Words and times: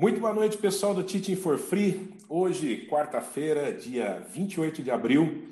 Muito 0.00 0.20
boa 0.20 0.32
noite, 0.32 0.56
pessoal 0.56 0.94
do 0.94 1.02
Teaching 1.02 1.34
for 1.34 1.58
Free. 1.58 2.14
Hoje, 2.28 2.86
quarta-feira, 2.88 3.72
dia 3.72 4.24
28 4.32 4.80
de 4.80 4.92
abril, 4.92 5.48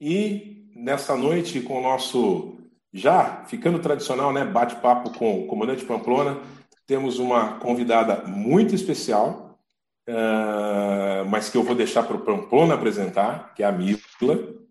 e 0.00 0.68
nessa 0.74 1.16
noite, 1.16 1.60
com 1.60 1.78
o 1.78 1.80
nosso 1.80 2.56
já 2.92 3.44
ficando 3.44 3.78
tradicional, 3.78 4.32
né, 4.32 4.44
bate-papo 4.44 5.16
com 5.16 5.38
o 5.38 5.46
comandante 5.46 5.84
Pamplona, 5.84 6.40
temos 6.88 7.20
uma 7.20 7.60
convidada 7.60 8.24
muito 8.26 8.74
especial, 8.74 9.60
uh, 10.08 11.24
mas 11.30 11.48
que 11.48 11.56
eu 11.56 11.62
vou 11.62 11.76
deixar 11.76 12.02
para 12.02 12.16
o 12.16 12.22
Pamplona 12.22 12.74
apresentar, 12.74 13.54
que 13.54 13.62
é 13.62 13.66
a 13.66 13.70
Mila, 13.70 14.00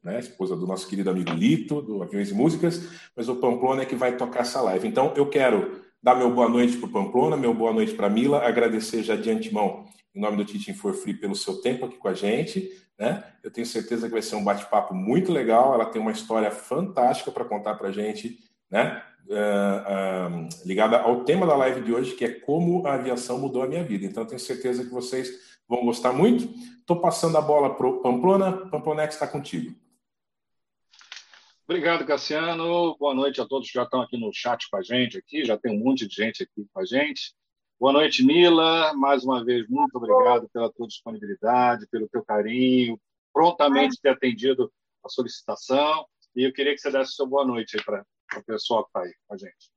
né, 0.03 0.19
esposa 0.19 0.53
do 0.53 0.67
nosso 0.67 0.85
querido 0.85 1.09
amigo 1.09 1.31
Lito, 1.31 1.81
do 1.81 2.03
Aviões 2.03 2.29
e 2.29 2.33
Músicas, 2.33 2.89
mas 3.15 3.29
o 3.29 3.37
Pamplona 3.37 3.83
é 3.83 3.85
que 3.85 3.95
vai 3.95 4.17
tocar 4.17 4.41
essa 4.41 4.59
live. 4.59 4.85
Então, 4.85 5.13
eu 5.15 5.29
quero 5.29 5.81
dar 6.03 6.15
meu 6.15 6.29
boa 6.29 6.49
noite 6.49 6.75
para 6.75 6.87
o 6.87 6.91
Pamplona, 6.91 7.37
meu 7.37 7.53
boa 7.53 7.71
noite 7.71 7.93
para 7.93 8.09
Mila, 8.09 8.45
agradecer 8.45 9.01
já 9.03 9.15
de 9.15 9.31
antemão, 9.31 9.85
em 10.13 10.19
nome 10.19 10.35
do 10.35 10.43
Teaching 10.43 10.73
for 10.73 10.93
Free, 10.93 11.13
pelo 11.13 11.33
seu 11.33 11.61
tempo 11.61 11.85
aqui 11.85 11.95
com 11.95 12.09
a 12.09 12.13
gente. 12.13 12.69
Né? 12.99 13.23
Eu 13.41 13.49
tenho 13.49 13.65
certeza 13.65 14.07
que 14.07 14.11
vai 14.11 14.21
ser 14.21 14.35
um 14.35 14.43
bate-papo 14.43 14.93
muito 14.93 15.31
legal. 15.31 15.73
Ela 15.73 15.85
tem 15.85 16.01
uma 16.01 16.11
história 16.11 16.51
fantástica 16.51 17.31
para 17.31 17.45
contar 17.45 17.75
para 17.75 17.87
a 17.87 17.91
gente, 17.91 18.37
né? 18.69 19.01
Uh, 19.25 20.43
uh, 20.43 20.49
ligada 20.65 20.99
ao 20.99 21.23
tema 21.23 21.47
da 21.47 21.55
live 21.55 21.79
de 21.79 21.93
hoje, 21.93 22.13
que 22.13 22.25
é 22.25 22.29
como 22.29 22.85
a 22.85 22.95
aviação 22.95 23.39
mudou 23.39 23.63
a 23.63 23.67
minha 23.67 23.83
vida. 23.83 24.05
Então, 24.05 24.25
tenho 24.25 24.39
certeza 24.39 24.83
que 24.83 24.91
vocês 24.91 25.31
vão 25.67 25.85
gostar 25.85 26.11
muito. 26.11 26.53
Estou 26.79 26.99
passando 26.99 27.37
a 27.37 27.41
bola 27.41 27.73
para 27.73 27.87
o 27.87 28.01
Pamplona. 28.01 28.51
Pamplonex 28.69 29.13
está 29.13 29.25
contigo. 29.25 29.73
Obrigado, 31.73 32.05
Cassiano. 32.05 32.95
Boa 32.99 33.15
noite 33.15 33.41
a 33.41 33.47
todos 33.47 33.67
que 33.67 33.73
já 33.73 33.81
estão 33.81 33.99
aqui 33.99 34.15
no 34.15 34.31
chat 34.31 34.69
com 34.69 34.77
a 34.77 34.83
gente. 34.83 35.17
Aqui 35.17 35.43
já 35.43 35.57
tem 35.57 35.75
um 35.75 35.83
monte 35.83 36.07
de 36.07 36.13
gente 36.13 36.43
aqui 36.43 36.67
com 36.71 36.79
a 36.79 36.85
gente. 36.85 37.33
Boa 37.79 37.91
noite, 37.91 38.23
Mila. 38.23 38.93
Mais 38.93 39.23
uma 39.23 39.43
vez, 39.43 39.67
muito 39.67 39.95
obrigado 39.95 40.47
pela 40.53 40.71
tua 40.71 40.87
disponibilidade, 40.87 41.87
pelo 41.87 42.07
teu 42.07 42.23
carinho, 42.23 43.01
prontamente 43.33 43.99
ter 43.99 44.09
atendido 44.09 44.71
a 45.03 45.09
solicitação. 45.09 46.05
E 46.35 46.43
eu 46.43 46.53
queria 46.53 46.75
que 46.75 46.79
você 46.79 46.91
desse 46.91 47.13
sua 47.13 47.25
boa 47.25 47.43
noite 47.43 47.75
para 47.83 48.05
o 48.37 48.43
pessoal 48.43 48.83
que 48.83 48.89
está 48.89 49.01
aí 49.01 49.13
com 49.27 49.33
a 49.33 49.37
gente. 49.37 49.73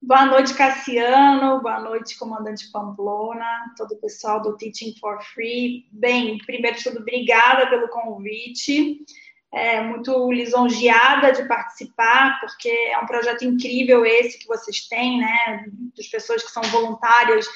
Boa 0.00 0.24
noite, 0.26 0.54
Cassiano. 0.54 1.60
Boa 1.60 1.80
noite, 1.80 2.16
comandante 2.16 2.70
Pamplona, 2.70 3.74
todo 3.76 3.90
o 3.90 4.00
pessoal 4.00 4.40
do 4.40 4.56
Teaching 4.56 4.94
for 5.00 5.20
Free. 5.20 5.88
Bem, 5.90 6.38
primeiro 6.38 6.76
de 6.76 6.84
tudo, 6.84 7.00
obrigada 7.00 7.68
pelo 7.68 7.88
convite 7.88 9.04
é, 9.52 9.80
muito 9.82 10.30
lisonjeada 10.30 11.32
de 11.32 11.46
participar, 11.48 12.38
porque 12.40 12.68
é 12.68 12.98
um 12.98 13.06
projeto 13.06 13.44
incrível 13.44 14.04
esse 14.04 14.38
que 14.38 14.46
vocês 14.46 14.86
têm, 14.88 15.18
né? 15.18 15.66
Das 15.96 16.06
pessoas 16.06 16.42
que 16.42 16.50
são 16.50 16.62
voluntárias 16.64 17.46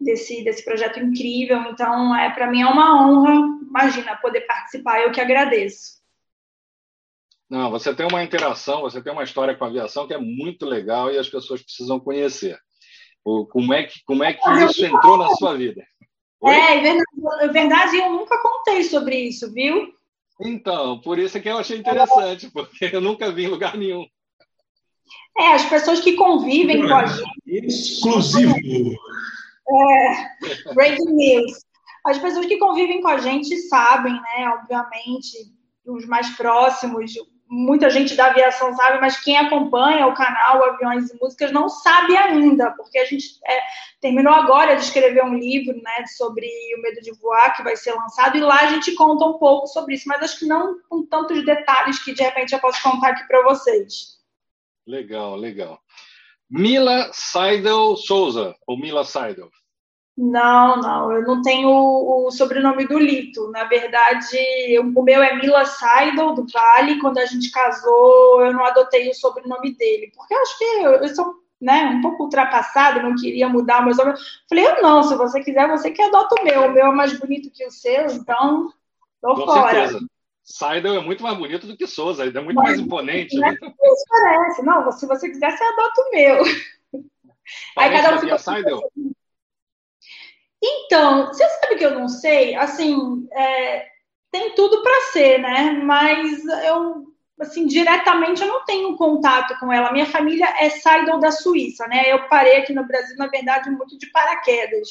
desse, 0.00 0.42
desse 0.44 0.64
projeto 0.64 0.98
incrível. 0.98 1.58
Então, 1.70 2.16
é 2.16 2.30
para 2.30 2.50
mim 2.50 2.62
é 2.62 2.66
uma 2.66 3.06
honra, 3.06 3.34
imagina, 3.62 4.16
poder 4.16 4.42
participar. 4.42 5.00
Eu 5.00 5.12
que 5.12 5.20
agradeço. 5.20 6.00
Não, 7.48 7.70
você 7.70 7.94
tem 7.94 8.06
uma 8.06 8.24
interação, 8.24 8.80
você 8.80 9.02
tem 9.02 9.12
uma 9.12 9.24
história 9.24 9.54
com 9.54 9.64
a 9.64 9.68
aviação 9.68 10.06
que 10.06 10.14
é 10.14 10.18
muito 10.18 10.64
legal 10.64 11.12
e 11.12 11.18
as 11.18 11.28
pessoas 11.28 11.60
precisam 11.60 12.00
conhecer. 12.00 12.58
O, 13.22 13.46
como 13.46 13.74
é 13.74 13.84
que, 13.84 14.02
como 14.04 14.24
é 14.24 14.32
que 14.32 14.50
isso 14.64 14.86
entrou 14.86 15.18
na 15.18 15.28
sua 15.34 15.54
vida? 15.54 15.84
Oi? 16.40 16.54
É, 16.54 16.78
é 16.78 16.80
verdade, 16.80 17.04
é 17.42 17.48
verdade, 17.48 17.96
eu 17.98 18.10
nunca 18.10 18.40
contei 18.40 18.82
sobre 18.82 19.16
isso, 19.16 19.52
viu? 19.52 19.92
Então, 20.44 21.00
por 21.00 21.18
isso 21.18 21.38
é 21.38 21.40
que 21.40 21.48
eu 21.48 21.58
achei 21.58 21.78
interessante, 21.78 22.50
porque 22.50 22.90
eu 22.92 23.00
nunca 23.00 23.30
vi 23.30 23.44
em 23.44 23.48
lugar 23.48 23.76
nenhum. 23.76 24.04
É, 25.38 25.54
as 25.54 25.64
pessoas 25.64 26.00
que 26.00 26.14
convivem 26.14 26.86
com 26.86 26.94
a 26.94 27.06
gente. 27.06 27.30
Exclusivo! 27.46 28.54
É, 28.54 30.74
breaking 30.74 31.12
news. 31.12 31.64
As 32.04 32.18
pessoas 32.18 32.46
que 32.46 32.58
convivem 32.58 33.00
com 33.00 33.08
a 33.08 33.18
gente 33.18 33.56
sabem, 33.68 34.12
né? 34.12 34.48
Obviamente, 34.58 35.54
os 35.86 36.04
mais 36.06 36.28
próximos, 36.36 37.12
muita 37.52 37.90
gente 37.90 38.16
da 38.16 38.28
aviação 38.28 38.74
sabe, 38.74 38.98
mas 38.98 39.22
quem 39.22 39.36
acompanha 39.36 40.06
o 40.06 40.14
canal 40.14 40.64
Aviões 40.64 41.10
e 41.10 41.18
Músicas 41.20 41.52
não 41.52 41.68
sabe 41.68 42.16
ainda, 42.16 42.70
porque 42.70 42.98
a 42.98 43.04
gente 43.04 43.38
é, 43.46 43.60
terminou 44.00 44.32
agora 44.32 44.74
de 44.74 44.82
escrever 44.82 45.22
um 45.22 45.34
livro 45.34 45.74
né, 45.82 46.06
sobre 46.16 46.46
o 46.46 46.80
medo 46.80 47.02
de 47.02 47.12
voar, 47.20 47.54
que 47.54 47.62
vai 47.62 47.76
ser 47.76 47.92
lançado, 47.92 48.38
e 48.38 48.40
lá 48.40 48.60
a 48.60 48.66
gente 48.68 48.94
conta 48.94 49.26
um 49.26 49.34
pouco 49.34 49.66
sobre 49.66 49.94
isso, 49.94 50.08
mas 50.08 50.22
acho 50.22 50.38
que 50.38 50.46
não 50.46 50.78
com 50.88 51.04
tantos 51.04 51.44
detalhes 51.44 52.02
que 52.02 52.14
de 52.14 52.22
repente 52.22 52.54
eu 52.54 52.58
posso 52.58 52.82
contar 52.82 53.10
aqui 53.10 53.28
para 53.28 53.42
vocês. 53.42 54.18
Legal, 54.86 55.36
legal. 55.36 55.78
Mila 56.50 57.10
Seidel 57.12 57.96
Souza, 57.96 58.54
ou 58.66 58.78
Mila 58.78 59.04
Seidel? 59.04 59.50
Não, 60.24 60.76
não, 60.76 61.12
eu 61.12 61.22
não 61.22 61.42
tenho 61.42 61.68
o, 61.68 62.30
sobrenome 62.30 62.86
do 62.86 62.96
Lito. 62.96 63.50
Na 63.50 63.64
verdade, 63.64 64.38
o 64.78 65.02
meu 65.02 65.20
é 65.20 65.34
Mila 65.34 65.64
Seidel, 65.64 66.32
do 66.32 66.46
Vale. 66.46 67.00
Quando 67.00 67.18
a 67.18 67.26
gente 67.26 67.50
casou, 67.50 68.40
eu 68.40 68.52
não 68.52 68.64
adotei 68.64 69.10
o 69.10 69.14
sobrenome 69.14 69.76
dele, 69.76 70.12
porque 70.14 70.32
eu 70.32 70.40
acho 70.40 70.58
que 70.58 70.64
eu, 70.64 70.92
eu 70.92 71.08
sou 71.08 71.34
né, 71.60 71.86
um 71.86 72.00
pouco 72.00 72.22
ultrapassado, 72.22 73.02
não 73.02 73.16
queria 73.16 73.48
mudar 73.48 73.80
o 73.80 73.86
meu 73.86 73.94
sobrenome. 73.94 74.24
Falei, 74.48 74.64
eu 74.64 74.80
não, 74.80 75.02
se 75.02 75.16
você 75.16 75.40
quiser, 75.42 75.68
você 75.68 75.90
que 75.90 76.00
adota 76.00 76.36
o 76.40 76.44
meu. 76.44 76.66
O 76.66 76.72
meu 76.72 76.86
é 76.86 76.94
mais 76.94 77.18
bonito 77.18 77.50
que 77.50 77.66
o 77.66 77.70
seu, 77.72 78.06
então 78.06 78.72
tô 79.20 79.34
Com 79.34 79.44
fora. 79.44 79.88
Certeza. 79.88 80.06
Seidel 80.44 80.94
é 80.94 81.00
muito 81.00 81.24
mais 81.24 81.36
bonito 81.36 81.66
do 81.66 81.76
que 81.76 81.88
Souza, 81.88 82.24
ele 82.24 82.38
é 82.38 82.40
muito 82.40 82.58
Mas, 82.58 82.68
mais 82.68 82.78
imponente. 82.78 83.36
Né? 83.36 83.56
Isso 83.60 84.04
parece. 84.08 84.62
Não, 84.62 84.92
se 84.92 85.04
você 85.04 85.28
quiser, 85.28 85.50
você 85.50 85.64
adota 85.64 86.00
o 86.00 86.10
meu. 86.12 86.44
Aí 87.76 87.90
cada 87.90 88.14
um 88.14 88.20
fica... 88.20 88.38
Seidel? 88.38 88.82
Então, 90.62 91.26
você 91.26 91.44
sabe 91.44 91.76
que 91.76 91.84
eu 91.84 91.98
não 91.98 92.08
sei, 92.08 92.54
assim, 92.54 93.26
é, 93.32 93.86
tem 94.30 94.54
tudo 94.54 94.80
para 94.82 95.00
ser, 95.12 95.38
né? 95.38 95.72
Mas 95.84 96.44
eu, 96.64 97.04
assim, 97.40 97.66
diretamente 97.66 98.40
eu 98.42 98.48
não 98.48 98.64
tenho 98.64 98.96
contato 98.96 99.58
com 99.58 99.72
ela. 99.72 99.92
Minha 99.92 100.06
família 100.06 100.46
é 100.60 100.70
Seidel 100.70 101.18
da 101.18 101.32
Suíça, 101.32 101.86
né? 101.88 102.04
Eu 102.06 102.28
parei 102.28 102.58
aqui 102.58 102.72
no 102.72 102.86
Brasil, 102.86 103.16
na 103.16 103.26
verdade, 103.26 103.70
muito 103.70 103.98
de 103.98 104.06
paraquedas. 104.12 104.88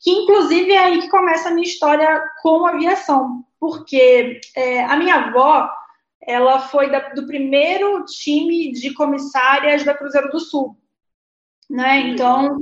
Que, 0.00 0.10
inclusive, 0.10 0.72
é 0.72 0.78
aí 0.78 1.00
que 1.00 1.08
começa 1.08 1.48
a 1.48 1.52
minha 1.52 1.66
história 1.66 2.22
com 2.42 2.66
aviação. 2.66 3.44
Porque 3.60 4.40
é, 4.56 4.84
a 4.84 4.96
minha 4.96 5.14
avó, 5.14 5.70
ela 6.20 6.58
foi 6.58 6.90
da, 6.90 6.98
do 7.10 7.26
primeiro 7.26 8.04
time 8.04 8.72
de 8.72 8.92
comissárias 8.94 9.84
da 9.84 9.94
Cruzeiro 9.94 10.28
do 10.30 10.40
Sul, 10.40 10.76
né? 11.70 12.00
Então 12.00 12.60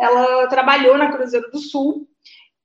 ela 0.00 0.46
trabalhou 0.48 0.96
na 0.96 1.12
Cruzeiro 1.12 1.50
do 1.50 1.58
Sul. 1.58 2.08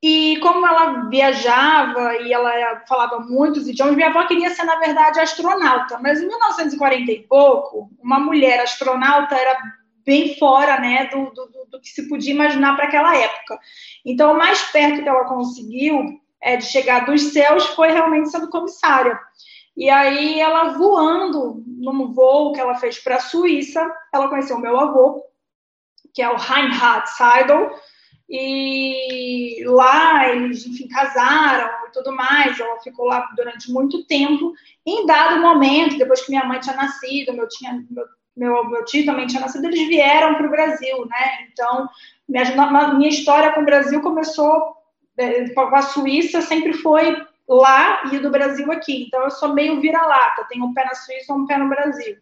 E 0.01 0.37
como 0.39 0.65
ela 0.65 1.09
viajava 1.09 2.17
e 2.17 2.31
ela 2.31 2.83
falava 2.87 3.19
muitos 3.19 3.67
idiomas, 3.67 3.95
minha 3.95 4.09
avó 4.09 4.25
queria 4.27 4.51
ser, 4.51 4.63
na 4.63 4.75
verdade, 4.75 5.19
astronauta. 5.19 5.99
Mas 5.99 6.21
em 6.21 6.27
1940 6.27 7.11
e 7.11 7.23
pouco, 7.23 7.89
uma 8.01 8.19
mulher 8.19 8.59
astronauta 8.59 9.35
era 9.35 9.57
bem 10.05 10.37
fora 10.37 10.79
né, 10.79 11.05
do, 11.07 11.31
do, 11.31 11.65
do 11.71 11.81
que 11.81 11.89
se 11.89 12.07
podia 12.07 12.31
imaginar 12.31 12.75
para 12.75 12.85
aquela 12.85 13.17
época. 13.17 13.59
Então, 14.05 14.33
o 14.33 14.37
mais 14.37 14.61
perto 14.71 15.01
que 15.01 15.09
ela 15.09 15.25
conseguiu 15.25 16.19
é, 16.41 16.57
de 16.57 16.65
chegar 16.65 17.05
dos 17.05 17.33
céus 17.33 17.65
foi 17.67 17.91
realmente 17.91 18.29
sendo 18.29 18.49
comissária. 18.49 19.19
E 19.75 19.89
aí, 19.89 20.39
ela 20.39 20.73
voando 20.77 21.63
num 21.65 22.13
voo 22.13 22.53
que 22.53 22.59
ela 22.59 22.75
fez 22.75 22.99
para 22.99 23.15
a 23.15 23.19
Suíça, 23.19 23.83
ela 24.13 24.29
conheceu 24.29 24.59
meu 24.59 24.79
avô, 24.79 25.23
que 26.15 26.21
é 26.21 26.29
o 26.29 26.37
Reinhard 26.37 27.07
Seidel, 27.11 27.71
e 28.27 29.63
lá 29.67 30.29
eles, 30.29 30.65
enfim, 30.65 30.87
casaram 30.87 31.69
e 31.87 31.91
tudo 31.91 32.11
mais. 32.15 32.59
Ela 32.59 32.79
ficou 32.79 33.05
lá 33.05 33.29
durante 33.35 33.71
muito 33.71 34.03
tempo. 34.07 34.53
Em 34.85 35.05
dado 35.05 35.41
momento, 35.41 35.97
depois 35.97 36.21
que 36.21 36.31
minha 36.31 36.45
mãe 36.45 36.59
tinha 36.59 36.75
nascido, 36.75 37.33
meu, 37.33 37.47
tinha, 37.47 37.85
meu, 37.89 38.05
meu, 38.35 38.69
meu 38.69 38.85
tio 38.85 39.05
também 39.05 39.27
tinha 39.27 39.41
nascido, 39.41 39.65
eles 39.65 39.87
vieram 39.87 40.35
para 40.35 40.47
o 40.47 40.49
Brasil, 40.49 41.05
né? 41.05 41.47
Então, 41.51 41.87
minha, 42.27 42.93
minha 42.95 43.09
história 43.09 43.51
com 43.53 43.61
o 43.61 43.65
Brasil 43.65 44.01
começou 44.01 44.75
é, 45.17 45.47
com 45.49 45.75
a 45.75 45.81
Suíça, 45.83 46.41
sempre 46.41 46.73
foi 46.73 47.15
lá 47.47 48.03
e 48.11 48.17
do 48.17 48.31
Brasil 48.31 48.71
aqui. 48.71 49.03
Então, 49.03 49.21
eu 49.21 49.31
sou 49.31 49.53
meio 49.53 49.79
vira-lata, 49.79 50.47
tenho 50.49 50.65
um 50.65 50.73
pé 50.73 50.83
na 50.83 50.95
Suíça 50.95 51.31
e 51.31 51.35
um 51.35 51.45
pé 51.45 51.57
no 51.57 51.69
Brasil. 51.69 52.17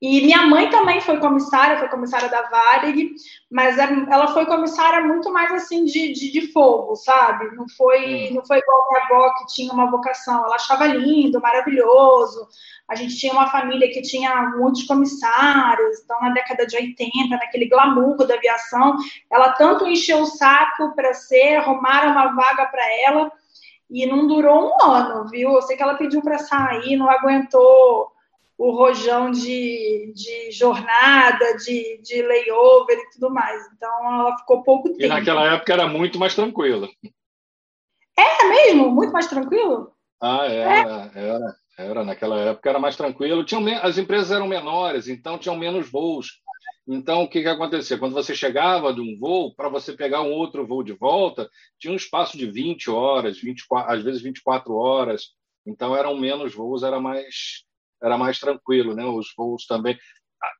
E 0.00 0.20
minha 0.20 0.46
mãe 0.46 0.70
também 0.70 1.00
foi 1.00 1.18
comissária, 1.18 1.76
foi 1.76 1.88
comissária 1.88 2.28
da 2.28 2.42
Varig, 2.42 3.14
mas 3.50 3.76
é, 3.78 3.84
ela 4.08 4.28
foi 4.28 4.46
comissária 4.46 5.04
muito 5.04 5.32
mais 5.32 5.50
assim 5.52 5.84
de, 5.84 6.12
de, 6.12 6.30
de 6.30 6.52
fogo, 6.52 6.94
sabe? 6.94 7.56
Não 7.56 7.68
foi, 7.70 8.30
hum. 8.30 8.34
não 8.36 8.46
foi 8.46 8.58
igual 8.58 8.80
a 8.80 8.86
minha 8.92 9.04
avó 9.04 9.34
que 9.34 9.46
tinha 9.54 9.72
uma 9.72 9.90
vocação. 9.90 10.44
Ela 10.44 10.54
achava 10.54 10.86
lindo, 10.86 11.40
maravilhoso. 11.40 12.46
A 12.88 12.94
gente 12.94 13.16
tinha 13.16 13.32
uma 13.32 13.50
família 13.50 13.90
que 13.90 14.00
tinha 14.00 14.50
muitos 14.56 14.84
comissários, 14.84 16.00
então 16.04 16.18
na 16.20 16.30
década 16.30 16.64
de 16.64 16.76
80, 16.76 17.36
naquele 17.36 17.68
glamour 17.68 18.16
da 18.24 18.34
aviação, 18.34 18.96
ela 19.30 19.52
tanto 19.54 19.86
encheu 19.86 20.20
o 20.20 20.26
saco 20.26 20.94
para 20.94 21.12
ser, 21.12 21.56
arrumaram 21.56 22.12
uma 22.12 22.34
vaga 22.36 22.66
para 22.66 22.84
ela 23.02 23.32
e 23.90 24.06
não 24.06 24.28
durou 24.28 24.68
um 24.68 24.90
ano, 24.90 25.28
viu? 25.28 25.54
Eu 25.54 25.62
sei 25.62 25.76
que 25.76 25.82
ela 25.82 25.96
pediu 25.96 26.22
para 26.22 26.38
sair, 26.38 26.96
não 26.96 27.10
aguentou 27.10 28.12
o 28.58 28.72
rojão 28.72 29.30
de, 29.30 30.12
de 30.12 30.50
jornada, 30.50 31.56
de, 31.56 32.00
de 32.02 32.22
layover 32.22 32.98
e 32.98 33.10
tudo 33.10 33.30
mais. 33.30 33.62
Então, 33.72 34.20
ela 34.20 34.36
ficou 34.36 34.64
pouco 34.64 34.88
tempo. 34.88 35.04
E 35.04 35.06
naquela 35.06 35.54
época 35.54 35.72
era 35.72 35.86
muito 35.86 36.18
mais 36.18 36.34
tranquila. 36.34 36.88
É 38.18 38.48
mesmo? 38.48 38.90
Muito 38.90 39.12
mais 39.12 39.28
tranquilo? 39.28 39.92
Ah, 40.20 40.44
era, 40.46 41.10
é. 41.14 41.28
era, 41.28 41.56
era. 41.78 42.04
Naquela 42.04 42.36
época 42.40 42.68
era 42.68 42.80
mais 42.80 42.96
tranquilo. 42.96 43.44
Tinham, 43.44 43.64
as 43.80 43.96
empresas 43.96 44.32
eram 44.32 44.48
menores, 44.48 45.06
então 45.06 45.38
tinham 45.38 45.56
menos 45.56 45.88
voos. 45.88 46.40
Então, 46.88 47.22
o 47.22 47.28
que, 47.28 47.42
que 47.42 47.48
acontecia? 47.48 47.98
Quando 47.98 48.14
você 48.14 48.34
chegava 48.34 48.92
de 48.92 49.00
um 49.00 49.16
voo, 49.16 49.54
para 49.54 49.68
você 49.68 49.92
pegar 49.92 50.22
um 50.22 50.32
outro 50.32 50.66
voo 50.66 50.82
de 50.82 50.94
volta, 50.94 51.48
tinha 51.78 51.92
um 51.92 51.96
espaço 51.96 52.36
de 52.36 52.50
20 52.50 52.90
horas, 52.90 53.38
24, 53.38 53.92
às 53.92 54.02
vezes 54.02 54.20
24 54.20 54.74
horas. 54.74 55.34
Então, 55.64 55.94
eram 55.94 56.16
menos 56.16 56.54
voos, 56.54 56.82
era 56.82 56.98
mais 56.98 57.67
era 58.02 58.16
mais 58.16 58.38
tranquilo, 58.38 58.94
né? 58.94 59.04
Os 59.04 59.32
voos 59.36 59.66
também. 59.66 59.98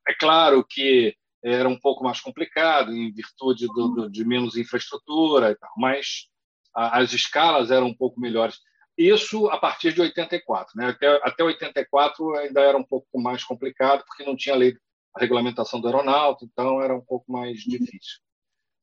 É 0.07 0.13
claro 0.19 0.65
que 0.67 1.15
era 1.43 1.67
um 1.67 1.79
pouco 1.79 2.03
mais 2.03 2.19
complicado 2.19 2.91
em 2.91 3.11
virtude 3.13 3.67
do, 3.67 3.87
do, 3.89 4.09
de 4.09 4.25
menos 4.25 4.57
infraestrutura 4.57 5.51
e 5.51 5.55
tal, 5.55 5.71
mas 5.77 6.27
a, 6.75 6.99
as 6.99 7.13
escalas 7.13 7.71
eram 7.71 7.87
um 7.87 7.95
pouco 7.95 8.19
melhores. 8.19 8.57
Isso 8.97 9.47
a 9.47 9.57
partir 9.57 9.93
de 9.93 10.01
84, 10.01 10.73
né? 10.75 10.87
Até, 10.87 11.07
até 11.23 11.43
84 11.43 12.35
ainda 12.35 12.59
era 12.59 12.77
um 12.77 12.83
pouco 12.83 13.19
mais 13.19 13.43
complicado 13.43 14.03
porque 14.05 14.25
não 14.25 14.35
tinha 14.35 14.55
lei 14.55 14.75
a 15.15 15.21
regulamentação 15.21 15.79
do 15.79 15.87
aeronáutico, 15.87 16.45
então 16.51 16.81
era 16.81 16.95
um 16.95 17.01
pouco 17.01 17.31
mais 17.31 17.59
difícil. 17.59 18.19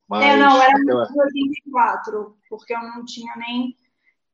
Mas, 0.09 0.23
é, 0.23 0.37
não, 0.37 0.61
era 0.61 0.73
até... 0.73 1.21
84, 1.21 2.37
porque 2.49 2.73
eu 2.73 2.81
não 2.81 3.05
tinha 3.05 3.35
nem 3.35 3.75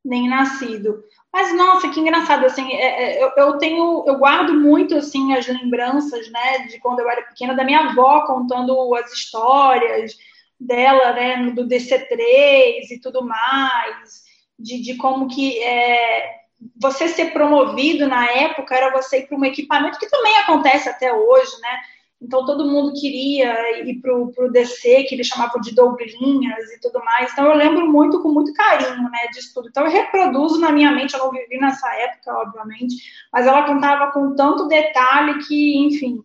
nem 0.03 0.27
nascido. 0.27 1.03
Mas 1.31 1.55
nossa, 1.55 1.89
que 1.89 1.99
engraçado 1.99 2.45
assim, 2.45 2.71
é, 2.73 3.19
é, 3.19 3.23
eu, 3.23 3.31
eu, 3.37 3.57
tenho, 3.57 4.03
eu 4.05 4.17
guardo 4.17 4.53
muito 4.53 4.95
assim 4.95 5.33
as 5.33 5.47
lembranças, 5.47 6.29
né, 6.29 6.67
de 6.67 6.79
quando 6.79 6.99
eu 6.99 7.09
era 7.09 7.23
pequena 7.23 7.55
da 7.55 7.63
minha 7.63 7.89
avó 7.89 8.25
contando 8.25 8.93
as 8.95 9.11
histórias 9.11 10.15
dela, 10.59 11.13
né, 11.13 11.51
do 11.51 11.67
DC3 11.67 12.91
e 12.91 12.99
tudo 13.01 13.25
mais, 13.25 14.23
de, 14.59 14.81
de 14.81 14.95
como 14.95 15.27
que 15.27 15.61
é, 15.63 16.43
você 16.79 17.07
ser 17.07 17.31
promovido 17.31 18.07
na 18.07 18.29
época 18.29 18.75
era 18.75 18.91
você 18.91 19.19
ir 19.19 19.27
para 19.27 19.37
um 19.37 19.45
equipamento 19.45 19.99
que 19.99 20.09
também 20.09 20.35
acontece 20.37 20.87
até 20.87 21.11
hoje, 21.11 21.51
né? 21.61 21.79
Então 22.23 22.45
todo 22.45 22.65
mundo 22.65 22.93
queria 22.93 23.83
ir 23.83 23.99
para 23.99 24.15
o 24.15 24.51
DC, 24.51 25.03
que 25.03 25.15
eles 25.15 25.27
chamavam 25.27 25.59
de 25.59 25.75
Douglinhas 25.75 26.71
e 26.71 26.79
tudo 26.79 27.03
mais. 27.03 27.31
Então 27.33 27.45
eu 27.45 27.55
lembro 27.55 27.85
muito, 27.91 28.21
com 28.21 28.29
muito 28.29 28.53
carinho, 28.53 29.09
né, 29.09 29.27
disso 29.33 29.51
tudo. 29.53 29.67
Então 29.67 29.83
eu 29.85 29.91
reproduzo 29.91 30.59
na 30.59 30.71
minha 30.71 30.91
mente, 30.91 31.13
eu 31.13 31.19
não 31.19 31.31
vivi 31.31 31.59
nessa 31.59 31.87
época, 31.95 32.33
obviamente, 32.33 32.95
mas 33.31 33.45
ela 33.45 33.63
contava 33.63 34.11
com 34.11 34.35
tanto 34.35 34.69
detalhe 34.69 35.39
que, 35.45 35.77
enfim. 35.77 36.23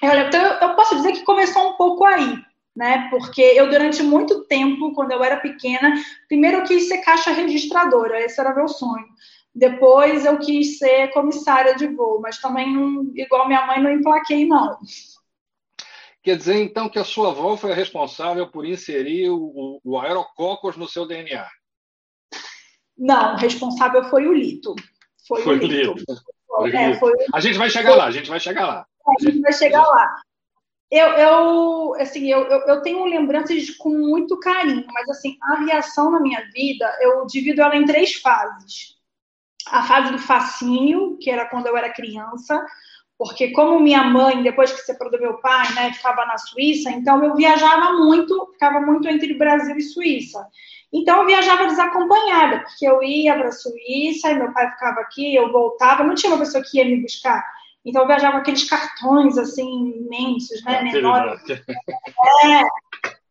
Eu, 0.00 0.12
então 0.20 0.40
eu 0.40 0.74
posso 0.76 0.94
dizer 0.94 1.12
que 1.12 1.24
começou 1.24 1.70
um 1.70 1.72
pouco 1.72 2.04
aí, 2.04 2.38
né? 2.76 3.08
Porque 3.10 3.42
eu, 3.42 3.68
durante 3.68 4.04
muito 4.04 4.44
tempo, 4.44 4.92
quando 4.94 5.10
eu 5.10 5.24
era 5.24 5.38
pequena, 5.38 5.94
primeiro 6.28 6.58
eu 6.58 6.64
quis 6.64 6.86
ser 6.86 6.98
caixa 6.98 7.32
registradora, 7.32 8.20
esse 8.20 8.40
era 8.40 8.54
meu 8.54 8.68
sonho. 8.68 9.06
Depois 9.52 10.24
eu 10.24 10.38
quis 10.38 10.78
ser 10.78 11.12
comissária 11.12 11.74
de 11.74 11.86
voo, 11.86 12.20
mas 12.20 12.38
também, 12.38 12.72
não, 12.72 13.10
igual 13.14 13.46
minha 13.46 13.66
mãe, 13.66 13.80
não 13.80 13.90
emplaquei, 13.90 14.46
não. 14.46 14.78
Quer 16.24 16.38
dizer, 16.38 16.54
então, 16.62 16.88
que 16.88 16.98
a 16.98 17.04
sua 17.04 17.32
avó 17.32 17.54
foi 17.54 17.72
a 17.72 17.74
responsável 17.74 18.50
por 18.50 18.64
inserir 18.64 19.28
o, 19.28 19.78
o 19.84 19.98
aerococos 20.00 20.74
no 20.74 20.88
seu 20.88 21.06
DNA? 21.06 21.46
Não, 22.96 23.34
o 23.34 23.36
responsável 23.36 24.02
foi 24.04 24.26
o 24.26 24.32
Lito. 24.32 24.74
Foi, 25.28 25.42
foi 25.42 25.58
o 25.58 25.66
Lito. 25.66 25.92
Lito. 25.92 26.04
É, 26.74 26.94
foi... 26.94 27.12
A 27.34 27.40
gente 27.40 27.58
vai 27.58 27.68
chegar 27.68 27.94
lá, 27.94 28.06
a 28.06 28.10
gente 28.10 28.30
vai 28.30 28.40
chegar 28.40 28.66
lá. 28.66 28.86
A 29.06 29.22
gente 29.22 29.38
vai 29.42 29.52
chegar 29.52 29.82
lá. 29.82 30.16
Eu, 30.90 31.08
eu, 31.08 31.94
assim, 31.96 32.30
eu, 32.30 32.44
eu, 32.44 32.60
eu 32.68 32.80
tenho 32.80 33.04
lembranças 33.04 33.68
com 33.76 33.90
muito 33.90 34.40
carinho, 34.40 34.86
mas 34.94 35.06
assim, 35.10 35.36
a 35.42 35.58
aviação 35.58 36.10
na 36.10 36.20
minha 36.20 36.40
vida, 36.54 36.90
eu 37.02 37.26
divido 37.26 37.60
ela 37.60 37.76
em 37.76 37.84
três 37.84 38.14
fases. 38.14 38.94
A 39.68 39.82
fase 39.82 40.10
do 40.10 40.18
fascínio, 40.18 41.18
que 41.18 41.30
era 41.30 41.46
quando 41.50 41.66
eu 41.66 41.76
era 41.76 41.92
criança, 41.92 42.64
porque 43.18 43.52
como 43.52 43.80
minha 43.80 44.02
mãe, 44.04 44.42
depois 44.42 44.72
que 44.72 44.80
separou 44.80 45.12
do 45.12 45.20
meu 45.20 45.34
pai, 45.34 45.72
né, 45.74 45.92
ficava 45.92 46.26
na 46.26 46.36
Suíça, 46.36 46.90
então 46.90 47.22
eu 47.24 47.34
viajava 47.34 47.92
muito, 47.92 48.50
ficava 48.52 48.80
muito 48.80 49.08
entre 49.08 49.34
Brasil 49.34 49.76
e 49.76 49.82
Suíça. 49.82 50.44
Então 50.92 51.20
eu 51.20 51.26
viajava 51.26 51.66
desacompanhada, 51.66 52.60
porque 52.60 52.86
eu 52.86 53.02
ia 53.02 53.34
para 53.34 53.48
a 53.48 53.52
Suíça 53.52 54.30
e 54.30 54.38
meu 54.38 54.52
pai 54.52 54.70
ficava 54.70 55.00
aqui, 55.00 55.34
eu 55.34 55.50
voltava, 55.52 56.04
não 56.04 56.14
tinha 56.14 56.32
uma 56.32 56.38
pessoa 56.38 56.62
que 56.64 56.78
ia 56.78 56.84
me 56.84 57.02
buscar. 57.02 57.44
Então 57.84 58.02
eu 58.02 58.08
viajava 58.08 58.32
com 58.32 58.38
aqueles 58.38 58.68
cartões 58.68 59.36
assim 59.36 59.92
imensos, 59.96 60.64
né, 60.64 60.82
menores. 60.82 61.40
É, 61.50 62.62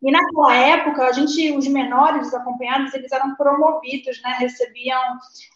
e 0.03 0.11
naquela 0.11 0.53
época, 0.53 1.05
a 1.05 1.11
gente, 1.13 1.55
os 1.55 1.65
menores 1.65 2.23
desacompanhados, 2.23 2.93
eles 2.93 3.09
eram 3.09 3.35
promovidos, 3.35 4.21
né? 4.21 4.35
Recebiam 4.37 4.99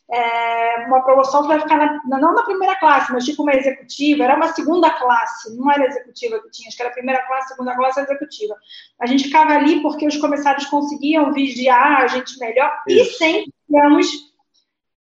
é, 0.10 0.86
uma 0.88 1.02
promoção 1.02 1.42
que 1.42 1.50
vai 1.50 1.60
ficar 1.60 1.76
na, 1.76 2.18
não 2.18 2.34
na 2.34 2.44
primeira 2.44 2.78
classe, 2.78 3.12
mas 3.12 3.26
tipo 3.26 3.44
uma 3.44 3.54
executiva, 3.54 4.24
era 4.24 4.38
uma 4.38 4.48
segunda 4.54 4.90
classe, 4.90 5.54
não 5.58 5.70
era 5.70 5.86
executiva 5.86 6.40
que 6.40 6.50
tinha, 6.50 6.70
acho 6.70 6.78
que 6.78 6.82
era 6.82 6.94
primeira 6.94 7.28
classe, 7.28 7.50
segunda 7.50 7.76
classe, 7.76 8.00
executiva. 8.00 8.56
A 9.02 9.06
gente 9.06 9.26
ficava 9.26 9.52
ali 9.52 9.82
porque 9.82 10.08
os 10.08 10.16
comissários 10.16 10.66
conseguiam 10.68 11.34
vigiar 11.34 12.04
a 12.04 12.08
gente 12.08 12.40
melhor 12.40 12.72
Isso. 12.88 13.02
e 13.02 13.18
sempre 13.18 13.54
íamos 13.70 14.08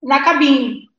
na 0.02 0.22
cabine. 0.22 0.90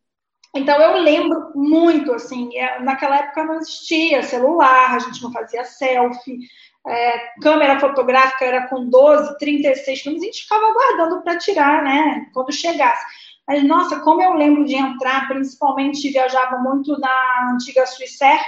Então 0.53 0.81
eu 0.81 1.01
lembro 1.01 1.51
muito, 1.55 2.11
assim, 2.11 2.57
é, 2.57 2.79
naquela 2.79 3.17
época 3.17 3.45
não 3.45 3.59
existia 3.59 4.23
celular, 4.23 4.95
a 4.95 4.99
gente 4.99 5.21
não 5.21 5.31
fazia 5.31 5.63
selfie, 5.63 6.39
é, 6.87 7.19
câmera 7.41 7.79
fotográfica 7.79 8.45
era 8.45 8.67
com 8.67 8.89
12, 8.89 9.37
36 9.37 10.01
filmes, 10.01 10.21
a 10.21 10.25
gente 10.25 10.43
ficava 10.43 10.65
aguardando 10.65 11.21
para 11.21 11.37
tirar, 11.37 11.83
né, 11.83 12.27
quando 12.33 12.51
chegasse. 12.51 13.05
Mas, 13.47 13.63
nossa, 13.63 13.99
como 13.99 14.21
eu 14.21 14.33
lembro 14.33 14.65
de 14.65 14.75
entrar, 14.75 15.27
principalmente 15.27 16.09
viajava 16.09 16.57
muito 16.59 16.97
na 16.99 17.51
antiga 17.53 17.85
Swissair, 17.85 18.41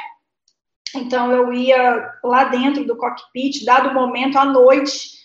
então 0.96 1.32
eu 1.32 1.52
ia 1.52 2.12
lá 2.24 2.46
dentro 2.46 2.86
do 2.86 2.96
cockpit, 2.96 3.66
dado 3.66 3.90
o 3.90 3.94
momento, 3.94 4.38
à 4.38 4.46
noite, 4.46 5.23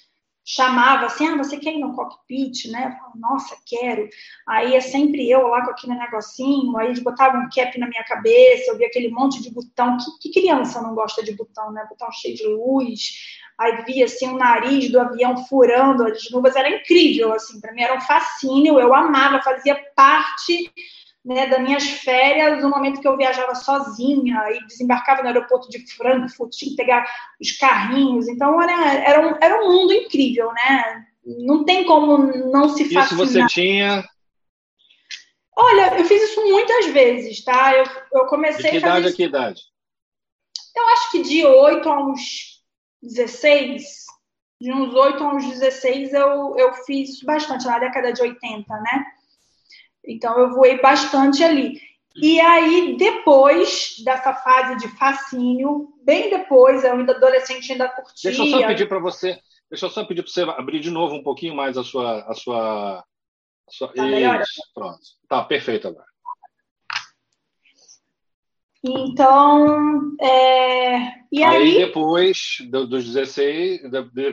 chamava 0.50 1.04
assim, 1.04 1.26
ah, 1.28 1.36
você 1.36 1.58
quer 1.58 1.74
ir 1.74 1.78
no 1.78 1.94
cockpit, 1.94 2.70
né? 2.70 2.86
Eu 2.86 2.92
falava, 2.92 3.12
Nossa, 3.16 3.54
quero. 3.66 4.08
Aí 4.46 4.74
é 4.74 4.80
sempre 4.80 5.30
eu 5.30 5.46
lá 5.46 5.62
com 5.62 5.72
aquele 5.72 5.94
negocinho, 5.94 6.74
aí 6.78 6.86
eles 6.86 7.00
botavam 7.00 7.42
um 7.42 7.48
cap 7.54 7.78
na 7.78 7.86
minha 7.86 8.02
cabeça, 8.04 8.70
eu 8.70 8.78
via 8.78 8.86
aquele 8.86 9.10
monte 9.10 9.42
de 9.42 9.50
botão. 9.50 9.98
Que, 9.98 10.30
que 10.30 10.40
criança 10.40 10.80
não 10.80 10.94
gosta 10.94 11.22
de 11.22 11.32
botão, 11.32 11.70
né? 11.70 11.86
Botão 11.90 12.10
cheio 12.10 12.34
de 12.34 12.46
luz. 12.46 13.12
Aí 13.58 13.84
via 13.84 14.06
assim 14.06 14.26
o 14.26 14.38
nariz 14.38 14.90
do 14.90 14.98
avião 14.98 15.36
furando 15.44 16.04
as 16.04 16.30
nuvens, 16.30 16.56
era 16.56 16.70
incrível, 16.70 17.34
assim, 17.34 17.60
para 17.60 17.72
mim 17.72 17.82
era 17.82 17.94
um 17.94 18.00
fascínio, 18.00 18.78
eu 18.78 18.94
amava, 18.94 19.42
fazia 19.42 19.74
parte 19.96 20.72
né, 21.28 21.46
das 21.46 21.60
minhas 21.60 21.84
férias, 21.84 22.62
no 22.62 22.70
momento 22.70 23.02
que 23.02 23.06
eu 23.06 23.14
viajava 23.14 23.54
sozinha 23.54 24.50
e 24.50 24.66
desembarcava 24.66 25.20
no 25.20 25.28
aeroporto 25.28 25.68
de 25.68 25.86
Frankfurt, 25.94 26.52
tinha 26.52 26.70
que 26.70 26.76
pegar 26.76 27.06
os 27.38 27.52
carrinhos. 27.52 28.26
Então, 28.28 28.60
era, 28.62 28.94
era, 28.94 29.28
um, 29.28 29.36
era 29.38 29.62
um 29.62 29.70
mundo 29.70 29.92
incrível, 29.92 30.50
né? 30.54 31.06
Não 31.22 31.64
tem 31.64 31.84
como 31.84 32.16
não 32.50 32.70
se 32.70 32.84
fascinar. 32.84 33.04
Isso 33.04 33.16
você 33.16 33.46
tinha... 33.46 34.08
Olha, 35.54 35.98
eu 35.98 36.04
fiz 36.06 36.22
isso 36.22 36.40
muitas 36.48 36.86
vezes, 36.86 37.44
tá? 37.44 37.74
Eu, 37.74 37.84
eu 38.14 38.26
comecei 38.26 38.62
de 38.62 38.70
que 38.70 38.76
idade 38.78 39.08
a 39.08 39.12
que 39.12 39.24
idade? 39.24 39.60
Eu 40.74 40.88
acho 40.88 41.10
que 41.10 41.22
de 41.22 41.44
8 41.44 41.88
a 41.90 42.06
uns 42.06 42.62
16, 43.02 43.84
de 44.62 44.72
uns 44.72 44.94
8 44.94 45.22
a 45.22 45.34
uns 45.34 45.46
16 45.46 46.14
eu, 46.14 46.56
eu 46.56 46.72
fiz 46.86 47.20
bastante, 47.22 47.66
na 47.66 47.78
década 47.80 48.14
de 48.14 48.22
80, 48.22 48.74
né? 48.80 49.17
Então, 50.06 50.38
eu 50.38 50.54
voei 50.54 50.80
bastante 50.80 51.42
ali. 51.42 51.80
E 52.20 52.40
aí, 52.40 52.96
depois 52.96 53.96
dessa 54.04 54.34
fase 54.34 54.76
de 54.76 54.88
fascínio, 54.96 55.92
bem 56.02 56.30
depois, 56.30 56.82
eu 56.82 56.94
ainda 56.94 57.14
adolescente 57.14 57.70
ainda 57.70 57.88
curtia. 57.88 58.30
Deixa 58.30 58.42
eu 58.42 58.46
só 58.50 58.66
pedir 58.66 58.88
para 58.88 58.98
você, 58.98 59.38
deixa 59.70 59.86
eu 59.86 59.90
só 59.90 60.04
pedir 60.04 60.22
para 60.22 60.32
você 60.32 60.42
abrir 60.42 60.80
de 60.80 60.90
novo 60.90 61.14
um 61.14 61.22
pouquinho 61.22 61.54
mais 61.54 61.78
a 61.78 61.84
sua, 61.84 62.22
a 62.22 62.34
sua, 62.34 62.98
a 62.98 63.70
sua... 63.70 63.88
Tá 63.92 64.06
Isso, 64.08 64.62
pronto. 64.74 64.98
Tá 65.28 65.44
perfeito 65.44 65.86
agora. 65.86 66.07
Então, 68.84 70.16
é... 70.20 70.98
e 71.32 71.42
aí, 71.42 71.56
aí 71.56 71.78
depois 71.78 72.58
dos 72.70 73.12
16, 73.12 73.80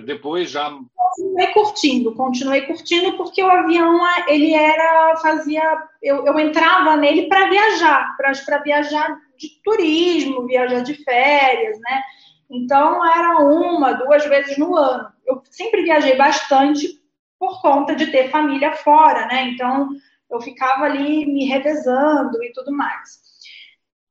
depois 0.05 0.51
já 0.51 0.71
continuei 0.95 1.47
curtindo, 1.47 2.13
continuei 2.13 2.61
curtindo 2.61 3.17
porque 3.17 3.41
o 3.41 3.49
avião 3.49 3.99
ele 4.27 4.53
era 4.53 5.15
fazia 5.17 5.63
eu, 6.01 6.25
eu 6.27 6.37
entrava 6.39 6.95
nele 6.95 7.27
para 7.27 7.49
viajar, 7.49 8.15
para 8.15 8.59
viajar 8.59 9.17
de 9.35 9.49
turismo, 9.63 10.45
viajar 10.45 10.81
de 10.81 10.93
férias, 11.03 11.79
né? 11.79 12.03
Então 12.49 13.03
era 13.03 13.39
uma, 13.39 13.93
duas 13.93 14.23
vezes 14.25 14.57
no 14.59 14.75
ano. 14.75 15.09
Eu 15.25 15.41
sempre 15.49 15.81
viajei 15.81 16.15
bastante 16.15 17.01
por 17.39 17.61
conta 17.61 17.95
de 17.95 18.07
ter 18.11 18.29
família 18.29 18.73
fora, 18.73 19.25
né? 19.25 19.49
Então 19.49 19.89
eu 20.29 20.39
ficava 20.39 20.85
ali 20.85 21.25
me 21.25 21.45
revezando 21.45 22.43
e 22.43 22.51
tudo 22.53 22.71
mais. 22.71 23.24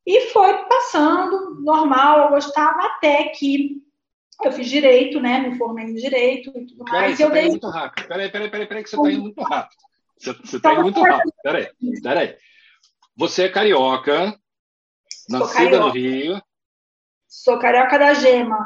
E 0.07 0.33
foi 0.33 0.65
passando, 0.65 1.61
normal, 1.63 2.25
eu 2.25 2.29
gostava, 2.31 2.79
até 2.87 3.25
que 3.29 3.83
eu 4.43 4.53
fiz 4.53 4.69
direito, 4.69 5.21
né? 5.21 5.39
Me 5.39 5.57
formei 5.57 5.87
em 5.87 5.95
direito 5.95 6.51
e 6.55 6.67
tudo 6.67 6.85
peraí, 6.85 7.01
mais. 7.01 7.17
Você 7.17 7.25
eu 7.25 7.29
tá 7.29 7.35
dei... 7.35 7.43
indo 7.45 7.51
muito 7.53 7.69
rápido. 7.69 8.09
Peraí, 8.09 8.31
peraí, 8.31 8.51
peraí, 8.51 8.67
peraí, 8.67 8.83
que 8.83 8.91
você 8.91 8.97
está 8.97 9.11
indo 9.11 9.23
muito 9.23 9.43
rápido. 9.43 9.79
Você, 10.19 10.33
você 10.33 10.61
tá 10.61 10.73
indo 10.73 10.83
muito 10.83 11.03
rápido. 11.03 11.33
Peraí, 11.43 11.69
peraí. 12.03 12.37
Você 13.17 13.45
é 13.45 13.49
carioca, 13.49 14.39
nascida 15.29 15.71
carioca. 15.71 15.87
no 15.87 15.91
Rio. 15.91 16.43
Sou 17.29 17.59
carioca 17.59 17.99
da 17.99 18.15
Gema. 18.15 18.59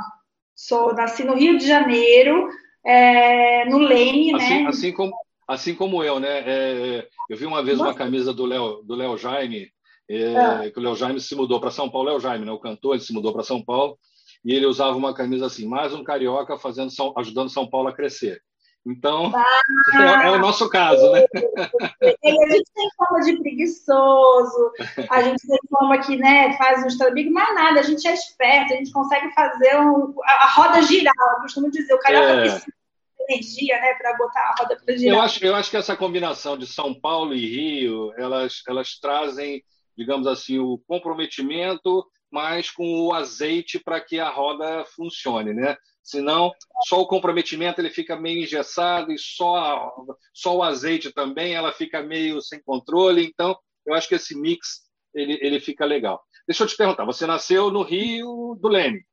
Sou, 0.55 0.93
nasci 0.93 1.23
no 1.23 1.35
Rio 1.35 1.57
de 1.57 1.67
Janeiro, 1.67 2.49
é, 2.85 3.65
no 3.67 3.79
Leme, 3.79 4.35
assim, 4.35 4.63
né? 4.63 4.69
Assim 4.69 4.93
como, 4.93 5.15
assim 5.47 5.75
como 5.75 6.03
eu, 6.03 6.19
né? 6.19 6.43
É, 6.45 7.09
eu 7.31 7.37
vi 7.37 7.47
uma 7.47 7.63
vez 7.63 7.79
Nossa. 7.79 7.91
uma 7.91 7.97
camisa 7.97 8.35
do 8.35 8.45
Léo 8.45 8.83
do 8.83 8.97
Léo 8.97 9.17
Jaime, 9.17 9.71
é, 10.09 10.37
ah. 10.37 10.71
que 10.71 10.79
o 10.79 10.83
Léo 10.83 10.97
Jaime 10.97 11.21
se 11.21 11.35
mudou 11.35 11.61
para 11.61 11.71
São 11.71 11.91
Paulo. 11.91 12.09
Léo 12.09 12.21
Jaime, 12.21 12.45
né? 12.45 12.53
O 12.53 12.59
cantor, 12.59 12.95
ele 12.95 13.05
se 13.05 13.13
mudou 13.13 13.33
para 13.33 13.43
São 13.43 13.63
Paulo 13.63 13.99
e 14.45 14.55
ele 14.55 14.67
usava 14.67 14.97
uma 14.97 15.15
camisa 15.15 15.47
assim, 15.47 15.67
mais 15.67 15.93
um 15.93 16.05
carioca 16.05 16.57
fazendo 16.59 16.91
São, 16.91 17.13
ajudando 17.17 17.51
São 17.51 17.69
Paulo 17.69 17.89
a 17.89 17.95
crescer. 17.95 18.41
Então, 18.87 19.31
ah, 19.35 19.61
é, 20.25 20.29
é, 20.29 20.31
o 20.31 20.39
nosso 20.39 20.69
caso, 20.71 21.11
né? 21.13 21.25
A 22.01 22.53
gente 22.53 22.71
tem 22.75 22.89
fama 22.97 23.21
de 23.21 23.37
preguiçoso, 23.39 24.73
a 25.11 25.23
gente 25.23 25.47
tem 25.47 25.59
fama 25.71 25.99
que 25.99 26.17
né, 26.17 26.57
faz 26.57 26.83
um 26.83 26.87
estrabigo, 26.87 27.33
mas 27.33 27.55
nada, 27.55 27.81
a 27.81 27.83
gente 27.83 28.07
é 28.07 28.15
esperto, 28.15 28.73
a 28.73 28.77
gente 28.77 28.93
consegue 28.93 29.33
fazer 29.35 29.77
um, 29.79 30.15
a, 30.25 30.33
a, 30.45 30.53
roda 30.53 30.83
girar, 30.83 31.13
eu 31.37 31.43
costumo 31.43 31.71
dizer, 31.71 31.93
o 31.93 31.99
carioca 31.99 32.27
é. 32.27 32.41
precisa 32.41 32.67
de 32.67 33.35
energia, 33.35 33.81
né, 33.81 33.95
para 33.95 34.17
botar 34.17 34.41
a 34.41 34.55
roda 34.59 34.81
para 34.83 34.97
girar. 34.97 35.17
Eu 35.17 35.23
acho, 35.23 35.45
eu 35.45 35.55
acho 35.55 35.71
que 35.71 35.77
essa 35.77 35.97
combinação 35.97 36.57
de 36.57 36.67
São 36.67 36.95
Paulo 36.95 37.35
e 37.35 37.47
Rio, 37.47 38.13
elas, 38.17 38.63
elas 38.69 38.99
trazem, 38.99 39.63
digamos 39.99 40.27
assim, 40.27 40.59
o 40.59 40.79
comprometimento 40.87 42.07
mas 42.31 42.71
com 42.71 43.07
o 43.07 43.13
azeite 43.13 43.79
para 43.79 44.01
que 44.01 44.21
a 44.21 44.29
roda 44.29 44.85
funcione, 44.85 45.53
né? 45.55 45.77
Senão, 46.03 46.53
só 46.87 47.01
o 47.01 47.07
comprometimento 47.07 47.81
ele 47.81 47.91
fica 47.91 48.17
meio 48.17 48.43
engessado 48.43 49.13
e 49.13 49.19
só, 49.19 49.95
só 50.33 50.57
o 50.57 50.63
azeite 50.63 51.13
também 51.13 51.55
ela 51.55 51.73
fica 51.73 52.03
meio 52.03 52.41
sem 52.41 52.63
controle. 52.63 53.25
Então, 53.25 53.59
eu 53.87 53.95
acho 53.95 54.09
que 54.09 54.15
esse 54.15 54.39
mix 54.39 54.87
ele, 55.15 55.39
ele 55.43 55.61
fica 55.61 55.85
legal. 55.85 56.23
Deixa 56.47 56.65
eu 56.65 56.67
te 56.67 56.77
perguntar, 56.77 57.05
você 57.05 57.27
nasceu 57.27 57.71
no 57.71 57.83
Rio 57.83 58.57
do 58.61 58.69
Leme? 58.69 59.05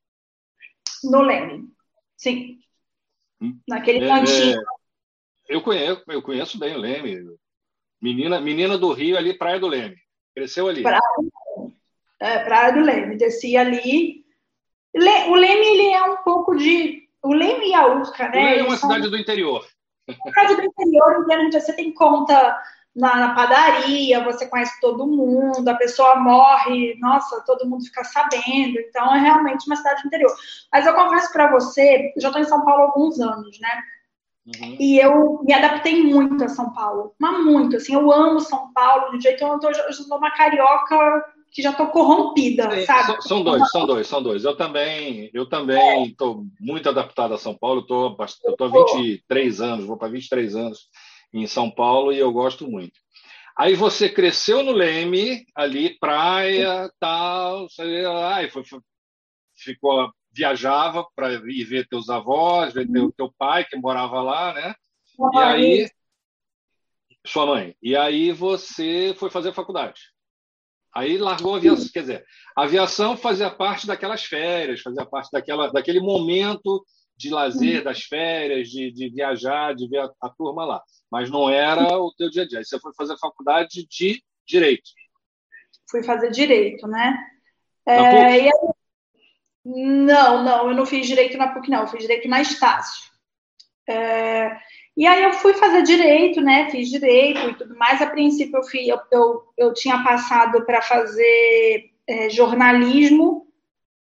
No 1.04 1.22
Leme, 1.22 1.70
sim. 2.18 2.60
Hum? 3.42 3.60
Naquele 3.68 4.06
é, 4.06 4.08
cantinho. 4.08 4.62
Eu 5.48 5.62
conheço, 5.62 6.04
eu 6.08 6.22
conheço 6.22 6.58
bem 6.58 6.76
o 6.76 6.80
Leme. 6.80 7.38
Menina, 8.02 8.40
menina 8.40 8.78
do 8.78 8.92
Rio 8.94 9.18
ali, 9.18 9.38
Praia 9.38 9.60
do 9.60 9.68
Leme. 9.68 9.98
Cresceu 10.36 10.68
ali. 10.68 10.84
Praia 10.84 11.02
é, 12.20 12.40
Praia 12.40 12.74
do 12.74 12.82
Leme. 12.82 13.18
Descia 13.18 13.62
ali. 13.62 14.26
O 14.94 15.36
Leme 15.36 15.66
ele 15.66 15.94
é 15.94 16.04
um 16.04 16.18
pouco 16.18 16.56
de. 16.56 17.04
O 17.22 17.34
Leme 17.34 17.70
e 17.70 17.74
a 17.74 17.88
Urca, 17.88 18.30
né? 18.30 18.42
O 18.42 18.46
Leme 18.46 18.60
é 18.60 18.64
uma 18.64 18.78
cidade 18.78 19.10
do 19.10 19.18
interior. 19.18 19.66
Uma 20.08 20.18
cidade 20.32 20.56
do 20.56 20.64
interior, 20.64 21.26
em 21.30 21.50
que 21.50 21.60
você 21.60 21.74
tem 21.74 21.94
conta 21.94 22.62
na, 22.96 23.16
na, 23.18 23.36
padaria, 23.36 24.24
você 24.24 24.48
conhece 24.48 24.80
todo 24.80 25.08
mundo, 25.08 25.68
a 25.68 25.74
pessoa 25.74 26.16
morre, 26.16 26.96
nossa, 27.00 27.42
todo 27.42 27.68
mundo 27.68 27.84
fica 27.84 28.04
sabendo. 28.04 28.80
Então, 28.80 29.14
é 29.16 29.20
realmente 29.20 29.66
uma 29.66 29.76
cidade 29.76 30.04
do 30.04 30.08
interior. 30.08 30.34
Mas 30.72 30.86
eu 30.86 30.94
confesso 30.94 31.34
para 31.34 31.52
você, 31.52 32.14
já 32.18 32.30
estou 32.30 32.42
em 32.42 32.46
São 32.46 32.64
Paulo 32.64 32.84
há 32.84 32.86
alguns 32.86 33.20
anos, 33.20 33.60
né? 33.60 33.84
Uhum. 34.46 34.78
E 34.80 35.00
eu 35.00 35.42
me 35.44 35.54
adaptei 35.54 36.04
muito 36.04 36.44
a 36.44 36.50
São 36.50 36.72
Paulo, 36.72 37.16
mas 37.20 37.44
muito, 37.44 37.78
assim, 37.78 37.96
eu 37.96 38.12
amo 38.12 38.40
São 38.40 38.72
Paulo, 38.74 39.18
de 39.18 39.24
jeito 39.24 39.40
que 39.40 39.44
eu, 39.44 39.60
tô, 39.60 39.70
eu 39.70 39.94
sou 39.94 40.18
uma 40.18 40.32
carioca 40.32 41.26
que 41.52 41.62
já 41.62 41.72
estou 41.72 41.88
corrompida, 41.88 42.64
é, 42.66 42.86
sabe? 42.86 43.22
São 43.24 43.42
dois, 43.42 43.70
são 43.72 43.88
dois, 43.88 44.08
são 44.08 44.22
dois. 44.22 44.44
Eu 44.44 44.58
também, 44.58 45.32
eu 45.34 45.48
também 45.48 46.08
estou 46.08 46.42
é. 46.42 46.64
muito 46.64 46.90
adaptado 46.90 47.34
a 47.34 47.38
São 47.38 47.58
Paulo. 47.58 47.88
Tô, 47.88 48.16
eu 48.44 48.56
há 48.60 48.68
23 48.68 49.62
anos, 49.62 49.86
vou 49.86 49.98
para 49.98 50.10
23 50.10 50.56
anos 50.56 50.90
em 51.34 51.48
São 51.48 51.72
Paulo 51.72 52.12
e 52.12 52.20
eu 52.20 52.32
gosto 52.32 52.70
muito. 52.70 53.00
Aí 53.58 53.74
você 53.74 54.10
cresceu 54.10 54.64
no 54.64 54.74
Leme, 54.74 55.46
ali, 55.56 55.98
praia, 55.98 56.92
tal, 57.00 57.70
sei 57.70 58.02
lá, 58.02 58.44
e 58.44 58.50
foi, 58.50 58.64
ficou, 59.56 60.12
viajava 60.36 61.08
para 61.16 61.34
ir 61.34 61.64
ver 61.64 61.88
teus 61.88 62.10
avós, 62.10 62.74
ver 62.74 62.92
teu, 62.92 63.12
teu 63.12 63.34
pai 63.38 63.64
que 63.66 63.78
morava 63.78 64.22
lá, 64.22 64.54
né? 64.54 64.76
E 65.34 65.38
aí, 65.38 65.90
sua 67.26 67.46
mãe. 67.46 67.76
E 67.82 67.96
aí 67.96 68.32
você 68.32 69.16
foi 69.18 69.30
fazer 69.30 69.54
faculdade. 69.54 70.02
Aí 70.94 71.18
largou 71.18 71.56
a 71.56 71.58
aviação, 71.58 71.90
quer 71.92 72.02
dizer, 72.02 72.26
a 72.56 72.64
aviação 72.64 73.18
fazia 73.18 73.50
parte 73.50 73.86
daquelas 73.86 74.24
férias, 74.24 74.82
fazia 74.82 75.06
parte 75.06 75.30
daquela, 75.32 75.72
daquele 75.72 76.00
momento 76.00 76.86
de 77.18 77.30
lazer 77.30 77.84
das 77.84 78.04
férias, 78.04 78.70
de, 78.70 78.92
de 78.92 79.10
viajar, 79.10 79.74
de 79.74 79.88
ver 79.88 80.00
a, 80.00 80.12
a, 80.22 80.30
turma 80.30 80.66
lá. 80.66 80.82
Mas 81.10 81.30
não 81.30 81.50
era 81.50 81.98
o 81.98 82.14
teu 82.14 82.30
dia 82.30 82.44
a 82.44 82.48
dia. 82.48 82.60
Aí 82.60 82.66
você 82.66 82.80
foi 82.80 82.94
fazer 82.96 83.18
faculdade 83.18 83.86
de 83.90 84.22
Direito. 84.46 84.90
Fui 85.90 86.04
fazer 86.04 86.30
Direito, 86.30 86.88
né? 86.88 87.18
É, 87.88 88.26
aí... 88.26 88.50
Não, 89.66 90.44
não, 90.44 90.70
eu 90.70 90.76
não 90.76 90.86
fiz 90.86 91.08
Direito 91.08 91.38
na 91.38 91.48
PUC, 91.48 91.70
não. 91.70 91.82
Eu 91.82 91.88
fiz 91.88 92.02
Direito 92.02 92.28
na 92.28 92.42
Estácio. 92.42 93.06
É, 93.88 94.58
e 94.98 95.06
aí 95.06 95.24
eu 95.24 95.34
fui 95.34 95.54
fazer 95.54 95.84
direito, 95.84 96.40
né? 96.42 96.70
Fiz 96.70 96.90
direito 96.90 97.40
e 97.50 97.56
tudo 97.56 97.76
mais. 97.76 98.02
A 98.02 98.08
princípio 98.08 98.58
eu, 98.58 98.64
fui, 98.64 98.92
eu, 98.92 99.00
eu, 99.12 99.44
eu 99.58 99.74
tinha 99.74 100.02
passado 100.04 100.66
para 100.66 100.82
fazer 100.82 101.92
é, 102.08 102.30
jornalismo 102.30 103.48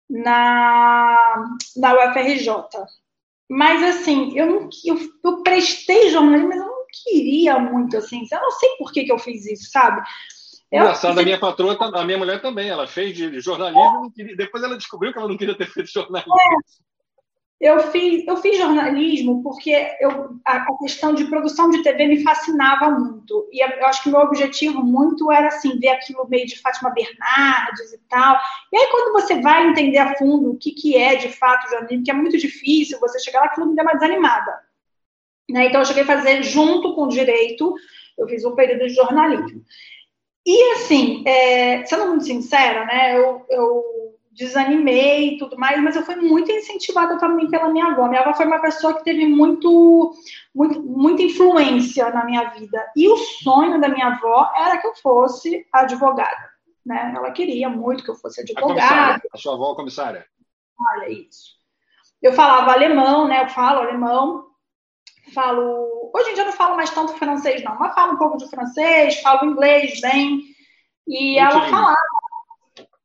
na, 0.08 1.44
na 1.76 1.94
UFRJ. 1.94 2.50
Mas 3.48 3.82
assim, 3.82 4.36
eu 4.38 4.46
não 4.46 4.68
eu, 4.84 4.98
eu 5.24 5.42
prestei 5.42 6.10
jornalismo, 6.10 6.48
mas 6.48 6.58
eu 6.58 6.66
não 6.66 6.84
queria 7.02 7.58
muito 7.58 7.96
assim. 7.96 8.26
Eu 8.30 8.40
não 8.40 8.50
sei 8.50 8.68
por 8.78 8.92
que, 8.92 9.04
que 9.04 9.12
eu 9.12 9.18
fiz 9.18 9.46
isso, 9.46 9.70
sabe? 9.70 10.02
Engraçado, 10.78 11.20
a 11.20 11.22
minha 11.22 11.38
patroa, 11.38 11.76
a 11.80 12.04
minha 12.04 12.18
mulher 12.18 12.40
também, 12.40 12.68
ela 12.68 12.86
fez 12.86 13.16
de 13.16 13.40
jornalismo, 13.40 14.12
é. 14.18 14.34
depois 14.34 14.62
ela 14.62 14.76
descobriu 14.76 15.12
que 15.12 15.18
ela 15.18 15.28
não 15.28 15.36
queria 15.36 15.56
ter 15.56 15.66
feito 15.66 15.90
jornalismo. 15.90 16.34
É. 16.34 16.94
Eu 17.60 17.78
fiz, 17.90 18.26
eu 18.26 18.36
fiz 18.36 18.58
jornalismo 18.58 19.42
porque 19.42 19.96
eu, 20.00 20.38
a, 20.44 20.56
a, 20.56 20.78
questão 20.80 21.14
de 21.14 21.24
produção 21.24 21.70
de 21.70 21.82
TV 21.82 22.08
me 22.08 22.22
fascinava 22.22 22.90
muito. 22.90 23.48
E 23.52 23.64
eu 23.64 23.86
acho 23.86 24.02
que 24.02 24.10
meu 24.10 24.20
objetivo 24.20 24.82
muito 24.82 25.32
era 25.32 25.48
assim, 25.48 25.78
ver 25.78 25.88
aquilo 25.88 26.28
meio 26.28 26.46
de 26.46 26.60
Fátima 26.60 26.90
Bernardes 26.90 27.92
e 27.92 27.98
tal. 28.08 28.36
E 28.70 28.76
aí, 28.76 28.86
quando 28.90 29.12
você 29.12 29.40
vai 29.40 29.66
entender 29.68 29.96
a 29.96 30.14
fundo 30.18 30.50
o 30.50 30.58
que, 30.58 30.72
que 30.72 30.96
é 30.96 31.14
de 31.14 31.28
fato 31.30 31.70
jornalismo, 31.70 32.04
que 32.04 32.10
é 32.10 32.14
muito 32.14 32.36
difícil 32.36 33.00
você 33.00 33.18
chegar 33.20 33.40
lá, 33.40 33.46
aquilo 33.46 33.66
me 33.66 33.76
deu 33.76 33.84
uma 33.84 33.94
desanimada. 33.94 34.60
Né? 35.48 35.66
Então, 35.66 35.80
eu 35.80 35.86
cheguei 35.86 36.02
a 36.02 36.06
fazer 36.06 36.42
junto 36.42 36.94
com 36.94 37.04
o 37.04 37.08
direito, 37.08 37.74
eu 38.18 38.28
fiz 38.28 38.44
um 38.44 38.54
período 38.54 38.88
de 38.88 38.94
jornalismo. 38.94 39.64
E 40.46 40.72
assim, 40.72 41.22
é, 41.26 41.84
sendo 41.86 42.08
muito 42.08 42.24
sincera, 42.24 42.84
né, 42.84 43.18
eu, 43.18 43.46
eu 43.48 43.84
desanimei 44.34 45.34
e 45.34 45.38
tudo 45.38 45.56
mais, 45.56 45.80
mas 45.82 45.96
eu 45.96 46.02
fui 46.02 46.16
muito 46.16 46.50
incentivada 46.50 47.18
também 47.18 47.48
pela 47.48 47.68
minha 47.68 47.86
avó. 47.86 48.08
Minha 48.08 48.20
avó 48.20 48.34
foi 48.34 48.46
uma 48.46 48.60
pessoa 48.60 48.94
que 48.94 49.04
teve 49.04 49.26
muito, 49.26 50.12
muito, 50.54 50.82
muita 50.82 51.22
influência 51.22 52.10
na 52.10 52.24
minha 52.24 52.50
vida. 52.50 52.84
E 52.96 53.08
o 53.08 53.16
sonho 53.16 53.80
da 53.80 53.88
minha 53.88 54.08
avó 54.08 54.52
era 54.56 54.78
que 54.78 54.86
eu 54.86 54.94
fosse 54.96 55.66
advogada. 55.72 56.52
Né? 56.84 57.14
Ela 57.16 57.30
queria 57.30 57.68
muito 57.68 58.04
que 58.04 58.10
eu 58.10 58.16
fosse 58.16 58.40
advogada. 58.40 59.22
A, 59.32 59.36
a 59.36 59.38
sua 59.38 59.54
avó 59.54 59.74
comissária? 59.74 60.26
Olha 60.96 61.08
isso. 61.08 61.54
Eu 62.20 62.32
falava 62.32 62.72
alemão, 62.72 63.28
né? 63.28 63.42
Eu 63.42 63.48
falo 63.48 63.80
alemão. 63.80 64.46
Falo. 65.32 66.10
Hoje 66.14 66.30
em 66.30 66.34
dia 66.34 66.42
eu 66.42 66.46
não 66.46 66.52
falo 66.52 66.76
mais 66.76 66.90
tanto 66.90 67.14
francês, 67.14 67.62
não, 67.64 67.78
mas 67.78 67.94
falo 67.94 68.12
um 68.12 68.18
pouco 68.18 68.36
de 68.36 68.48
francês, 68.48 69.20
falo 69.20 69.50
inglês 69.50 70.00
bem. 70.00 70.42
E 71.06 71.40
muito 71.40 71.40
ela 71.40 71.64
lindo. 71.64 71.70
falava. 71.70 71.96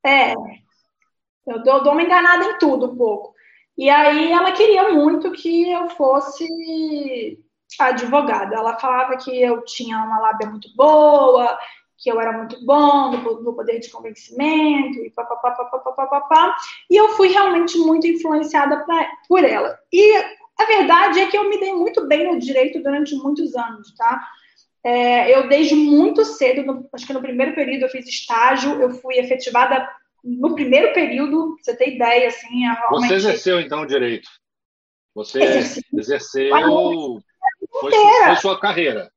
É, 0.06 0.34
eu 1.48 1.64
dou, 1.64 1.84
dou 1.84 1.94
uma 1.94 2.04
enganada 2.04 2.46
em 2.46 2.58
tudo 2.58 2.92
um 2.92 2.96
pouco. 2.96 3.34
E 3.78 3.90
aí 3.90 4.32
ela 4.32 4.52
queria 4.52 4.92
muito 4.92 5.32
que 5.32 5.72
eu 5.72 5.90
fosse 5.92 7.40
advogada. 7.80 8.56
Ela 8.56 8.78
falava 8.80 9.18
que 9.18 9.42
eu 9.42 9.64
tinha 9.64 9.98
uma 9.98 10.20
lábia 10.20 10.50
muito 10.50 10.70
boa, 10.76 11.58
que 11.98 12.12
eu 12.12 12.20
era 12.20 12.32
muito 12.32 12.64
bom 12.66 13.12
no, 13.12 13.42
no 13.42 13.54
poder 13.54 13.80
de 13.80 13.90
convencimento 13.90 15.00
e 15.00 15.10
papapá, 15.12 15.52
papapá, 15.52 15.92
papapá. 15.92 16.56
E 16.90 16.96
eu 16.96 17.10
fui 17.10 17.30
realmente 17.30 17.78
muito 17.78 18.08
influenciada 18.08 18.84
pra, 18.86 19.10
por 19.28 19.44
ela. 19.44 19.78
E 19.92 20.38
a 20.60 20.66
verdade 20.66 21.20
é 21.22 21.28
que 21.28 21.38
eu 21.38 21.50
me 21.50 21.60
dei 21.60 21.74
muito 21.74 22.06
bem 22.06 22.32
no 22.32 22.39
direito 22.39 22.84
durante 22.84 23.16
muitos 23.16 23.56
anos, 23.56 23.96
tá? 23.96 24.22
É, 24.84 25.36
eu 25.36 25.48
desde 25.48 25.74
muito 25.75 26.24
cedo, 26.25 26.63
no, 26.63 26.89
acho 26.94 27.08
que 27.08 27.13
no 27.13 27.22
primeiro 27.22 27.56
período 27.56 27.84
eu 27.84 27.89
fiz 27.89 28.08
estágio, 28.08 28.82
eu 28.82 28.92
fui 28.92 29.16
efetivada 29.18 29.89
no 30.24 30.54
primeiro 30.54 30.94
período, 30.94 31.56
você 31.62 31.75
tem 31.75 31.96
ideia, 31.96 32.28
assim, 32.28 32.60
realmente... 32.60 33.08
Você 33.08 33.13
exerceu, 33.16 33.60
então, 33.60 33.82
o 33.82 33.86
direito? 33.86 34.30
Você 35.16 35.42
Exerci. 35.42 35.82
exerceu... 35.94 36.51
Foi, 37.80 37.92
foi, 37.92 38.36
sua 38.38 38.60
carreira? 38.60 39.12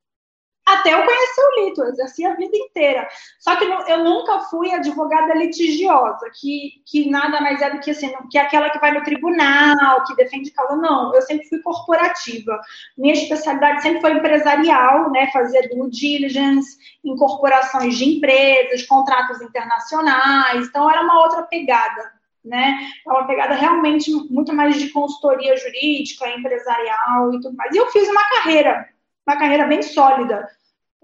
Até 0.64 0.94
eu 0.94 1.04
conhecer 1.04 1.40
o 1.40 1.64
Lito, 1.64 1.82
eu 1.82 1.88
exerci 1.88 2.24
a 2.24 2.34
vida 2.34 2.56
inteira. 2.56 3.08
Só 3.40 3.56
que 3.56 3.64
eu 3.64 4.04
nunca 4.04 4.40
fui 4.40 4.72
advogada 4.72 5.34
litigiosa, 5.34 6.30
que, 6.40 6.82
que 6.86 7.10
nada 7.10 7.40
mais 7.40 7.60
é 7.60 7.70
do 7.70 7.80
que 7.80 7.90
assim, 7.90 8.12
que 8.30 8.38
aquela 8.38 8.70
que 8.70 8.78
vai 8.78 8.92
no 8.92 9.02
tribunal, 9.02 10.04
que 10.04 10.14
defende 10.14 10.52
causa. 10.52 10.76
Não, 10.76 11.12
eu 11.14 11.22
sempre 11.22 11.48
fui 11.48 11.60
corporativa. 11.62 12.60
Minha 12.96 13.14
especialidade 13.14 13.82
sempre 13.82 14.00
foi 14.00 14.12
empresarial, 14.12 15.10
né? 15.10 15.30
Fazer 15.32 15.68
due 15.68 15.90
diligence, 15.90 16.78
incorporações 17.04 17.96
de 17.98 18.04
empresas, 18.16 18.84
contratos 18.84 19.40
internacionais. 19.40 20.68
Então, 20.68 20.88
era 20.88 21.02
uma 21.02 21.22
outra 21.22 21.42
pegada 21.42 22.22
né? 22.44 22.76
É 23.06 23.10
uma 23.10 23.24
pegada 23.24 23.54
realmente 23.54 24.10
muito 24.28 24.52
mais 24.52 24.76
de 24.76 24.90
consultoria 24.90 25.56
jurídica, 25.56 26.28
empresarial 26.28 27.32
e 27.34 27.40
tudo 27.40 27.56
mais. 27.56 27.72
E 27.72 27.78
eu 27.78 27.86
fiz 27.88 28.08
uma 28.08 28.28
carreira 28.30 28.88
uma 29.26 29.38
carreira 29.38 29.66
bem 29.66 29.82
sólida 29.82 30.48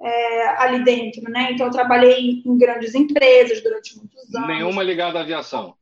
é, 0.01 0.49
ali 0.63 0.85
dentro, 0.85 1.23
né? 1.31 1.53
Então, 1.53 1.67
eu 1.67 1.73
trabalhei 1.73 2.43
em 2.45 2.59
grandes 2.59 2.95
empresas 2.95 3.63
durante 3.63 3.97
muitos 3.97 4.35
anos. 4.35 4.49
Nenhuma 4.49 4.83
ligada 4.83 5.19
à 5.19 5.23
aviação? 5.23 5.75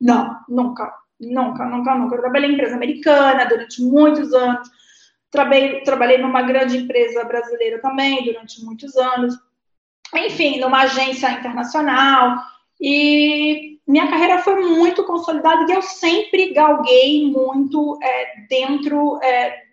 Não, 0.00 0.38
nunca. 0.48 0.92
Nunca, 1.20 1.66
nunca, 1.66 1.94
nunca. 1.94 2.14
Eu 2.14 2.20
trabalhei 2.20 2.50
em 2.50 2.54
empresa 2.54 2.74
americana 2.76 3.44
durante 3.44 3.82
muitos 3.82 4.32
anos. 4.32 4.68
Trabalhei, 5.30 5.82
trabalhei 5.82 6.18
numa 6.18 6.42
grande 6.42 6.78
empresa 6.78 7.22
brasileira 7.24 7.78
também 7.80 8.24
durante 8.24 8.64
muitos 8.64 8.96
anos. 8.96 9.34
Enfim, 10.14 10.58
numa 10.58 10.82
agência 10.82 11.30
internacional. 11.30 12.38
E 12.80 13.78
minha 13.86 14.08
carreira 14.08 14.38
foi 14.38 14.56
muito 14.56 15.04
consolidada 15.04 15.70
e 15.70 15.74
eu 15.74 15.82
sempre 15.82 16.54
galguei 16.54 17.30
muito 17.30 17.98
é, 18.02 18.46
dentro 18.48 19.20
é, 19.22 19.69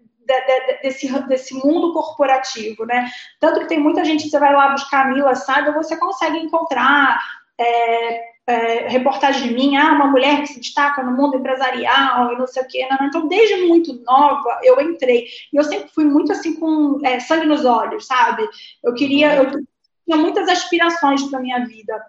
desse, 0.81 1.19
desse 1.27 1.53
mundo 1.53 1.93
corporativo, 1.93 2.85
né? 2.85 3.09
Tanto 3.39 3.61
que 3.61 3.67
tem 3.67 3.79
muita 3.79 4.03
gente 4.03 4.29
você 4.29 4.39
vai 4.39 4.53
lá 4.53 4.69
buscar 4.69 5.05
a 5.05 5.09
Mila 5.09 5.35
Sada, 5.35 5.71
você 5.71 5.97
consegue 5.97 6.37
encontrar 6.37 7.19
é, 7.57 8.37
é, 8.47 8.87
reportagem 8.87 9.49
de 9.49 9.53
mim, 9.53 9.75
ah, 9.75 9.91
uma 9.91 10.07
mulher 10.07 10.39
que 10.41 10.47
se 10.47 10.59
destaca 10.59 11.03
no 11.03 11.11
mundo 11.11 11.37
empresarial 11.37 12.31
e 12.31 12.37
não 12.37 12.47
sei 12.47 12.63
o 12.63 12.67
quê. 12.67 12.87
Não, 12.89 13.07
então, 13.07 13.27
desde 13.27 13.67
muito 13.67 13.93
nova, 14.05 14.59
eu 14.63 14.79
entrei. 14.79 15.27
E 15.51 15.57
eu 15.57 15.63
sempre 15.63 15.89
fui 15.93 16.05
muito 16.05 16.31
assim, 16.31 16.55
com 16.55 16.99
é, 17.03 17.19
sangue 17.19 17.45
nos 17.45 17.65
olhos, 17.65 18.07
sabe? 18.07 18.47
Eu 18.83 18.93
queria, 18.93 19.35
eu 19.35 19.51
tinha 19.51 20.17
muitas 20.17 20.47
aspirações 20.47 21.23
para 21.23 21.41
minha 21.41 21.65
vida. 21.65 22.01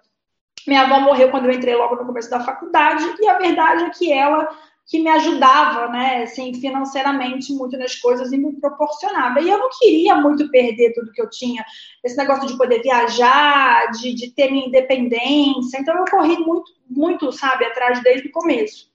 Minha 0.65 0.83
avó 0.83 0.99
morreu 0.99 1.29
quando 1.29 1.45
eu 1.45 1.51
entrei 1.51 1.75
logo 1.75 1.95
no 1.95 2.05
começo 2.05 2.29
da 2.29 2.39
faculdade, 2.39 3.03
e 3.19 3.27
a 3.27 3.37
verdade 3.37 3.83
é 3.83 3.89
que 3.89 4.11
ela 4.11 4.47
que 4.89 4.97
me 4.97 5.09
ajudava, 5.11 5.87
né, 5.87 6.23
assim, 6.23 6.51
financeiramente 6.59 7.53
muito 7.53 7.77
nas 7.77 7.95
coisas 7.95 8.31
e 8.31 8.37
me 8.37 8.59
proporcionava. 8.59 9.39
E 9.39 9.47
eu 9.47 9.59
não 9.59 9.69
queria 9.69 10.15
muito 10.15 10.49
perder 10.49 10.93
tudo 10.93 11.11
que 11.11 11.21
eu 11.21 11.29
tinha, 11.29 11.63
esse 12.03 12.17
negócio 12.17 12.47
de 12.47 12.57
poder 12.57 12.81
viajar, 12.81 13.91
de, 13.91 14.15
de 14.15 14.31
ter 14.31 14.51
minha 14.51 14.65
independência. 14.65 15.79
Então 15.79 15.95
eu 15.95 16.05
corri 16.05 16.37
muito, 16.39 16.71
muito, 16.89 17.31
sabe, 17.31 17.65
atrás 17.65 18.01
desde 18.01 18.29
o 18.29 18.31
começo. 18.31 18.89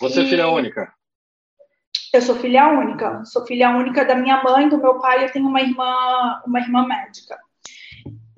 Você 0.00 0.22
é 0.22 0.26
filha 0.26 0.48
única? 0.48 0.94
Eu 2.14 2.22
sou 2.22 2.36
filha 2.36 2.68
única. 2.68 3.24
Sou 3.24 3.44
filha 3.44 3.70
única 3.70 4.04
da 4.04 4.14
minha 4.14 4.40
mãe, 4.40 4.68
do 4.68 4.78
meu 4.78 5.00
pai. 5.00 5.24
Eu 5.24 5.32
tenho 5.32 5.48
uma 5.48 5.60
irmã, 5.60 6.40
uma 6.46 6.60
irmã 6.60 6.86
médica. 6.86 7.36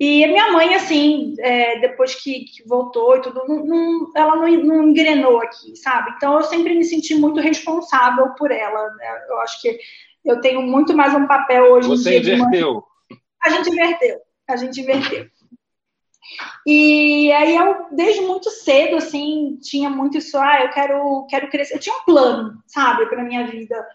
E 0.03 0.23
a 0.23 0.27
minha 0.29 0.51
mãe, 0.51 0.73
assim, 0.73 1.35
é, 1.37 1.77
depois 1.77 2.15
que, 2.15 2.45
que, 2.45 2.67
voltou 2.67 3.17
e 3.17 3.21
tudo, 3.21 3.45
não, 3.47 3.63
não, 3.63 4.11
ela 4.15 4.35
não, 4.35 4.47
não, 4.47 4.89
engrenou 4.89 5.39
aqui, 5.39 5.75
sabe? 5.75 6.13
Então 6.17 6.37
eu 6.37 6.41
sempre 6.41 6.73
me 6.73 6.83
senti 6.83 7.13
muito 7.13 7.39
responsável 7.39 8.29
por 8.29 8.49
ela. 8.49 8.89
Né? 8.95 9.25
Eu 9.29 9.39
acho 9.41 9.61
que 9.61 9.77
eu 10.25 10.41
tenho 10.41 10.63
muito 10.63 10.97
mais 10.97 11.13
um 11.13 11.27
papel 11.27 11.65
hoje 11.65 11.87
Você 11.87 12.17
em 12.17 12.21
dia. 12.23 12.35
Você 12.35 12.41
inverteu. 12.41 12.83
A 13.43 13.49
gente 13.51 13.69
inverteu. 13.69 14.17
A 14.47 14.55
gente 14.55 14.81
inverteu. 14.81 15.27
E 16.65 17.31
aí 17.33 17.55
eu, 17.55 17.85
desde 17.91 18.21
muito 18.21 18.49
cedo, 18.49 18.95
assim, 18.95 19.59
tinha 19.61 19.87
muito 19.91 20.17
isso, 20.17 20.35
ah, 20.35 20.63
eu 20.63 20.69
quero, 20.71 21.27
quero 21.29 21.47
crescer. 21.47 21.75
Eu 21.75 21.79
tinha 21.79 21.95
um 21.95 22.05
plano, 22.05 22.59
sabe, 22.65 23.05
para 23.05 23.23
minha 23.23 23.45
vida. 23.45 23.87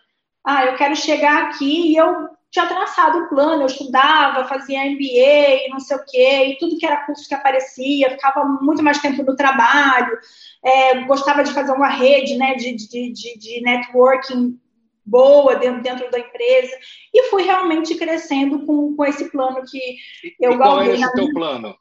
Ah, 0.44 0.66
eu 0.66 0.76
quero 0.76 0.94
chegar 0.94 1.46
aqui 1.46 1.90
e 1.90 1.96
eu 1.96 2.28
tinha 2.56 2.66
traçado 2.66 3.18
o 3.18 3.28
plano, 3.28 3.62
eu 3.62 3.66
estudava, 3.66 4.48
fazia 4.48 4.86
MBA, 4.86 5.68
não 5.68 5.78
sei 5.78 5.96
o 5.98 6.04
quê, 6.06 6.46
e 6.46 6.58
tudo 6.58 6.78
que 6.78 6.86
era 6.86 7.04
curso 7.04 7.28
que 7.28 7.34
aparecia, 7.34 8.10
ficava 8.10 8.44
muito 8.44 8.82
mais 8.82 8.98
tempo 8.98 9.22
no 9.22 9.36
trabalho, 9.36 10.18
é, 10.64 11.04
gostava 11.04 11.44
de 11.44 11.52
fazer 11.52 11.72
uma 11.72 11.88
rede 11.88 12.36
né, 12.38 12.54
de, 12.54 12.74
de, 12.74 13.12
de, 13.12 13.38
de 13.38 13.60
networking 13.60 14.58
boa 15.04 15.56
dentro, 15.56 15.82
dentro 15.82 16.10
da 16.10 16.18
empresa, 16.18 16.74
e 17.12 17.24
fui 17.24 17.42
realmente 17.42 17.94
crescendo 17.94 18.64
com, 18.64 18.96
com 18.96 19.04
esse 19.04 19.30
plano 19.30 19.62
que 19.70 19.98
eu 20.40 20.52
e 20.52 20.56
qual 20.56 20.80
é 20.80 20.94
esse 20.94 21.12
teu 21.12 21.30
plano? 21.32 21.76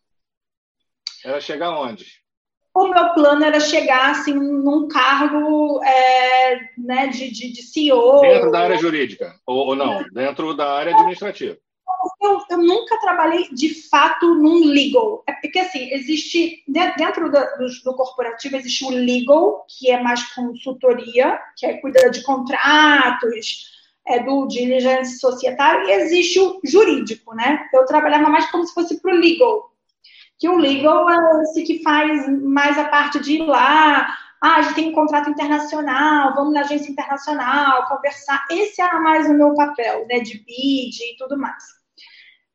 Era 1.24 1.40
chegar 1.40 1.72
onde? 1.72 2.06
O 2.76 2.90
meu 2.90 3.14
plano 3.14 3.46
era 3.46 3.60
chegar 3.62 4.12
assim 4.12 4.34
num 4.34 4.90
cargo 4.90 5.82
é, 5.82 6.60
né, 6.78 7.08
de, 7.08 7.32
de, 7.32 7.54
de, 7.54 7.62
CEO. 7.64 8.20
Dentro 8.20 8.52
da 8.52 8.60
área 8.60 8.78
jurídica, 8.78 9.34
ou, 9.48 9.68
ou 9.68 9.76
não, 9.78 10.04
dentro 10.12 10.54
da 10.54 10.74
área 10.74 10.94
administrativa. 10.94 11.58
Eu, 12.22 12.42
eu, 12.50 12.58
nunca 12.58 13.00
trabalhei 13.00 13.48
de 13.54 13.88
fato 13.90 14.36
num 14.36 14.66
legal. 14.66 15.24
É 15.26 15.32
porque 15.32 15.58
assim, 15.58 15.90
existe 15.94 16.64
dentro 16.68 17.32
do, 17.32 17.40
do, 17.84 17.96
corporativo 17.96 18.58
existe 18.58 18.84
o 18.84 18.90
legal, 18.90 19.66
que 19.70 19.90
é 19.90 20.02
mais 20.02 20.24
consultoria, 20.34 21.40
que 21.56 21.66
é 21.66 21.78
cuidar 21.78 22.10
de 22.10 22.24
contratos, 22.24 23.74
é 24.06 24.22
do 24.22 24.48
diligence 24.48 25.20
societário, 25.20 25.88
e 25.88 25.94
existe 25.94 26.40
o 26.40 26.60
jurídico, 26.64 27.34
né? 27.34 27.68
Eu 27.74 27.86
trabalhava 27.86 28.30
mais 28.30 28.52
como 28.52 28.66
se 28.66 28.74
fosse 28.74 29.02
para 29.02 29.16
o 29.16 29.18
legal 29.18 29.75
que 30.38 30.50
o 30.50 30.58
legal 30.58 31.10
é 31.10 31.44
esse 31.44 31.64
que 31.64 31.82
faz 31.82 32.28
mais 32.42 32.78
a 32.78 32.86
parte 32.86 33.20
de 33.20 33.34
ir 33.34 33.46
lá, 33.46 34.08
ah, 34.42 34.58
a 34.58 34.62
gente 34.62 34.76
tem 34.76 34.90
um 34.90 34.94
contrato 34.94 35.30
internacional, 35.30 36.36
vamos 36.36 36.54
na 36.54 36.62
agência 36.62 36.92
internacional, 36.92 37.88
conversar. 37.88 38.46
Esse 38.52 38.82
era 38.82 39.00
mais 39.00 39.28
o 39.28 39.34
meu 39.34 39.54
papel, 39.56 40.06
né, 40.08 40.20
de 40.20 40.38
bid 40.40 40.98
e 41.02 41.18
tudo 41.18 41.38
mais. 41.38 41.64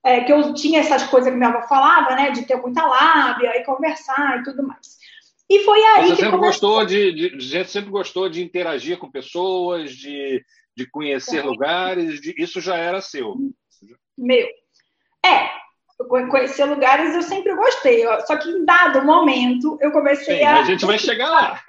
É, 0.05 0.23
que 0.23 0.33
eu 0.33 0.55
tinha 0.55 0.81
essas 0.81 1.05
coisas 1.05 1.31
que 1.31 1.37
minha 1.37 1.51
avó 1.51 1.67
falava, 1.67 2.15
né, 2.15 2.31
de 2.31 2.47
ter 2.47 2.57
muita 2.57 2.87
lábia 2.87 3.59
e 3.59 3.65
conversar 3.65 4.41
e 4.41 4.43
tudo 4.45 4.67
mais. 4.67 4.99
E 5.49 5.65
foi 5.65 5.83
aí 5.83 6.09
Você 6.09 6.17
que 6.17 6.23
sempre 6.23 6.39
gostou 6.39 6.87
de, 6.87 7.13
de, 7.13 7.41
gente 7.41 7.71
sempre 7.71 7.91
gostou 7.91 8.29
de 8.29 8.41
interagir 8.41 8.97
com 8.99 9.11
pessoas, 9.11 9.91
de, 9.91 10.45
de 10.77 10.89
conhecer 10.89 11.39
é. 11.39 11.43
lugares, 11.43 12.21
de, 12.21 12.35
isso 12.39 12.61
já 12.61 12.77
era 12.77 13.01
seu. 13.01 13.35
Meu. 14.17 14.47
É, 15.27 15.51
conhecer 16.07 16.65
lugares 16.65 17.15
eu 17.15 17.23
sempre 17.23 17.55
gostei, 17.55 18.05
só 18.27 18.37
que 18.37 18.49
em 18.49 18.65
dado 18.65 19.05
momento 19.05 19.77
eu 19.81 19.93
comecei 19.93 20.39
Sim, 20.39 20.45
a. 20.45 20.61
A 20.61 20.65
gente 20.65 20.87
vai 20.87 20.99
chegar 20.99 21.31
lá. 21.31 21.61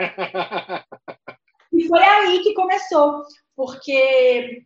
e 1.73 1.87
foi 1.87 2.03
aí 2.03 2.39
que 2.39 2.53
começou, 2.53 3.23
porque 3.55 4.63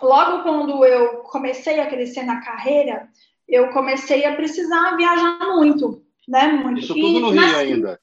logo 0.00 0.42
quando 0.42 0.84
eu 0.84 1.18
comecei 1.24 1.80
a 1.80 1.86
crescer 1.86 2.22
na 2.22 2.40
carreira, 2.40 3.08
eu 3.48 3.70
comecei 3.70 4.24
a 4.24 4.34
precisar 4.34 4.96
viajar 4.96 5.38
muito, 5.40 6.02
né? 6.28 6.48
Muito. 6.48 6.80
Isso 6.80 6.94
tudo 6.94 7.20
no 7.20 7.30
Rio 7.30 7.56
ainda. 7.56 8.00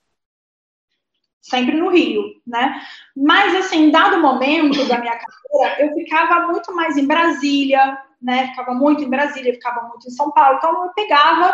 Sempre 1.41 1.77
no 1.77 1.89
Rio, 1.89 2.23
né? 2.45 2.81
Mas, 3.15 3.55
assim, 3.55 3.89
dado 3.89 4.21
momento 4.21 4.85
da 4.87 4.99
minha 4.99 5.17
carreira, 5.17 5.81
eu 5.81 5.93
ficava 5.95 6.45
muito 6.47 6.75
mais 6.75 6.97
em 6.97 7.07
Brasília, 7.07 7.97
né? 8.21 8.47
Ficava 8.47 8.73
muito 8.73 9.03
em 9.03 9.09
Brasília, 9.09 9.53
ficava 9.53 9.87
muito 9.87 10.07
em 10.07 10.11
São 10.11 10.31
Paulo. 10.31 10.57
Então 10.57 10.85
eu 10.85 10.93
pegava, 10.93 11.53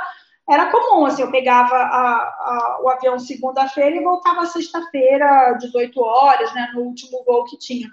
era 0.49 0.71
comum, 0.71 1.06
assim, 1.06 1.21
eu 1.21 1.32
pegava 1.32 1.75
a, 1.75 2.15
a, 2.15 2.80
o 2.84 2.89
avião 2.89 3.19
segunda-feira 3.19 3.95
e 3.95 4.04
voltava 4.04 4.45
sexta-feira, 4.45 5.54
18 5.60 6.01
horas, 6.01 6.54
né? 6.54 6.71
No 6.73 6.82
último 6.82 7.23
voo 7.25 7.45
que 7.45 7.58
tinha. 7.58 7.89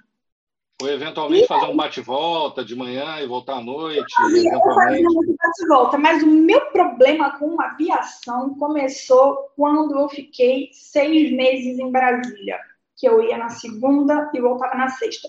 Ou 0.82 0.88
eventualmente 0.88 1.44
e, 1.44 1.46
fazer 1.46 1.66
um 1.66 1.76
bate-volta 1.76 2.64
de 2.64 2.74
manhã 2.74 3.20
e 3.20 3.26
voltar 3.26 3.58
à 3.58 3.60
noite. 3.60 4.12
eventualmente. 4.20 5.06
Um 5.06 5.36
bate-volta, 5.40 5.96
mas 5.96 6.22
o 6.22 6.26
meu 6.26 6.60
problema 6.72 7.38
com 7.38 7.60
aviação 7.60 8.54
começou 8.58 9.52
quando 9.56 9.96
eu 9.96 10.08
fiquei 10.08 10.70
seis 10.72 11.30
meses 11.32 11.78
em 11.78 11.90
Brasília, 11.90 12.58
que 12.96 13.08
eu 13.08 13.22
ia 13.22 13.38
na 13.38 13.50
segunda 13.50 14.28
e 14.34 14.40
voltava 14.40 14.74
na 14.74 14.88
sexta. 14.88 15.28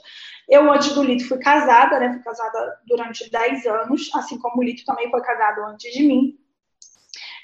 Eu, 0.49 0.71
antes 0.71 0.93
do 0.93 1.03
Lito, 1.03 1.27
fui 1.27 1.37
casada, 1.37 1.99
né? 1.99 2.11
Fui 2.11 2.21
casada 2.21 2.77
durante 2.87 3.29
10 3.29 3.65
anos, 3.65 4.09
assim 4.13 4.37
como 4.37 4.59
o 4.59 4.63
Lito 4.63 4.83
também 4.85 5.09
foi 5.09 5.21
casado 5.21 5.63
antes 5.65 5.93
de 5.93 6.03
mim. 6.03 6.37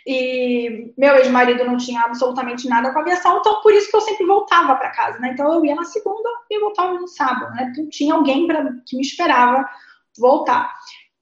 E 0.05 0.93
meu 0.97 1.15
ex-marido 1.15 1.63
não 1.65 1.77
tinha 1.77 2.01
absolutamente 2.01 2.67
nada 2.67 2.91
com 2.91 2.99
aviação, 2.99 3.39
então 3.39 3.61
por 3.61 3.73
isso 3.73 3.89
que 3.89 3.95
eu 3.95 4.01
sempre 4.01 4.25
voltava 4.25 4.75
para 4.75 4.91
casa, 4.91 5.19
né? 5.19 5.31
Então 5.33 5.53
eu 5.53 5.63
ia 5.65 5.75
na 5.75 5.83
segunda 5.83 6.27
e 6.49 6.59
voltava 6.59 6.93
no 6.93 7.07
sábado, 7.07 7.53
né? 7.53 7.69
Então 7.71 7.87
tinha 7.89 8.13
alguém 8.13 8.47
pra, 8.47 8.63
que 8.85 8.95
me 8.95 9.01
esperava 9.01 9.69
voltar. 10.17 10.73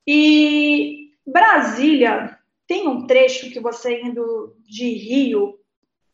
E 0.06 1.12
Brasília 1.26 2.38
tem 2.68 2.88
um 2.88 3.06
trecho 3.06 3.52
que 3.52 3.60
você 3.60 4.02
indo 4.02 4.56
de 4.66 4.90
Rio, 4.94 5.60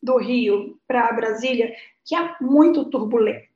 do 0.02 0.16
Rio 0.16 0.78
para 0.86 1.12
Brasília, 1.12 1.72
que 2.04 2.14
é 2.14 2.36
muito 2.40 2.84
turbulento 2.86 3.53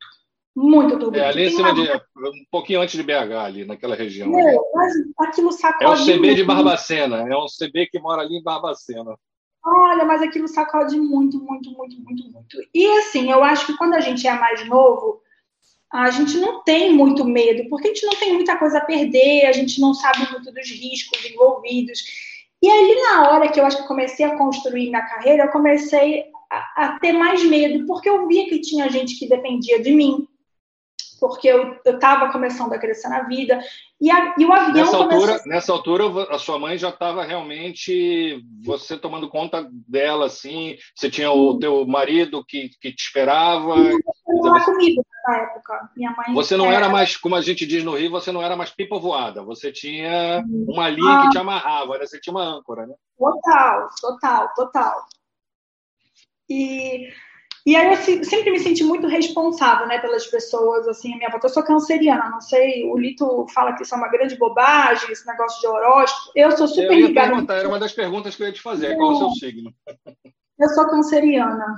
muito 0.59 0.99
turbulento. 0.99 1.19
É, 1.19 1.29
ali 1.29 1.47
em 1.47 1.51
cima 1.51 1.73
de. 1.73 1.83
Um 1.83 2.45
pouquinho 2.51 2.81
antes 2.81 2.97
de 2.97 3.03
BH, 3.03 3.33
ali, 3.39 3.65
naquela 3.65 3.95
região. 3.95 4.29
Meu, 4.29 4.61
mas 4.75 4.93
aquilo 5.21 5.53
sacode. 5.53 5.85
É 5.85 5.89
o 5.89 5.97
CB 5.97 6.19
muito. 6.19 6.35
de 6.35 6.45
Barbacena, 6.45 7.27
é 7.29 7.37
um 7.37 7.47
CB 7.47 7.87
que 7.87 8.01
mora 8.01 8.23
ali 8.23 8.37
em 8.37 8.43
Barbacena. 8.43 9.17
Olha, 9.65 10.05
mas 10.05 10.23
aquilo 10.23 10.49
sacode 10.49 10.99
muito, 10.99 11.39
muito, 11.39 11.71
muito, 11.71 12.01
muito, 12.01 12.25
muito. 12.33 12.57
E 12.75 12.87
assim, 12.99 13.31
eu 13.31 13.43
acho 13.45 13.67
que 13.67 13.77
quando 13.77 13.95
a 13.95 14.01
gente 14.01 14.27
é 14.27 14.33
mais 14.33 14.67
novo, 14.67 15.21
a 15.93 16.11
gente 16.11 16.39
não 16.39 16.63
tem 16.65 16.93
muito 16.93 17.25
medo, 17.25 17.69
porque 17.69 17.89
a 17.89 17.95
gente 17.95 18.07
não 18.07 18.17
tem 18.17 18.35
muita 18.35 18.57
coisa 18.57 18.79
a 18.79 18.85
perder, 18.85 19.47
a 19.47 19.53
gente 19.53 19.81
não 19.81 19.95
sabe 19.95 20.31
muito 20.31 20.53
dos 20.53 20.71
riscos 20.71 21.25
envolvidos. 21.25 22.03
E 22.61 22.69
aí, 22.69 23.03
na 23.03 23.31
hora 23.31 23.49
que 23.49 23.61
eu 23.61 23.65
acho 23.65 23.77
que 23.77 23.89
comecei 23.89 24.25
a 24.25 24.37
construir 24.37 24.89
minha 24.89 25.07
carreira, 25.07 25.45
eu 25.45 25.51
comecei 25.51 26.25
a, 26.51 26.87
a 26.87 26.99
ter 26.99 27.13
mais 27.13 27.45
medo, 27.45 27.87
porque 27.87 28.09
eu 28.09 28.27
via 28.27 28.49
que 28.49 28.61
tinha 28.61 28.91
gente 28.91 29.19
que 29.19 29.29
dependia 29.29 29.81
de 29.81 29.93
mim, 29.93 30.27
porque 31.19 31.49
eu 31.49 31.77
estava 31.85 32.31
começando 32.31 32.73
a 32.73 32.79
crescer 32.79 33.09
na 33.09 33.23
vida. 33.23 33.59
E, 34.01 34.11
a, 34.11 34.35
e 34.39 34.45
o 34.45 34.53
avião 34.53 34.85
nessa 34.85 34.97
altura, 34.97 35.37
a... 35.37 35.49
nessa 35.49 35.73
altura, 35.73 36.05
a 36.35 36.39
sua 36.39 36.59
mãe 36.59 36.79
já 36.79 36.91
estava 36.91 37.25
realmente 37.25 38.45
você 38.63 38.97
tomando 38.97 39.29
conta 39.29 39.69
dela, 39.87 40.27
assim. 40.27 40.77
Você 40.95 41.11
tinha 41.11 41.31
o 41.31 41.59
teu 41.59 41.87
marido 41.87 42.45
que, 42.45 42.71
que 42.81 42.93
te 42.93 43.05
esperava. 43.05 43.75
Ela 43.75 44.65
comigo 44.65 45.05
na 45.27 45.37
época. 45.39 45.91
Minha 45.97 46.13
mãe. 46.13 46.35
Você 46.35 46.57
não 46.57 46.67
era... 46.67 46.77
era 46.77 46.89
mais, 46.89 47.17
como 47.17 47.35
a 47.35 47.41
gente 47.41 47.67
diz 47.67 47.83
no 47.83 47.97
Rio, 47.97 48.11
você 48.11 48.31
não 48.31 48.43
era 48.43 48.57
mais 48.57 48.71
pipa 48.71 48.99
voada. 48.99 49.43
Você 49.43 49.73
tinha 49.73 50.45
uma 50.69 50.89
linha 50.89 51.19
ah. 51.19 51.23
que 51.23 51.31
te 51.31 51.39
amarrava, 51.39 51.99
né? 51.99 52.07
Você 52.07 52.21
tinha 52.21 52.33
uma 52.33 52.45
âncora, 52.45 52.87
né? 52.87 52.95
Total, 53.19 53.89
total, 54.01 54.55
total. 54.55 55.07
E 56.49 57.09
e 57.69 57.77
aí 57.77 57.93
eu 57.93 58.25
sempre 58.25 58.51
me 58.51 58.59
senti 58.59 58.83
muito 58.83 59.07
responsável, 59.07 59.87
né, 59.87 59.99
pelas 59.99 60.27
pessoas, 60.27 60.89
assim, 60.89 61.13
a 61.13 61.17
minha 61.19 61.29
avó, 61.29 61.39
eu 61.43 61.51
sou 61.51 61.63
canceriana, 61.63 62.31
não 62.31 62.41
sei, 62.41 62.83
o 62.91 62.97
Lito 62.97 63.47
fala 63.53 63.75
que 63.75 63.83
isso 63.83 63.95
é 63.95 63.99
uma 63.99 64.09
grande 64.09 64.37
bobagem, 64.37 65.13
esse 65.13 65.27
negócio 65.27 65.61
de 65.61 65.67
horóscopo, 65.67 66.33
eu 66.35 66.51
sou 66.53 66.67
super 66.67 66.99
eu 66.99 67.09
ligada... 67.09 67.53
Era 67.53 67.69
uma 67.69 67.79
das 67.79 67.93
perguntas 67.93 68.35
que 68.35 68.43
eu 68.43 68.47
ia 68.47 68.55
te 68.55 68.63
fazer, 68.63 68.97
qual 68.97 69.11
é 69.11 69.15
o 69.17 69.19
seu 69.19 69.31
signo? 69.33 69.75
Eu 70.59 70.69
sou 70.71 70.89
canceriana. 70.89 71.77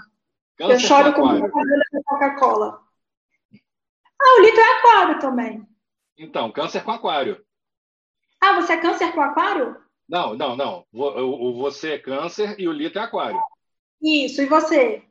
Câncer 0.56 0.72
eu 0.72 0.80
choro 0.80 1.12
com 1.12 1.20
o 1.22 1.50
cabelo 1.50 1.82
Coca-Cola. 2.06 2.80
Ah, 4.18 4.38
o 4.38 4.42
Lito 4.42 4.58
é 4.58 4.78
aquário 4.78 5.18
também. 5.18 5.68
Então, 6.16 6.50
câncer 6.50 6.82
com 6.82 6.92
aquário. 6.92 7.44
Ah, 8.40 8.54
você 8.54 8.72
é 8.72 8.80
câncer 8.80 9.12
com 9.12 9.20
aquário? 9.20 9.76
Não, 10.08 10.34
não, 10.34 10.56
não. 10.56 10.86
Você 11.58 11.92
é 11.92 11.98
câncer 11.98 12.58
e 12.58 12.66
o 12.66 12.72
Lito 12.72 12.98
é 12.98 13.02
aquário. 13.02 13.38
Isso, 14.00 14.40
e 14.40 14.46
você? 14.46 15.04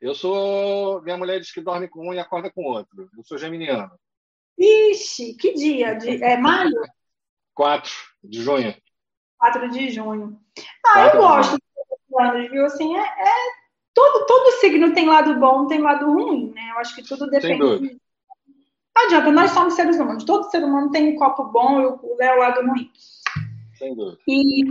Eu 0.00 0.14
sou. 0.14 1.02
Minha 1.02 1.16
mulher 1.16 1.40
diz 1.40 1.52
que 1.52 1.60
dorme 1.60 1.88
com 1.88 2.08
um 2.08 2.14
e 2.14 2.18
acorda 2.18 2.50
com 2.50 2.64
outro. 2.64 3.08
Eu 3.16 3.24
sou 3.24 3.38
geminiano. 3.38 3.90
Ixi, 4.58 5.34
que 5.34 5.54
dia? 5.54 5.94
De, 5.94 6.22
é 6.22 6.36
maio? 6.36 6.72
4 7.54 7.90
de 8.24 8.42
junho. 8.42 8.74
4 9.38 9.70
de 9.70 9.90
junho. 9.90 10.38
Ah, 10.86 11.06
eu 11.06 11.20
gosto 11.20 11.52
dos 11.52 12.20
anos, 12.20 12.50
viu? 12.50 12.64
Assim, 12.64 12.96
é, 12.96 13.00
é, 13.00 13.34
todo, 13.94 14.26
todo 14.26 14.60
signo 14.60 14.94
tem 14.94 15.06
lado 15.06 15.38
bom, 15.38 15.66
tem 15.66 15.80
lado 15.80 16.06
ruim, 16.06 16.52
né? 16.54 16.70
Eu 16.72 16.78
acho 16.78 16.94
que 16.94 17.02
tudo 17.02 17.28
depende. 17.28 17.98
Não 18.96 19.04
adianta, 19.04 19.30
nós 19.30 19.50
somos 19.50 19.74
seres 19.74 19.98
humanos. 19.98 20.24
Todo 20.24 20.50
ser 20.50 20.64
humano 20.64 20.90
tem 20.90 21.14
um 21.14 21.16
copo 21.16 21.44
bom 21.44 21.80
e 21.80 21.86
o 21.86 22.16
Léo 22.18 22.38
lado 22.38 22.66
ruim. 22.66 22.90
Sem 23.78 23.94
dúvida. 23.94 24.18
E, 24.26 24.64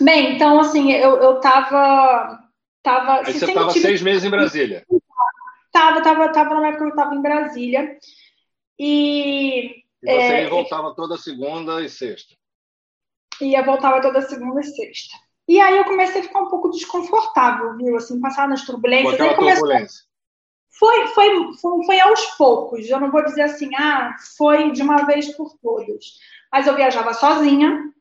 bem, 0.00 0.34
então, 0.34 0.58
assim, 0.58 0.92
eu, 0.92 1.16
eu 1.16 1.38
tava 1.40 2.45
Tava, 2.86 3.26
Aí 3.26 3.32
você 3.32 3.46
estava 3.46 3.70
seis 3.72 4.00
meses 4.00 4.22
em 4.22 4.30
Brasília. 4.30 4.86
Tava, 5.72 6.00
tava, 6.02 6.28
tava 6.28 6.60
na 6.60 6.68
época 6.68 6.84
que 6.84 6.84
eu 6.84 6.90
estava 6.90 7.14
em 7.16 7.20
Brasília. 7.20 7.98
E, 8.78 9.82
e 10.04 10.06
você 10.06 10.12
é, 10.12 10.48
voltava 10.48 10.94
toda 10.94 11.18
segunda 11.18 11.82
e 11.82 11.88
sexta. 11.88 12.36
Ia 13.40 13.64
voltava 13.64 14.00
toda 14.00 14.22
segunda 14.22 14.60
e 14.60 14.64
sexta. 14.64 15.16
E 15.48 15.58
aí 15.60 15.76
eu 15.76 15.84
comecei 15.84 16.20
a 16.20 16.24
ficar 16.24 16.42
um 16.42 16.48
pouco 16.48 16.70
desconfortável, 16.70 17.76
viu? 17.76 17.96
Assim, 17.96 18.20
passar 18.20 18.48
nas 18.48 18.64
turbulências. 18.64 19.16
Começou... 19.16 19.34
turbulência. 19.34 20.04
Foi, 20.70 21.08
foi, 21.08 21.54
foi, 21.60 21.84
foi 21.86 22.00
aos 22.00 22.24
poucos. 22.36 22.88
Eu 22.88 23.00
não 23.00 23.10
vou 23.10 23.24
dizer 23.24 23.42
assim, 23.42 23.68
ah, 23.74 24.14
foi 24.36 24.70
de 24.70 24.82
uma 24.82 25.04
vez 25.06 25.36
por 25.36 25.58
todas. 25.60 26.04
Mas 26.52 26.68
eu 26.68 26.76
viajava 26.76 27.12
sozinha, 27.14 27.92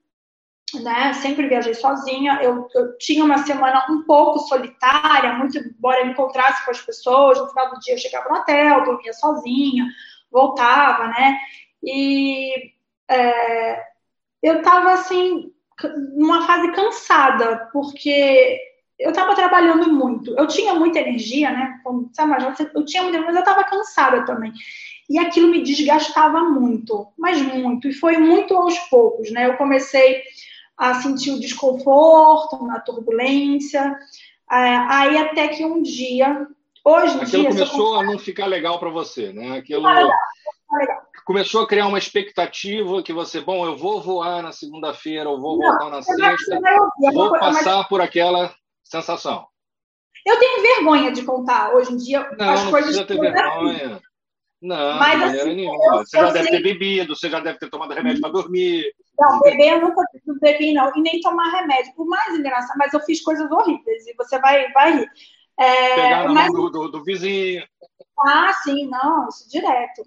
né? 0.74 1.14
Sempre 1.14 1.48
viajei 1.48 1.74
sozinha. 1.74 2.40
Eu, 2.42 2.68
eu, 2.74 2.98
tinha 2.98 3.24
uma 3.24 3.40
semana 3.40 3.86
um 3.90 4.04
pouco 4.04 4.40
solitária, 4.40 5.34
muito 5.34 5.58
embora 5.58 6.02
eu 6.02 6.08
encontrasse 6.08 6.64
com 6.66 6.72
as 6.72 6.82
pessoas. 6.82 7.40
No 7.40 7.50
final 7.50 7.70
do 7.70 7.80
dia 7.80 7.94
eu 7.94 8.00
chegava 8.00 8.30
no 8.30 8.38
hotel, 8.38 8.84
dormia 8.84 9.14
sozinha, 9.14 9.86
voltava, 10.32 11.08
né? 11.08 11.40
E 11.84 12.72
é, 13.10 13.84
eu 14.42 14.58
estava 14.58 14.94
assim 14.94 15.52
numa 16.16 16.48
fase 16.48 16.72
cansada, 16.72 17.70
porque 17.72 18.60
eu 18.98 19.10
estava 19.10 19.36
trabalhando 19.36 19.92
muito. 19.92 20.34
Eu 20.38 20.48
tinha 20.48 20.74
muita 20.74 21.00
energia, 21.00 21.52
né? 21.52 21.80
Como, 21.84 22.10
sabe, 22.14 22.34
eu 22.74 22.86
tinha 22.86 23.04
muita, 23.04 23.22
mas 23.22 23.36
eu 23.36 23.42
estava 23.42 23.64
cansada 23.64 24.26
também. 24.26 24.54
E 25.10 25.20
aquilo 25.20 25.50
me 25.50 25.62
desgastava 25.62 26.40
muito, 26.50 27.08
mas 27.18 27.42
muito. 27.42 27.88
E 27.88 27.94
foi 27.94 28.18
muito 28.18 28.56
aos 28.56 28.78
poucos, 28.90 29.32
né? 29.32 29.48
Eu 29.48 29.58
comecei 29.58 30.24
a 30.78 30.96
sentir 30.96 31.32
o 31.32 31.40
desconforto, 31.40 32.56
uma 32.56 32.80
turbulência. 32.80 33.98
É, 34.52 34.56
aí 34.56 35.18
até 35.18 35.48
que 35.48 35.66
um 35.66 35.82
dia, 35.82 36.48
hoje 36.84 37.18
em 37.18 37.22
Aquilo 37.22 37.42
dia... 37.44 37.52
começou 37.52 38.00
a 38.00 38.04
não 38.04 38.20
ficar 38.20 38.46
legal 38.46 38.80
para 38.80 38.90
você, 38.90 39.32
né? 39.34 39.58
Aquilo 39.58 39.84
legal, 39.84 40.10
legal. 40.72 41.02
começou 41.26 41.64
a 41.64 41.68
criar 41.68 41.88
uma 41.88 41.98
expectativa 41.98 43.02
que 43.02 43.14
você, 43.14 43.42
bom, 43.42 43.66
eu 43.66 43.76
vou 43.76 44.02
voar 44.02 44.44
na 44.44 44.52
segunda-feira, 44.52 45.30
eu 45.30 45.40
vou 45.40 45.58
não, 45.58 45.70
voltar 45.70 45.90
na 45.90 46.02
sexta, 46.02 46.60
vou 47.14 47.32
passar 47.32 47.78
mas... 47.78 47.88
por 47.88 48.02
aquela 48.02 48.54
sensação. 48.84 49.48
Eu 50.26 50.40
tenho 50.40 50.62
vergonha 50.62 51.12
de 51.12 51.24
contar 51.24 51.74
hoje 51.74 51.94
em 51.94 51.98
dia 51.98 52.28
não, 52.38 52.50
as 52.50 52.64
não 52.64 52.72
coisas. 52.72 52.96
Não 52.96 53.06
precisa 53.06 53.22
ter 53.22 53.34
vergonha. 53.34 54.02
Não, 54.66 54.98
Mas, 54.98 55.12
de 55.12 55.18
maneira 55.20 55.44
assim, 55.44 55.56
nenhuma. 55.56 55.98
Você 55.98 56.18
já 56.18 56.32
deve 56.32 56.48
sei... 56.48 56.58
ter 56.58 56.64
bebido, 56.64 57.16
você 57.16 57.30
já 57.30 57.40
deve 57.40 57.60
ter 57.60 57.70
tomado 57.70 57.94
remédio 57.94 58.20
para 58.20 58.32
dormir. 58.32 58.84
Não, 59.20 59.40
beber 59.42 59.74
eu 59.74 59.82
nunca 59.82 60.04
bebi, 60.42 60.74
não. 60.74 60.92
E 60.96 61.02
nem 61.02 61.20
tomar 61.22 61.52
remédio. 61.52 61.94
Por 61.94 62.08
mais 62.08 62.34
engraçado, 62.34 62.76
mas 62.76 62.92
eu 62.92 63.00
fiz 63.02 63.22
coisas 63.22 63.50
horríveis. 63.52 64.08
E 64.08 64.16
você 64.18 64.40
vai, 64.40 64.72
vai 64.72 64.98
rir. 64.98 65.10
É, 65.60 65.96
Pegar 65.96 66.24
na 66.24 66.34
mas... 66.34 66.52
mão 66.52 66.64
do, 66.64 66.70
do, 66.70 66.88
do, 66.94 67.04
vizinho. 67.04 67.64
Ah, 68.26 68.52
sim, 68.64 68.88
não, 68.88 69.30
isso 69.30 69.48
direto. 69.52 70.04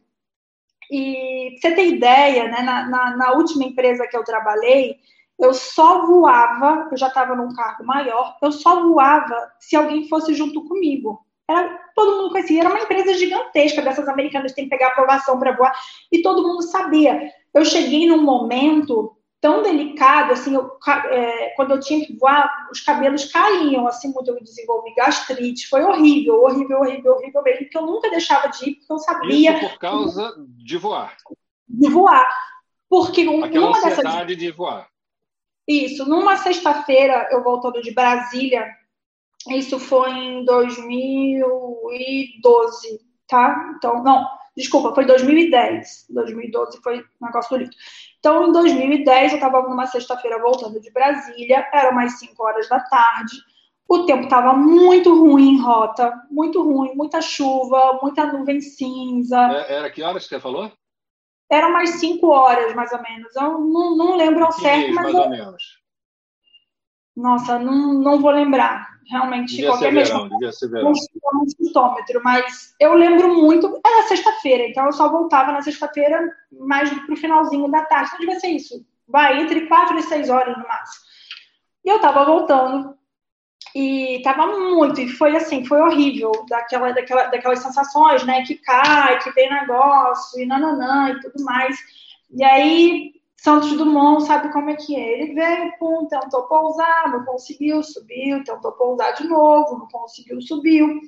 E 0.91 1.57
pra 1.61 1.71
você 1.71 1.77
ter 1.77 1.87
ideia, 1.87 2.49
né, 2.49 2.61
na, 2.63 2.89
na, 2.89 3.17
na 3.17 3.33
última 3.35 3.65
empresa 3.65 4.09
que 4.09 4.17
eu 4.17 4.25
trabalhei, 4.25 4.97
eu 5.39 5.55
só 5.55 6.05
voava, 6.05 6.89
eu 6.91 6.97
já 6.97 7.07
estava 7.07 7.37
num 7.37 7.55
cargo 7.55 7.85
maior, 7.85 8.37
eu 8.43 8.51
só 8.51 8.83
voava 8.83 9.53
se 9.61 9.77
alguém 9.77 10.09
fosse 10.09 10.35
junto 10.35 10.67
comigo. 10.67 11.25
Era, 11.49 11.79
todo 11.95 12.17
mundo 12.17 12.31
conhecia, 12.31 12.61
era 12.61 12.69
uma 12.69 12.81
empresa 12.81 13.15
gigantesca 13.15 13.81
dessas 13.81 14.07
americanas 14.07 14.53
que 14.53 14.57
tem 14.57 14.65
que 14.65 14.71
pegar 14.71 14.89
aprovação 14.89 15.39
para 15.39 15.57
voar, 15.57 15.73
e 16.13 16.21
todo 16.21 16.47
mundo 16.47 16.63
sabia. 16.63 17.33
Eu 17.55 17.65
cheguei 17.65 18.07
num 18.07 18.23
momento 18.23 19.17
tão 19.41 19.63
delicado, 19.63 20.33
assim, 20.33 20.55
eu, 20.55 20.71
é, 21.11 21.51
quando 21.51 21.71
eu 21.71 21.81
tinha 21.81 22.05
que 22.05 22.17
voar, 22.17 22.69
os 22.71 22.81
cabelos 22.81 23.31
caíam, 23.31 23.87
assim, 23.87 24.13
muito, 24.13 24.31
eu 24.31 24.43
desenvolvi 24.43 24.93
gastrite, 24.95 25.69
foi 25.69 25.83
horrível, 25.83 26.43
horrível, 26.43 26.81
horrível, 26.81 27.13
horrível 27.15 27.43
mesmo, 27.43 27.61
porque 27.61 27.79
eu 27.79 27.87
nunca 27.87 28.11
deixava 28.11 28.49
de 28.49 28.71
ir, 28.71 28.75
porque 28.75 28.93
eu 28.93 28.99
sabia... 28.99 29.59
Isso 29.59 29.69
por 29.71 29.79
causa 29.79 30.35
de 30.39 30.77
voar. 30.77 31.17
De 31.69 31.89
voar. 31.89 32.29
Porque 32.89 33.21
Aquela 33.21 33.69
ansiedade 33.69 34.35
dessas... 34.35 34.37
de 34.37 34.51
voar. 34.51 34.89
Isso, 35.69 36.09
numa 36.09 36.37
sexta-feira, 36.39 37.29
eu 37.31 37.45
voltando 37.45 37.81
de 37.81 37.93
Brasília, 37.93 38.67
isso 39.47 39.79
foi 39.79 40.11
em 40.11 40.45
2012, 40.45 43.01
tá? 43.29 43.73
Então, 43.77 44.03
não, 44.03 44.27
desculpa, 44.57 44.93
foi 44.95 45.05
2010. 45.07 46.07
2012 46.11 46.81
foi 46.83 47.01
o 47.01 47.05
negócio 47.21 47.51
do 47.51 47.59
livro. 47.59 47.75
Então, 48.19 48.49
em 48.49 48.53
2010, 48.53 49.33
eu 49.33 49.37
estava 49.37 49.63
numa 49.63 49.87
sexta-feira 49.87 50.41
voltando 50.41 50.81
de 50.81 50.91
Brasília, 50.91 51.69
eram 51.73 51.95
mais 51.95 52.19
5 52.19 52.43
horas 52.43 52.69
da 52.69 52.81
tarde. 52.81 53.37
O 53.89 54.05
tempo 54.05 54.25
estava 54.25 54.53
muito 54.53 55.17
ruim 55.19 55.55
em 55.55 55.61
rota, 55.61 56.13
muito 56.31 56.63
ruim, 56.63 56.95
muita 56.95 57.23
chuva, 57.23 57.99
muita 58.03 58.27
nuvem 58.27 58.61
cinza. 58.61 59.39
É, 59.67 59.77
era 59.77 59.91
que 59.91 60.03
horas 60.03 60.25
que 60.25 60.31
você 60.31 60.41
falou? 60.41 60.71
Eram 61.51 61.73
mais 61.73 61.93
5 61.93 62.27
horas, 62.27 62.75
mais 62.75 62.93
ou 62.93 63.01
menos. 63.01 63.35
Eu 63.35 63.59
não, 63.61 63.97
não 63.97 64.17
lembro 64.17 64.45
ao 64.45 64.53
certo, 64.53 64.93
mas. 64.93 65.05
Mais 65.05 65.15
eu... 65.15 65.23
ou 65.23 65.31
menos. 65.31 65.79
Nossa, 67.17 67.59
não, 67.59 67.95
não 67.95 68.21
vou 68.21 68.31
lembrar 68.31 68.98
realmente 69.09 69.51
devia 69.51 69.71
qualquer 69.71 69.93
verão, 69.93 70.29
verão. 70.29 70.91
um 70.91 71.49
sintômetro, 71.49 72.21
mas 72.23 72.75
eu 72.79 72.95
lembro 72.95 73.35
muito, 73.35 73.81
era 73.85 74.09
sexta-feira, 74.09 74.65
então 74.69 74.87
eu 74.87 74.93
só 74.93 75.11
voltava 75.11 75.53
na 75.53 75.63
sexta-feira 75.63 76.21
mais 76.53 76.91
pro 77.07 77.17
finalzinho 77.17 77.71
da 77.71 77.85
tarde, 77.85 78.11
então 78.11 78.21
devia 78.21 78.41
ser 78.41 78.49
isso, 78.49 78.87
vai 79.07 79.41
entre 79.41 79.67
quatro 79.67 79.99
e 79.99 80.03
seis 80.03 80.29
horas 80.29 80.57
no 80.57 80.67
máximo. 80.67 81.09
E 81.85 81.89
eu 81.89 82.01
tava 82.01 82.25
voltando, 82.25 82.95
e 83.75 84.21
tava 84.23 84.47
muito, 84.47 85.01
e 85.01 85.09
foi 85.09 85.37
assim, 85.37 85.65
foi 85.65 85.81
horrível, 85.81 86.33
daquela, 86.49 86.93
daquela, 86.93 87.25
daquelas 87.27 87.61
sensações, 87.61 88.25
né, 88.25 88.43
que 88.45 88.57
cai, 88.57 89.19
que 89.21 89.31
vem 89.33 89.51
negócio, 89.51 90.41
e 90.41 90.47
nananã, 90.47 91.11
e 91.11 91.21
tudo 91.21 91.45
mais. 91.45 91.77
E 92.31 92.45
aí, 92.45 93.13
Santos 93.41 93.73
Dumont 93.77 94.27
sabe 94.27 94.53
como 94.53 94.71
é 94.71 94.75
que 94.77 94.97
é. 94.97 95.21
Ele 95.21 95.33
veio, 95.33 95.73
pum, 95.79 96.07
tentou 96.07 96.43
pousar, 96.43 97.11
não 97.13 97.25
conseguiu, 97.25 97.83
subiu, 97.83 98.43
tentou 98.43 98.73
pousar 98.73 99.13
de 99.13 99.29
novo, 99.29 99.79
não 99.79 99.89
conseguiu, 99.89 100.41
subiu. 100.43 101.01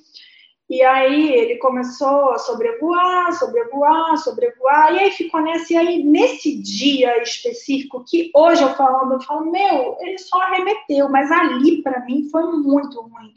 E 0.70 0.80
aí 0.84 1.34
ele 1.34 1.56
começou 1.56 2.30
a 2.30 2.38
sobrevoar, 2.38 3.32
sobrevoar, 3.32 4.16
sobrevoar, 4.18 4.94
e 4.94 5.00
aí 5.00 5.10
ficou 5.10 5.40
nesse, 5.40 5.76
aí 5.76 6.04
nesse 6.04 6.62
dia 6.62 7.20
específico, 7.20 8.04
que 8.06 8.30
hoje 8.32 8.62
eu 8.62 8.72
falo, 8.74 9.12
eu 9.12 9.20
falo, 9.20 9.50
meu, 9.50 9.96
ele 9.98 10.16
só 10.18 10.40
arremeteu, 10.40 11.08
mas 11.08 11.28
ali 11.32 11.82
para 11.82 12.04
mim 12.04 12.28
foi 12.30 12.44
muito 12.52 13.00
ruim. 13.00 13.34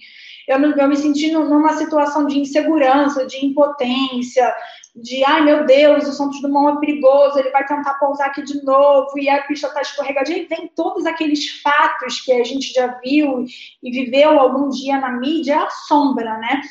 Eu, 0.47 0.59
eu 0.59 0.87
me 0.87 0.95
senti 0.95 1.31
numa 1.31 1.73
situação 1.73 2.27
de 2.27 2.37
insegurança, 2.37 3.25
de 3.25 3.43
impotência, 3.43 4.53
de 4.95 5.23
ai 5.23 5.41
meu 5.41 5.65
Deus, 5.65 6.07
o 6.07 6.13
Santos 6.13 6.41
Dumont 6.41 6.77
é 6.77 6.79
perigoso, 6.79 7.39
ele 7.39 7.49
vai 7.49 7.65
tentar 7.65 7.95
pousar 7.95 8.27
aqui 8.27 8.43
de 8.43 8.63
novo, 8.63 9.17
e 9.17 9.27
a 9.27 9.41
pista 9.43 9.67
está 9.67 9.81
escorregadinha, 9.81 10.39
e 10.39 10.45
vem 10.45 10.71
todos 10.75 11.05
aqueles 11.05 11.61
fatos 11.61 12.21
que 12.21 12.31
a 12.31 12.43
gente 12.43 12.71
já 12.73 12.87
viu 13.03 13.45
e 13.81 13.91
viveu 13.91 14.39
algum 14.39 14.69
dia 14.69 14.99
na 14.99 15.11
mídia, 15.11 15.63
a 15.63 15.69
sombra, 15.69 16.37
né? 16.37 16.61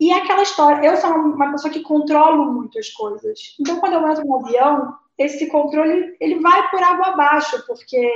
E 0.00 0.10
é 0.10 0.16
aquela 0.16 0.42
história, 0.42 0.86
eu 0.86 0.96
sou 0.96 1.10
uma 1.10 1.50
pessoa 1.52 1.72
que 1.72 1.80
controlo 1.80 2.52
muito 2.52 2.78
as 2.78 2.88
coisas. 2.90 3.54
Então, 3.60 3.80
quando 3.80 3.94
eu 3.94 4.08
entro 4.08 4.26
no 4.26 4.40
avião, 4.40 4.94
esse 5.18 5.46
controle 5.48 6.14
ele 6.20 6.40
vai 6.40 6.68
por 6.70 6.82
água 6.82 7.08
abaixo, 7.08 7.62
porque 7.66 8.10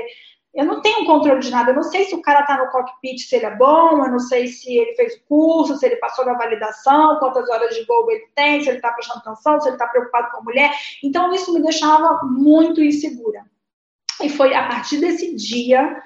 eu 0.53 0.65
não 0.65 0.81
tenho 0.81 1.07
controle 1.07 1.41
de 1.41 1.51
nada. 1.51 1.71
Eu 1.71 1.77
não 1.77 1.83
sei 1.83 2.05
se 2.05 2.15
o 2.15 2.23
cara 2.23 2.41
está 2.41 2.59
no 2.59 2.71
cockpit, 2.71 3.21
se 3.21 3.37
ele 3.37 3.47
é 3.47 3.57
bom, 3.57 4.05
eu 4.05 4.11
não 4.11 4.19
sei 4.19 4.49
se 4.49 4.77
ele 4.77 4.95
fez 4.95 5.15
o 5.15 5.25
curso, 5.27 5.77
se 5.77 5.87
ele 5.87 5.97
passou 5.97 6.25
da 6.25 6.35
validação, 6.35 7.19
quantas 7.19 7.49
horas 7.49 7.75
de 7.75 7.85
voo 7.85 8.11
ele 8.11 8.27
tem, 8.35 8.63
se 8.63 8.69
ele 8.69 8.79
está 8.79 8.93
prestando 8.93 9.21
atenção, 9.21 9.61
se 9.61 9.69
ele 9.69 9.77
está 9.77 9.87
preocupado 9.87 10.31
com 10.33 10.39
a 10.39 10.43
mulher. 10.43 10.73
Então, 11.03 11.33
isso 11.33 11.53
me 11.55 11.63
deixava 11.63 12.21
muito 12.25 12.83
insegura. 12.83 13.45
E 14.23 14.29
foi 14.29 14.55
a 14.55 14.67
partir 14.67 14.99
desse 14.99 15.35
dia 15.35 16.03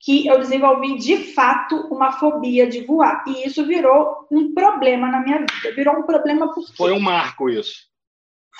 que 0.00 0.26
eu 0.26 0.38
desenvolvi 0.38 0.98
de 0.98 1.32
fato 1.32 1.76
uma 1.88 2.12
fobia 2.12 2.68
de 2.68 2.84
voar. 2.84 3.24
E 3.26 3.46
isso 3.46 3.64
virou 3.64 4.26
um 4.30 4.52
problema 4.52 5.08
na 5.08 5.20
minha 5.20 5.38
vida. 5.38 5.74
Virou 5.74 5.96
um 5.98 6.02
problema 6.02 6.52
porque. 6.52 6.76
Foi 6.76 6.92
um 6.92 7.00
marco 7.00 7.48
isso. 7.48 7.86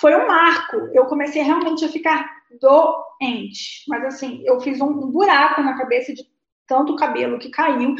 Foi 0.01 0.15
um 0.15 0.27
marco. 0.27 0.77
Eu 0.93 1.07
comecei 1.07 1.43
realmente 1.43 1.85
a 1.85 1.89
ficar 1.89 2.36
doente. 2.61 3.85
Mas 3.89 4.05
assim, 4.05 4.43
eu 4.45 4.61
fiz 4.61 4.81
um 4.81 5.11
buraco 5.11 5.63
na 5.63 5.77
cabeça 5.77 6.13
de 6.13 6.25
tanto 6.67 6.97
cabelo 6.97 7.39
que 7.39 7.51
caiu. 7.51 7.95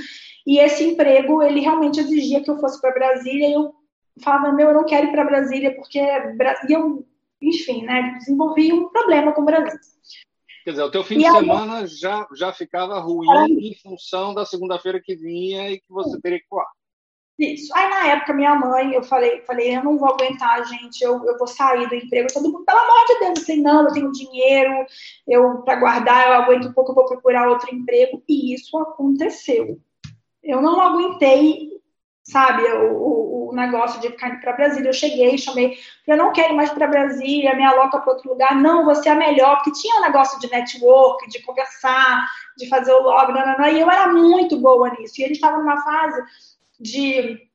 E 0.47 0.59
esse 0.59 0.85
emprego, 0.85 1.43
ele 1.43 1.61
realmente 1.61 2.01
exigia 2.01 2.43
que 2.43 2.51
eu 2.51 2.59
fosse 2.59 2.81
para 2.81 2.95
Brasília. 2.95 3.49
E 3.49 3.53
eu 3.53 3.75
falava, 4.23 4.53
meu, 4.53 4.69
eu 4.69 4.75
não 4.75 4.85
quero 4.85 5.09
ir 5.09 5.13
para 5.13 5.25
Brasília, 5.25 5.75
porque. 5.75 5.99
E 5.99 6.73
eu, 6.73 7.07
enfim, 7.41 7.85
né, 7.85 8.15
desenvolvi 8.19 8.73
um 8.73 8.89
problema 8.89 9.33
com 9.33 9.43
o 9.43 9.47
Brasil. 9.47 9.79
Quer 10.65 10.71
dizer, 10.73 10.83
o 10.83 10.91
teu 10.91 11.05
fim 11.05 11.15
e 11.15 11.19
de 11.19 11.31
semana 11.31 11.87
já, 11.87 12.27
já 12.35 12.53
ficava 12.53 12.99
ruim 12.99 13.69
em 13.69 13.75
função 13.77 14.35
da 14.35 14.45
segunda-feira 14.45 15.01
que 15.01 15.15
vinha 15.15 15.71
e 15.71 15.79
que 15.79 15.89
você 15.89 16.21
teria 16.21 16.41
que 16.41 16.47
voar. 16.51 16.67
Isso. 17.39 17.71
Aí, 17.77 17.91
na 17.91 18.07
época, 18.09 18.33
minha 18.33 18.55
mãe, 18.55 18.95
eu 18.95 19.03
falei, 19.03 19.43
falei, 19.43 19.77
eu 19.77 19.85
não 19.85 19.99
vou 19.99 20.09
aguentar, 20.09 20.67
gente, 20.67 21.03
eu, 21.03 21.23
eu 21.25 21.37
vou 21.37 21.47
sair 21.47 21.87
do 21.87 21.95
emprego. 21.95 22.29
Todo 22.33 22.51
mundo, 22.51 22.65
pelo 22.65 22.79
amor 22.79 23.07
de 23.07 23.19
Deus, 23.19 23.39
eu 23.39 23.45
falei, 23.45 23.63
não, 23.63 23.85
eu 23.85 23.93
tenho 23.93 24.13
dinheiro, 24.13 24.87
eu 25.29 25.59
para 25.59 25.77
guardar, 25.77 26.29
eu 26.29 26.33
aguento 26.35 26.69
um 26.69 26.73
pouco, 26.73 26.93
eu 26.93 26.95
vou 26.95 27.05
procurar 27.05 27.49
outro 27.49 27.75
emprego. 27.75 28.23
E 28.27 28.55
isso 28.55 28.79
aconteceu. 28.79 29.79
Eu 30.43 30.63
não 30.63 30.81
aguentei 30.81 31.77
sabe, 32.27 32.65
o, 32.65 33.51
o, 33.51 33.55
negócio 33.55 34.01
de 34.01 34.09
ficar 34.09 34.31
indo 34.31 34.41
para 34.41 34.53
Brasília. 34.53 34.89
Eu 34.89 34.93
cheguei, 34.93 35.39
chamei, 35.39 35.79
eu 36.07 36.17
não 36.17 36.33
quero 36.33 36.57
mais 36.57 36.71
para 36.71 36.89
Brasília, 36.89 37.55
me 37.55 37.65
aloca 37.65 38.01
para 38.01 38.13
outro 38.13 38.31
lugar. 38.31 38.55
Não, 38.57 38.85
você 38.85 39.09
é 39.09 39.13
a 39.13 39.15
melhor, 39.15 39.57
porque 39.57 39.81
tinha 39.81 39.99
um 39.99 40.03
negócio 40.03 40.39
de 40.41 40.51
network, 40.51 41.29
de 41.29 41.41
conversar, 41.43 42.27
de 42.57 42.69
fazer 42.69 42.93
o 42.93 43.03
log, 43.03 43.33
nanana, 43.33 43.71
e 43.71 43.81
eu 43.81 43.91
era 43.91 44.13
muito 44.13 44.59
boa 44.61 44.91
nisso. 44.91 45.15
E 45.21 45.25
eles 45.25 45.37
estavam 45.37 45.61
numa 45.61 45.81
fase 45.83 46.21
de 46.81 47.47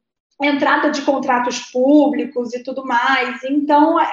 entrada 0.42 0.90
de 0.90 1.02
contratos 1.04 1.60
públicos 1.72 2.54
e 2.54 2.64
tudo 2.64 2.86
mais. 2.86 3.44
Então, 3.44 4.00
é, 4.00 4.06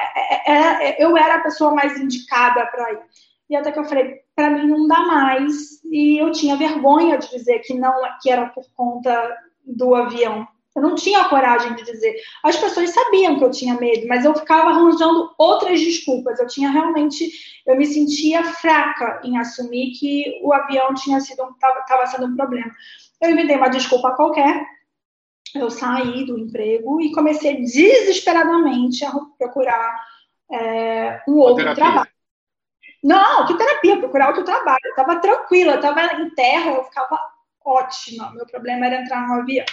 é, 0.47 0.88
é, 0.88 1.05
eu 1.05 1.16
era 1.16 1.37
a 1.37 1.42
pessoa 1.42 1.75
mais 1.75 1.99
indicada 1.99 2.66
para 2.66 2.92
ir. 2.92 3.01
E 3.51 3.57
até 3.57 3.73
que 3.73 3.79
eu 3.79 3.85
falei, 3.85 4.21
para 4.37 4.51
mim 4.51 4.66
não 4.66 4.87
dá 4.87 5.01
mais. 5.01 5.83
E 5.85 6.18
eu 6.18 6.31
tinha 6.33 6.57
vergonha 6.57 7.16
de 7.16 7.31
dizer 7.31 7.61
que 7.61 7.75
não, 7.75 7.94
que 8.21 8.31
era 8.31 8.47
por 8.47 8.64
conta 8.77 9.37
do 9.64 9.94
avião. 9.94 10.47
Eu 10.77 10.83
não 10.83 10.94
tinha 10.94 11.25
coragem 11.25 11.75
de 11.75 11.83
dizer. 11.83 12.14
As 12.44 12.57
pessoas 12.57 12.90
sabiam 12.90 13.37
que 13.37 13.44
eu 13.44 13.51
tinha 13.51 13.75
medo, 13.75 14.07
mas 14.07 14.25
eu 14.25 14.35
ficava 14.35 14.71
arranjando 14.71 15.31
outras 15.37 15.81
desculpas. 15.81 16.38
Eu 16.38 16.47
tinha 16.47 16.71
realmente, 16.71 17.31
eu 17.66 17.77
me 17.77 17.85
sentia 17.85 18.44
fraca 18.44 19.21
em 19.25 19.37
assumir 19.38 19.92
que 19.99 20.40
o 20.42 20.53
avião 20.53 20.94
tinha 20.94 21.21
sido 21.21 21.42
estava 21.51 22.07
sendo 22.07 22.27
um 22.27 22.37
problema. 22.37 22.71
Eu 23.21 23.31
inventei 23.31 23.57
uma 23.57 23.68
desculpa 23.68 24.14
qualquer. 24.14 24.64
Eu 25.55 25.71
saí 25.71 26.25
do 26.25 26.39
emprego 26.39 27.01
e 27.01 27.13
comecei 27.13 27.57
desesperadamente 27.57 29.05
a 29.05 29.13
procurar 29.39 30.05
é, 30.51 31.23
um 31.29 31.37
outro 31.39 31.75
trabalho. 31.75 32.11
Não, 33.03 33.47
que 33.47 33.57
terapia, 33.57 33.99
procurar 33.99 34.29
outro 34.29 34.45
trabalho. 34.45 34.81
Eu 34.85 34.91
estava 34.91 35.21
tranquila, 35.21 35.73
eu 35.73 35.77
estava 35.77 36.21
em 36.21 36.31
terra, 36.31 36.73
eu 36.73 36.85
ficava 36.85 37.19
ótima. 37.65 38.33
Meu 38.33 38.47
problema 38.47 38.87
era 38.87 39.01
entrar 39.01 39.27
no 39.27 39.35
avião. 39.35 39.65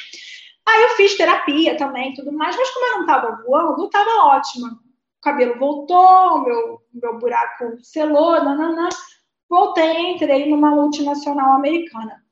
Aí 0.68 0.82
eu 0.84 0.90
fiz 0.90 1.16
terapia 1.16 1.78
também 1.78 2.14
tudo 2.14 2.32
mais, 2.32 2.56
mas 2.56 2.70
como 2.72 2.86
eu 2.86 2.94
não 2.94 3.02
estava 3.02 3.44
voando, 3.44 3.78
não 3.78 3.86
estava 3.86 4.26
ótima. 4.26 4.70
O 4.70 5.22
cabelo 5.22 5.58
voltou, 5.58 6.44
meu, 6.44 6.82
meu 6.94 7.20
buraco 7.20 7.78
selou, 7.84 8.44
nananã. 8.44 8.90
Voltei, 9.50 10.12
entrei 10.12 10.50
numa 10.50 10.72
multinacional 10.72 11.54
americana. 11.54 12.24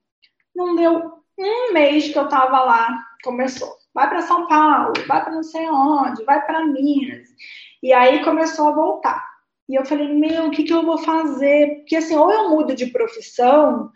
Não 0.56 0.76
deu 0.76 1.23
um 1.38 1.74
mês 1.74 2.12
que 2.12 2.18
eu 2.18 2.26
estava 2.26 2.62
lá, 2.62 3.04
começou. 3.24 3.76
Vai 3.94 4.10
para 4.10 4.22
São 4.22 4.48
Paulo, 4.48 4.94
vai 5.08 5.24
para 5.24 5.34
não 5.34 5.44
sei 5.44 5.70
onde, 5.70 6.24
vai 6.24 6.46
para 6.46 6.66
Minas. 6.66 7.28
E 7.82 7.94
aí 7.94 8.24
começou 8.24 8.70
a 8.70 8.76
voltar. 8.76 9.24
E 9.70 9.76
eu 9.76 9.86
falei, 9.86 10.08
meu, 10.08 10.48
o 10.48 10.52
que, 10.52 10.64
que 10.64 10.74
eu 10.74 10.86
vou 10.86 10.98
fazer? 10.98 11.78
Porque 11.78 11.96
assim, 11.96 12.16
ou 12.16 12.32
eu 12.32 12.50
mudo 12.50 12.76
de 12.76 12.88
profissão, 12.88 13.92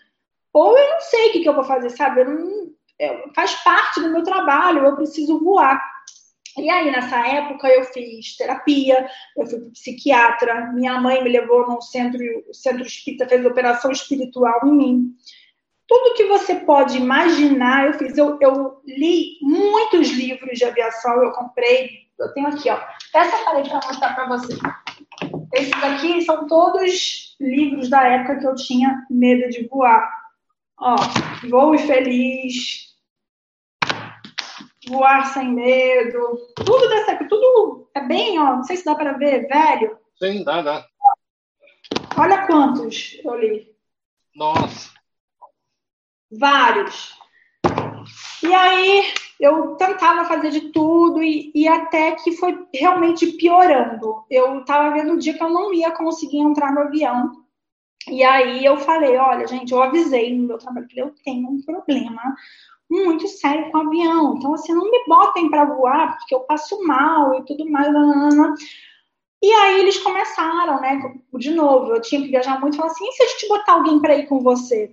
ou 0.53 0.77
eu 0.77 0.89
não 0.89 1.01
sei 1.01 1.29
o 1.29 1.31
que, 1.33 1.39
que 1.41 1.49
eu 1.49 1.55
vou 1.55 1.63
fazer, 1.63 1.89
sabe? 1.89 2.21
Eu 2.21 2.29
não, 2.29 2.71
eu, 2.99 3.31
faz 3.35 3.53
parte 3.63 3.99
do 3.99 4.09
meu 4.09 4.23
trabalho, 4.23 4.85
eu 4.85 4.95
preciso 4.95 5.39
voar. 5.43 5.81
E 6.57 6.69
aí, 6.69 6.89
nessa 6.89 7.17
época, 7.27 7.67
eu 7.67 7.83
fiz 7.85 8.35
terapia, 8.35 9.07
eu 9.35 9.45
fui 9.45 9.59
psiquiatra, 9.69 10.71
minha 10.73 10.99
mãe 10.99 11.23
me 11.23 11.29
levou 11.29 11.67
num 11.67 11.79
centro, 11.79 12.19
o 12.49 12.53
centro 12.53 12.81
espírita 12.81 13.27
fez 13.27 13.45
operação 13.45 13.91
espiritual 13.91 14.61
em 14.65 14.71
mim. 14.71 15.15
Tudo 15.87 16.15
que 16.15 16.25
você 16.25 16.55
pode 16.55 16.97
imaginar, 16.97 17.87
eu 17.87 17.93
fiz. 17.93 18.17
Eu, 18.17 18.37
eu 18.41 18.81
li 18.85 19.37
muitos 19.41 20.09
livros 20.09 20.57
de 20.57 20.65
aviação, 20.65 21.23
eu 21.23 21.31
comprei, 21.31 22.07
eu 22.19 22.33
tenho 22.33 22.47
aqui, 22.47 22.69
ó. 22.69 22.79
Essa 23.13 23.43
parei 23.45 23.63
para 23.63 23.75
mostrar 23.87 24.13
para 24.13 24.27
você. 24.27 24.57
Esses 25.53 25.83
aqui 25.83 26.21
são 26.23 26.45
todos 26.47 27.35
livros 27.39 27.89
da 27.89 28.03
época 28.03 28.39
que 28.39 28.47
eu 28.47 28.55
tinha 28.55 29.05
medo 29.09 29.49
de 29.49 29.67
voar. 29.67 30.07
Ó, 30.79 30.95
voe 31.49 31.77
feliz, 31.77 32.87
voar 34.87 35.25
sem 35.33 35.49
medo, 35.53 36.37
tudo 36.55 36.89
dessa, 36.89 37.15
tudo 37.27 37.89
é 37.95 38.01
bem, 38.01 38.39
ó, 38.39 38.57
não 38.57 38.63
sei 38.63 38.77
se 38.77 38.85
dá 38.85 38.95
para 38.95 39.13
ver, 39.13 39.47
velho. 39.47 39.97
Sim, 40.19 40.43
dá, 40.43 40.61
dá. 40.61 40.85
Olha 42.17 42.45
quantos 42.45 43.19
eu 43.23 43.35
li. 43.35 43.75
Nossa. 44.35 44.96
Vários. 46.31 47.17
E 48.43 48.53
aí 48.53 49.03
eu 49.39 49.75
tentava 49.75 50.25
fazer 50.25 50.51
de 50.51 50.71
tudo 50.71 51.21
e, 51.21 51.51
e 51.53 51.67
até 51.67 52.11
que 52.13 52.31
foi 52.33 52.57
realmente 52.73 53.27
piorando. 53.33 54.23
Eu 54.29 54.59
estava 54.59 54.93
vendo 54.93 55.13
o 55.13 55.19
dia 55.19 55.33
que 55.33 55.43
eu 55.43 55.49
não 55.49 55.73
ia 55.73 55.91
conseguir 55.91 56.39
entrar 56.39 56.71
no 56.71 56.81
avião 56.81 57.47
e 58.09 58.23
aí 58.23 58.63
eu 58.63 58.77
falei, 58.77 59.17
olha, 59.17 59.47
gente, 59.47 59.73
eu 59.73 59.83
avisei 59.83 60.35
no 60.35 60.47
meu 60.47 60.57
trabalho 60.57 60.87
que 60.87 60.99
eu 60.99 61.13
tenho 61.23 61.49
um 61.49 61.61
problema 61.61 62.21
muito 62.89 63.27
sério 63.27 63.69
com 63.69 63.77
o 63.77 63.81
avião. 63.81 64.35
Então, 64.37 64.53
assim, 64.53 64.73
não 64.73 64.89
me 64.89 65.05
botem 65.05 65.49
para 65.49 65.65
voar, 65.65 66.17
porque 66.17 66.33
eu 66.33 66.41
passo 66.41 66.81
mal 66.85 67.37
e 67.37 67.45
tudo 67.45 67.69
mais. 67.69 67.89
E 69.41 69.51
aí 69.51 69.81
eles 69.81 69.97
começaram, 69.99 70.79
né? 70.79 70.99
De 71.33 71.51
novo, 71.51 71.91
eu 71.91 72.01
tinha 72.01 72.21
que 72.21 72.29
viajar 72.29 72.59
muito, 72.61 72.77
falaram 72.77 72.95
assim, 72.95 73.07
e 73.07 73.11
se 73.11 73.23
a 73.23 73.27
gente 73.27 73.47
botar 73.49 73.73
alguém 73.73 73.99
para 73.99 74.15
ir 74.15 74.27
com 74.27 74.39
você? 74.39 74.89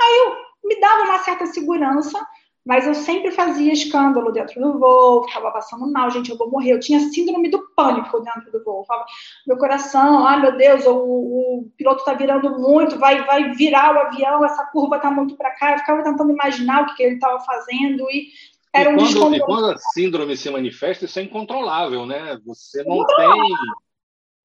Aí 0.00 0.18
eu 0.26 0.49
me 0.64 0.80
dava 0.80 1.04
uma 1.04 1.18
certa 1.18 1.46
segurança, 1.46 2.18
Mas 2.64 2.86
eu 2.86 2.94
sempre 2.94 3.30
fazia 3.30 3.72
escândalo 3.72 4.30
dentro 4.30 4.60
do 4.60 4.78
voo, 4.78 5.26
ficava 5.26 5.50
passando 5.50 5.90
mal, 5.90 6.10
gente, 6.10 6.30
eu 6.30 6.36
vou 6.36 6.50
morrer. 6.50 6.72
Eu 6.72 6.80
tinha 6.80 7.00
síndrome 7.00 7.48
do 7.48 7.58
pânico 7.74 8.20
dentro 8.20 8.52
do 8.52 8.62
voo. 8.62 8.84
Falava, 8.84 9.06
meu 9.46 9.56
coração, 9.56 10.26
ah, 10.26 10.36
meu 10.36 10.56
Deus, 10.56 10.84
o, 10.86 10.94
o 10.94 11.70
piloto 11.76 12.00
está 12.00 12.12
virando 12.12 12.58
muito, 12.58 12.98
vai, 12.98 13.24
vai 13.24 13.52
virar 13.54 13.94
o 13.94 13.98
avião, 13.98 14.44
essa 14.44 14.66
curva 14.66 14.96
está 14.96 15.10
muito 15.10 15.36
para 15.36 15.52
cá. 15.52 15.72
Eu 15.72 15.78
ficava 15.78 16.02
tentando 16.02 16.30
imaginar 16.32 16.82
o 16.82 16.86
que, 16.86 16.96
que 16.96 17.02
ele 17.02 17.14
estava 17.14 17.40
fazendo 17.40 18.02
e 18.10 18.28
era 18.72 18.92
e, 18.92 18.94
um 18.94 19.14
quando, 19.14 19.36
e 19.36 19.40
quando 19.40 19.70
a 19.70 19.78
síndrome 19.78 20.36
se 20.36 20.48
manifesta, 20.50 21.04
isso 21.04 21.18
é 21.18 21.22
incontrolável, 21.22 22.06
né? 22.06 22.38
Você 22.46 22.84
não 22.84 23.04
tem. 23.04 23.28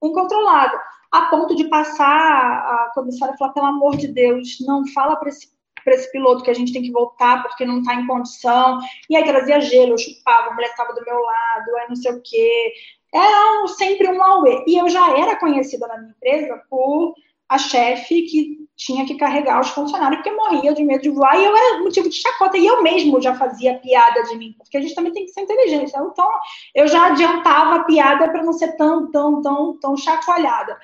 Incontrolável. 0.02 0.78
A 1.12 1.26
ponto 1.26 1.54
de 1.54 1.68
passar 1.68 2.06
a 2.06 2.90
comissária 2.92 3.36
falar, 3.38 3.52
pelo 3.52 3.66
amor 3.66 3.96
de 3.96 4.08
Deus, 4.08 4.58
não 4.60 4.86
fala 4.88 5.16
para 5.16 5.28
esse 5.28 5.55
para 5.86 5.94
esse 5.94 6.10
piloto 6.10 6.42
que 6.42 6.50
a 6.50 6.54
gente 6.54 6.72
tem 6.72 6.82
que 6.82 6.90
voltar 6.90 7.44
porque 7.44 7.64
não 7.64 7.78
está 7.78 7.94
em 7.94 8.08
condição. 8.08 8.80
E 9.08 9.16
aí 9.16 9.24
trazia 9.24 9.60
gelo, 9.60 9.92
eu 9.92 9.98
chupava, 9.98 10.50
a 10.50 10.54
mulher 10.54 10.70
estava 10.70 10.92
do 10.92 11.04
meu 11.04 11.20
lado, 11.20 11.76
aí 11.76 11.88
não 11.88 11.94
sei 11.94 12.12
o 12.12 12.20
quê. 12.20 12.72
Era 13.14 13.62
um, 13.62 13.68
sempre 13.68 14.08
um 14.08 14.20
auê. 14.20 14.64
E 14.66 14.76
eu 14.76 14.88
já 14.88 15.16
era 15.16 15.36
conhecida 15.36 15.86
na 15.86 15.96
minha 15.96 16.10
empresa 16.10 16.60
por 16.68 17.14
a 17.48 17.56
chefe 17.56 18.22
que 18.22 18.66
tinha 18.76 19.06
que 19.06 19.14
carregar 19.16 19.60
os 19.60 19.68
funcionários 19.68 20.20
porque 20.20 20.36
morria 20.36 20.74
de 20.74 20.82
medo 20.82 21.02
de 21.02 21.10
voar 21.10 21.38
e 21.38 21.44
eu 21.44 21.56
era 21.56 21.78
motivo 21.78 22.08
de 22.08 22.16
chacota 22.16 22.58
e 22.58 22.66
eu 22.66 22.82
mesmo 22.82 23.22
já 23.22 23.36
fazia 23.36 23.78
piada 23.78 24.24
de 24.24 24.36
mim 24.36 24.52
porque 24.58 24.76
a 24.76 24.80
gente 24.80 24.96
também 24.96 25.12
tem 25.12 25.24
que 25.24 25.30
ser 25.30 25.42
inteligente 25.42 25.92
né? 25.92 26.08
então 26.10 26.28
eu 26.74 26.88
já 26.88 27.06
adiantava 27.06 27.76
a 27.76 27.84
piada 27.84 28.28
para 28.28 28.42
não 28.42 28.52
ser 28.52 28.76
tão 28.76 29.12
tão 29.12 29.40
tão 29.40 29.78
tão 29.78 29.96
chacoalhada 29.96 30.76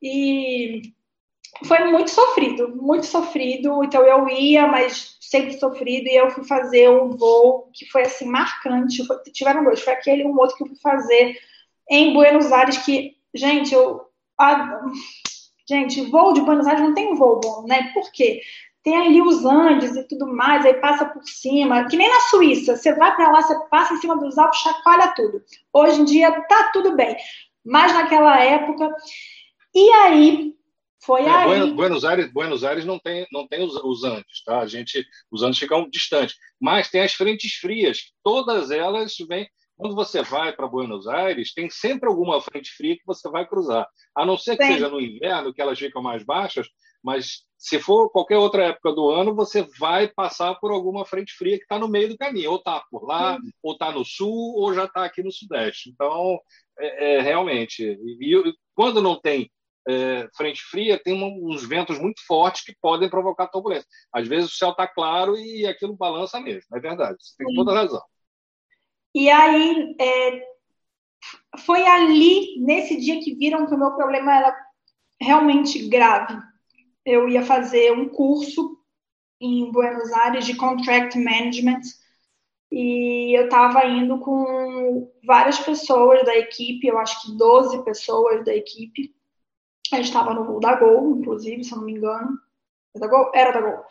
e 0.00 0.94
foi 1.64 1.84
muito 1.90 2.10
sofrido, 2.10 2.74
muito 2.76 3.06
sofrido. 3.06 3.82
Então 3.84 4.02
eu 4.02 4.28
ia, 4.28 4.66
mas 4.66 5.16
sempre 5.20 5.58
sofrido, 5.58 6.06
e 6.06 6.16
eu 6.16 6.30
fui 6.30 6.44
fazer 6.44 6.90
um 6.90 7.10
voo 7.10 7.68
que 7.72 7.86
foi 7.86 8.02
assim 8.02 8.26
marcante. 8.26 9.06
Foi, 9.06 9.16
tiveram 9.32 9.64
dois, 9.64 9.80
foi 9.80 9.92
aquele 9.92 10.24
um 10.24 10.36
outro 10.36 10.56
que 10.56 10.62
eu 10.64 10.68
fui 10.68 10.78
fazer 10.82 11.36
em 11.88 12.12
Buenos 12.12 12.52
Aires, 12.52 12.78
que, 12.78 13.16
gente, 13.34 13.74
eu. 13.74 14.06
A, 14.38 14.82
gente, 15.68 16.02
voo 16.10 16.32
de 16.32 16.42
Buenos 16.42 16.66
Aires 16.66 16.82
não 16.82 16.94
tem 16.94 17.14
voo 17.14 17.40
bom, 17.40 17.64
né? 17.66 17.90
Por 17.94 18.10
quê? 18.12 18.40
Tem 18.82 18.96
ali 18.96 19.20
os 19.20 19.44
Andes 19.44 19.96
e 19.96 20.06
tudo 20.06 20.26
mais, 20.26 20.64
aí 20.64 20.74
passa 20.74 21.06
por 21.06 21.24
cima, 21.24 21.88
que 21.88 21.96
nem 21.96 22.08
na 22.08 22.20
Suíça, 22.20 22.76
você 22.76 22.94
vai 22.94 23.16
para 23.16 23.30
lá, 23.32 23.42
você 23.42 23.58
passa 23.68 23.94
em 23.94 23.96
cima 23.96 24.16
dos 24.16 24.38
Alpes, 24.38 24.60
chacoalha 24.60 25.12
tudo. 25.16 25.42
Hoje 25.72 26.02
em 26.02 26.04
dia 26.04 26.30
tá 26.42 26.70
tudo 26.72 26.94
bem, 26.94 27.16
mas 27.64 27.92
naquela 27.92 28.38
época. 28.40 28.94
E 29.74 29.90
aí, 29.90 30.56
foi 31.04 31.22
é, 31.22 31.28
aí. 31.28 31.72
Buenos 31.72 32.04
Aires, 32.04 32.32
Buenos 32.32 32.64
Aires 32.64 32.84
não 32.84 32.98
tem, 32.98 33.26
não 33.32 33.46
tem 33.46 33.62
os, 33.62 33.74
os 33.76 34.04
Andes, 34.04 34.42
tá? 34.44 34.60
A 34.60 34.66
gente, 34.66 35.06
os 35.30 35.42
Andes 35.42 35.58
ficam 35.58 35.88
distantes, 35.88 36.36
mas 36.60 36.90
tem 36.90 37.02
as 37.02 37.12
frentes 37.12 37.54
frias, 37.54 38.12
todas 38.22 38.70
elas 38.70 39.14
vêm. 39.28 39.48
Quando 39.76 39.94
você 39.94 40.22
vai 40.22 40.54
para 40.54 40.66
Buenos 40.66 41.06
Aires, 41.06 41.52
tem 41.52 41.68
sempre 41.68 42.08
alguma 42.08 42.40
frente 42.40 42.70
fria 42.70 42.96
que 42.96 43.04
você 43.04 43.28
vai 43.28 43.46
cruzar. 43.46 43.86
A 44.14 44.24
não 44.24 44.38
ser 44.38 44.56
que 44.56 44.64
Sim. 44.64 44.72
seja 44.72 44.88
no 44.88 45.00
inverno, 45.00 45.52
que 45.52 45.60
elas 45.60 45.78
ficam 45.78 46.00
mais 46.00 46.24
baixas, 46.24 46.66
mas 47.04 47.42
se 47.58 47.78
for 47.78 48.10
qualquer 48.10 48.38
outra 48.38 48.64
época 48.64 48.92
do 48.92 49.10
ano, 49.10 49.34
você 49.34 49.62
vai 49.78 50.08
passar 50.08 50.54
por 50.56 50.70
alguma 50.70 51.04
frente 51.04 51.32
fria 51.34 51.56
que 51.56 51.62
está 51.62 51.78
no 51.78 51.88
meio 51.88 52.08
do 52.08 52.16
caminho. 52.16 52.50
Ou 52.50 52.56
está 52.56 52.82
por 52.90 53.06
lá, 53.06 53.36
Sim. 53.36 53.50
ou 53.62 53.72
está 53.74 53.92
no 53.92 54.04
sul, 54.04 54.54
ou 54.56 54.74
já 54.74 54.86
está 54.86 55.04
aqui 55.04 55.22
no 55.22 55.30
sudeste. 55.30 55.90
Então, 55.90 56.38
é, 56.78 57.16
é 57.16 57.20
realmente. 57.20 57.82
E, 57.82 58.36
e, 58.36 58.54
quando 58.74 59.02
não 59.02 59.20
tem 59.20 59.50
é, 59.88 60.28
frente 60.36 60.62
fria 60.62 61.00
tem 61.02 61.22
uns 61.22 61.64
ventos 61.66 61.98
muito 61.98 62.24
fortes 62.26 62.64
que 62.64 62.74
podem 62.80 63.08
provocar 63.08 63.46
turbulência. 63.46 63.86
Às 64.12 64.26
vezes 64.26 64.52
o 64.52 64.56
céu 64.56 64.70
está 64.70 64.86
claro 64.86 65.36
e 65.36 65.66
aquilo 65.66 65.96
balança 65.96 66.40
mesmo, 66.40 66.76
é 66.76 66.80
verdade. 66.80 67.16
Você 67.20 67.36
tem 67.38 67.48
Sim. 67.48 67.54
toda 67.54 67.74
razão. 67.74 68.02
E 69.14 69.30
aí, 69.30 69.96
é, 69.98 70.42
foi 71.58 71.86
ali, 71.86 72.60
nesse 72.60 72.96
dia, 73.00 73.20
que 73.20 73.34
viram 73.34 73.66
que 73.66 73.74
o 73.74 73.78
meu 73.78 73.92
problema 73.92 74.36
era 74.36 74.66
realmente 75.20 75.88
grave. 75.88 76.36
Eu 77.04 77.28
ia 77.28 77.42
fazer 77.42 77.92
um 77.92 78.08
curso 78.08 78.76
em 79.40 79.70
Buenos 79.70 80.12
Aires 80.12 80.44
de 80.44 80.56
Contract 80.56 81.18
Management 81.18 81.80
e 82.70 83.38
eu 83.38 83.44
estava 83.44 83.86
indo 83.86 84.18
com 84.18 85.10
várias 85.24 85.58
pessoas 85.60 86.24
da 86.24 86.36
equipe, 86.36 86.86
eu 86.86 86.98
acho 86.98 87.22
que 87.22 87.36
12 87.36 87.84
pessoas 87.84 88.44
da 88.44 88.54
equipe, 88.54 89.14
a 89.94 89.98
gente 89.98 90.06
estava 90.06 90.34
no 90.34 90.44
voo 90.44 90.60
da 90.60 90.74
Gol, 90.76 91.16
inclusive, 91.16 91.64
se 91.64 91.72
eu 91.72 91.78
não 91.78 91.84
me 91.84 91.92
engano. 91.92 92.38
Era 92.94 93.06
da 93.06 93.06
Gol? 93.06 93.30
Era 93.34 93.52
da 93.52 93.60
Gol. 93.60 93.84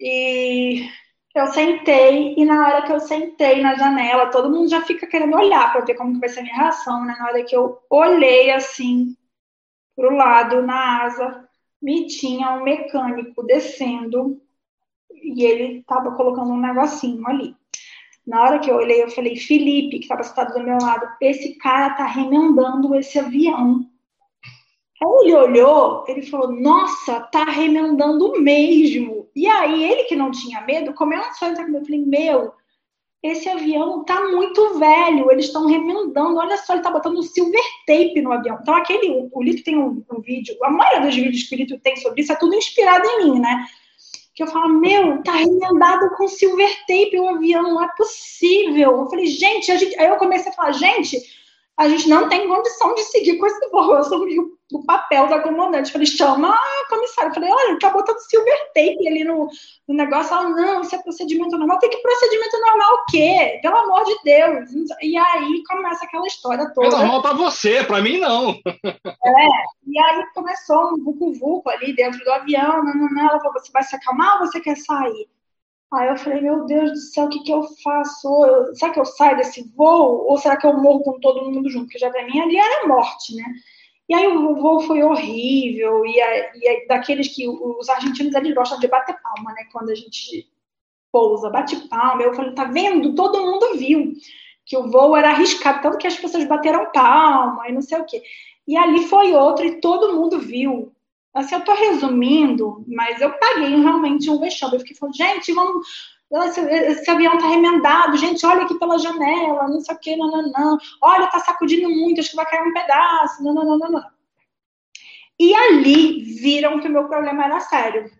E 0.00 0.88
eu 1.34 1.46
sentei, 1.48 2.34
e 2.36 2.44
na 2.44 2.66
hora 2.66 2.82
que 2.82 2.92
eu 2.92 3.00
sentei 3.00 3.60
na 3.62 3.74
janela, 3.74 4.30
todo 4.30 4.50
mundo 4.50 4.68
já 4.68 4.82
fica 4.82 5.06
querendo 5.06 5.36
olhar 5.36 5.72
para 5.72 5.84
ver 5.84 5.94
como 5.94 6.14
que 6.14 6.20
vai 6.20 6.28
ser 6.28 6.40
a 6.40 6.42
minha 6.42 6.56
reação, 6.56 7.04
né? 7.04 7.16
Na 7.18 7.26
hora 7.26 7.44
que 7.44 7.56
eu 7.56 7.78
olhei 7.90 8.50
assim 8.50 9.16
pro 9.96 10.14
lado, 10.14 10.62
na 10.62 11.04
asa, 11.04 11.48
me 11.80 12.06
tinha 12.06 12.50
um 12.54 12.62
mecânico 12.62 13.42
descendo 13.44 14.40
e 15.10 15.44
ele 15.44 15.80
estava 15.80 16.12
colocando 16.12 16.52
um 16.52 16.60
negocinho 16.60 17.26
ali. 17.26 17.56
Na 18.26 18.42
hora 18.42 18.58
que 18.58 18.70
eu 18.70 18.76
olhei, 18.76 19.02
eu 19.02 19.10
falei, 19.10 19.36
Felipe, 19.36 19.98
que 19.98 20.04
estava 20.04 20.22
sentado 20.22 20.52
do 20.54 20.64
meu 20.64 20.78
lado, 20.78 21.08
esse 21.20 21.54
cara 21.56 21.94
tá 21.94 22.04
remendando 22.04 22.94
esse 22.94 23.18
avião. 23.18 23.88
Aí 25.00 25.08
ele 25.22 25.34
olhou, 25.34 26.04
ele 26.08 26.22
falou: 26.22 26.50
Nossa, 26.52 27.20
tá 27.20 27.44
remendando 27.44 28.40
mesmo. 28.40 29.28
E 29.34 29.46
aí, 29.46 29.84
ele 29.84 30.04
que 30.04 30.16
não 30.16 30.30
tinha 30.30 30.60
medo, 30.62 30.92
começou 30.94 31.46
a 31.46 31.50
entrar 31.50 31.64
comigo. 31.64 31.82
Eu 31.82 31.86
falei: 31.86 32.04
Meu, 32.04 32.52
esse 33.22 33.48
avião 33.48 34.04
tá 34.04 34.28
muito 34.28 34.78
velho, 34.78 35.30
eles 35.30 35.46
estão 35.46 35.66
remendando. 35.66 36.38
Olha 36.38 36.56
só, 36.56 36.72
ele 36.72 36.82
tá 36.82 36.90
botando 36.90 37.22
silver 37.22 37.62
tape 37.86 38.20
no 38.20 38.32
avião. 38.32 38.58
Então, 38.60 38.74
aquele, 38.74 39.28
o 39.32 39.42
Lito 39.42 39.62
tem 39.62 39.78
um, 39.78 40.04
um, 40.12 40.20
vídeo, 40.20 40.56
a 40.62 40.70
maioria 40.70 41.06
dos 41.06 41.14
vídeos 41.14 41.44
que 41.44 41.54
o 41.54 41.58
Lito 41.58 41.78
tem 41.78 41.96
sobre 41.96 42.22
isso 42.22 42.32
é 42.32 42.36
tudo 42.36 42.56
inspirado 42.56 43.06
em 43.06 43.24
mim, 43.24 43.40
né? 43.40 43.66
Que 44.34 44.42
eu 44.42 44.48
falo: 44.48 44.68
Meu, 44.68 45.22
tá 45.22 45.32
remendado 45.32 46.10
com 46.16 46.26
silver 46.26 46.70
tape 46.88 47.20
o 47.20 47.28
avião, 47.28 47.62
não 47.62 47.84
é 47.84 47.88
possível. 47.96 48.98
Eu 48.98 49.08
falei: 49.08 49.26
Gente, 49.26 49.76
gente... 49.78 49.96
aí 49.96 50.08
eu 50.08 50.16
comecei 50.16 50.50
a 50.50 50.54
falar: 50.54 50.72
Gente 50.72 51.38
a 51.78 51.88
gente 51.88 52.08
não 52.08 52.28
tem 52.28 52.48
condição 52.48 52.92
de 52.96 53.02
seguir 53.04 53.38
com 53.38 53.46
esse 53.46 53.70
voo. 53.70 53.92
Eu 53.92 53.98
assumi 53.98 54.36
o, 54.72 54.84
papel 54.84 55.28
da 55.28 55.40
comandante. 55.40 55.92
Falei, 55.92 56.06
chama 56.06 56.54
a 56.54 56.88
comissária. 56.88 57.32
Falei, 57.32 57.50
olha, 57.50 57.78
tá 57.78 57.90
botando 57.90 58.18
silver 58.18 58.58
tape 58.74 59.08
ali 59.08 59.24
no, 59.24 59.48
no 59.88 59.94
negócio. 59.94 60.34
Ela, 60.34 60.48
não, 60.48 60.80
isso 60.80 60.94
é 60.94 61.02
procedimento 61.02 61.56
normal. 61.56 61.78
Tem 61.78 61.90
que 61.90 61.98
procedimento 61.98 62.60
normal 62.60 62.94
o 62.94 63.04
quê? 63.10 63.58
Pelo 63.62 63.76
amor 63.76 64.04
de 64.04 64.16
Deus. 64.24 64.70
E 65.02 65.16
aí 65.16 65.62
começa 65.68 66.04
aquela 66.04 66.26
história 66.26 66.70
toda. 66.74 66.86
É 66.88 66.90
normal 66.90 67.22
para 67.22 67.34
você, 67.34 67.84
para 67.84 68.02
mim 68.02 68.18
não. 68.18 68.50
É, 68.64 69.48
e 69.86 69.98
aí 69.98 70.24
começou 70.34 70.94
um 70.94 71.04
vucu-vucu 71.04 71.68
ali 71.70 71.94
dentro 71.94 72.22
do 72.24 72.32
avião. 72.32 72.84
Não, 72.84 72.94
não, 72.94 73.08
não. 73.10 73.28
Ela 73.28 73.40
falou, 73.40 73.52
você 73.54 73.72
vai 73.72 73.82
se 73.82 73.96
acalmar 73.96 74.40
ou 74.40 74.46
você 74.46 74.60
quer 74.60 74.76
sair? 74.76 75.28
Aí 75.90 76.08
eu 76.08 76.18
falei, 76.18 76.42
meu 76.42 76.66
Deus 76.66 76.92
do 76.92 76.98
céu, 76.98 77.24
o 77.24 77.28
que, 77.30 77.40
que 77.40 77.52
eu 77.52 77.62
faço? 77.82 78.44
Eu, 78.44 78.74
será 78.74 78.92
que 78.92 79.00
eu 79.00 79.06
saio 79.06 79.38
desse 79.38 79.62
voo? 79.74 80.26
Ou 80.28 80.36
será 80.36 80.56
que 80.56 80.66
eu 80.66 80.76
morro 80.76 81.02
com 81.02 81.18
todo 81.18 81.50
mundo 81.50 81.70
junto? 81.70 81.86
Porque 81.86 81.98
já 81.98 82.10
pra 82.10 82.26
mim 82.26 82.38
ali 82.40 82.58
era 82.58 82.86
morte, 82.86 83.34
né? 83.34 83.44
E 84.08 84.14
aí 84.14 84.26
o 84.26 84.54
voo 84.56 84.80
foi 84.80 85.02
horrível, 85.02 86.04
e, 86.06 86.20
a, 86.20 86.56
e 86.56 86.68
a, 86.68 86.86
daqueles 86.88 87.28
que 87.28 87.46
os 87.48 87.88
argentinos 87.88 88.34
eles 88.34 88.54
gostam 88.54 88.78
de 88.78 88.88
bater 88.88 89.16
palma, 89.20 89.52
né? 89.52 89.64
Quando 89.72 89.90
a 89.90 89.94
gente 89.94 90.48
pousa, 91.12 91.50
bate 91.50 91.76
palma. 91.88 92.22
Eu 92.22 92.34
falei, 92.34 92.54
tá 92.54 92.64
vendo? 92.64 93.14
Todo 93.14 93.44
mundo 93.44 93.76
viu 93.76 94.14
que 94.64 94.76
o 94.76 94.90
voo 94.90 95.16
era 95.16 95.30
arriscado, 95.30 95.82
tanto 95.82 95.98
que 95.98 96.06
as 96.06 96.16
pessoas 96.16 96.44
bateram 96.44 96.90
palma 96.92 97.68
e 97.68 97.72
não 97.72 97.82
sei 97.82 97.98
o 98.00 98.04
quê. 98.04 98.22
E 98.66 98.76
ali 98.76 99.06
foi 99.06 99.32
outro, 99.34 99.64
e 99.66 99.80
todo 99.80 100.14
mundo 100.14 100.38
viu 100.38 100.92
Assim, 101.38 101.54
eu 101.54 101.60
estou 101.60 101.76
resumindo, 101.76 102.84
mas 102.88 103.20
eu 103.20 103.30
paguei 103.38 103.76
realmente 103.76 104.28
um 104.28 104.40
vexame. 104.40 104.74
Eu 104.74 104.80
fiquei 104.80 104.96
falando, 104.96 105.16
gente, 105.16 105.52
vamos. 105.52 105.86
Esse, 106.30 106.60
esse 106.60 107.10
avião 107.10 107.36
está 107.36 107.48
remendado, 107.48 108.16
gente, 108.18 108.44
olha 108.44 108.62
aqui 108.62 108.78
pela 108.78 108.98
janela, 108.98 109.66
não 109.66 109.80
sei 109.80 109.94
o 109.94 109.98
que, 109.98 110.16
não, 110.16 110.30
não, 110.30 110.50
não. 110.50 110.78
Olha, 111.00 111.24
está 111.24 111.38
sacudindo 111.38 111.88
muito, 111.88 112.20
acho 112.20 112.30
que 112.30 112.36
vai 112.36 112.44
cair 112.44 112.68
um 112.68 112.72
pedaço, 112.74 113.42
não, 113.42 113.54
não, 113.54 113.64
não, 113.64 113.78
não, 113.78 113.90
não. 113.90 114.04
E 115.40 115.54
ali 115.54 116.22
viram 116.22 116.80
que 116.80 116.88
o 116.88 116.90
meu 116.90 117.08
problema 117.08 117.44
era 117.44 117.60
sério. 117.60 118.10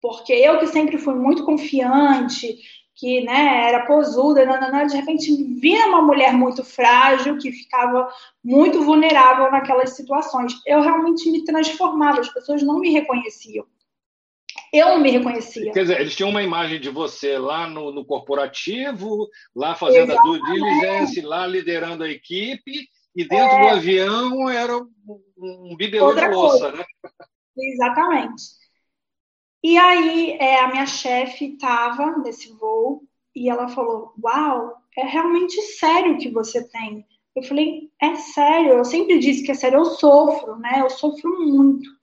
Porque 0.00 0.32
eu 0.32 0.58
que 0.58 0.66
sempre 0.68 0.98
fui 0.98 1.14
muito 1.14 1.44
confiante, 1.44 2.58
que 2.94 3.20
né, 3.20 3.68
era 3.68 3.86
posuda, 3.86 4.44
nananã, 4.44 4.86
de 4.86 4.96
repente 4.96 5.32
via 5.60 5.86
uma 5.86 6.02
mulher 6.02 6.32
muito 6.32 6.64
frágil, 6.64 7.38
que 7.38 7.52
ficava 7.52 8.08
muito 8.42 8.82
vulnerável 8.82 9.50
naquelas 9.52 9.90
situações. 9.90 10.52
Eu 10.66 10.80
realmente 10.80 11.30
me 11.30 11.44
transformava, 11.44 12.20
as 12.20 12.28
pessoas 12.28 12.62
não 12.62 12.80
me 12.80 12.90
reconheciam. 12.90 13.64
Eu 14.72 14.88
não 14.88 15.00
me 15.00 15.10
reconhecia. 15.10 15.72
Quer 15.72 15.82
dizer, 15.82 16.00
eles 16.00 16.14
tinham 16.14 16.30
uma 16.30 16.42
imagem 16.42 16.80
de 16.80 16.90
você 16.90 17.38
lá 17.38 17.68
no, 17.68 17.90
no 17.90 18.04
corporativo, 18.04 19.28
lá 19.54 19.74
fazendo 19.74 20.12
Exatamente. 20.12 20.42
a 20.42 20.46
due 20.46 20.52
diligence, 20.52 21.20
lá 21.20 21.46
liderando 21.46 22.04
a 22.04 22.08
equipe, 22.08 22.88
e 23.14 23.26
dentro 23.26 23.56
é... 23.56 23.60
do 23.62 23.68
avião 23.68 24.48
era 24.48 24.76
um, 24.76 24.88
um 25.36 25.76
bibelô 25.76 26.14
de 26.14 26.28
louça, 26.28 26.72
né? 26.72 26.84
Exatamente. 27.56 28.58
E 29.62 29.76
aí 29.76 30.32
é, 30.38 30.60
a 30.60 30.68
minha 30.68 30.86
chefe 30.86 31.52
estava 31.54 32.16
nesse 32.18 32.52
voo 32.52 33.02
e 33.34 33.48
ela 33.48 33.68
falou: 33.68 34.12
Uau, 34.22 34.76
é 34.96 35.04
realmente 35.04 35.60
sério 35.62 36.14
o 36.14 36.18
que 36.18 36.30
você 36.30 36.68
tem. 36.68 37.04
Eu 37.34 37.42
falei: 37.42 37.90
É 38.00 38.14
sério, 38.14 38.74
eu 38.74 38.84
sempre 38.84 39.18
disse 39.18 39.42
que 39.42 39.50
é 39.50 39.54
sério, 39.54 39.78
eu 39.80 39.84
sofro, 39.84 40.56
né? 40.58 40.80
Eu 40.80 40.90
sofro 40.90 41.38
muito. 41.40 41.97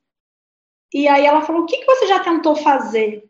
E 0.93 1.07
aí 1.07 1.25
ela 1.25 1.41
falou: 1.41 1.63
O 1.63 1.65
que, 1.65 1.77
que 1.77 1.85
você 1.85 2.07
já 2.07 2.19
tentou 2.19 2.55
fazer? 2.55 3.29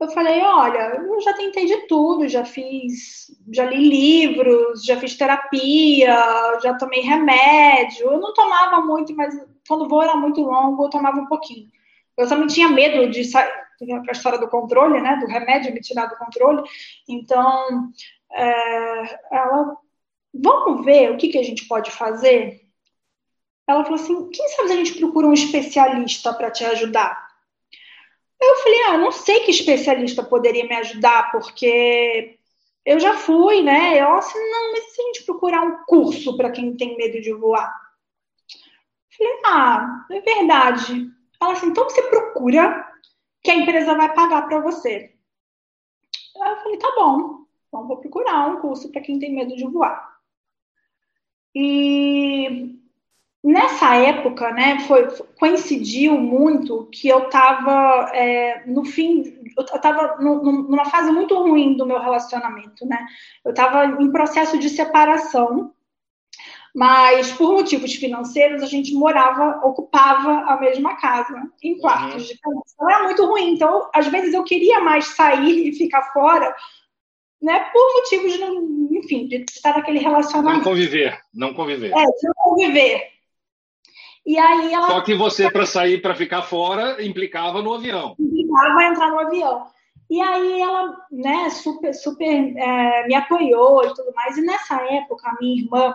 Eu 0.00 0.10
falei: 0.10 0.40
Olha, 0.40 0.96
eu 0.96 1.20
já 1.20 1.32
tentei 1.34 1.66
de 1.66 1.86
tudo, 1.86 2.28
já 2.28 2.44
fiz, 2.44 3.26
já 3.52 3.64
li 3.64 3.88
livros, 3.88 4.84
já 4.84 4.98
fiz 4.98 5.16
terapia, 5.16 6.16
já 6.62 6.74
tomei 6.74 7.00
remédio. 7.00 8.10
Eu 8.10 8.20
não 8.20 8.34
tomava 8.34 8.80
muito, 8.84 9.14
mas 9.14 9.34
quando 9.66 9.84
o 9.84 9.88
voo 9.88 10.02
era 10.02 10.16
muito 10.16 10.40
longo, 10.42 10.84
eu 10.84 10.90
tomava 10.90 11.20
um 11.20 11.26
pouquinho. 11.26 11.70
Eu 12.16 12.28
também 12.28 12.46
tinha 12.46 12.68
medo 12.68 13.10
de 13.10 13.24
sair 13.24 13.50
a 13.90 14.12
história 14.12 14.38
do 14.38 14.48
controle, 14.48 15.00
né, 15.00 15.16
do 15.16 15.26
remédio 15.26 15.72
me 15.72 15.80
tirar 15.80 16.06
do 16.06 16.16
controle. 16.16 16.62
Então, 17.08 17.90
é, 18.32 19.18
ela, 19.32 19.76
vamos 20.32 20.84
ver 20.84 21.10
o 21.10 21.16
que, 21.16 21.28
que 21.28 21.38
a 21.38 21.42
gente 21.42 21.66
pode 21.66 21.90
fazer? 21.90 22.61
Ela 23.66 23.84
falou 23.84 24.00
assim, 24.00 24.30
quem 24.30 24.48
sabe 24.48 24.72
a 24.72 24.76
gente 24.76 24.98
procura 24.98 25.26
um 25.26 25.32
especialista 25.32 26.32
para 26.34 26.50
te 26.50 26.64
ajudar? 26.64 27.30
Eu 28.40 28.56
falei, 28.56 28.82
ah, 28.84 28.98
não 28.98 29.12
sei 29.12 29.40
que 29.40 29.52
especialista 29.52 30.22
poderia 30.22 30.66
me 30.66 30.74
ajudar, 30.74 31.30
porque 31.30 32.38
eu 32.84 32.98
já 32.98 33.14
fui, 33.14 33.62
né? 33.62 34.00
Eu 34.00 34.16
assim, 34.16 34.38
não, 34.50 34.72
mas 34.72 34.92
se 34.92 35.00
a 35.00 35.04
gente 35.06 35.24
procurar 35.24 35.62
um 35.62 35.84
curso 35.84 36.36
para 36.36 36.50
quem 36.50 36.76
tem 36.76 36.96
medo 36.96 37.20
de 37.20 37.32
voar? 37.32 37.72
Eu 39.12 39.16
falei, 39.16 39.42
ah, 39.44 40.06
é 40.10 40.20
verdade. 40.20 41.08
Ela 41.40 41.52
assim, 41.52 41.66
então 41.66 41.84
você 41.84 42.02
procura 42.02 42.92
que 43.42 43.50
a 43.50 43.54
empresa 43.54 43.94
vai 43.94 44.12
pagar 44.12 44.42
para 44.48 44.60
você. 44.60 45.14
Eu 46.34 46.56
falei, 46.56 46.78
tá 46.78 46.92
bom, 46.96 47.44
então 47.68 47.86
vou 47.86 47.98
procurar 47.98 48.48
um 48.48 48.60
curso 48.60 48.90
para 48.90 49.00
quem 49.00 49.18
tem 49.18 49.32
medo 49.32 49.54
de 49.54 49.64
voar. 49.64 50.18
E 51.54 52.81
nessa 53.42 53.96
época, 53.96 54.52
né, 54.52 54.80
foi, 54.80 55.08
coincidiu 55.38 56.16
muito 56.18 56.88
que 56.92 57.08
eu 57.08 57.24
estava 57.24 58.10
é, 58.14 58.64
no 58.66 58.84
fim, 58.84 59.22
eu 59.56 59.64
estava 59.64 60.16
numa 60.18 60.84
fase 60.84 61.10
muito 61.10 61.34
ruim 61.36 61.76
do 61.76 61.86
meu 61.86 62.00
relacionamento, 62.00 62.86
né? 62.86 63.04
Eu 63.44 63.50
estava 63.50 64.02
em 64.02 64.10
processo 64.10 64.58
de 64.58 64.68
separação 64.70 65.72
mas 66.74 67.30
por 67.32 67.52
motivos 67.52 67.94
financeiros 67.94 68.62
a 68.62 68.66
gente 68.66 68.94
morava, 68.94 69.60
ocupava 69.62 70.50
a 70.50 70.58
mesma 70.58 70.96
casa, 70.96 71.34
em 71.62 71.78
quartos 71.78 72.22
uhum. 72.22 72.28
de 72.28 72.38
cada 72.38 72.56
Então 72.72 72.90
era 72.90 73.02
muito 73.04 73.26
ruim. 73.26 73.52
Então, 73.52 73.90
às 73.94 74.06
vezes 74.06 74.32
eu 74.32 74.42
queria 74.42 74.80
mais 74.80 75.04
sair 75.08 75.68
e 75.68 75.72
ficar 75.74 76.02
fora, 76.12 76.54
né, 77.42 77.60
por 77.72 77.94
motivos 77.94 78.32
de, 78.32 78.98
enfim, 78.98 79.28
de 79.28 79.44
estar 79.50 79.76
naquele 79.76 79.98
relacionamento. 79.98 80.58
Não 80.58 80.64
conviver, 80.64 81.20
não 81.34 81.52
conviver. 81.52 81.90
É, 81.90 82.04
não 82.22 82.34
conviver. 82.36 83.12
E 84.24 84.38
aí 84.38 84.72
ela... 84.72 84.86
Só 84.86 85.00
que 85.00 85.14
você, 85.14 85.50
para 85.50 85.66
sair, 85.66 86.00
para 86.00 86.14
ficar 86.14 86.42
fora, 86.42 87.04
implicava 87.04 87.60
no 87.60 87.74
avião. 87.74 88.14
Implicava 88.18 88.84
entrar 88.84 89.10
no 89.10 89.20
avião. 89.20 89.66
E 90.08 90.20
aí 90.20 90.60
ela, 90.60 90.96
né, 91.10 91.50
super, 91.50 91.92
super 91.94 92.56
é, 92.56 93.06
me 93.06 93.14
apoiou 93.14 93.84
e 93.84 93.94
tudo 93.94 94.12
mais. 94.14 94.36
E 94.36 94.42
nessa 94.42 94.76
época, 94.82 95.28
a 95.28 95.36
minha 95.40 95.62
irmã, 95.62 95.94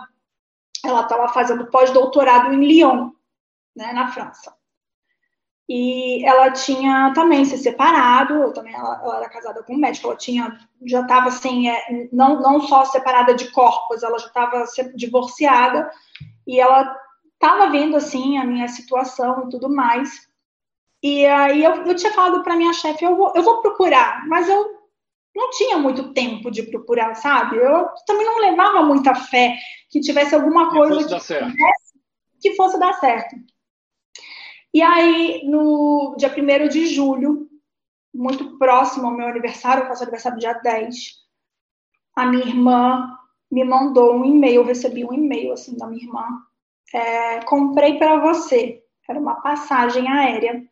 ela 0.84 1.02
estava 1.02 1.28
fazendo 1.28 1.66
pós-doutorado 1.70 2.52
em 2.52 2.66
Lyon, 2.66 3.10
né, 3.74 3.92
na 3.92 4.08
França. 4.08 4.52
E 5.68 6.24
ela 6.26 6.50
tinha 6.50 7.12
também 7.14 7.44
se 7.44 7.58
separado, 7.58 8.52
também 8.54 8.74
ela, 8.74 9.00
ela, 9.02 9.16
era 9.18 9.28
casada 9.28 9.62
com 9.62 9.74
um 9.74 9.78
médico, 9.78 10.08
ela 10.08 10.16
tinha, 10.16 10.58
já 10.86 11.02
estava 11.02 11.28
assim, 11.28 11.68
é, 11.68 12.08
não, 12.10 12.40
não 12.40 12.60
só 12.62 12.86
separada 12.86 13.34
de 13.34 13.50
corpos, 13.50 14.02
ela 14.02 14.18
já 14.18 14.28
estava 14.28 14.64
divorciada, 14.94 15.90
e 16.46 16.58
ela 16.58 16.96
estava 17.40 17.70
vendo 17.70 17.96
assim 17.96 18.36
a 18.36 18.44
minha 18.44 18.68
situação 18.68 19.46
e 19.46 19.50
tudo 19.50 19.68
mais. 19.68 20.28
E 21.02 21.24
aí 21.24 21.62
eu, 21.62 21.84
eu 21.84 21.94
tinha 21.94 22.12
falado 22.12 22.42
para 22.42 22.56
minha 22.56 22.72
chefe, 22.72 23.04
eu 23.04 23.16
vou, 23.16 23.32
eu 23.34 23.42
vou 23.42 23.62
procurar, 23.62 24.26
mas 24.26 24.48
eu 24.48 24.76
não 25.34 25.50
tinha 25.50 25.78
muito 25.78 26.12
tempo 26.12 26.50
de 26.50 26.64
procurar, 26.64 27.14
sabe? 27.14 27.56
Eu 27.56 27.88
também 28.04 28.26
não 28.26 28.40
levava 28.40 28.82
muita 28.82 29.14
fé 29.14 29.56
que 29.88 30.00
tivesse 30.00 30.34
alguma 30.34 30.70
coisa 30.70 31.04
que 31.04 31.14
fosse, 31.14 31.34
que, 31.34 32.50
que 32.50 32.56
fosse 32.56 32.78
dar 32.78 32.94
certo. 32.94 33.36
E 34.74 34.82
aí, 34.82 35.42
no 35.48 36.16
dia 36.18 36.28
1 36.28 36.68
de 36.68 36.86
julho, 36.86 37.48
muito 38.12 38.58
próximo 38.58 39.06
ao 39.06 39.14
meu 39.14 39.28
aniversário, 39.28 39.84
eu 39.84 39.88
faço 39.88 40.02
aniversário 40.02 40.38
dia 40.38 40.54
10, 40.54 40.94
a 42.16 42.26
minha 42.26 42.44
irmã 42.44 43.16
me 43.50 43.64
mandou 43.64 44.14
um 44.14 44.24
e-mail, 44.24 44.56
eu 44.62 44.64
recebi 44.64 45.04
um 45.04 45.12
e-mail 45.12 45.52
assim 45.52 45.76
da 45.76 45.86
minha 45.86 46.04
irmã. 46.04 46.42
É, 46.92 47.40
comprei 47.44 47.98
para 47.98 48.18
você. 48.18 48.82
Era 49.08 49.18
uma 49.18 49.40
passagem 49.40 50.08
aérea 50.08 50.62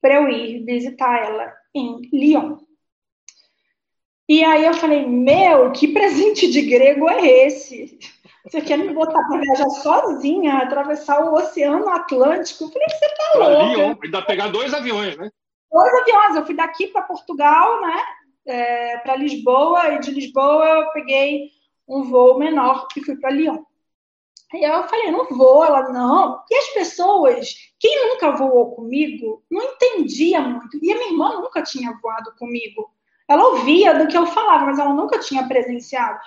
para 0.00 0.14
eu 0.16 0.28
ir 0.28 0.64
visitar 0.64 1.18
ela 1.24 1.52
em 1.74 2.00
Lyon. 2.12 2.58
E 4.28 4.42
aí 4.42 4.64
eu 4.64 4.74
falei, 4.74 5.06
meu, 5.06 5.70
que 5.72 5.88
presente 5.88 6.50
de 6.50 6.62
grego 6.62 7.08
é 7.10 7.46
esse? 7.46 7.98
Você 8.44 8.60
quer 8.60 8.78
me 8.78 8.92
botar 8.92 9.22
para 9.26 9.40
viajar 9.40 9.68
sozinha, 9.70 10.58
atravessar 10.58 11.20
o 11.24 11.34
Oceano 11.34 11.88
Atlântico? 11.88 12.64
Eu 12.64 12.68
falei, 12.68 12.88
você 12.88 13.08
tá 13.08 13.30
pra 13.32 13.48
louca. 13.48 13.64
Lyon, 13.64 13.96
ainda 14.02 14.22
pegar 14.22 14.48
dois 14.48 14.72
aviões, 14.72 15.16
né? 15.16 15.30
Dois 15.70 15.94
aviões. 15.94 16.36
Eu 16.36 16.46
fui 16.46 16.54
daqui 16.54 16.86
para 16.86 17.02
Portugal, 17.02 17.80
né? 17.82 18.02
É, 18.46 18.98
para 18.98 19.16
Lisboa, 19.16 19.94
e 19.94 20.00
de 20.00 20.10
Lisboa 20.10 20.66
eu 20.66 20.90
peguei 20.92 21.50
um 21.88 22.04
voo 22.04 22.38
menor 22.38 22.86
e 22.94 23.02
fui 23.02 23.16
para 23.16 23.30
Lyon. 23.30 23.62
E 24.54 24.64
aí 24.64 24.72
eu 24.72 24.88
falei, 24.88 25.10
não 25.10 25.28
vou, 25.28 25.64
ela 25.64 25.90
não. 25.90 26.42
E 26.50 26.56
as 26.56 26.68
pessoas, 26.68 27.54
quem 27.78 28.08
nunca 28.08 28.32
voou 28.32 28.74
comigo, 28.74 29.42
não 29.50 29.62
entendia 29.62 30.40
muito. 30.40 30.78
E 30.82 30.92
a 30.92 30.96
minha 30.96 31.10
irmã 31.10 31.40
nunca 31.40 31.62
tinha 31.62 31.92
voado 32.00 32.32
comigo. 32.38 32.90
Ela 33.28 33.48
ouvia 33.48 33.94
do 33.98 34.06
que 34.06 34.16
eu 34.16 34.26
falava, 34.26 34.66
mas 34.66 34.78
ela 34.78 34.94
nunca 34.94 35.18
tinha 35.18 35.46
presenciado. 35.48 36.18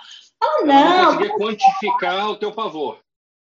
Ela 0.42 0.64
não. 0.64 0.98
não 0.98 1.06
conseguia 1.06 1.36
quantificar 1.36 2.30
o 2.30 2.36
teu 2.36 2.52
pavor. 2.52 2.98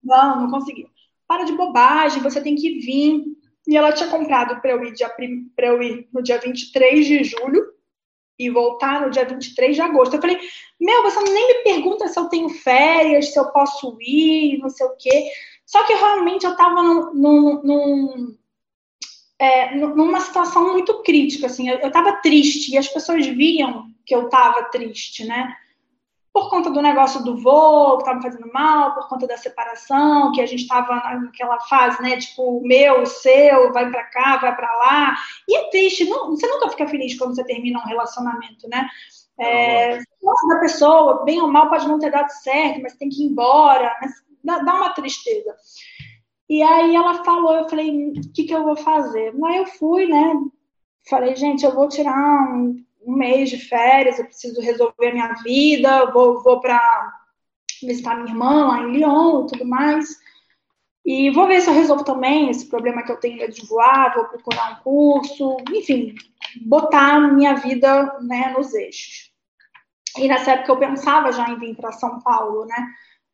Não, 0.02 0.42
não 0.42 0.50
conseguia. 0.50 0.86
Para 1.26 1.44
de 1.44 1.52
bobagem, 1.52 2.22
você 2.22 2.40
tem 2.40 2.54
que 2.54 2.78
vir. 2.80 3.24
E 3.66 3.76
ela 3.76 3.92
tinha 3.92 4.08
comprado 4.08 4.60
para 4.60 4.70
eu, 4.70 4.84
ir 4.84 4.94
eu 5.58 5.82
ir 5.82 6.08
no 6.12 6.22
dia 6.22 6.38
23 6.38 7.06
de 7.06 7.24
julho 7.24 7.75
e 8.38 8.50
voltar 8.50 9.00
no 9.00 9.10
dia 9.10 9.24
23 9.24 9.74
de 9.74 9.82
agosto. 9.82 10.14
Eu 10.14 10.20
falei, 10.20 10.38
meu, 10.80 11.02
você 11.02 11.20
nem 11.20 11.48
me 11.48 11.64
pergunta 11.64 12.08
se 12.08 12.18
eu 12.18 12.28
tenho 12.28 12.48
férias, 12.48 13.32
se 13.32 13.38
eu 13.38 13.46
posso 13.50 13.96
ir, 14.00 14.58
não 14.58 14.68
sei 14.68 14.86
o 14.86 14.96
quê. 14.96 15.30
Só 15.64 15.84
que 15.84 15.94
realmente 15.94 16.44
eu 16.44 16.52
estava 16.52 16.82
num, 16.82 17.14
num, 17.14 17.62
num 17.62 18.36
é, 19.38 19.74
numa 19.74 20.20
situação 20.20 20.72
muito 20.72 21.02
crítica, 21.02 21.46
assim, 21.46 21.68
eu 21.68 21.88
estava 21.88 22.20
triste 22.22 22.72
e 22.72 22.78
as 22.78 22.88
pessoas 22.88 23.26
viam 23.26 23.90
que 24.04 24.14
eu 24.14 24.26
estava 24.26 24.64
triste, 24.64 25.24
né? 25.24 25.54
Por 26.36 26.50
conta 26.50 26.68
do 26.68 26.82
negócio 26.82 27.24
do 27.24 27.34
voo, 27.38 27.96
que 27.96 28.02
estava 28.02 28.20
fazendo 28.20 28.52
mal, 28.52 28.94
por 28.94 29.08
conta 29.08 29.26
da 29.26 29.38
separação, 29.38 30.32
que 30.32 30.42
a 30.42 30.44
gente 30.44 30.64
estava 30.64 30.96
naquela 31.18 31.58
fase, 31.60 32.02
né? 32.02 32.18
Tipo, 32.18 32.60
meu, 32.62 33.06
seu, 33.06 33.72
vai 33.72 33.90
para 33.90 34.04
cá, 34.04 34.36
vai 34.36 34.54
para 34.54 34.70
lá. 34.76 35.16
E 35.48 35.56
é 35.56 35.70
triste, 35.70 36.04
não, 36.04 36.28
você 36.28 36.46
nunca 36.46 36.68
fica 36.68 36.86
feliz 36.88 37.16
quando 37.16 37.34
você 37.34 37.42
termina 37.42 37.78
um 37.78 37.88
relacionamento, 37.88 38.68
né? 38.68 38.86
É, 39.40 39.96
da 39.96 40.60
pessoa, 40.60 41.24
bem 41.24 41.40
ou 41.40 41.48
mal, 41.48 41.70
pode 41.70 41.88
não 41.88 41.98
ter 41.98 42.10
dado 42.10 42.28
certo, 42.28 42.82
mas 42.82 42.96
tem 42.96 43.08
que 43.08 43.22
ir 43.22 43.28
embora, 43.28 43.90
dá, 44.44 44.58
dá 44.58 44.74
uma 44.74 44.90
tristeza. 44.90 45.56
E 46.50 46.62
aí 46.62 46.94
ela 46.94 47.24
falou, 47.24 47.54
eu 47.54 47.68
falei, 47.70 48.10
o 48.10 48.32
que, 48.34 48.44
que 48.44 48.54
eu 48.54 48.62
vou 48.62 48.76
fazer? 48.76 49.34
Aí 49.42 49.56
eu 49.56 49.66
fui, 49.66 50.04
né? 50.06 50.34
Falei, 51.08 51.34
gente, 51.34 51.64
eu 51.64 51.74
vou 51.74 51.88
tirar 51.88 52.52
um, 52.52 52.84
um 53.06 53.16
mês 53.16 53.48
de 53.48 53.58
férias, 53.58 54.18
eu 54.18 54.24
preciso 54.24 54.60
resolver 54.60 55.12
minha 55.12 55.32
vida, 55.44 56.10
vou, 56.10 56.42
vou 56.42 56.60
para 56.60 56.80
visitar 57.80 58.16
minha 58.16 58.30
irmã 58.30 58.66
lá 58.66 58.82
em 58.82 58.92
Lyon 58.92 59.44
e 59.44 59.46
tudo 59.46 59.64
mais. 59.64 60.08
E 61.04 61.30
vou 61.30 61.46
ver 61.46 61.60
se 61.60 61.70
eu 61.70 61.74
resolvo 61.74 62.02
também 62.02 62.50
esse 62.50 62.68
problema 62.68 63.04
que 63.04 63.12
eu 63.12 63.20
tenho 63.20 63.48
de 63.50 63.64
voar, 63.64 64.12
vou 64.14 64.24
procurar 64.24 64.72
um 64.72 64.82
curso, 64.82 65.56
enfim, 65.72 66.16
botar 66.62 67.20
minha 67.20 67.54
vida 67.54 68.18
né, 68.22 68.52
nos 68.56 68.74
eixos. 68.74 69.30
E 70.18 70.26
nessa 70.26 70.52
época 70.52 70.72
eu 70.72 70.78
pensava 70.78 71.30
já 71.30 71.48
em 71.48 71.58
vir 71.60 71.76
para 71.76 71.92
São 71.92 72.20
Paulo, 72.20 72.64
né? 72.64 72.88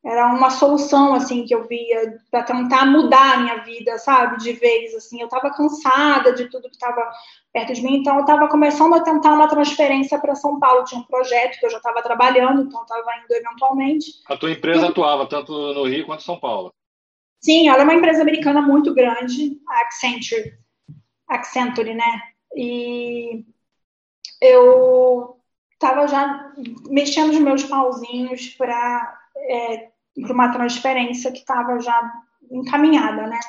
Era 0.05 0.27
uma 0.27 0.51
solução 0.51 1.15
assim 1.15 1.45
que 1.45 1.55
eu 1.55 1.67
via 1.69 2.19
para 2.29 2.43
tentar 2.43 2.85
mudar 2.87 3.35
a 3.35 3.37
minha 3.39 3.57
vida, 3.59 3.97
sabe, 3.99 4.37
de 4.39 4.53
vez 4.53 4.93
assim. 4.95 5.21
Eu 5.21 5.27
estava 5.27 5.55
cansada 5.55 6.33
de 6.33 6.49
tudo 6.49 6.69
que 6.69 6.75
estava 6.75 7.09
perto 7.53 7.73
de 7.73 7.83
mim, 7.83 7.99
então 7.99 8.17
eu 8.17 8.23
estava 8.23 8.49
começando 8.49 8.95
a 8.95 9.01
tentar 9.01 9.33
uma 9.33 9.47
transferência 9.47 10.19
para 10.19 10.35
São 10.35 10.59
Paulo. 10.59 10.85
Tinha 10.85 11.01
um 11.01 11.05
projeto 11.05 11.59
que 11.59 11.67
eu 11.67 11.71
já 11.71 11.77
estava 11.77 12.03
trabalhando, 12.03 12.63
então 12.63 12.83
estava 12.83 13.11
indo 13.23 13.33
eventualmente. 13.33 14.07
A 14.29 14.37
tua 14.37 14.51
empresa 14.51 14.87
e... 14.87 14.89
atuava 14.89 15.27
tanto 15.27 15.53
no 15.53 15.85
Rio 15.85 16.05
quanto 16.05 16.21
em 16.21 16.25
São 16.25 16.41
Paulo? 16.41 16.75
Sim, 17.41 17.69
ela 17.69 17.83
é 17.83 17.85
uma 17.85 17.95
empresa 17.95 18.23
americana 18.23 18.61
muito 18.61 18.93
grande, 18.95 19.61
a 19.69 19.83
Accenture, 19.83 20.59
Accenture, 21.29 21.95
né? 21.95 22.23
E 22.57 23.45
eu 24.41 25.37
estava 25.75 26.09
já 26.09 26.53
mexendo 26.89 27.31
os 27.31 27.39
meus 27.39 27.65
pauzinhos 27.65 28.49
para 28.51 29.23
é, 29.37 29.92
uma 30.17 30.53
transferência 30.53 31.33
que 31.33 31.39
estava 31.39 31.81
já 31.81 32.13
encaminhada, 32.51 33.27
né? 33.27 33.41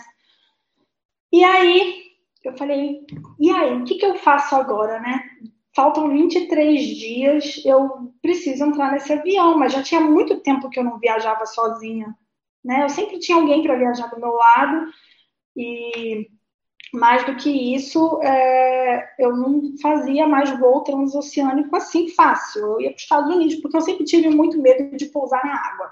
E 1.31 1.43
aí 1.43 2.03
eu 2.43 2.55
falei, 2.57 3.05
e 3.39 3.49
aí, 3.51 3.73
o 3.73 3.85
que, 3.85 3.95
que 3.95 4.05
eu 4.05 4.15
faço 4.15 4.55
agora, 4.55 4.99
né? 4.99 5.23
Faltam 5.75 6.09
23 6.09 6.81
dias, 6.81 7.61
eu 7.65 8.13
preciso 8.21 8.65
entrar 8.65 8.91
nesse 8.91 9.11
avião, 9.13 9.57
mas 9.57 9.73
já 9.73 9.81
tinha 9.81 10.01
muito 10.01 10.39
tempo 10.41 10.69
que 10.69 10.79
eu 10.79 10.83
não 10.83 10.99
viajava 10.99 11.45
sozinha, 11.45 12.15
né? 12.63 12.83
Eu 12.83 12.89
sempre 12.89 13.19
tinha 13.19 13.37
alguém 13.37 13.63
para 13.63 13.77
viajar 13.77 14.07
do 14.07 14.19
meu 14.19 14.33
lado 14.33 14.87
e 15.55 16.29
mais 16.93 17.25
do 17.25 17.35
que 17.35 17.49
isso, 17.75 18.21
é, 18.21 19.15
eu 19.17 19.35
não 19.35 19.75
fazia 19.81 20.27
mais 20.27 20.51
voo 20.59 20.83
transoceânico 20.83 21.75
assim 21.75 22.09
fácil. 22.09 22.61
Eu 22.61 22.81
ia 22.81 22.89
para 22.89 22.97
os 22.97 23.01
Estados 23.01 23.35
Unidos, 23.35 23.55
porque 23.55 23.77
eu 23.77 23.81
sempre 23.81 24.05
tive 24.05 24.29
muito 24.29 24.61
medo 24.61 24.95
de 24.95 25.07
pousar 25.07 25.43
na 25.43 25.55
água. 25.55 25.91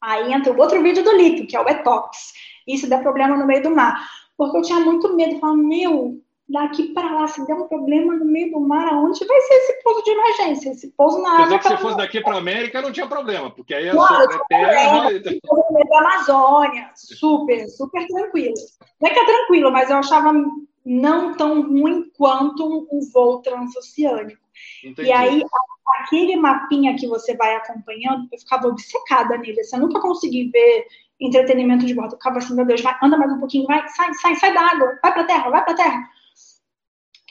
Aí 0.00 0.32
entra 0.32 0.52
o 0.52 0.58
outro 0.58 0.82
vídeo 0.82 1.02
do 1.02 1.16
Lito, 1.16 1.46
que 1.46 1.56
é 1.56 1.60
o 1.60 1.68
Etox. 1.68 2.32
Isso 2.66 2.88
dá 2.88 2.98
problema 2.98 3.36
no 3.36 3.46
meio 3.46 3.62
do 3.62 3.70
mar. 3.70 4.06
Porque 4.36 4.56
eu 4.56 4.62
tinha 4.62 4.80
muito 4.80 5.14
medo. 5.16 5.38
Falava, 5.40 5.58
meu, 5.58 6.20
daqui 6.48 6.94
para 6.94 7.12
lá, 7.12 7.26
se 7.26 7.44
der 7.46 7.54
um 7.54 7.68
problema 7.68 8.14
no 8.14 8.24
meio 8.24 8.52
do 8.52 8.60
mar, 8.60 8.88
aonde 8.92 9.24
vai 9.26 9.40
ser 9.40 9.54
esse 9.54 9.82
pouso 9.82 10.02
de 10.02 10.10
emergência? 10.10 10.70
Esse 10.70 10.88
pouso 10.96 11.20
na 11.20 11.30
água. 11.30 11.38
Quer 11.38 11.44
dizer 11.44 11.58
que 11.58 11.68
se 11.68 11.82
fosse 11.82 11.96
daqui 11.96 12.20
para 12.20 12.34
a 12.34 12.38
América, 12.38 12.80
não 12.80 12.92
tinha 12.92 13.06
problema, 13.06 13.50
porque 13.50 13.74
aí 13.74 13.88
é 13.88 13.90
claro, 13.90 14.32
só 14.32 14.44
terra. 14.48 15.10
No 15.10 15.10
meio 15.10 15.88
da 15.88 15.98
Amazônia, 15.98 16.90
super, 16.94 17.68
super 17.68 18.06
tranquilo. 18.06 18.54
Não 19.00 19.08
é 19.08 19.12
que 19.12 19.18
é 19.18 19.24
tranquilo, 19.26 19.70
mas 19.70 19.90
eu 19.90 19.96
achava 19.96 20.32
não 20.84 21.34
tão 21.36 21.60
ruim 21.62 22.10
quanto 22.16 22.86
um 22.90 23.00
voo 23.12 23.42
transoceânico. 23.42 24.47
Entendi. 24.84 25.08
E 25.08 25.12
aí, 25.12 25.42
aquele 26.00 26.36
mapinha 26.36 26.96
que 26.96 27.06
você 27.06 27.36
vai 27.36 27.54
acompanhando, 27.56 28.28
eu 28.32 28.38
ficava 28.38 28.68
obcecada 28.68 29.36
nele. 29.38 29.60
Assim, 29.60 29.76
eu 29.76 29.82
nunca 29.82 30.00
consegui 30.00 30.50
ver 30.50 30.86
entretenimento 31.20 31.84
de 31.84 31.94
bordo. 31.94 32.14
Eu 32.14 32.18
ficava 32.18 32.38
assim, 32.38 32.54
meu 32.54 32.64
Deus, 32.64 32.80
vai, 32.80 32.96
anda 33.02 33.16
mais 33.16 33.32
um 33.32 33.38
pouquinho, 33.38 33.66
vai, 33.66 33.86
sai, 33.88 34.12
sai, 34.14 34.36
sai 34.36 34.54
da 34.54 34.60
água, 34.62 34.98
vai 35.02 35.12
pra 35.12 35.24
terra, 35.24 35.50
vai 35.50 35.64
pra 35.64 35.74
terra. 35.74 36.08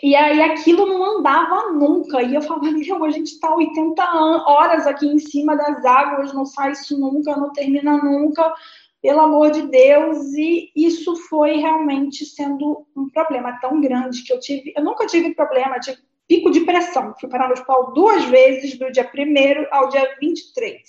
E 0.04 0.16
aí 0.16 0.42
aquilo 0.42 0.86
não 0.86 1.18
andava 1.18 1.72
nunca. 1.72 2.22
E 2.22 2.36
eu 2.36 2.42
falava, 2.42 2.70
meu, 2.72 3.04
a 3.06 3.10
gente 3.10 3.32
está 3.32 3.54
80 3.54 4.04
horas 4.48 4.86
aqui 4.86 5.08
em 5.08 5.18
cima 5.18 5.56
das 5.56 5.84
águas, 5.84 6.34
não 6.34 6.46
sai 6.46 6.74
isso 6.74 7.00
nunca, 7.00 7.36
não 7.36 7.52
termina 7.52 7.98
nunca, 7.98 8.54
pelo 9.02 9.22
amor 9.22 9.50
de 9.52 9.64
Deus. 9.64 10.34
E 10.36 10.72
isso 10.76 11.16
foi 11.28 11.58
realmente 11.58 12.26
sendo 12.26 12.86
um 12.96 13.10
problema 13.10 13.60
tão 13.60 13.82
grande 13.82 14.24
que 14.24 14.32
eu 14.32 14.40
tive. 14.40 14.72
Eu 14.76 14.84
nunca 14.84 15.08
tive 15.08 15.34
problema, 15.34 15.80
tive 15.80 15.98
pico 16.28 16.52
de 16.52 16.62
pressão. 16.62 17.16
Fui 17.20 17.30
parar 17.30 17.48
no 17.48 17.54
hospital 17.54 17.94
duas 17.94 18.26
vezes, 18.26 18.78
do 18.78 18.92
dia 18.92 19.10
1 19.14 19.68
ao 19.72 19.90
dia 19.90 20.16
23. 20.20 20.82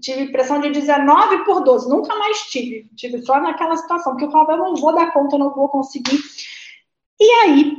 Tive 0.00 0.32
pressão 0.32 0.60
de 0.60 0.70
19 0.70 1.44
por 1.44 1.62
12, 1.62 1.88
nunca 1.88 2.14
mais 2.16 2.42
tive. 2.42 2.88
Tive 2.96 3.22
só 3.22 3.40
naquela 3.40 3.76
situação, 3.76 4.16
que 4.16 4.24
eu 4.24 4.30
falava, 4.30 4.52
eu 4.52 4.58
não 4.58 4.74
vou 4.74 4.94
dar 4.94 5.12
conta, 5.12 5.36
eu 5.36 5.40
não 5.40 5.54
vou 5.54 5.68
conseguir. 5.68 6.18
E 7.18 7.30
aí, 7.42 7.76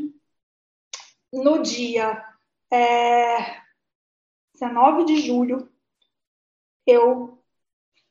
no 1.34 1.62
dia 1.62 2.24
é, 2.72 3.62
19 4.54 5.06
de 5.06 5.20
julho, 5.20 5.70
eu, 6.86 7.38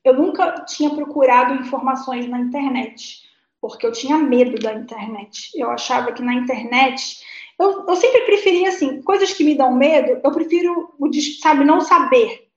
eu 0.03 0.13
nunca 0.13 0.63
tinha 0.65 0.89
procurado 0.89 1.55
informações 1.55 2.27
na 2.29 2.39
internet, 2.39 3.23
porque 3.59 3.85
eu 3.85 3.91
tinha 3.91 4.17
medo 4.17 4.59
da 4.61 4.73
internet. 4.73 5.51
Eu 5.55 5.71
achava 5.71 6.11
que 6.13 6.21
na 6.21 6.35
internet. 6.35 7.19
Eu, 7.59 7.85
eu 7.87 7.95
sempre 7.95 8.21
preferia, 8.21 8.69
assim, 8.69 9.01
coisas 9.01 9.33
que 9.33 9.43
me 9.43 9.55
dão 9.55 9.73
medo, 9.73 10.21
eu 10.23 10.31
prefiro, 10.31 10.93
sabe, 11.41 11.65
não 11.65 11.81
saber. 11.81 12.47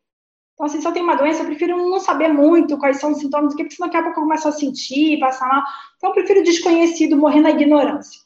Então, 0.53 0.67
assim, 0.67 0.81
se 0.81 0.87
eu 0.87 0.93
tenho 0.93 1.07
uma 1.07 1.17
doença, 1.17 1.43
eu 1.43 1.47
prefiro 1.47 1.77
não 1.77 1.99
saber 1.99 2.29
muito 2.29 2.77
quais 2.77 2.99
são 2.99 3.13
os 3.13 3.19
sintomas, 3.19 3.55
porque 3.55 3.75
senão 3.75 3.89
daqui 3.89 3.97
a 3.97 4.03
pouco 4.03 4.21
eu 4.21 4.25
começo 4.25 4.47
a 4.47 4.53
sentir, 4.53 5.19
passar 5.19 5.49
mal. 5.49 5.63
Então, 5.97 6.11
eu 6.11 6.15
prefiro 6.15 6.43
desconhecido, 6.43 7.17
morrer 7.17 7.41
na 7.41 7.51
ignorância. 7.51 8.21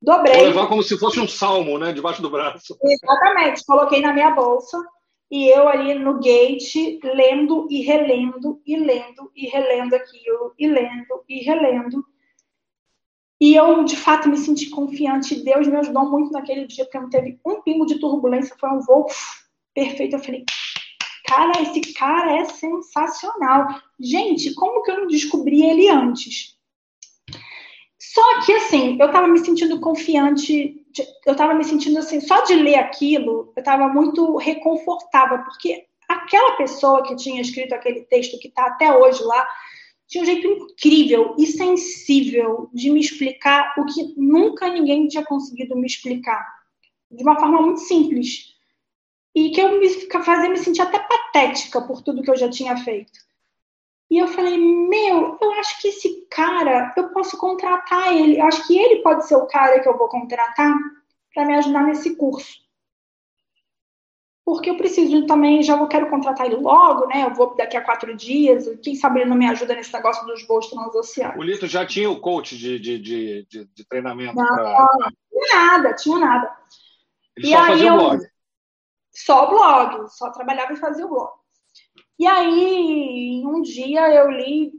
Dobrei. 0.01 0.35
Vou 0.35 0.45
levar 0.45 0.67
como 0.67 0.83
se 0.83 0.97
fosse 0.97 1.19
um 1.19 1.27
salmo, 1.27 1.77
né? 1.79 1.93
Debaixo 1.93 2.21
do 2.21 2.29
braço. 2.29 2.77
Exatamente. 2.83 3.65
Coloquei 3.65 4.01
na 4.01 4.13
minha 4.13 4.31
bolsa. 4.31 4.83
E 5.31 5.49
eu 5.49 5.67
ali 5.67 5.95
no 5.95 6.19
gate, 6.19 6.99
lendo 7.03 7.67
e 7.69 7.81
relendo, 7.81 8.61
e 8.65 8.75
lendo 8.75 9.31
e 9.35 9.47
relendo 9.47 9.95
aquilo, 9.95 10.53
e 10.59 10.67
lendo 10.67 11.23
e 11.27 11.39
relendo. 11.39 12.05
E 13.41 13.55
eu, 13.55 13.83
de 13.83 13.97
fato, 13.97 14.29
me 14.29 14.37
senti 14.37 14.69
confiante. 14.69 15.43
Deus 15.43 15.67
me 15.67 15.75
ajudou 15.77 16.09
muito 16.09 16.31
naquele 16.31 16.67
dia, 16.67 16.85
porque 16.85 16.99
não 16.99 17.09
teve 17.09 17.39
um 17.45 17.61
pingo 17.61 17.85
de 17.85 17.99
turbulência. 17.99 18.55
Foi 18.59 18.69
um 18.69 18.79
voo 18.79 19.07
perfeito. 19.73 20.15
Eu 20.15 20.19
falei, 20.19 20.45
cara, 21.33 21.61
esse 21.61 21.93
cara 21.93 22.37
é 22.37 22.45
sensacional. 22.45 23.67
Gente, 23.99 24.53
como 24.53 24.83
que 24.83 24.91
eu 24.91 24.99
não 24.99 25.07
descobri 25.07 25.63
ele 25.63 25.89
antes? 25.89 26.55
Só 27.97 28.41
que, 28.41 28.53
assim, 28.53 28.97
eu 29.01 29.11
tava 29.11 29.27
me 29.27 29.39
sentindo 29.39 29.79
confiante, 29.79 30.75
eu 31.25 31.35
tava 31.35 31.55
me 31.55 31.63
sentindo 31.63 31.97
assim, 31.97 32.21
só 32.21 32.43
de 32.43 32.53
ler 32.53 32.75
aquilo, 32.75 33.51
eu 33.57 33.63
tava 33.63 33.87
muito 33.87 34.35
reconfortável, 34.37 35.39
porque 35.39 35.85
aquela 36.07 36.55
pessoa 36.57 37.01
que 37.01 37.15
tinha 37.15 37.41
escrito 37.41 37.73
aquele 37.73 38.01
texto, 38.01 38.37
que 38.37 38.51
tá 38.51 38.67
até 38.67 38.95
hoje 38.95 39.23
lá, 39.23 39.47
tinha 40.07 40.21
um 40.21 40.27
jeito 40.27 40.47
incrível 40.47 41.33
e 41.39 41.47
sensível 41.47 42.69
de 42.71 42.91
me 42.91 42.99
explicar 42.99 43.73
o 43.79 43.85
que 43.85 44.13
nunca 44.15 44.69
ninguém 44.69 45.07
tinha 45.07 45.25
conseguido 45.25 45.75
me 45.75 45.87
explicar. 45.87 46.45
De 47.09 47.23
uma 47.23 47.39
forma 47.39 47.61
muito 47.61 47.79
simples. 47.79 48.52
E 49.35 49.49
que 49.49 49.59
eu 49.61 49.79
me 49.79 49.89
fazia 49.89 50.49
me 50.49 50.57
sentir 50.57 50.81
até 50.81 50.99
patética 50.99 51.81
por 51.81 52.01
tudo 52.01 52.21
que 52.21 52.29
eu 52.29 52.35
já 52.35 52.49
tinha 52.49 52.77
feito. 52.77 53.11
E 54.13 54.17
eu 54.19 54.27
falei, 54.27 54.57
meu, 54.57 55.39
eu 55.41 55.51
acho 55.53 55.81
que 55.81 55.87
esse 55.87 56.27
cara, 56.29 56.93
eu 56.95 57.09
posso 57.09 57.35
contratar 57.35 58.15
ele. 58.15 58.39
Eu 58.39 58.45
acho 58.45 58.67
que 58.67 58.77
ele 58.77 59.01
pode 59.01 59.27
ser 59.27 59.35
o 59.35 59.47
cara 59.47 59.79
que 59.79 59.89
eu 59.89 59.97
vou 59.97 60.07
contratar 60.07 60.77
para 61.33 61.45
me 61.45 61.55
ajudar 61.55 61.83
nesse 61.83 62.15
curso. 62.15 62.61
porque 64.45 64.69
eu 64.69 64.77
preciso 64.77 65.25
também, 65.25 65.63
já 65.63 65.75
vou 65.75 65.87
quero 65.87 66.11
contratar 66.11 66.45
ele 66.45 66.57
logo, 66.57 67.07
né? 67.07 67.23
Eu 67.23 67.33
vou 67.33 67.55
daqui 67.55 67.75
a 67.75 67.81
quatro 67.81 68.15
dias, 68.15 68.69
quem 68.83 68.93
sabe 68.93 69.21
ele 69.21 69.29
não 69.31 69.37
me 69.37 69.47
ajuda 69.47 69.73
nesse 69.73 69.91
negócio 69.91 70.23
dos 70.27 70.45
voos 70.45 70.67
transoceânicos. 70.67 71.41
O 71.41 71.43
Lito 71.43 71.65
já 71.65 71.83
tinha 71.83 72.07
o 72.07 72.19
coach 72.19 72.55
de, 72.55 72.77
de, 72.77 72.99
de, 72.99 73.47
de, 73.49 73.87
treinamento? 73.87 74.35
Não, 74.35 74.45
pra... 74.45 74.87
não, 74.99 75.09
tinha 75.09 75.55
nada, 75.55 75.93
tinha 75.95 76.19
nada. 76.19 76.55
Ele 77.35 77.47
e 77.47 77.49
só 77.49 77.65
fazia 77.65 77.87
eu, 77.87 77.95
o 77.95 77.97
blog? 77.97 78.32
Só 79.13 79.45
o 79.45 79.49
blog, 79.49 80.09
só 80.09 80.31
trabalhava 80.31 80.73
e 80.73 80.77
fazia 80.77 81.05
o 81.05 81.09
blog. 81.09 81.31
E 82.19 82.25
aí, 82.25 83.43
um 83.45 83.61
dia 83.61 84.13
eu 84.13 84.29
li, 84.31 84.73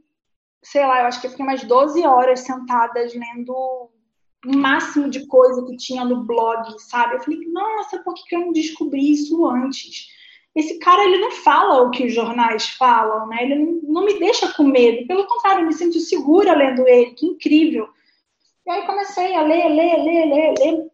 sei 0.62 0.84
lá, 0.86 1.00
eu 1.00 1.06
acho 1.06 1.20
que 1.20 1.26
eu 1.26 1.30
fiquei 1.30 1.44
mais 1.44 1.62
12 1.64 2.04
horas 2.06 2.40
sentadas 2.40 3.14
lendo 3.14 3.52
o 3.52 4.56
máximo 4.56 5.08
de 5.08 5.26
coisa 5.26 5.64
que 5.64 5.76
tinha 5.76 6.04
no 6.04 6.24
blog, 6.24 6.78
sabe? 6.80 7.14
Eu 7.14 7.20
falei, 7.20 7.40
nossa, 7.46 7.98
por 8.02 8.14
que 8.14 8.34
eu 8.34 8.40
não 8.40 8.52
descobri 8.52 9.12
isso 9.12 9.46
antes? 9.46 10.08
Esse 10.54 10.78
cara, 10.78 11.04
ele 11.04 11.18
não 11.18 11.32
fala 11.32 11.82
o 11.82 11.90
que 11.90 12.06
os 12.06 12.14
jornais 12.14 12.68
falam, 12.70 13.26
né? 13.26 13.42
Ele 13.42 13.54
não, 13.56 13.80
não 13.82 14.04
me 14.04 14.18
deixa 14.18 14.52
com 14.52 14.62
medo. 14.62 15.06
Pelo 15.06 15.26
contrário, 15.26 15.62
eu 15.62 15.66
me 15.66 15.72
sinto 15.72 15.98
segura 15.98 16.54
lendo 16.54 16.86
ele. 16.86 17.10
Que 17.12 17.26
incrível. 17.26 17.88
E 18.64 18.70
aí 18.70 18.86
comecei 18.86 19.34
a 19.34 19.42
ler, 19.42 19.68
ler, 19.68 20.02
ler, 20.04 20.26
ler, 20.26 20.54
ler. 20.58 20.90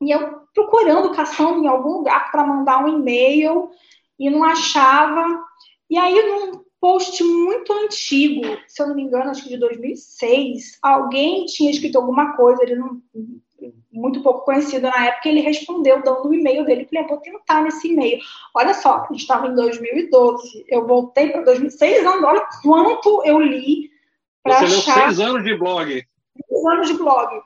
E 0.00 0.10
eu 0.10 0.40
procurando, 0.54 1.14
caçando 1.14 1.62
em 1.62 1.66
algum 1.66 1.98
lugar 1.98 2.30
para 2.30 2.46
mandar 2.46 2.84
um 2.84 2.88
e-mail 2.88 3.70
e 4.18 4.30
não 4.30 4.44
achava. 4.44 5.44
E 5.90 5.96
aí, 5.96 6.14
num 6.22 6.64
post 6.80 7.22
muito 7.24 7.72
antigo, 7.72 8.42
se 8.66 8.80
eu 8.80 8.88
não 8.88 8.94
me 8.94 9.02
engano, 9.02 9.30
acho 9.30 9.42
que 9.42 9.48
de 9.48 9.58
2006, 9.58 10.78
alguém 10.82 11.44
tinha 11.46 11.70
escrito 11.70 11.98
alguma 11.98 12.36
coisa, 12.36 12.62
ele 12.62 12.76
não, 12.76 13.00
muito 13.92 14.22
pouco 14.22 14.44
conhecido 14.44 14.82
na 14.82 15.06
época, 15.06 15.28
ele 15.28 15.40
respondeu 15.40 16.02
dando 16.02 16.28
o 16.28 16.34
e-mail 16.34 16.64
dele. 16.64 16.86
Falei, 16.86 17.08
vou 17.08 17.18
tentar 17.18 17.62
nesse 17.62 17.88
e-mail. 17.88 18.18
Olha 18.54 18.74
só, 18.74 18.98
a 18.98 19.06
gente 19.10 19.20
estava 19.20 19.48
em 19.48 19.54
2012, 19.54 20.64
eu 20.68 20.86
voltei 20.86 21.30
para 21.30 21.42
2006 21.42 22.06
anos, 22.06 22.24
olha 22.24 22.46
quanto 22.62 23.22
eu 23.24 23.40
li. 23.40 23.90
Você 24.46 24.64
achar... 24.64 24.96
leu 24.96 25.06
seis 25.06 25.20
anos 25.20 25.44
de 25.44 25.56
blog. 25.56 26.06
Seis 26.48 26.64
anos 26.66 26.88
de 26.88 26.94
blog. 26.94 27.42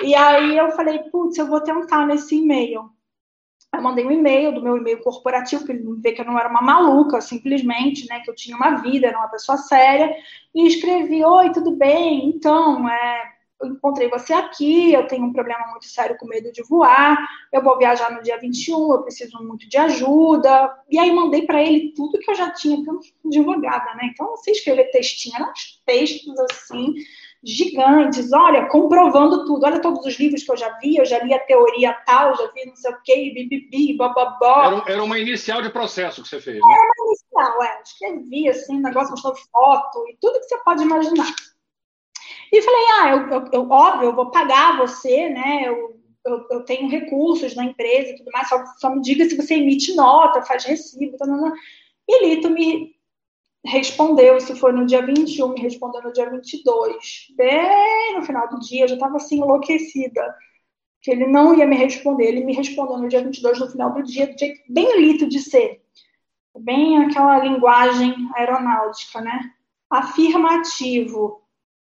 E 0.00 0.14
aí 0.14 0.56
eu 0.56 0.70
falei, 0.72 0.98
putz, 1.10 1.36
eu 1.38 1.46
vou 1.46 1.60
tentar 1.60 2.06
nesse 2.06 2.36
e-mail. 2.36 2.90
Eu 3.74 3.82
mandei 3.82 4.04
um 4.04 4.10
e-mail 4.10 4.52
do 4.52 4.62
meu 4.62 4.76
e-mail 4.76 5.02
corporativo, 5.02 5.64
para 5.64 5.74
ele 5.74 5.84
ver 5.96 6.12
que 6.12 6.20
eu 6.20 6.26
não 6.26 6.38
era 6.38 6.48
uma 6.48 6.60
maluca, 6.60 7.20
simplesmente, 7.20 8.06
né? 8.06 8.20
Que 8.20 8.30
eu 8.30 8.34
tinha 8.34 8.56
uma 8.56 8.76
vida, 8.82 9.06
era 9.06 9.18
uma 9.18 9.28
pessoa 9.28 9.56
séria. 9.56 10.14
E 10.54 10.66
escrevi: 10.66 11.24
Oi, 11.24 11.52
tudo 11.52 11.74
bem? 11.74 12.28
Então, 12.28 12.86
é, 12.86 13.22
eu 13.62 13.68
encontrei 13.68 14.10
você 14.10 14.34
aqui, 14.34 14.92
eu 14.92 15.06
tenho 15.06 15.24
um 15.24 15.32
problema 15.32 15.66
muito 15.68 15.86
sério 15.86 16.18
com 16.18 16.26
medo 16.26 16.52
de 16.52 16.62
voar, 16.64 17.16
eu 17.50 17.62
vou 17.62 17.78
viajar 17.78 18.10
no 18.12 18.22
dia 18.22 18.38
21, 18.38 18.92
eu 18.92 19.02
preciso 19.02 19.42
muito 19.42 19.66
de 19.66 19.78
ajuda. 19.78 20.76
E 20.90 20.98
aí 20.98 21.10
mandei 21.10 21.46
para 21.46 21.62
ele 21.62 21.94
tudo 21.94 22.18
que 22.18 22.30
eu 22.30 22.34
já 22.34 22.50
tinha, 22.50 22.76
porque 22.76 22.90
eu 22.90 23.00
não 23.24 23.30
advogada, 23.30 23.94
né? 23.94 24.10
Então, 24.12 24.36
você 24.36 24.50
escrever 24.50 24.90
textinho, 24.90 25.36
eram 25.36 25.50
textos 25.86 26.38
assim 26.50 26.94
gigantes, 27.44 28.32
olha, 28.32 28.68
comprovando 28.68 29.44
tudo, 29.44 29.66
olha 29.66 29.80
todos 29.80 30.06
os 30.06 30.18
livros 30.18 30.44
que 30.44 30.52
eu 30.52 30.56
já 30.56 30.78
vi, 30.78 30.96
eu 30.96 31.04
já 31.04 31.18
li 31.24 31.34
a 31.34 31.40
teoria 31.40 31.92
tal, 32.06 32.36
já 32.36 32.46
vi 32.52 32.66
não 32.66 32.76
sei 32.76 32.92
o 32.92 33.02
que, 33.02 33.34
bibibi, 33.34 33.96
bababó. 33.96 34.62
Era, 34.62 34.92
era 34.92 35.02
uma 35.02 35.18
inicial 35.18 35.60
de 35.60 35.68
processo 35.70 36.22
que 36.22 36.28
você 36.28 36.40
fez, 36.40 36.56
né? 36.56 36.62
Era 36.62 36.92
uma 36.98 37.06
inicial, 37.06 37.62
é, 37.64 37.82
escrevi 37.82 38.48
assim, 38.48 38.80
negócio 38.80 39.10
mostrando 39.10 39.36
foto 39.50 40.08
e 40.08 40.16
tudo 40.20 40.38
que 40.38 40.46
você 40.46 40.58
pode 40.58 40.82
imaginar. 40.82 41.34
E 42.52 42.62
falei, 42.62 42.84
ah, 43.00 43.10
eu, 43.10 43.30
eu, 43.30 43.48
eu 43.52 43.70
óbvio, 43.70 44.10
eu 44.10 44.14
vou 44.14 44.30
pagar 44.30 44.78
você, 44.78 45.28
né, 45.30 45.64
eu, 45.66 46.00
eu, 46.24 46.46
eu, 46.50 46.64
tenho 46.64 46.88
recursos 46.88 47.56
na 47.56 47.64
empresa 47.64 48.10
e 48.10 48.16
tudo 48.16 48.30
mais, 48.30 48.48
só, 48.48 48.62
só 48.78 48.90
me 48.90 49.00
diga 49.02 49.24
se 49.24 49.36
você 49.36 49.54
emite 49.54 49.94
nota, 49.96 50.42
faz 50.42 50.64
recibo, 50.64 51.16
tá, 51.16 51.26
tá, 51.26 51.36
tá. 51.36 51.52
e 52.08 52.26
Lito 52.26 52.50
me 52.50 52.94
respondeu, 53.64 54.36
isso 54.36 54.56
foi 54.56 54.72
no 54.72 54.86
dia 54.86 55.04
21, 55.04 55.48
me 55.48 55.60
respondeu 55.60 56.02
no 56.02 56.12
dia 56.12 56.28
22. 56.28 57.28
Bem 57.36 58.14
no 58.14 58.22
final 58.22 58.48
do 58.48 58.58
dia, 58.58 58.84
eu 58.84 58.88
já 58.88 58.94
estava 58.94 59.16
assim 59.16 59.38
enlouquecida, 59.38 60.34
que 61.00 61.10
ele 61.10 61.26
não 61.26 61.54
ia 61.54 61.66
me 61.66 61.76
responder. 61.76 62.26
Ele 62.26 62.44
me 62.44 62.54
respondeu 62.54 62.98
no 62.98 63.08
dia 63.08 63.22
22, 63.22 63.60
no 63.60 63.70
final 63.70 63.92
do 63.92 64.02
dia, 64.02 64.26
do 64.26 64.38
jeito 64.38 64.62
bem 64.68 65.00
lito 65.00 65.28
de 65.28 65.38
ser. 65.38 65.80
Bem 66.58 67.04
aquela 67.04 67.38
linguagem 67.38 68.14
aeronáutica, 68.34 69.20
né? 69.20 69.40
Afirmativo. 69.90 71.40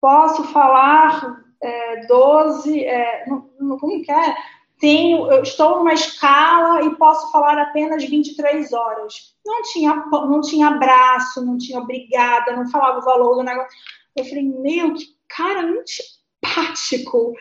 Posso 0.01 0.45
falar 0.45 1.45
é, 1.62 2.07
12, 2.07 2.85
é, 2.85 3.25
como 3.27 4.03
que 4.03 4.11
é? 4.11 4.37
Tenho, 4.81 5.31
eu 5.31 5.43
estou 5.43 5.78
numa 5.78 5.93
escala 5.93 6.83
e 6.83 6.97
posso 6.97 7.31
falar 7.31 7.59
apenas 7.59 8.03
23 8.03 8.72
horas. 8.72 9.35
Não 9.45 9.62
tinha, 9.62 9.95
não 9.95 10.41
tinha 10.41 10.68
abraço, 10.68 11.45
não 11.45 11.59
tinha 11.59 11.78
obrigada, 11.78 12.57
não 12.57 12.68
falava 12.70 12.99
o 12.99 13.05
valor 13.05 13.37
do 13.37 13.43
negócio. 13.43 13.76
Eu 14.16 14.24
falei, 14.24 14.43
meu, 14.43 14.95
que 14.95 15.05
cara 15.28 15.61
antipático. 15.61 17.35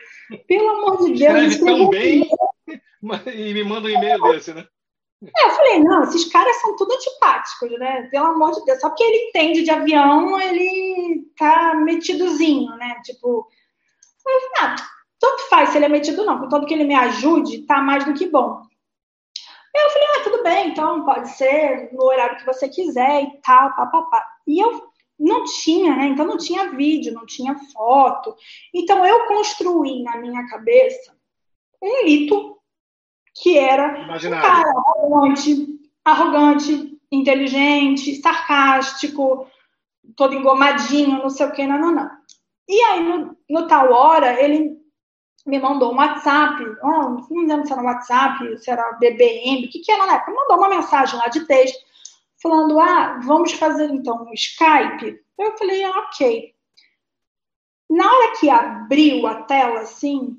Pelo 0.46 0.68
amor 0.68 0.98
de 0.98 1.18
Deus. 1.18 1.54
Escreve 1.54 1.64
tão 1.64 1.90
bem 1.90 2.30
e 3.34 3.54
me 3.54 3.64
manda 3.64 3.88
um 3.88 3.90
e-mail 3.90 4.20
desse, 4.22 4.54
né? 4.54 4.66
É, 5.22 5.46
eu 5.46 5.50
falei, 5.50 5.80
não, 5.80 6.02
esses 6.04 6.26
caras 6.26 6.56
são 6.62 6.76
tudo 6.76 6.94
antipáticos, 6.94 7.78
né? 7.78 8.08
Pelo 8.10 8.26
amor 8.26 8.52
de 8.52 8.64
Deus. 8.64 8.80
Só 8.80 8.88
porque 8.88 9.04
ele 9.04 9.28
entende 9.28 9.62
de 9.62 9.70
avião, 9.70 10.40
ele 10.40 11.30
tá 11.36 11.74
metidozinho, 11.74 12.74
né? 12.76 13.00
Tipo, 13.04 13.46
eu 14.26 14.40
falei, 14.40 14.74
ah, 14.74 14.76
tanto 15.20 15.48
faz 15.50 15.68
se 15.68 15.78
ele 15.78 15.84
é 15.84 15.88
metido 15.88 16.20
ou 16.22 16.26
não, 16.26 16.40
contanto 16.40 16.66
que 16.66 16.72
ele 16.72 16.84
me 16.84 16.94
ajude, 16.94 17.66
tá 17.66 17.80
mais 17.80 18.04
do 18.04 18.14
que 18.14 18.26
bom. 18.26 18.62
Eu 19.72 19.90
falei, 19.90 20.08
ah, 20.08 20.24
tudo 20.24 20.42
bem, 20.42 20.68
então 20.68 21.04
pode 21.04 21.28
ser 21.30 21.92
no 21.92 22.04
horário 22.04 22.38
que 22.38 22.46
você 22.46 22.68
quiser 22.68 23.22
e 23.22 23.40
tal, 23.40 23.74
papapá. 23.76 24.26
E 24.46 24.58
eu 24.58 24.90
não 25.18 25.44
tinha, 25.44 25.94
né? 25.94 26.06
Então 26.06 26.26
não 26.26 26.38
tinha 26.38 26.70
vídeo, 26.70 27.12
não 27.12 27.24
tinha 27.24 27.54
foto. 27.72 28.34
Então 28.74 29.06
eu 29.06 29.26
construí 29.26 30.02
na 30.02 30.16
minha 30.16 30.48
cabeça 30.48 31.14
um 31.80 32.04
mito 32.04 32.58
que 33.36 33.56
era 33.56 34.00
Imaginário. 34.00 34.48
um 34.48 34.50
cara 34.50 34.70
arrogante, 34.70 35.80
arrogante, 36.04 36.98
inteligente, 37.12 38.20
sarcástico, 38.20 39.46
todo 40.16 40.34
engomadinho, 40.34 41.18
não 41.18 41.30
sei 41.30 41.46
o 41.46 41.52
que, 41.52 41.66
não, 41.66 41.78
não, 41.78 41.92
não. 41.92 42.10
E 42.68 42.80
aí, 42.82 43.02
no, 43.02 43.36
no 43.48 43.66
tal 43.66 43.92
hora, 43.92 44.40
ele 44.42 44.79
me 45.46 45.58
mandou 45.58 45.92
um 45.92 45.96
WhatsApp, 45.96 46.62
oh, 46.82 47.24
não 47.30 47.46
lembro 47.46 47.66
se 47.66 47.72
era 47.72 47.82
um 47.82 47.86
WhatsApp, 47.86 48.58
se 48.58 48.70
era 48.70 48.92
BBM, 48.92 49.66
o 49.66 49.70
que, 49.70 49.80
que 49.80 49.90
era 49.90 50.06
na 50.06 50.14
época, 50.14 50.32
mandou 50.32 50.58
uma 50.58 50.68
mensagem 50.68 51.18
lá 51.18 51.28
de 51.28 51.46
texto, 51.46 51.78
falando, 52.42 52.78
ah, 52.78 53.20
vamos 53.24 53.52
fazer 53.52 53.90
então 53.90 54.24
um 54.24 54.32
Skype. 54.32 55.20
Eu 55.38 55.56
falei, 55.56 55.84
ah, 55.84 55.98
ok. 56.06 56.54
Na 57.88 58.06
hora 58.06 58.32
que 58.38 58.48
abriu 58.48 59.26
a 59.26 59.42
tela, 59.42 59.80
assim, 59.80 60.38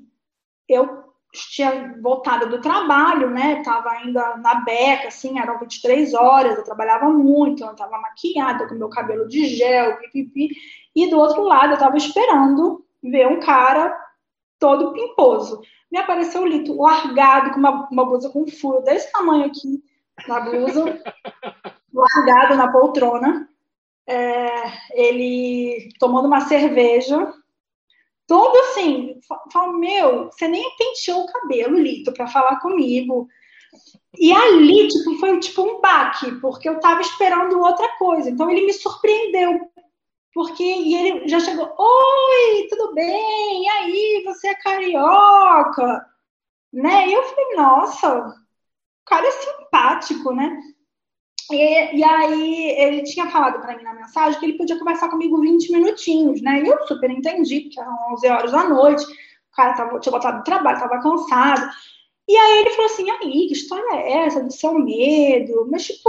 eu 0.68 1.02
tinha 1.32 1.98
voltado 2.00 2.48
do 2.48 2.60
trabalho, 2.60 3.30
né? 3.30 3.62
Tava 3.62 3.90
ainda 3.90 4.36
na 4.36 4.56
beca, 4.56 5.08
assim, 5.08 5.38
eram 5.38 5.58
23 5.58 6.14
horas, 6.14 6.56
eu 6.56 6.64
trabalhava 6.64 7.08
muito, 7.08 7.64
eu 7.64 7.74
tava 7.74 7.98
maquiada, 7.98 8.68
com 8.68 8.74
meu 8.74 8.88
cabelo 8.88 9.28
de 9.28 9.46
gel, 9.46 9.98
pipipi. 9.98 10.50
E 10.94 11.08
do 11.08 11.18
outro 11.18 11.42
lado, 11.42 11.72
eu 11.72 11.78
tava 11.78 11.96
esperando 11.96 12.84
ver 13.02 13.26
um 13.26 13.40
cara 13.40 14.01
todo 14.62 14.92
pimposo. 14.92 15.60
Me 15.90 15.98
apareceu 15.98 16.42
o 16.42 16.46
Lito 16.46 16.80
largado, 16.80 17.50
com 17.50 17.58
uma, 17.58 17.88
uma 17.90 18.04
blusa 18.04 18.30
com 18.30 18.46
furo 18.46 18.80
desse 18.82 19.10
tamanho 19.10 19.46
aqui 19.46 19.82
na 20.28 20.38
blusa, 20.38 20.84
largado 21.92 22.54
na 22.54 22.70
poltrona. 22.70 23.48
É, 24.06 24.48
ele 24.92 25.88
tomando 25.98 26.26
uma 26.26 26.42
cerveja, 26.42 27.34
todo 28.24 28.56
assim, 28.56 29.18
falo, 29.52 29.72
meu, 29.78 30.30
você 30.30 30.46
nem 30.46 30.64
penteou 30.76 31.24
o 31.24 31.32
cabelo, 31.32 31.76
Lito, 31.76 32.12
para 32.12 32.28
falar 32.28 32.60
comigo. 32.60 33.26
E 34.16 34.32
ali, 34.32 34.86
tipo, 34.86 35.18
foi 35.18 35.40
tipo 35.40 35.62
um 35.62 35.80
baque, 35.80 36.30
porque 36.40 36.68
eu 36.68 36.78
tava 36.78 37.00
esperando 37.00 37.58
outra 37.58 37.88
coisa. 37.96 38.30
Então 38.30 38.48
ele 38.48 38.66
me 38.66 38.72
surpreendeu 38.72 39.71
porque 40.34 40.64
e 40.64 40.94
ele 40.94 41.28
já 41.28 41.40
chegou, 41.40 41.74
oi, 41.78 42.66
tudo 42.68 42.94
bem? 42.94 43.64
E 43.64 43.68
aí, 43.68 44.22
você 44.24 44.48
é 44.48 44.54
carioca? 44.54 46.06
Né? 46.72 47.08
E 47.08 47.12
eu 47.12 47.22
falei, 47.22 47.54
nossa, 47.56 48.18
o 48.28 49.04
cara 49.04 49.26
é 49.26 49.30
simpático, 49.30 50.32
né? 50.34 50.58
E, 51.50 51.98
e 51.98 52.04
aí 52.04 52.70
ele 52.78 53.02
tinha 53.02 53.30
falado 53.30 53.60
para 53.60 53.76
mim 53.76 53.82
na 53.82 53.94
mensagem 53.94 54.38
que 54.40 54.46
ele 54.46 54.56
podia 54.56 54.78
conversar 54.78 55.10
comigo 55.10 55.40
20 55.40 55.70
minutinhos, 55.72 56.40
né? 56.40 56.62
E 56.62 56.68
eu 56.68 56.86
super 56.86 57.10
entendi, 57.10 57.62
porque 57.62 57.80
eram 57.80 57.94
11 58.12 58.28
horas 58.28 58.52
da 58.52 58.68
noite, 58.68 59.04
o 59.04 59.54
cara 59.54 59.74
tava, 59.74 60.00
tinha 60.00 60.10
voltado 60.10 60.38
do 60.38 60.44
trabalho, 60.44 60.76
estava 60.76 61.02
cansado. 61.02 61.70
E 62.26 62.36
aí 62.36 62.60
ele 62.60 62.70
falou 62.70 62.86
assim, 62.86 63.10
aí, 63.10 63.46
que 63.48 63.52
história 63.52 63.96
é 63.96 64.24
essa 64.24 64.42
do 64.42 64.52
seu 64.52 64.74
medo? 64.74 65.68
Mas, 65.70 65.84
tipo, 65.84 66.08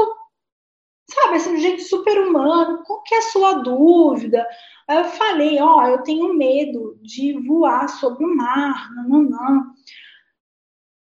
sabe, 1.14 1.36
assim, 1.36 1.55
de 1.55 1.61
jeito 1.61 1.84
super 1.84 2.20
humano, 2.28 2.84
qual 2.86 3.01
que 3.03 3.16
é 3.16 3.20
a 3.20 3.22
sua 3.22 3.53
dúvida? 3.55 4.47
Eu 4.89 5.05
falei, 5.05 5.59
ó, 5.61 5.78
oh, 5.78 5.88
eu 5.88 6.03
tenho 6.03 6.34
medo 6.34 6.97
de 7.01 7.34
voar 7.47 7.88
sobre 7.89 8.26
o 8.26 8.36
mar, 8.36 8.89
não, 8.95 9.07
não, 9.07 9.24
não. 9.24 9.74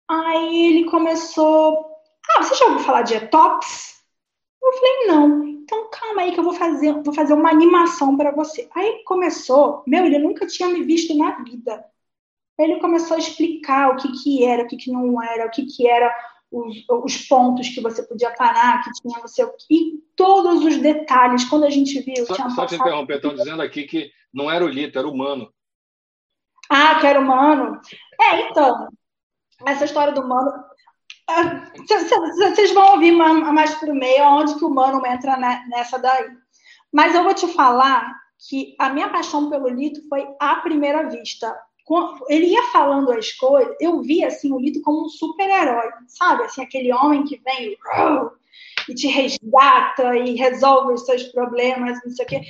Aí 0.10 0.68
ele 0.68 0.89
começou, 0.89 1.86
Ah, 2.30 2.43
você 2.43 2.56
já 2.56 2.66
ouviu 2.66 2.80
falar 2.80 3.04
de 3.04 3.20
detox? 3.20 4.04
Eu 4.62 4.74
falei, 4.74 5.08
não. 5.08 5.47
Então 5.47 5.89
calma 5.91 6.22
aí 6.24 6.32
que 6.34 6.39
eu 6.39 6.43
vou 6.43 6.54
fazer, 6.54 6.93
vou 7.04 7.14
fazer 7.14 7.34
uma 7.34 7.50
animação 7.52 8.18
para 8.18 8.32
você. 8.32 8.68
Aí 8.76 9.04
começou, 9.06 9.84
meu, 9.88 10.06
ele 10.06 10.18
nunca 10.20 10.47
tinha 10.47 10.68
me 10.70 10.84
visto 10.84 11.16
na 11.16 11.43
vida. 11.43 11.86
Ele 12.58 12.80
começou 12.80 13.16
a 13.16 13.20
explicar 13.20 13.91
o 13.91 13.97
que 13.97 14.12
que 14.24 14.43
era, 14.43 14.64
o 14.64 14.68
que 14.68 14.78
que 14.78 14.91
não 14.91 15.22
era, 15.22 15.45
o 15.47 15.52
que 15.52 15.66
que 15.66 15.88
era 15.88 16.14
os, 16.52 16.84
os 16.88 17.18
pontos 17.28 17.70
que 17.70 17.82
você 17.82 18.04
podia 18.04 18.32
parar, 18.32 18.84
que 18.84 18.91
tinha 19.02 19.20
você 19.22 19.47
e 19.70 20.00
todos 20.16 20.64
os 20.64 20.78
detalhes. 20.78 21.45
Quando 21.45 21.66
a 21.66 21.70
gente 21.70 22.00
viu, 22.02 22.26
só, 22.26 22.34
tinha 22.34 22.50
só 22.50 22.66
te 22.66 22.76
interromper, 22.76 23.16
estão 23.16 23.36
dizendo 23.36 23.62
aqui 23.62 23.84
que 23.84 24.12
não 24.34 24.50
era 24.50 24.66
o 24.66 24.68
Lito, 24.68 24.97
era 24.97 25.08
o 25.08 25.16
Mano. 25.16 25.52
Ah, 26.70 27.00
que 27.00 27.08
era 27.08 27.20
humano. 27.20 27.80
É, 28.22 28.50
então, 28.50 28.88
essa 29.66 29.86
história 29.86 30.14
do 30.14 30.22
humano. 30.22 30.52
Ah, 31.28 31.72
vocês 31.78 32.74
vão 32.74 32.93
ouvir 32.93 33.12
mais 33.12 33.76
para 33.76 33.91
o 33.91 33.95
meio 33.95 34.24
onde 34.24 34.56
que 34.56 34.64
o 34.64 34.68
humano 34.68 35.06
entra 35.06 35.38
nessa 35.68 35.97
daí. 35.97 36.30
Mas 36.91 37.14
eu 37.14 37.24
vou 37.24 37.34
te 37.34 37.47
falar 37.54 38.16
que 38.47 38.76
a 38.80 38.89
minha 38.89 39.10
paixão 39.10 39.50
pelo 39.50 39.68
Lito 39.68 40.08
foi 40.08 40.28
à 40.39 40.56
primeira 40.58 41.10
vista. 41.10 41.56
Ele 42.29 42.47
ia 42.47 42.63
falando 42.71 43.11
as 43.11 43.31
coisas, 43.31 43.75
eu 43.79 44.01
via 44.01 44.27
assim, 44.27 44.51
o 44.51 44.59
Lito 44.59 44.81
como 44.81 45.05
um 45.05 45.09
super-herói, 45.09 45.89
sabe? 46.07 46.43
Assim, 46.43 46.61
aquele 46.61 46.93
homem 46.93 47.23
que 47.23 47.41
vem 47.43 47.75
e 48.87 48.93
te 48.93 49.07
resgata 49.07 50.15
e 50.17 50.35
resolve 50.35 50.93
os 50.93 51.05
seus 51.05 51.23
problemas, 51.23 51.99
não 52.05 52.11
sei 52.11 52.25
o 52.25 52.27
quê. 52.27 52.41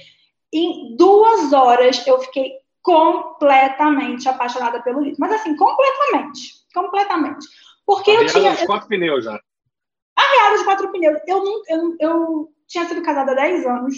Em 0.52 0.96
duas 0.96 1.54
horas 1.54 2.06
eu 2.06 2.20
fiquei 2.22 2.54
completamente 2.82 4.28
apaixonada 4.28 4.82
pelo 4.82 5.02
Lito. 5.02 5.20
Mas 5.20 5.32
assim, 5.34 5.56
completamente. 5.56 6.66
Completamente. 6.74 7.48
Porque 7.86 8.12
eu 8.12 8.26
tinha. 8.28 8.52
dos 8.52 8.64
quatro 8.64 8.88
pneus 8.88 9.24
já. 9.24 9.40
Arriada 10.16 10.56
dos 10.56 10.64
quatro 10.64 10.92
pneus. 10.92 11.20
Eu, 11.28 11.44
não, 11.44 11.62
eu, 11.68 11.96
eu 12.00 12.54
tinha 12.68 12.86
sido 12.86 13.02
casada 13.02 13.32
há 13.32 13.36
10 13.36 13.66
anos. 13.66 13.96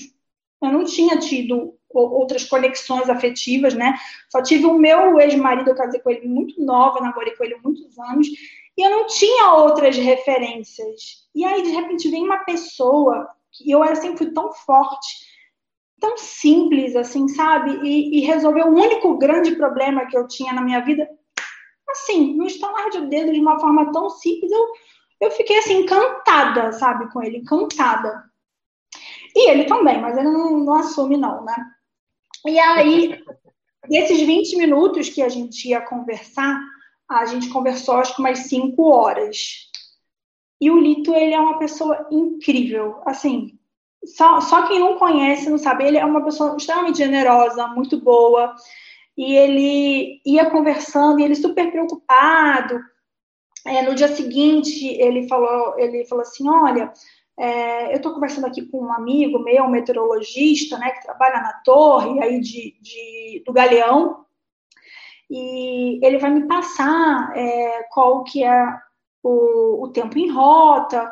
Eu 0.62 0.72
não 0.72 0.84
tinha 0.84 1.18
tido 1.18 1.78
outras 1.94 2.44
conexões 2.44 3.10
afetivas, 3.10 3.74
né? 3.74 3.98
Só 4.30 4.42
tive 4.42 4.66
o 4.66 4.78
meu 4.78 5.20
ex-marido, 5.20 5.70
eu 5.70 5.76
casei 5.76 6.00
com 6.00 6.10
ele 6.10 6.28
muito 6.28 6.64
nova, 6.64 7.00
namorei 7.00 7.36
com 7.36 7.44
ele 7.44 7.58
muitos 7.64 7.98
anos, 8.00 8.28
e 8.78 8.86
eu 8.86 8.90
não 8.90 9.08
tinha 9.08 9.54
outras 9.54 9.98
referências. 9.98 11.28
E 11.36 11.44
aí, 11.44 11.62
de 11.62 11.70
repente, 11.70 12.10
vem 12.10 12.24
uma 12.24 12.40
pessoa, 12.40 13.28
que 13.52 13.70
eu 13.70 13.84
era, 13.84 13.96
sempre 13.96 14.18
fui 14.18 14.32
tão 14.32 14.52
forte, 14.54 15.32
tão 16.00 16.18
simples, 16.18 16.96
assim, 16.96 17.28
sabe? 17.28 17.80
E, 17.84 18.20
e 18.20 18.26
resolveu 18.26 18.68
o 18.68 18.76
único 18.76 19.18
grande 19.18 19.56
problema 19.56 20.08
que 20.08 20.18
eu 20.18 20.28
tinha 20.28 20.54
na 20.54 20.62
minha 20.62 20.80
vida, 20.80 21.08
assim, 21.90 22.34
no 22.36 22.46
estalar 22.48 22.90
de 22.90 23.06
dedo, 23.08 23.32
de 23.32 23.40
uma 23.40 23.60
forma 23.60 23.92
tão 23.92 24.10
simples, 24.10 24.52
eu, 24.52 24.68
eu 25.22 25.32
fiquei, 25.32 25.60
assim, 25.60 25.82
encantada, 25.82 26.72
sabe, 26.74 27.12
com 27.12 27.22
ele, 27.22 27.38
encantada. 27.38 28.24
E 29.36 29.50
ele 29.50 29.66
também, 29.66 30.02
mas 30.02 30.18
ele 30.18 30.30
não, 30.30 30.58
não 30.58 30.74
assume, 30.76 31.18
não, 31.18 31.44
né? 31.44 31.56
E 32.46 32.60
aí, 32.60 33.24
nesses 33.90 34.22
20 34.22 34.58
minutos 34.58 35.10
que 35.10 35.22
a 35.22 35.30
gente 35.30 35.70
ia 35.70 35.82
conversar, 35.82 36.60
a 37.10 37.26
gente 37.26 37.50
conversou 37.50 37.96
acho 37.96 38.16
que 38.16 38.22
umas 38.22 38.40
5 38.40 38.82
horas. 38.84 39.70
E 40.60 40.70
o 40.70 40.78
Lito, 40.78 41.14
ele 41.14 41.34
é 41.34 41.40
uma 41.40 41.58
pessoa 41.58 42.08
incrível. 42.12 43.02
Assim, 43.06 43.60
só, 44.06 44.40
só 44.42 44.68
quem 44.68 44.80
não 44.80 44.98
conhece 44.98 45.50
não 45.50 45.58
sabe. 45.58 45.86
Ele 45.86 45.98
é 45.98 46.06
uma 46.06 46.24
pessoa 46.24 46.56
extremamente 46.56 47.00
generosa, 47.00 47.68
muito 47.68 48.00
boa. 48.00 48.56
E 49.18 49.36
ele 49.36 50.22
ia 50.26 50.50
conversando 50.50 51.20
e 51.20 51.24
ele 51.24 51.36
super 51.36 51.72
preocupado. 51.72 52.80
É, 53.66 53.82
no 53.84 53.94
dia 53.94 54.08
seguinte, 54.08 54.88
ele 54.88 55.28
falou, 55.28 55.78
ele 55.78 56.06
falou 56.06 56.24
assim: 56.24 56.48
Olha, 56.50 56.92
é, 57.42 57.92
eu 57.92 57.98
estou 57.98 58.14
conversando 58.14 58.46
aqui 58.46 58.62
com 58.62 58.86
um 58.86 58.94
amigo 58.94 59.40
meu, 59.40 59.64
um 59.64 59.70
meteorologista, 59.70 60.78
né, 60.78 60.92
que 60.92 61.02
trabalha 61.02 61.42
na 61.42 61.54
torre 61.66 62.22
aí 62.22 62.40
de, 62.40 62.76
de 62.80 63.44
do 63.44 63.52
Galeão, 63.52 64.26
e 65.28 66.00
ele 66.06 66.20
vai 66.20 66.30
me 66.30 66.46
passar 66.48 67.36
é, 67.36 67.84
qual 67.92 68.24
que 68.24 68.44
é 68.44 68.78
o, 69.24 69.86
o 69.86 69.88
tempo 69.88 70.20
em 70.20 70.30
rota, 70.30 71.12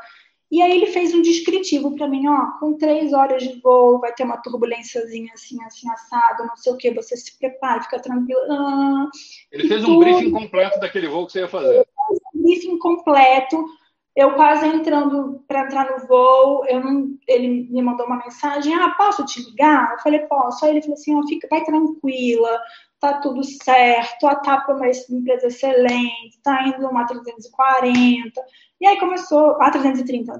e 0.52 0.62
aí 0.62 0.72
ele 0.72 0.86
fez 0.86 1.16
um 1.16 1.22
descritivo 1.24 1.96
para 1.96 2.08
mim, 2.08 2.28
ó, 2.28 2.60
com 2.60 2.78
três 2.78 3.12
horas 3.12 3.42
de 3.42 3.60
voo, 3.60 4.00
vai 4.00 4.14
ter 4.14 4.24
uma 4.24 4.38
turbulênciazinha 4.38 5.32
assim, 5.34 5.60
assim, 5.64 5.90
assado, 5.90 6.46
não 6.46 6.56
sei 6.56 6.74
o 6.74 6.78
que, 6.78 6.94
você 6.94 7.18
se 7.18 7.40
prepara, 7.40 7.82
fica 7.82 8.00
tranquilo. 8.00 8.40
Ah, 8.52 9.10
ele 9.52 9.68
fez 9.68 9.84
um 9.84 9.88
tudo. 9.88 10.00
briefing 10.00 10.32
completo 10.32 10.80
daquele 10.80 11.08
voo 11.08 11.26
que 11.26 11.32
você 11.32 11.40
ia 11.40 11.48
fazer. 11.48 11.76
Ele 11.76 11.86
fez 12.08 12.20
um 12.36 12.42
briefing 12.44 12.78
completo. 12.78 13.79
Eu 14.20 14.34
quase 14.34 14.68
entrando 14.68 15.42
para 15.48 15.62
entrar 15.62 15.90
no 15.90 16.06
voo, 16.06 16.66
eu 16.68 16.84
não, 16.84 17.18
ele 17.26 17.70
me 17.70 17.82
mandou 17.82 18.06
uma 18.06 18.18
mensagem, 18.18 18.76
ah, 18.76 18.94
posso 18.98 19.24
te 19.24 19.42
ligar? 19.42 19.94
Eu 19.94 20.00
falei, 20.00 20.20
posso. 20.20 20.66
Aí 20.66 20.72
ele 20.72 20.82
falou 20.82 20.96
assim, 20.96 21.16
ó, 21.16 21.26
fica, 21.26 21.48
vai 21.50 21.64
tranquila, 21.64 22.60
tá 23.00 23.14
tudo 23.22 23.42
certo, 23.46 24.28
a 24.28 24.36
TAP 24.36 24.68
é 24.68 24.74
uma 24.74 24.88
empresa 24.90 25.48
excelente, 25.48 26.38
tá 26.44 26.68
indo 26.68 26.86
uma 26.86 27.06
340. 27.08 28.42
E 28.82 28.88
aí 28.88 29.00
começou, 29.00 29.52
a 29.62 29.72
330, 29.72 30.34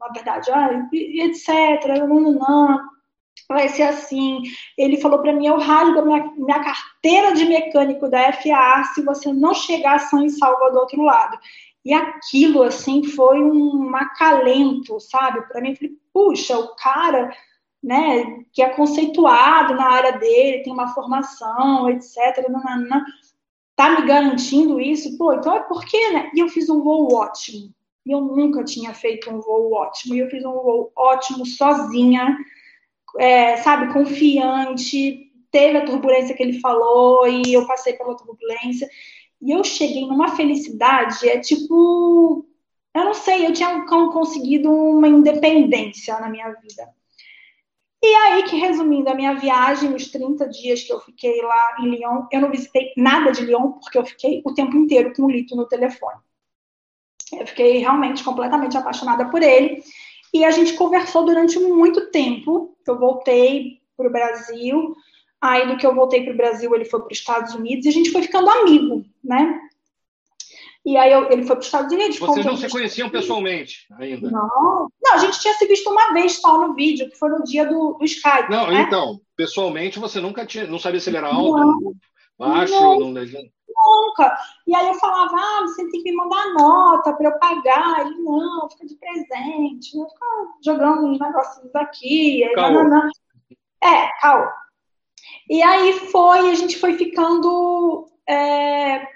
na 0.00 0.08
verdade, 0.08 0.50
ah, 0.50 0.88
etc. 0.90 1.98
Não, 1.98 2.20
não, 2.20 2.32
não, 2.32 2.80
vai 3.46 3.68
ser 3.68 3.82
assim. 3.82 4.40
Ele 4.76 5.00
falou 5.00 5.18
para 5.20 5.34
mim: 5.34 5.46
eu 5.46 5.58
rasgo 5.58 5.98
a 5.98 6.04
minha, 6.04 6.32
minha 6.36 6.60
carteira 6.60 7.34
de 7.34 7.44
mecânico 7.44 8.08
da 8.08 8.32
FAA 8.32 8.84
se 8.94 9.02
você 9.02 9.32
não 9.32 9.54
chegar 9.54 9.98
são 9.98 10.24
e 10.24 10.30
salva 10.30 10.70
do 10.70 10.78
outro 10.78 11.02
lado. 11.02 11.38
E 11.84 11.92
aquilo, 11.92 12.62
assim, 12.62 13.04
foi 13.04 13.40
um 13.40 13.94
acalento, 13.96 14.98
sabe? 15.00 15.42
Para 15.48 15.60
mim, 15.60 15.70
eu 15.70 15.76
falei, 15.76 15.96
puxa, 16.12 16.58
o 16.58 16.74
cara 16.74 17.30
né, 17.82 18.44
que 18.52 18.62
é 18.62 18.68
conceituado 18.70 19.74
na 19.74 19.88
área 19.88 20.18
dele, 20.18 20.62
tem 20.62 20.72
uma 20.72 20.92
formação, 20.94 21.88
etc. 21.88 22.48
Nanana, 22.48 23.04
tá 23.76 24.00
me 24.00 24.06
garantindo 24.06 24.80
isso? 24.80 25.16
Pô, 25.16 25.32
então 25.32 25.56
é 25.56 25.60
porque, 25.60 26.10
né? 26.10 26.30
E 26.34 26.40
eu 26.40 26.48
fiz 26.48 26.68
um 26.68 26.82
voo 26.82 27.14
ótimo. 27.14 27.72
E 28.04 28.10
eu 28.10 28.20
nunca 28.20 28.64
tinha 28.64 28.92
feito 28.94 29.30
um 29.30 29.40
voo 29.40 29.72
ótimo. 29.72 30.14
E 30.14 30.18
eu 30.18 30.28
fiz 30.28 30.44
um 30.44 30.52
voo 30.52 30.92
ótimo 30.96 31.46
sozinha, 31.46 32.36
é, 33.16 33.56
sabe, 33.58 33.92
confiante. 33.92 35.26
Teve 35.50 35.78
a 35.78 35.84
turbulência 35.84 36.34
que 36.34 36.42
ele 36.42 36.60
falou 36.60 37.26
e 37.26 37.54
eu 37.54 37.66
passei 37.66 37.94
pela 37.94 38.16
turbulência. 38.16 38.88
E 39.40 39.50
eu 39.52 39.62
cheguei 39.62 40.06
numa 40.06 40.34
felicidade, 40.34 41.28
é 41.28 41.38
tipo, 41.38 42.44
eu 42.94 43.04
não 43.04 43.14
sei, 43.14 43.46
eu 43.46 43.52
tinha 43.52 43.84
conseguido 43.86 44.70
uma 44.70 45.06
independência 45.06 46.18
na 46.18 46.28
minha 46.28 46.50
vida. 46.54 46.88
E 48.02 48.14
aí 48.14 48.42
que, 48.44 48.56
resumindo 48.56 49.10
a 49.10 49.14
minha 49.14 49.34
viagem, 49.34 49.94
os 49.94 50.08
30 50.10 50.48
dias 50.48 50.82
que 50.82 50.92
eu 50.92 51.00
fiquei 51.00 51.42
lá 51.42 51.76
em 51.80 51.90
Lyon, 51.90 52.26
eu 52.30 52.40
não 52.40 52.50
visitei 52.50 52.92
nada 52.96 53.32
de 53.32 53.44
Lyon, 53.44 53.72
porque 53.72 53.98
eu 53.98 54.06
fiquei 54.06 54.40
o 54.44 54.54
tempo 54.54 54.76
inteiro 54.76 55.12
com 55.14 55.24
o 55.24 55.30
Lito 55.30 55.56
no 55.56 55.66
telefone. 55.66 56.20
Eu 57.32 57.46
fiquei 57.46 57.78
realmente 57.78 58.22
completamente 58.22 58.76
apaixonada 58.76 59.28
por 59.28 59.42
ele. 59.42 59.82
E 60.32 60.44
a 60.44 60.50
gente 60.50 60.74
conversou 60.74 61.24
durante 61.24 61.58
muito 61.58 62.10
tempo. 62.10 62.76
Eu 62.86 62.98
voltei 62.98 63.80
para 63.96 64.08
o 64.08 64.12
Brasil. 64.12 64.94
Aí, 65.40 65.68
do 65.68 65.76
que 65.76 65.86
eu 65.86 65.94
voltei 65.94 66.24
para 66.24 66.34
o 66.34 66.36
Brasil, 66.36 66.74
ele 66.74 66.84
foi 66.84 67.00
para 67.00 67.12
os 67.12 67.18
Estados 67.18 67.54
Unidos 67.54 67.86
e 67.86 67.88
a 67.88 67.92
gente 67.92 68.10
foi 68.10 68.22
ficando 68.22 68.50
amigo, 68.50 69.04
né? 69.22 69.60
E 70.84 70.96
aí 70.96 71.12
eu, 71.12 71.30
ele 71.30 71.42
foi 71.44 71.56
para 71.56 71.60
os 71.60 71.66
Estados 71.66 71.92
Unidos. 71.92 72.18
Vocês 72.18 72.46
não 72.46 72.56
se 72.56 72.68
conheciam 72.68 73.10
pessoalmente 73.10 73.86
ainda? 73.98 74.30
Não, 74.30 74.88
não, 75.02 75.14
a 75.14 75.18
gente 75.18 75.38
tinha 75.38 75.52
se 75.54 75.66
visto 75.66 75.90
uma 75.90 76.12
vez 76.12 76.40
só 76.40 76.66
no 76.66 76.74
vídeo, 76.74 77.10
que 77.10 77.18
foi 77.18 77.28
no 77.28 77.44
dia 77.44 77.66
do, 77.66 77.94
do 77.94 78.04
Skype. 78.04 78.50
Não, 78.50 78.70
né? 78.70 78.82
então, 78.82 79.20
pessoalmente 79.36 79.98
você 79.98 80.20
nunca 80.20 80.46
tinha, 80.46 80.66
não 80.66 80.78
sabia 80.78 80.98
se 80.98 81.10
ele 81.10 81.18
era 81.18 81.28
alto, 81.28 81.58
não, 81.58 81.94
baixo, 82.38 82.72
não, 82.72 83.10
não 83.10 83.24
Nunca. 83.80 84.36
E 84.66 84.74
aí 84.74 84.88
eu 84.88 84.94
falava, 84.94 85.36
ah, 85.36 85.60
você 85.62 85.88
tem 85.88 86.02
que 86.02 86.10
me 86.10 86.16
mandar 86.16 86.52
nota 86.54 87.12
para 87.12 87.28
eu 87.28 87.38
pagar. 87.38 88.00
Ele, 88.00 88.16
não, 88.22 88.68
fica 88.70 88.86
de 88.86 88.96
presente, 88.96 89.96
não 89.96 90.08
fica 90.08 90.26
jogando 90.64 91.06
uns 91.06 91.20
negócios 91.20 91.74
aqui. 91.76 92.44
Não, 92.56 92.72
não, 92.72 92.88
não. 92.88 93.08
É, 93.84 94.08
calma. 94.20 94.52
E 95.48 95.62
aí 95.62 95.92
foi, 96.10 96.50
a 96.50 96.54
gente 96.54 96.78
foi 96.78 96.94
ficando. 96.94 98.06
É, 98.28 99.06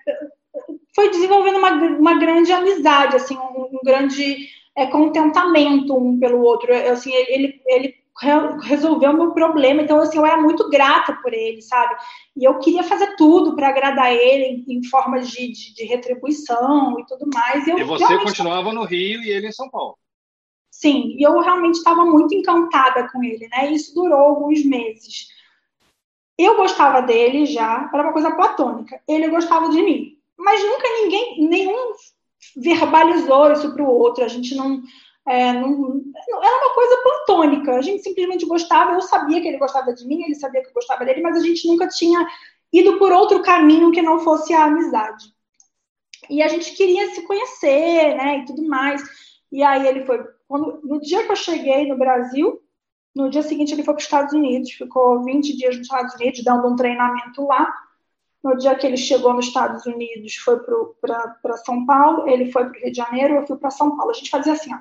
foi 0.95 1.11
desenvolvendo 1.11 1.59
uma, 1.59 1.73
uma 1.73 2.19
grande 2.19 2.53
amizade, 2.53 3.17
assim, 3.17 3.37
um, 3.37 3.69
um 3.73 3.81
grande 3.85 4.49
é, 4.77 4.87
contentamento 4.87 5.97
um 5.97 6.19
pelo 6.19 6.43
outro. 6.43 6.73
Assim, 6.91 7.13
ele, 7.13 7.61
ele 7.67 8.03
resolveu 8.63 9.11
o 9.11 9.17
meu 9.17 9.33
problema, 9.33 9.83
então 9.83 9.99
assim, 9.99 10.19
eu 10.19 10.27
era 10.27 10.41
muito 10.41 10.69
grata 10.69 11.15
por 11.23 11.33
ele, 11.33 11.63
sabe? 11.63 11.95
E 12.37 12.45
eu 12.45 12.59
queria 12.59 12.83
fazer 12.83 13.17
tudo 13.17 13.57
para 13.57 13.69
agradar 13.69 14.13
ele 14.13 14.65
em, 14.67 14.79
em 14.79 14.85
formas 14.85 15.31
de, 15.31 15.51
de, 15.51 15.75
de, 15.75 15.85
retribuição 15.85 16.99
e 17.01 17.07
tudo 17.07 17.29
mais. 17.33 17.67
E, 17.67 17.71
eu, 17.71 17.79
e 17.79 17.85
você 17.85 18.19
continuava 18.19 18.73
no 18.73 18.85
Rio 18.85 19.23
e 19.23 19.31
ele 19.31 19.49
em 19.49 19.53
São 19.53 19.69
Paulo. 19.69 19.97
Sim, 20.71 21.17
e 21.19 21.23
eu 21.23 21.39
realmente 21.41 21.77
estava 21.77 22.05
muito 22.05 22.35
encantada 22.35 23.09
com 23.11 23.23
ele, 23.23 23.49
né? 23.49 23.73
Isso 23.73 23.95
durou 23.95 24.19
alguns 24.19 24.65
meses. 24.65 25.29
Eu 26.39 26.57
gostava 26.57 27.03
dele 27.03 27.47
já, 27.47 27.91
era 27.93 28.03
uma 28.03 28.13
coisa 28.13 28.31
platônica. 28.31 29.01
Ele 29.07 29.29
gostava 29.29 29.69
de 29.69 29.83
mim 29.83 30.23
mas 30.43 30.63
nunca 30.65 30.89
ninguém, 31.01 31.49
nenhum 31.49 31.93
verbalizou 32.57 33.53
isso 33.53 33.73
para 33.73 33.83
o 33.83 33.89
outro, 33.89 34.25
a 34.25 34.29
gente 34.29 34.55
não, 34.55 34.83
é, 35.27 35.53
não, 35.53 36.03
Era 36.43 36.57
uma 36.57 36.75
coisa 36.75 36.97
platônica, 37.03 37.73
a 37.73 37.81
gente 37.81 38.03
simplesmente 38.03 38.45
gostava, 38.45 38.93
eu 38.93 39.01
sabia 39.01 39.41
que 39.41 39.49
ele 39.49 39.59
gostava 39.59 39.95
de 39.95 40.07
mim, 40.07 40.23
ele 40.23 40.35
sabia 40.35 40.61
que 40.61 40.69
eu 40.69 40.75
gostava 40.75 41.05
dele, 41.05 41.23
mas 41.23 41.37
a 41.37 41.41
gente 41.41 41.67
nunca 41.69 41.89
tinha 41.89 42.27
ido 42.73 42.99
por 42.99 43.13
outro 43.13 43.43
caminho 43.43 43.93
que 43.93 44.03
não 44.03 44.19
fosse 44.21 44.53
a 44.53 44.65
amizade. 44.65 45.33
E 46.29 46.43
a 46.43 46.49
gente 46.49 46.75
queria 46.75 47.15
se 47.15 47.23
conhecer, 47.23 48.17
né, 48.17 48.39
e 48.39 48.45
tudo 48.45 48.67
mais. 48.67 49.03
E 49.51 49.63
aí 49.63 49.87
ele 49.87 50.05
foi. 50.07 50.25
Quando, 50.49 50.81
no 50.83 51.01
dia 51.01 51.25
que 51.25 51.33
eu 51.33 51.37
cheguei 51.37 51.87
no 51.87 51.99
Brasil, 51.99 52.62
no 53.15 53.29
dia 53.29 53.43
seguinte 53.43 53.73
ele 53.73 53.85
foi 53.85 53.95
para 53.95 54.01
os 54.01 54.05
Estados 54.05 54.33
Unidos, 54.33 54.73
ficou 54.73 55.23
20 55.23 55.57
dias 55.57 55.77
nos 55.77 55.87
Estados 55.87 56.15
Unidos 56.15 56.43
dando 56.43 56.69
um 56.69 56.77
treinamento 56.77 57.47
lá. 57.47 57.73
No 58.43 58.57
dia 58.57 58.75
que 58.75 58.87
ele 58.87 58.97
chegou 58.97 59.35
nos 59.35 59.47
Estados 59.47 59.87
Unidos, 59.87 60.35
foi 60.37 60.59
para 61.01 61.57
São 61.59 61.87
Paulo, 61.87 62.29
ele 62.29 62.51
foi 62.51 62.65
para 62.65 62.73
o 62.73 62.83
Rio 62.83 62.91
de 62.91 62.97
Janeiro, 62.97 63.35
eu 63.35 63.47
fui 63.47 63.57
para 63.57 63.71
São 63.71 63.97
Paulo. 63.97 64.11
A 64.11 64.15
gente 64.15 64.31
fazia 64.31 64.53
assim, 64.55 64.75
ó. 64.75 64.79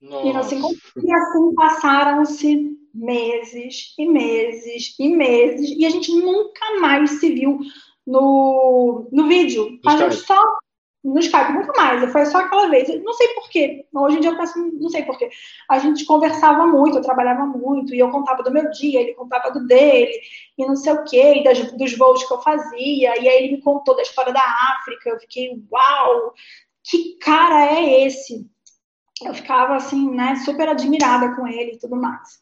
Nossa. 0.00 0.26
E 0.26 0.36
assim, 0.36 0.60
e 1.04 1.12
assim 1.12 1.54
passaram-se 1.54 2.78
meses 2.94 3.94
e 3.98 4.06
meses 4.06 4.94
e 4.98 5.08
meses, 5.08 5.70
e 5.70 5.84
a 5.84 5.90
gente 5.90 6.12
nunca 6.14 6.80
mais 6.80 7.20
se 7.20 7.32
viu 7.32 7.58
no, 8.06 9.08
no 9.12 9.28
vídeo. 9.28 9.78
A 9.86 9.96
gente 9.96 10.16
só 10.16 10.42
no 11.04 11.18
Skype, 11.18 11.52
nunca 11.52 11.72
mais. 11.76 12.12
Foi 12.12 12.24
só 12.26 12.38
aquela 12.38 12.68
vez. 12.68 12.88
Não 13.02 13.12
sei 13.12 13.28
porquê. 13.28 13.86
Hoje 13.92 14.16
em 14.16 14.20
dia 14.20 14.30
eu 14.30 14.36
penso, 14.36 14.58
não 14.58 14.88
sei 14.88 15.02
porquê. 15.02 15.28
A 15.68 15.78
gente 15.78 16.04
conversava 16.04 16.66
muito, 16.66 16.98
eu 16.98 17.02
trabalhava 17.02 17.44
muito, 17.44 17.94
e 17.94 17.98
eu 17.98 18.10
contava 18.10 18.42
do 18.42 18.52
meu 18.52 18.70
dia, 18.70 19.00
ele 19.00 19.14
contava 19.14 19.50
do 19.50 19.66
dele, 19.66 20.12
e 20.56 20.64
não 20.64 20.76
sei 20.76 20.92
o 20.92 21.04
quê, 21.04 21.36
e 21.36 21.44
das, 21.44 21.72
dos 21.72 21.96
voos 21.96 22.24
que 22.24 22.32
eu 22.32 22.40
fazia. 22.40 23.20
E 23.20 23.28
aí 23.28 23.44
ele 23.44 23.56
me 23.56 23.62
contou 23.62 23.96
da 23.96 24.02
história 24.02 24.32
da 24.32 24.42
África. 24.78 25.10
Eu 25.10 25.20
fiquei, 25.20 25.60
uau, 25.70 26.34
que 26.84 27.16
cara 27.18 27.66
é 27.66 28.06
esse? 28.06 28.46
Eu 29.24 29.34
ficava 29.34 29.76
assim, 29.76 30.10
né, 30.10 30.36
super 30.44 30.68
admirada 30.68 31.34
com 31.34 31.46
ele 31.46 31.72
e 31.72 31.78
tudo 31.78 31.96
mais. 31.96 32.40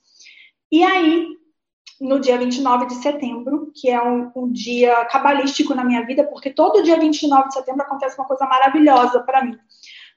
E 0.72 0.82
aí, 0.82 1.28
no 2.01 2.18
dia 2.18 2.38
29 2.38 2.86
de 2.86 2.94
setembro, 2.94 3.70
que 3.74 3.90
é 3.90 4.03
um, 4.03 4.32
um, 4.34 4.51
dia 4.51 5.05
cabalístico 5.07 5.74
na 5.74 5.84
minha 5.84 6.05
vida, 6.07 6.24
porque 6.24 6.51
todo 6.51 6.82
dia 6.82 6.98
29 6.98 7.48
de 7.48 7.55
setembro 7.55 7.82
acontece 7.82 8.16
uma 8.18 8.26
coisa 8.26 8.46
maravilhosa 8.46 9.20
para 9.20 9.44
mim. 9.44 9.59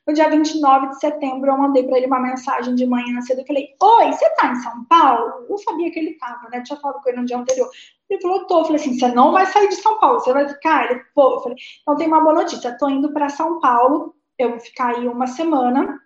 No 0.07 0.13
dia 0.13 0.29
29 0.29 0.89
de 0.89 0.99
setembro, 0.99 1.49
eu 1.49 1.57
mandei 1.57 1.83
para 1.83 1.97
ele 1.97 2.07
uma 2.07 2.19
mensagem 2.19 2.75
de 2.75 2.85
manhã 2.85 3.21
cedo 3.21 3.41
e 3.41 3.47
falei: 3.47 3.69
Oi, 3.81 4.11
você 4.11 4.29
tá 4.35 4.47
em 4.51 4.55
São 4.55 4.83
Paulo? 4.85 5.45
Eu 5.49 5.57
sabia 5.57 5.91
que 5.91 5.99
ele 5.99 6.11
estava, 6.11 6.49
né? 6.49 6.61
Tinha 6.61 6.79
falado 6.79 7.01
com 7.01 7.09
ele 7.09 7.21
no 7.21 7.25
dia 7.25 7.37
anterior. 7.37 7.69
Ele 8.09 8.21
falou: 8.21 8.45
Tô. 8.45 8.59
Eu 8.59 8.65
falei 8.65 8.81
assim: 8.81 8.99
Você 8.99 9.07
não 9.09 9.31
vai 9.31 9.45
sair 9.45 9.69
de 9.69 9.75
São 9.75 9.99
Paulo, 9.99 10.19
você 10.19 10.33
vai 10.33 10.47
ficar? 10.47 10.91
Ele, 10.91 11.01
pô. 11.15 11.35
Eu 11.35 11.39
falei: 11.39 11.57
Então 11.81 11.95
tem 11.95 12.07
uma 12.07 12.19
boa 12.19 12.33
notícia, 12.33 12.77
tô 12.77 12.89
indo 12.89 13.13
para 13.13 13.29
São 13.29 13.61
Paulo, 13.61 14.13
eu 14.37 14.49
vou 14.49 14.59
ficar 14.59 14.95
aí 14.95 15.07
uma 15.07 15.27
semana 15.27 15.97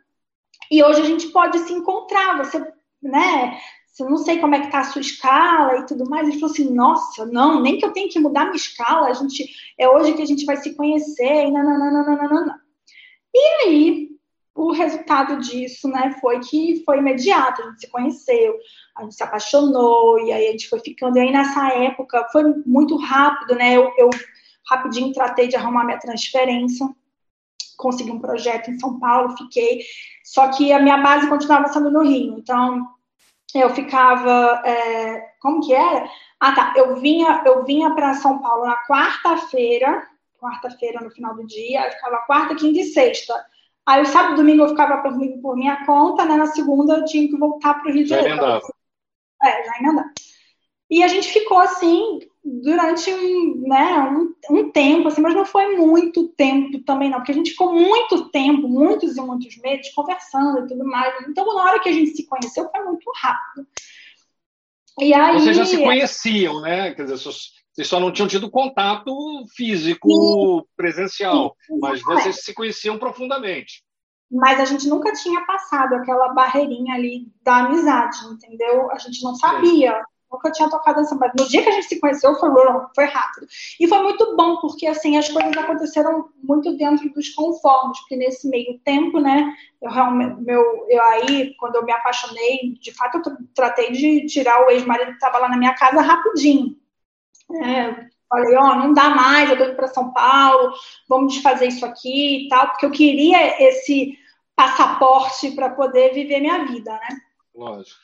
e 0.69 0.84
hoje 0.84 1.01
a 1.01 1.05
gente 1.05 1.28
pode 1.30 1.57
se 1.59 1.73
encontrar. 1.73 2.38
Você, 2.38 2.59
né? 3.01 3.57
Eu 4.03 4.09
não 4.09 4.17
sei 4.17 4.39
como 4.39 4.55
é 4.55 4.61
que 4.61 4.71
tá 4.71 4.79
a 4.79 4.83
sua 4.83 5.01
escala 5.01 5.77
e 5.79 5.85
tudo 5.85 6.09
mais. 6.09 6.27
Ele 6.27 6.39
falou 6.39 6.53
assim, 6.53 6.73
nossa, 6.73 7.25
não, 7.25 7.61
nem 7.61 7.77
que 7.77 7.85
eu 7.85 7.93
tenha 7.93 8.09
que 8.09 8.19
mudar 8.19 8.45
minha 8.45 8.55
escala, 8.55 9.07
a 9.07 9.13
gente, 9.13 9.49
é 9.77 9.87
hoje 9.89 10.13
que 10.13 10.21
a 10.21 10.25
gente 10.25 10.45
vai 10.45 10.57
se 10.57 10.75
conhecer, 10.75 11.45
e 11.45 11.51
nananana. 11.51 12.61
E 13.33 13.39
aí, 13.65 14.09
o 14.57 14.71
resultado 14.71 15.39
disso, 15.39 15.87
né, 15.87 16.15
foi 16.19 16.39
que 16.39 16.83
foi 16.83 16.97
imediato, 16.97 17.61
a 17.61 17.65
gente 17.65 17.81
se 17.81 17.91
conheceu, 17.91 18.55
a 18.95 19.03
gente 19.03 19.15
se 19.15 19.23
apaixonou, 19.23 20.19
e 20.19 20.31
aí 20.31 20.47
a 20.47 20.51
gente 20.51 20.67
foi 20.67 20.79
ficando, 20.79 21.17
e 21.17 21.21
aí 21.21 21.31
nessa 21.31 21.69
época 21.69 22.27
foi 22.31 22.43
muito 22.65 22.97
rápido, 22.97 23.55
né, 23.55 23.77
eu, 23.77 23.91
eu 23.97 24.09
rapidinho 24.67 25.13
tratei 25.13 25.47
de 25.47 25.55
arrumar 25.55 25.85
minha 25.85 25.99
transferência, 25.99 26.87
consegui 27.77 28.11
um 28.11 28.19
projeto 28.19 28.71
em 28.71 28.79
São 28.79 28.99
Paulo, 28.99 29.37
fiquei, 29.37 29.81
só 30.23 30.47
que 30.49 30.73
a 30.73 30.79
minha 30.79 30.97
base 30.97 31.29
continuava 31.29 31.67
sendo 31.67 31.91
no 31.91 32.01
Rio, 32.01 32.39
então 32.39 32.96
eu 33.59 33.69
ficava. 33.69 34.61
É, 34.65 35.31
como 35.39 35.65
que 35.65 35.73
era? 35.73 36.09
Ah, 36.39 36.53
tá. 36.53 36.73
Eu 36.75 36.95
vinha, 36.97 37.43
eu 37.45 37.63
vinha 37.63 37.93
para 37.93 38.13
São 38.15 38.39
Paulo 38.39 38.65
na 38.65 38.77
quarta-feira, 38.85 40.07
quarta-feira 40.39 41.01
no 41.01 41.09
final 41.09 41.35
do 41.35 41.45
dia, 41.45 41.85
eu 41.85 41.91
ficava 41.91 42.17
quarta, 42.27 42.55
quinta 42.55 42.79
e 42.79 42.83
sexta. 42.83 43.33
Aí 43.85 44.01
o 44.01 44.05
sábado 44.05 44.33
e 44.33 44.37
domingo 44.37 44.63
eu 44.63 44.69
ficava 44.69 45.01
por, 45.01 45.13
por 45.41 45.55
minha 45.55 45.85
conta, 45.85 46.25
né? 46.25 46.35
Na 46.35 46.47
segunda 46.47 46.97
eu 46.97 47.05
tinha 47.05 47.27
que 47.27 47.37
voltar 47.37 47.75
para 47.75 47.89
o 47.89 47.93
Rio 47.93 48.03
de 48.03 48.09
Janeiro. 48.09 48.37
Já 48.37 48.61
É, 49.43 49.63
já 49.65 49.77
emendava. 49.79 50.09
E 50.89 51.03
a 51.03 51.07
gente 51.07 51.29
ficou 51.29 51.57
assim 51.59 52.19
durante 52.47 53.13
um, 53.13 53.61
né, 53.67 54.09
um, 54.09 54.33
um, 54.55 54.71
tempo, 54.71 55.09
assim, 55.09 55.21
mas 55.21 55.35
não 55.35 55.45
foi 55.45 55.75
muito 55.75 56.29
tempo 56.29 56.79
também, 56.83 57.09
não, 57.09 57.17
porque 57.17 57.33
a 57.33 57.35
gente 57.35 57.51
ficou 57.51 57.73
muito 57.73 58.29
tempo, 58.29 58.69
muitos 58.69 59.17
e 59.17 59.21
muitos 59.21 59.57
meses, 59.57 59.93
conversando 59.93 60.59
e 60.59 60.67
tudo 60.67 60.85
mais. 60.85 61.13
Então, 61.27 61.45
na 61.45 61.63
hora 61.63 61.79
que 61.79 61.89
a 61.89 61.91
gente 61.91 62.11
se 62.11 62.25
conheceu, 62.25 62.69
foi 62.69 62.83
muito 62.85 63.11
rápido. 63.21 63.67
E 64.99 65.13
aí... 65.13 65.33
Vocês 65.33 65.57
já 65.57 65.65
se 65.65 65.77
conheciam, 65.77 66.61
né? 66.61 66.93
Quer 66.93 67.03
dizer, 67.03 67.17
vocês 67.17 67.87
só 67.87 67.99
não 67.99 68.11
tinham 68.11 68.29
tido 68.29 68.49
contato 68.49 69.13
físico, 69.55 70.09
sim, 70.09 70.67
presencial, 70.75 71.55
sim, 71.65 71.77
mas 71.79 72.01
vocês 72.01 72.43
se 72.43 72.53
conheciam 72.53 72.97
profundamente. 72.97 73.83
Mas 74.31 74.59
a 74.59 74.65
gente 74.65 74.87
nunca 74.87 75.11
tinha 75.13 75.45
passado 75.45 75.95
aquela 75.95 76.33
barreirinha 76.33 76.95
ali 76.95 77.27
da 77.43 77.57
amizade, 77.57 78.17
entendeu? 78.31 78.89
A 78.91 78.97
gente 78.97 79.21
não 79.21 79.35
sabia. 79.35 80.01
Nunca 80.32 80.51
tinha 80.51 80.69
tocado 80.69 80.99
essa 80.99 81.15
banda. 81.15 81.34
No 81.38 81.47
dia 81.47 81.63
que 81.63 81.69
a 81.69 81.71
gente 81.71 81.88
se 81.88 81.99
conheceu, 81.99 82.36
foi, 82.36 82.49
foi 82.93 83.05
rápido. 83.05 83.47
E 83.80 83.88
foi 83.88 84.01
muito 84.01 84.36
bom, 84.36 84.57
porque 84.57 84.88
assim, 84.88 85.17
as 85.17 85.30
coisas 85.30 85.55
aconteceram 85.57 86.30
muito 86.43 86.75
dentro 86.78 87.09
dos 87.13 87.30
conformes, 87.30 87.99
porque 87.99 88.15
nesse 88.15 88.49
meio 88.49 88.80
tempo, 88.80 89.19
né, 89.19 89.53
eu 89.82 89.91
realmente, 89.91 90.41
meu, 90.41 90.86
eu 90.89 91.01
aí, 91.03 91.55
quando 91.59 91.75
eu 91.75 91.86
me 91.86 91.91
apaixonei, 91.91 92.78
de 92.80 92.93
fato, 92.93 93.17
eu 93.17 93.38
tratei 93.53 93.91
de 93.91 94.25
tirar 94.25 94.65
o 94.65 94.69
ex-marido 94.69 95.09
que 95.09 95.13
estava 95.13 95.39
lá 95.39 95.49
na 95.49 95.57
minha 95.57 95.73
casa 95.73 96.01
rapidinho. 96.01 96.75
É, 97.63 98.07
falei, 98.30 98.55
ó, 98.57 98.71
oh, 98.71 98.75
não 98.75 98.93
dá 98.93 99.09
mais, 99.09 99.49
eu 99.49 99.57
tô 99.57 99.63
indo 99.63 99.75
para 99.75 99.88
São 99.88 100.11
Paulo, 100.11 100.73
vamos 101.07 101.34
desfazer 101.34 101.67
isso 101.67 101.86
aqui 101.86 102.45
e 102.45 102.49
tal, 102.49 102.67
porque 102.69 102.86
eu 102.86 102.91
queria 102.91 103.63
esse 103.63 104.17
passaporte 104.55 105.51
para 105.51 105.69
poder 105.69 106.13
viver 106.13 106.41
minha 106.41 106.65
vida, 106.65 106.91
né? 106.91 107.17
Lógico. 107.55 107.99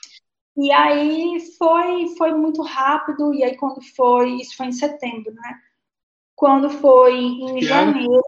E 0.56 0.72
aí 0.72 1.40
foi, 1.58 2.16
foi 2.16 2.34
muito 2.34 2.62
rápido, 2.62 3.34
e 3.34 3.44
aí 3.44 3.58
quando 3.58 3.82
foi, 3.96 4.34
isso 4.36 4.56
foi 4.56 4.68
em 4.68 4.72
setembro, 4.72 5.34
né? 5.34 5.60
Quando 6.36 6.70
foi 6.70 7.18
em 7.20 7.56
que 7.56 7.66
janeiro 7.66 8.24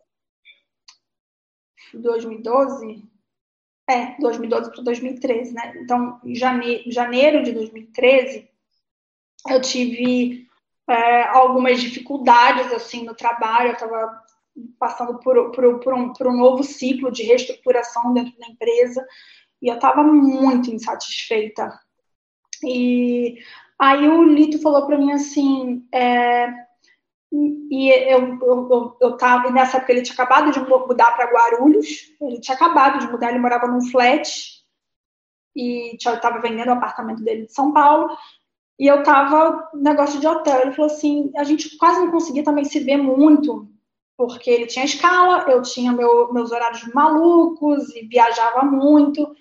de 1.94 2.00
2012, 2.00 3.04
é, 3.88 4.20
2012 4.20 4.72
para 4.72 4.84
2013, 4.84 5.54
né? 5.54 5.74
Então, 5.78 6.20
em 6.24 6.34
janeiro, 6.34 6.92
janeiro 6.92 7.44
de 7.44 7.52
2013, 7.52 8.50
eu 9.48 9.62
tive 9.62 10.48
é, 10.90 11.24
algumas 11.28 11.80
dificuldades, 11.80 12.74
assim, 12.74 13.06
no 13.06 13.14
trabalho, 13.14 13.70
eu 13.70 13.74
estava 13.74 14.24
passando 14.80 15.20
por, 15.20 15.52
por, 15.52 15.80
por, 15.80 15.94
um, 15.94 16.14
por 16.14 16.28
um 16.28 16.38
novo 16.38 16.64
ciclo 16.64 17.12
de 17.12 17.24
reestruturação 17.24 18.14
dentro 18.14 18.36
da 18.40 18.48
empresa, 18.48 19.06
e 19.62 19.68
eu 19.68 19.76
estava 19.76 20.02
muito 20.04 20.72
insatisfeita 20.72 21.80
e 22.66 23.38
aí 23.80 24.08
o 24.08 24.24
Lito 24.24 24.62
falou 24.62 24.86
para 24.86 24.98
mim 24.98 25.12
assim, 25.12 25.86
é, 25.94 26.48
e 27.32 27.90
eu, 27.90 28.40
eu, 28.42 28.70
eu, 28.70 28.98
eu 29.02 29.18
tava, 29.18 29.50
nessa 29.52 29.78
época 29.78 29.92
ele 29.92 30.02
tinha 30.02 30.14
acabado 30.14 30.52
de 30.52 30.60
mudar 30.60 31.12
para 31.12 31.32
Guarulhos, 31.32 32.14
ele 32.22 32.40
tinha 32.40 32.56
acabado 32.56 33.00
de 33.00 33.12
mudar, 33.12 33.30
ele 33.30 33.40
morava 33.40 33.68
num 33.68 33.82
flat 33.82 34.64
e 35.56 35.96
estava 35.96 36.40
vendendo 36.40 36.70
o 36.70 36.74
apartamento 36.74 37.24
dele 37.24 37.46
de 37.46 37.54
São 37.54 37.72
Paulo, 37.72 38.16
e 38.78 38.88
eu 38.88 39.04
tava 39.04 39.70
negócio 39.74 40.20
de 40.20 40.28
hotel. 40.28 40.62
Ele 40.62 40.74
falou 40.74 40.92
assim: 40.92 41.32
a 41.38 41.44
gente 41.44 41.78
quase 41.78 42.02
não 42.02 42.12
conseguia 42.12 42.44
também 42.44 42.66
se 42.66 42.80
ver 42.80 42.98
muito, 42.98 43.68
porque 44.18 44.50
ele 44.50 44.68
tinha 44.68 44.86
escala, 44.86 45.50
eu 45.50 45.62
tinha 45.62 45.92
meu, 45.92 46.32
meus 46.34 46.52
horários 46.52 46.84
malucos 46.94 47.96
e 47.96 48.06
viajava 48.06 48.64
muito. 48.64 49.34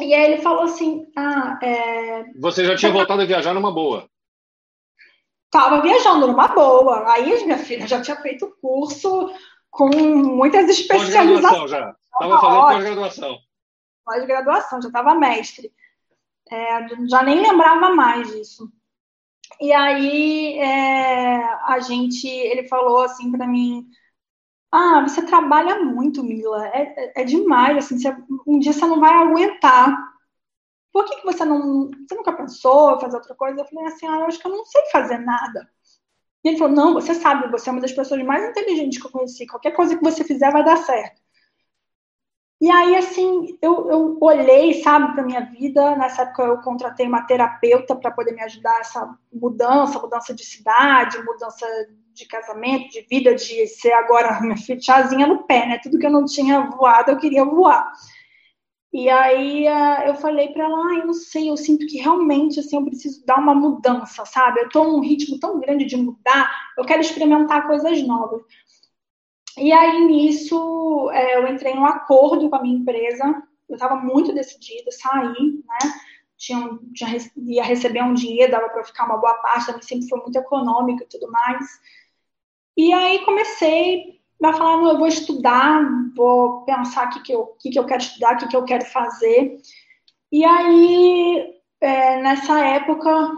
E 0.00 0.14
aí 0.14 0.32
ele 0.32 0.42
falou 0.42 0.62
assim: 0.62 1.06
ah, 1.16 1.58
é... 1.62 2.24
Você 2.40 2.64
já 2.64 2.76
tinha 2.76 2.92
voltado 2.92 3.22
a 3.22 3.26
viajar 3.26 3.52
numa 3.52 3.72
boa? 3.72 4.08
Tava 5.50 5.80
viajando 5.80 6.26
numa 6.26 6.48
boa. 6.48 7.10
Aí, 7.12 7.44
minha 7.44 7.58
filha, 7.58 7.86
já 7.86 8.00
tinha 8.00 8.16
feito 8.16 8.54
curso 8.60 9.32
com 9.70 9.88
muitas 9.88 10.68
especializações. 10.68 11.70
já. 11.70 11.94
Estava 12.12 12.40
fazendo 12.40 12.60
pós-graduação. 12.60 13.38
Pós-graduação, 14.04 14.82
já 14.82 14.88
estava 14.88 15.14
mestre. 15.14 15.72
É, 16.50 16.88
já 17.08 17.22
nem 17.22 17.40
lembrava 17.40 17.94
mais 17.94 18.28
disso. 18.28 18.70
E 19.60 19.72
aí 19.72 20.58
é, 20.58 21.42
a 21.64 21.80
gente, 21.80 22.28
ele 22.28 22.68
falou 22.68 23.00
assim 23.00 23.30
para 23.32 23.46
mim, 23.46 23.86
ah, 24.72 25.02
você 25.06 25.22
trabalha 25.22 25.82
muito, 25.84 26.22
Mila. 26.22 26.68
É, 26.68 26.82
é, 26.96 27.22
é 27.22 27.24
demais, 27.24 27.78
assim, 27.78 27.98
você, 27.98 28.14
um 28.46 28.58
dia 28.58 28.72
você 28.72 28.86
não 28.86 29.00
vai 29.00 29.14
aguentar. 29.14 29.96
Por 30.92 31.04
que, 31.04 31.16
que 31.16 31.24
você 31.24 31.44
não. 31.44 31.90
Você 31.90 32.14
nunca 32.14 32.32
pensou 32.32 32.96
em 32.96 33.00
fazer 33.00 33.16
outra 33.16 33.34
coisa? 33.34 33.60
Eu 33.60 33.66
falei 33.66 33.86
assim, 33.86 34.06
ah, 34.06 34.20
eu 34.20 34.24
acho 34.26 34.38
que 34.38 34.46
eu 34.46 34.52
não 34.52 34.64
sei 34.64 34.82
fazer 34.92 35.18
nada. 35.18 35.68
E 36.44 36.48
ele 36.48 36.58
falou: 36.58 36.74
Não, 36.74 36.94
você 36.94 37.14
sabe, 37.14 37.50
você 37.50 37.68
é 37.68 37.72
uma 37.72 37.80
das 37.80 37.92
pessoas 37.92 38.22
mais 38.24 38.48
inteligentes 38.48 39.00
que 39.00 39.06
eu 39.06 39.10
conheci. 39.10 39.46
Qualquer 39.46 39.72
coisa 39.72 39.96
que 39.96 40.04
você 40.04 40.24
fizer 40.24 40.52
vai 40.52 40.64
dar 40.64 40.76
certo. 40.78 41.20
E 42.60 42.68
aí, 42.70 42.96
assim, 42.96 43.56
eu, 43.62 43.88
eu 43.88 44.18
olhei, 44.20 44.82
sabe, 44.82 45.12
para 45.14 45.22
minha 45.24 45.42
vida. 45.42 45.94
Nessa 45.96 46.22
época, 46.22 46.42
eu 46.42 46.60
contratei 46.60 47.06
uma 47.06 47.22
terapeuta 47.22 47.94
para 47.94 48.10
poder 48.10 48.32
me 48.32 48.42
ajudar 48.42 48.80
essa 48.80 49.16
mudança 49.32 49.98
mudança 50.00 50.34
de 50.34 50.44
cidade, 50.44 51.22
mudança 51.22 51.66
de 52.18 52.26
casamento, 52.26 52.90
de 52.90 53.02
vida, 53.02 53.34
de 53.34 53.66
ser 53.66 53.92
agora 53.92 54.40
minha 54.42 54.56
chazinha 54.80 55.26
no 55.26 55.44
pé, 55.44 55.66
né? 55.66 55.80
Tudo 55.82 55.98
que 55.98 56.06
eu 56.06 56.10
não 56.10 56.24
tinha 56.24 56.68
voado, 56.70 57.10
eu 57.10 57.18
queria 57.18 57.44
voar. 57.44 57.92
E 58.92 59.08
aí 59.10 59.66
eu 60.06 60.14
falei 60.14 60.48
para 60.48 60.64
ela, 60.64 60.76
ah, 60.78 60.94
eu 60.94 61.06
não 61.06 61.14
sei, 61.14 61.50
eu 61.50 61.56
sinto 61.56 61.86
que 61.86 61.98
realmente 61.98 62.58
assim 62.58 62.76
eu 62.76 62.84
preciso 62.84 63.24
dar 63.26 63.38
uma 63.38 63.54
mudança, 63.54 64.24
sabe? 64.24 64.60
Eu 64.60 64.68
tô 64.70 64.84
num 64.84 65.00
ritmo 65.00 65.38
tão 65.38 65.60
grande 65.60 65.84
de 65.84 65.96
mudar, 65.96 66.50
eu 66.76 66.84
quero 66.84 67.02
experimentar 67.02 67.66
coisas 67.66 68.02
novas. 68.06 68.42
E 69.58 69.72
aí 69.72 70.06
nisso 70.06 71.10
é, 71.12 71.36
eu 71.36 71.46
entrei 71.48 71.74
em 71.74 71.78
um 71.78 71.84
acordo 71.84 72.48
com 72.48 72.56
a 72.56 72.62
minha 72.62 72.78
empresa, 72.78 73.42
eu 73.68 73.74
estava 73.74 73.96
muito 73.96 74.32
decidida, 74.32 74.90
sair, 74.90 75.62
né? 75.66 75.92
Tinha, 76.38 76.78
tinha, 76.94 77.18
ia 77.36 77.64
receber 77.64 78.02
um 78.02 78.14
dinheiro, 78.14 78.52
dava 78.52 78.68
para 78.70 78.84
ficar 78.84 79.04
uma 79.04 79.18
boa 79.18 79.34
parte, 79.34 79.84
sempre 79.84 80.08
foi 80.08 80.20
muito 80.20 80.36
econômico 80.36 81.02
e 81.02 81.06
tudo 81.06 81.30
mais. 81.30 81.66
E 82.78 82.92
aí 82.92 83.24
comecei 83.24 84.20
a 84.40 84.52
falar, 84.52 84.76
não, 84.76 84.90
eu 84.90 84.98
vou 84.98 85.08
estudar, 85.08 85.84
vou 86.14 86.64
pensar 86.64 87.08
o 87.08 87.10
que, 87.10 87.22
que, 87.24 87.32
eu, 87.32 87.46
que, 87.58 87.70
que 87.70 87.78
eu 87.78 87.84
quero 87.84 88.00
estudar, 88.00 88.34
o 88.34 88.38
que, 88.38 88.46
que 88.46 88.56
eu 88.56 88.64
quero 88.64 88.84
fazer. 88.84 89.56
E 90.30 90.44
aí, 90.44 91.54
é, 91.80 92.22
nessa 92.22 92.56
época, 92.60 93.32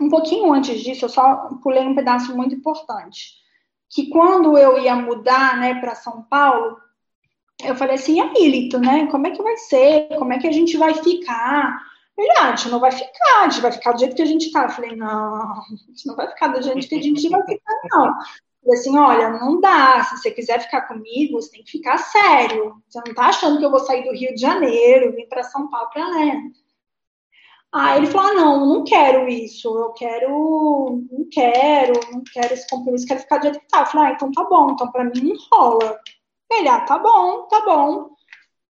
um 0.00 0.08
pouquinho 0.08 0.50
antes 0.50 0.80
disso, 0.80 1.04
eu 1.04 1.10
só 1.10 1.50
pulei 1.62 1.86
um 1.86 1.94
pedaço 1.94 2.34
muito 2.34 2.54
importante. 2.54 3.34
Que 3.90 4.08
quando 4.08 4.56
eu 4.56 4.78
ia 4.78 4.96
mudar 4.96 5.58
né, 5.58 5.78
para 5.78 5.94
São 5.94 6.22
Paulo, 6.22 6.78
eu 7.62 7.76
falei 7.76 7.96
assim, 7.96 8.16
e 8.16 8.20
aí, 8.20 8.48
Lito, 8.48 8.78
né? 8.78 9.08
Como 9.08 9.26
é 9.26 9.30
que 9.30 9.42
vai 9.42 9.58
ser? 9.58 10.08
Como 10.16 10.32
é 10.32 10.38
que 10.38 10.48
a 10.48 10.52
gente 10.52 10.78
vai 10.78 10.94
ficar? 10.94 11.78
Ele, 12.18 12.32
ah, 12.38 12.48
a 12.48 12.56
gente 12.56 12.68
não 12.68 12.80
vai 12.80 12.90
ficar, 12.90 13.42
a 13.42 13.48
gente 13.48 13.62
vai 13.62 13.70
ficar 13.70 13.92
do 13.92 14.00
jeito 14.00 14.16
que 14.16 14.22
a 14.22 14.26
gente 14.26 14.50
tá. 14.50 14.64
Eu 14.64 14.70
falei, 14.70 14.96
não, 14.96 15.52
a 15.52 15.64
gente 15.86 16.04
não 16.04 16.16
vai 16.16 16.26
ficar 16.28 16.48
do 16.48 16.60
jeito 16.60 16.88
que 16.88 16.96
a 16.96 17.02
gente 17.02 17.28
vai 17.28 17.42
ficar, 17.44 17.74
não. 17.92 18.12
Falei 18.60 18.80
assim, 18.80 18.98
olha, 18.98 19.30
não 19.30 19.60
dá, 19.60 20.02
se 20.02 20.16
você 20.16 20.32
quiser 20.32 20.60
ficar 20.60 20.82
comigo, 20.82 21.40
você 21.40 21.52
tem 21.52 21.62
que 21.62 21.70
ficar 21.70 21.96
sério. 21.96 22.82
Você 22.88 23.00
não 23.06 23.14
tá 23.14 23.26
achando 23.26 23.58
que 23.58 23.64
eu 23.64 23.70
vou 23.70 23.78
sair 23.78 24.02
do 24.02 24.12
Rio 24.12 24.34
de 24.34 24.40
Janeiro, 24.40 25.14
vir 25.14 25.28
para 25.28 25.44
São 25.44 25.70
Paulo 25.70 25.90
para 25.90 26.08
ler. 26.08 26.42
Aí 27.70 27.98
ele 27.98 28.06
falou, 28.08 28.32
ah, 28.32 28.34
não, 28.34 28.66
não 28.66 28.84
quero 28.84 29.28
isso, 29.28 29.68
eu 29.78 29.92
quero, 29.92 31.06
não 31.12 31.28
quero, 31.30 31.92
não 32.10 32.24
quero 32.24 32.54
esse 32.54 32.66
compromisso, 32.68 33.06
quero 33.06 33.20
ficar 33.20 33.38
do 33.38 33.42
jeito 33.44 33.60
que 33.60 33.68
tá. 33.68 33.80
Eu 33.80 33.86
falei, 33.86 34.10
ah, 34.10 34.14
então 34.14 34.32
tá 34.32 34.42
bom, 34.42 34.72
então 34.72 34.90
para 34.90 35.04
mim 35.04 35.22
não 35.22 35.36
rola. 35.52 36.00
Ele, 36.50 36.68
ah, 36.68 36.80
tá 36.80 36.98
bom, 36.98 37.42
tá 37.42 37.64
bom. 37.64 38.10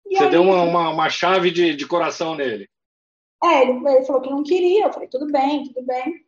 E 0.06 0.16
você 0.16 0.24
aí, 0.26 0.30
deu 0.30 0.44
uma, 0.44 0.62
uma, 0.62 0.89
uma 0.91 1.10
chave 1.10 1.52
de, 1.52 1.76
de 1.76 1.88
coração 1.88 2.36
nele. 2.36 2.70
É, 3.44 3.62
ele, 3.64 3.88
ele 3.88 4.06
falou 4.06 4.22
que 4.22 4.30
não 4.30 4.44
queria, 4.44 4.86
eu 4.86 4.94
falei, 4.94 5.08
tudo 5.08 5.32
bem, 5.32 5.64
tudo 5.64 5.86
bem. 5.86 6.24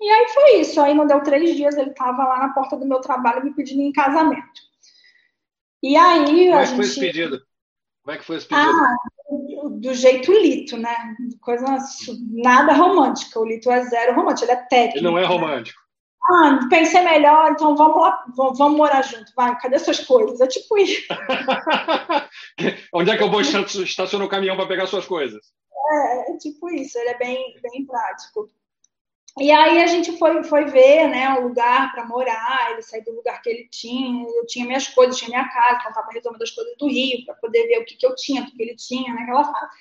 E 0.00 0.10
aí 0.10 0.28
foi 0.28 0.60
isso. 0.60 0.80
Aí 0.80 0.94
não 0.94 1.06
deu 1.06 1.22
três 1.22 1.56
dias, 1.56 1.76
ele 1.76 1.90
estava 1.90 2.24
lá 2.24 2.38
na 2.38 2.52
porta 2.52 2.76
do 2.76 2.86
meu 2.86 3.00
trabalho 3.00 3.44
me 3.44 3.54
pedindo 3.54 3.82
em 3.82 3.92
casamento. 3.92 4.62
E 5.82 5.96
aí. 5.96 6.24
Como 6.24 6.56
é 6.56 6.60
que 6.60 6.66
gente... 6.66 6.76
foi 6.76 6.84
esse 6.84 7.00
pedido? 7.00 7.42
Como 8.02 8.14
é 8.14 8.18
que 8.18 8.24
foi 8.24 8.36
esse 8.36 8.46
pedido? 8.46 8.70
Ah, 8.70 8.96
do 9.70 9.94
jeito 9.94 10.32
Lito, 10.32 10.76
né? 10.76 11.16
Coisa 11.40 11.78
nada 12.30 12.72
romântica. 12.74 13.40
O 13.40 13.46
Lito 13.46 13.70
é 13.70 13.84
zero 13.84 14.14
romântico, 14.14 14.44
ele 14.44 14.52
é 14.52 14.66
técnico. 14.66 14.98
Ele 14.98 15.06
não 15.06 15.18
é 15.18 15.24
romântico. 15.24 15.83
Né? 16.30 16.58
Ah, 16.64 16.66
pensei 16.70 17.02
melhor, 17.02 17.52
então 17.52 17.76
vamos 17.76 18.00
lá, 18.00 18.24
vamos 18.36 18.76
morar 18.76 19.02
junto. 19.02 19.32
Vai, 19.36 19.58
cadê 19.58 19.78
suas 19.78 20.00
coisas? 20.00 20.40
É 20.40 20.46
tipo 20.46 20.78
isso. 20.78 21.02
Onde 22.92 23.10
é 23.10 23.16
que 23.16 23.22
eu 23.22 23.30
vou 23.30 23.40
estacionar 23.40 24.26
o 24.26 24.30
caminhão 24.30 24.56
para 24.56 24.66
pegar 24.66 24.86
suas 24.86 25.06
coisas? 25.06 25.52
É, 25.90 26.32
é, 26.32 26.36
tipo 26.38 26.70
isso, 26.70 26.98
ele 26.98 27.10
é 27.10 27.18
bem, 27.18 27.56
bem 27.62 27.84
prático. 27.84 28.48
E 29.38 29.50
aí 29.50 29.82
a 29.82 29.86
gente 29.86 30.16
foi, 30.16 30.44
foi 30.44 30.64
ver, 30.66 31.08
né, 31.08 31.28
um 31.30 31.48
lugar 31.48 31.92
para 31.92 32.06
morar, 32.06 32.70
ele 32.70 32.82
saiu 32.82 33.04
do 33.04 33.16
lugar 33.16 33.42
que 33.42 33.50
ele 33.50 33.68
tinha, 33.68 34.24
eu 34.28 34.46
tinha 34.46 34.64
minhas 34.64 34.86
coisas, 34.86 35.16
tinha 35.16 35.28
minha 35.28 35.48
casa, 35.48 35.78
então 35.78 35.88
estava 35.88 36.12
resolvendo 36.12 36.42
as 36.42 36.52
coisas 36.52 36.76
do 36.78 36.86
Rio, 36.86 37.24
para 37.26 37.34
poder 37.34 37.66
ver 37.66 37.80
o 37.80 37.84
que, 37.84 37.96
que 37.96 38.06
eu 38.06 38.14
tinha, 38.14 38.42
o 38.42 38.46
que, 38.46 38.56
que 38.56 38.62
ele 38.62 38.76
tinha 38.76 39.12
naquela 39.12 39.44
fase. 39.44 39.72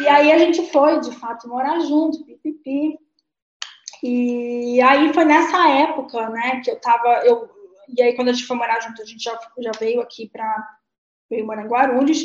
E 0.00 0.08
aí 0.08 0.32
a 0.32 0.38
gente 0.38 0.68
foi, 0.72 0.98
de 1.00 1.12
fato, 1.12 1.48
morar 1.48 1.78
junto, 1.80 2.24
pipipi. 2.24 2.98
E 4.02 4.80
aí 4.80 5.12
foi 5.12 5.24
nessa 5.24 5.68
época, 5.68 6.28
né, 6.30 6.60
que 6.60 6.70
eu 6.70 6.80
tava, 6.80 7.08
eu, 7.24 7.48
e 7.88 8.02
aí 8.02 8.14
quando 8.14 8.28
a 8.28 8.32
gente 8.32 8.46
foi 8.46 8.56
morar 8.56 8.80
junto, 8.80 9.00
a 9.00 9.04
gente 9.04 9.22
já, 9.22 9.38
já 9.58 9.72
veio 9.78 10.00
aqui 10.00 10.28
para 10.28 10.76
veio 11.28 11.44
morar 11.44 11.64
em 11.64 11.68
Guarulhos, 11.68 12.20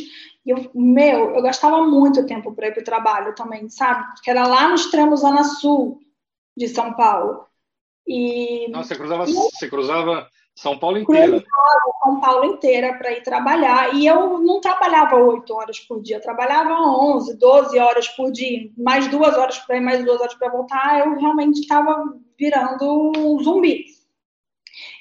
e 0.45 0.49
eu, 0.49 0.69
meu, 0.75 1.35
eu 1.35 1.41
gastava 1.41 1.81
muito 1.87 2.25
tempo 2.25 2.53
para 2.53 2.67
ir 2.67 2.71
para 2.71 2.81
o 2.81 2.85
trabalho 2.85 3.33
também, 3.33 3.67
sabe? 3.69 4.05
Porque 4.13 4.29
era 4.29 4.45
lá 4.45 4.67
no 4.67 4.75
extremo 4.75 5.17
Zona 5.17 5.43
Sul 5.43 5.99
de 6.55 6.67
São 6.67 6.93
Paulo. 6.93 7.45
E... 8.07 8.67
Nossa, 8.69 8.89
você 8.89 8.95
cruzava, 8.95 9.25
você 9.25 9.69
cruzava 9.69 10.29
São 10.61 10.77
Paulo 10.77 10.99
inteira. 10.99 11.43
São 12.03 12.19
Paulo 12.19 12.45
inteira 12.45 12.93
para 12.93 13.11
ir 13.13 13.23
trabalhar. 13.23 13.95
E 13.95 14.05
eu 14.05 14.37
não 14.37 14.61
trabalhava 14.61 15.15
oito 15.15 15.55
horas 15.55 15.79
por 15.79 15.99
dia, 15.99 16.17
eu 16.17 16.21
trabalhava 16.21 16.79
11, 16.79 17.35
12 17.35 17.79
horas 17.79 18.07
por 18.09 18.31
dia, 18.31 18.69
mais 18.77 19.07
duas 19.07 19.35
horas 19.35 19.57
para 19.57 19.77
ir, 19.77 19.81
mais 19.81 20.05
duas 20.05 20.21
horas 20.21 20.35
para 20.35 20.51
voltar. 20.51 20.99
Eu 20.99 21.17
realmente 21.17 21.61
estava 21.61 22.03
virando 22.37 23.11
um 23.17 23.43
zumbi. 23.43 23.85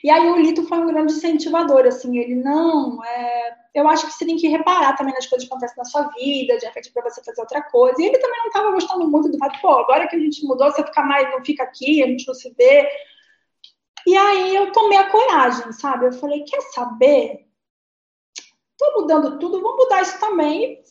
E 0.02 0.10
aí 0.10 0.30
o 0.30 0.36
Lito 0.36 0.66
foi 0.66 0.78
um 0.78 0.86
grande 0.86 1.12
incentivador, 1.12 1.86
assim, 1.86 2.18
ele, 2.18 2.34
não, 2.34 3.04
é, 3.04 3.54
eu 3.74 3.86
acho 3.86 4.06
que 4.06 4.12
você 4.12 4.24
tem 4.24 4.36
que 4.36 4.48
reparar 4.48 4.96
também 4.96 5.12
nas 5.12 5.26
coisas 5.26 5.46
que 5.46 5.52
acontecem 5.52 5.76
na 5.76 5.84
sua 5.84 6.08
vida, 6.08 6.56
de 6.56 6.64
repente 6.64 6.90
para 6.90 7.08
você 7.08 7.22
fazer 7.22 7.40
outra 7.40 7.62
coisa. 7.62 8.00
E 8.00 8.06
ele 8.06 8.18
também 8.18 8.38
não 8.38 8.46
estava 8.46 8.72
gostando 8.72 9.06
muito 9.08 9.30
do 9.30 9.36
fato, 9.36 9.60
pô, 9.60 9.68
agora 9.68 10.08
que 10.08 10.16
a 10.16 10.18
gente 10.18 10.44
mudou, 10.46 10.70
você 10.70 10.82
fica 10.82 11.02
mais, 11.02 11.30
não 11.30 11.44
fica 11.44 11.64
aqui, 11.64 12.02
a 12.02 12.06
gente 12.06 12.26
não 12.26 12.34
se 12.34 12.50
vê. 12.56 12.88
E 14.06 14.16
aí 14.16 14.54
eu 14.54 14.72
tomei 14.72 14.98
a 14.98 15.10
coragem, 15.10 15.72
sabe? 15.72 16.06
Eu 16.06 16.12
falei, 16.12 16.44
quer 16.44 16.60
saber? 16.62 17.46
Tô 18.78 19.00
mudando 19.00 19.38
tudo, 19.38 19.60
vou 19.60 19.76
mudar 19.76 20.02
isso 20.02 20.18
também 20.18 20.82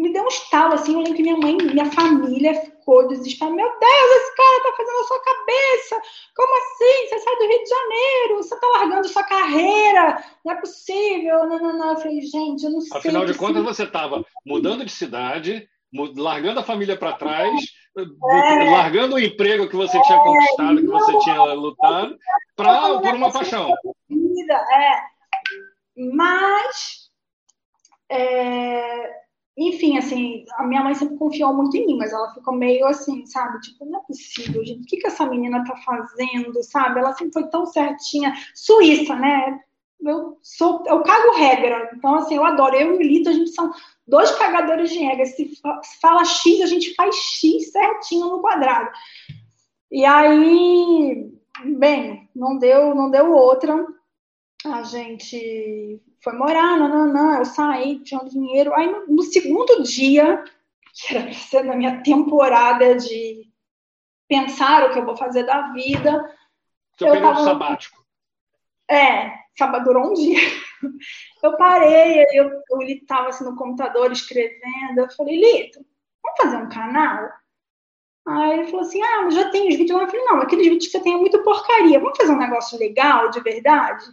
me 0.00 0.12
deu 0.14 0.24
um 0.24 0.28
estalo, 0.28 0.74
assim, 0.74 0.94
eu 0.94 1.00
lembro 1.00 1.14
que 1.14 1.22
minha 1.22 1.36
mãe, 1.36 1.56
minha 1.56 1.92
família 1.92 2.54
ficou 2.54 3.06
desesperada, 3.06 3.54
meu 3.54 3.68
Deus, 3.68 4.10
esse 4.16 4.34
cara 4.34 4.62
tá 4.62 4.76
fazendo 4.76 4.98
a 4.98 5.04
sua 5.04 5.22
cabeça, 5.22 6.02
como 6.34 6.56
assim? 6.56 7.08
Você 7.08 7.18
sai 7.18 7.36
do 7.36 7.46
Rio 7.46 7.62
de 7.62 7.68
Janeiro, 7.68 8.36
você 8.36 8.60
tá 8.60 8.66
largando 8.66 9.08
sua 9.08 9.22
carreira, 9.24 10.24
não 10.42 10.52
é 10.54 10.56
possível, 10.56 11.46
não, 11.46 11.58
não, 11.58 11.78
não, 11.78 11.90
eu 11.90 11.96
falei, 11.98 12.20
gente, 12.22 12.64
eu 12.64 12.70
não 12.70 12.80
sei. 12.80 12.96
Afinal 12.96 13.26
de 13.26 13.34
contas, 13.34 13.62
você 13.62 13.86
tava 13.86 14.24
mudando 14.46 14.86
de 14.86 14.90
cidade, 14.90 15.68
largando 16.16 16.60
a 16.60 16.64
família 16.64 16.96
para 16.96 17.12
trás, 17.12 17.52
é, 17.96 18.70
largando 18.70 19.16
o 19.16 19.18
emprego 19.18 19.68
que 19.68 19.76
você 19.76 20.00
tinha 20.02 20.18
conquistado, 20.18 20.76
que 20.76 20.86
você 20.86 21.18
tinha 21.20 21.42
lutado, 21.54 22.18
pra, 22.56 23.00
por 23.00 23.14
uma 23.14 23.32
paixão. 23.32 23.68
É. 23.68 25.02
Mas 25.96 27.10
é, 28.08 29.20
enfim, 29.56 29.98
assim, 29.98 30.44
a 30.56 30.64
minha 30.64 30.82
mãe 30.82 30.94
sempre 30.94 31.16
confiou 31.16 31.52
muito 31.52 31.76
em 31.76 31.86
mim, 31.86 31.96
mas 31.96 32.12
ela 32.12 32.32
ficou 32.32 32.54
meio 32.54 32.86
assim, 32.86 33.26
sabe? 33.26 33.60
Tipo, 33.60 33.84
não 33.84 34.00
é 34.00 34.02
possível, 34.04 34.64
gente. 34.64 34.82
O 34.82 34.86
que, 34.86 34.96
que 34.96 35.06
essa 35.06 35.26
menina 35.26 35.64
tá 35.64 35.76
fazendo, 35.76 36.62
sabe? 36.62 36.98
Ela 36.98 37.12
sempre 37.12 37.34
foi 37.34 37.48
tão 37.48 37.66
certinha. 37.66 38.34
Suíça, 38.54 39.14
né? 39.14 39.60
Eu 40.04 40.38
sou, 40.42 40.82
eu 40.86 41.02
cago 41.02 41.36
regra. 41.36 41.90
Então, 41.94 42.14
assim, 42.16 42.36
eu 42.36 42.44
adoro. 42.44 42.74
Eu 42.74 42.94
e 42.94 42.96
o 42.96 43.02
Lito, 43.02 43.28
a 43.28 43.32
gente 43.32 43.50
são 43.50 43.70
dois 44.06 44.30
cagadores 44.32 44.90
de 44.90 44.98
regra. 44.98 45.26
Se 45.26 45.52
fala 46.00 46.24
X, 46.24 46.62
a 46.62 46.66
gente 46.66 46.94
faz 46.94 47.14
X 47.14 47.70
certinho 47.70 48.26
no 48.26 48.40
quadrado. 48.40 48.90
E 49.90 50.04
aí, 50.04 51.32
bem, 51.78 52.28
não 52.34 52.58
deu, 52.58 52.94
não 52.94 53.10
deu 53.10 53.32
outra. 53.32 53.86
A 54.64 54.82
gente 54.82 56.00
foi 56.22 56.34
morar, 56.34 56.76
não, 56.78 56.88
não, 56.88 57.12
não, 57.12 57.38
eu 57.38 57.44
saí, 57.44 57.98
tinha 58.00 58.20
um 58.20 58.28
dinheiro. 58.28 58.74
Aí 58.74 58.90
no, 58.90 59.06
no 59.06 59.22
segundo 59.22 59.82
dia, 59.82 60.44
que 60.92 61.16
era 61.16 61.32
ser 61.32 61.64
na 61.64 61.74
minha 61.74 62.02
temporada 62.02 62.94
de 62.94 63.50
pensar 64.28 64.84
o 64.84 64.92
que 64.92 64.98
eu 64.98 65.04
vou 65.04 65.16
fazer 65.16 65.44
da 65.44 65.72
vida. 65.72 66.24
Você 66.96 67.08
eu 67.08 67.12
pegou 67.12 67.32
tava... 67.32 67.44
sabático. 67.44 67.99
É, 68.90 69.32
sábado 69.56 69.84
durou 69.84 70.10
um 70.10 70.14
dia. 70.14 70.38
Eu 71.42 71.56
parei, 71.56 72.24
eu, 72.32 72.50
eu 72.70 72.82
estava 72.82 73.28
assim 73.28 73.44
no 73.44 73.56
computador 73.56 74.10
escrevendo, 74.12 74.98
eu 74.98 75.10
falei, 75.10 75.36
Lito, 75.36 75.84
vamos 76.22 76.38
fazer 76.40 76.56
um 76.56 76.68
canal? 76.68 77.30
Aí 78.26 78.52
ele 78.52 78.66
falou 78.66 78.80
assim, 78.80 79.00
ah, 79.02 79.30
já 79.30 79.50
tem 79.50 79.68
os 79.68 79.76
vídeos 79.76 79.98
lá. 79.98 80.04
Eu 80.04 80.10
falei, 80.10 80.24
não, 80.24 80.40
aqueles 80.40 80.66
vídeos 80.66 80.86
que 80.86 80.92
você 80.92 81.02
tem 81.02 81.14
é 81.14 81.16
muito 81.16 81.42
porcaria, 81.42 81.98
vamos 81.98 82.16
fazer 82.16 82.32
um 82.32 82.38
negócio 82.38 82.78
legal, 82.78 83.30
de 83.30 83.40
verdade? 83.40 84.04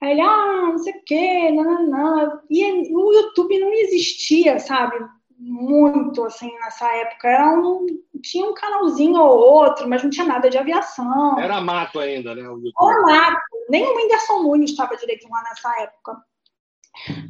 Aí 0.00 0.10
ele, 0.12 0.20
ah, 0.20 0.66
não 0.66 0.78
sei 0.78 0.92
o 0.92 1.02
quê, 1.04 1.50
não, 1.50 1.64
não, 1.64 1.86
não. 1.86 2.40
E 2.50 2.64
o 2.94 3.12
YouTube 3.12 3.58
não 3.58 3.72
existia, 3.72 4.58
sabe? 4.58 4.96
Muito 5.44 6.24
assim 6.24 6.52
nessa 6.58 6.90
época. 6.96 7.28
Era 7.28 7.58
um, 7.58 7.86
tinha 8.22 8.48
um 8.48 8.54
canalzinho 8.54 9.20
ou 9.20 9.38
outro, 9.38 9.88
mas 9.88 10.02
não 10.02 10.10
tinha 10.10 10.26
nada 10.26 10.48
de 10.48 10.56
aviação. 10.56 11.38
Era 11.38 11.60
mato 11.60 12.00
ainda, 12.00 12.34
né? 12.34 12.42
Era 12.42 13.02
mato. 13.02 13.40
Nem 13.68 13.86
o 13.86 13.96
Whindersson 13.96 14.42
Nunes 14.42 14.70
estava 14.70 14.96
direito 14.96 15.28
lá 15.28 15.42
nessa 15.42 15.82
época. 15.82 16.16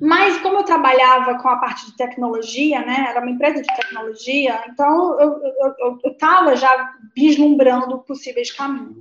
Mas 0.00 0.38
como 0.42 0.58
eu 0.58 0.64
trabalhava 0.64 1.38
com 1.38 1.48
a 1.48 1.56
parte 1.56 1.86
de 1.86 1.96
tecnologia, 1.96 2.84
né? 2.84 3.06
Era 3.08 3.20
uma 3.20 3.30
empresa 3.30 3.62
de 3.62 3.76
tecnologia, 3.76 4.62
então 4.68 5.18
eu 5.20 5.98
estava 6.04 6.54
já 6.54 6.94
vislumbrando 7.16 7.98
possíveis 8.00 8.50
caminhos. 8.50 8.98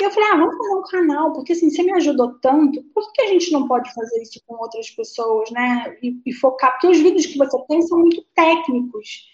Eu 0.00 0.10
falei, 0.10 0.28
ah, 0.30 0.36
vamos 0.36 0.56
fazer 0.56 0.74
um 0.74 0.82
canal, 0.82 1.32
porque 1.32 1.52
assim, 1.52 1.70
você 1.70 1.82
me 1.82 1.92
ajudou 1.92 2.38
tanto, 2.40 2.82
por 2.94 3.12
que 3.12 3.22
a 3.22 3.28
gente 3.28 3.52
não 3.52 3.66
pode 3.66 3.92
fazer 3.94 4.20
isso 4.22 4.40
com 4.46 4.56
outras 4.56 4.90
pessoas, 4.90 5.50
né? 5.50 5.96
E, 6.02 6.20
e 6.26 6.32
focar, 6.32 6.72
porque 6.72 6.88
os 6.88 6.98
vídeos 6.98 7.26
que 7.26 7.38
você 7.38 7.56
tem 7.66 7.80
são 7.82 7.98
muito 7.98 8.22
técnicos. 8.34 9.32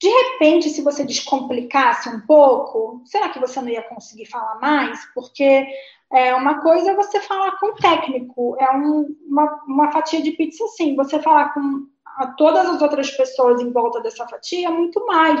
De 0.00 0.08
repente, 0.08 0.68
se 0.68 0.82
você 0.82 1.04
descomplicasse 1.04 2.08
um 2.08 2.20
pouco, 2.20 3.02
será 3.06 3.30
que 3.30 3.40
você 3.40 3.60
não 3.62 3.68
ia 3.70 3.82
conseguir 3.82 4.26
falar 4.26 4.60
mais? 4.60 5.06
Porque 5.14 5.66
é 6.12 6.34
uma 6.34 6.60
coisa 6.60 6.90
é 6.90 6.94
você 6.94 7.18
falar 7.20 7.58
com 7.58 7.68
o 7.68 7.74
técnico, 7.74 8.56
é 8.60 8.70
um, 8.76 9.16
uma, 9.26 9.64
uma 9.66 9.92
fatia 9.92 10.22
de 10.22 10.32
pizza 10.32 10.64
assim, 10.64 10.94
você 10.94 11.20
falar 11.20 11.54
com 11.54 11.86
a 12.16 12.28
todas 12.28 12.66
as 12.66 12.80
outras 12.80 13.10
pessoas 13.10 13.60
em 13.60 13.70
volta 13.70 14.00
dessa 14.00 14.26
fatia, 14.26 14.70
muito 14.70 15.04
mais. 15.06 15.40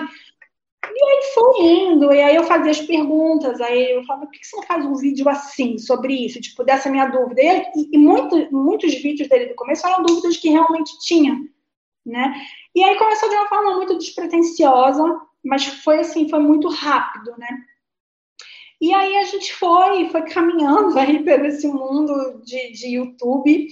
E 0.94 1.04
aí 1.04 1.22
foi 1.34 1.62
indo, 1.64 2.12
e 2.12 2.20
aí 2.20 2.36
eu 2.36 2.44
fazia 2.44 2.70
as 2.70 2.80
perguntas, 2.80 3.60
aí 3.60 3.92
eu 3.92 4.04
falava, 4.04 4.26
por 4.26 4.32
que 4.32 4.46
você 4.46 4.56
não 4.56 4.62
faz 4.62 4.84
um 4.84 4.94
vídeo 4.94 5.28
assim, 5.28 5.78
sobre 5.78 6.14
isso, 6.14 6.40
tipo, 6.40 6.64
dessa 6.64 6.90
minha 6.90 7.06
dúvida? 7.06 7.42
E, 7.42 7.90
e 7.92 7.98
muito, 7.98 8.36
muitos 8.52 8.94
vídeos 8.94 9.28
dele 9.28 9.46
do 9.46 9.54
começo 9.54 9.86
eram 9.86 10.02
dúvidas 10.02 10.36
que 10.36 10.48
realmente 10.48 10.98
tinha, 11.00 11.38
né? 12.04 12.34
E 12.74 12.82
aí 12.82 12.96
começou 12.98 13.28
de 13.28 13.34
uma 13.34 13.48
forma 13.48 13.76
muito 13.76 13.96
despretensiosa, 13.98 15.20
mas 15.44 15.66
foi 15.66 16.00
assim, 16.00 16.28
foi 16.28 16.40
muito 16.40 16.68
rápido, 16.68 17.34
né? 17.38 17.48
E 18.80 18.92
aí 18.92 19.16
a 19.16 19.24
gente 19.24 19.54
foi, 19.54 20.08
foi 20.10 20.22
caminhando 20.22 20.96
aí 20.98 21.22
pelo 21.22 21.46
esse 21.46 21.66
mundo 21.66 22.42
de, 22.44 22.72
de 22.72 22.96
YouTube, 22.96 23.68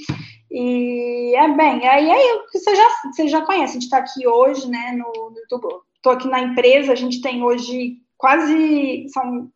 e 0.51 1.35
é 1.37 1.49
bem, 1.49 1.87
aí, 1.87 2.11
aí 2.11 2.41
você 2.53 2.77
já, 2.77 2.89
você 3.07 3.29
já 3.29 3.41
conhece, 3.43 3.71
a 3.71 3.75
gente 3.75 3.85
está 3.85 3.99
aqui 3.99 4.27
hoje, 4.27 4.69
né, 4.69 4.93
no, 4.93 5.31
no 5.31 5.39
YouTube 5.39 5.67
estou 6.05 6.13
aqui 6.13 6.29
na 6.29 6.41
empresa, 6.41 6.93
a 6.93 6.95
gente 6.95 7.23
tem 7.23 7.43
hoje 7.43 7.97
quase, 8.19 9.09
são 9.09 9.51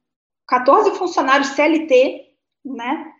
14 0.48 0.92
funcionários 0.92 1.48
CLT, 1.48 2.26
né? 2.64 3.12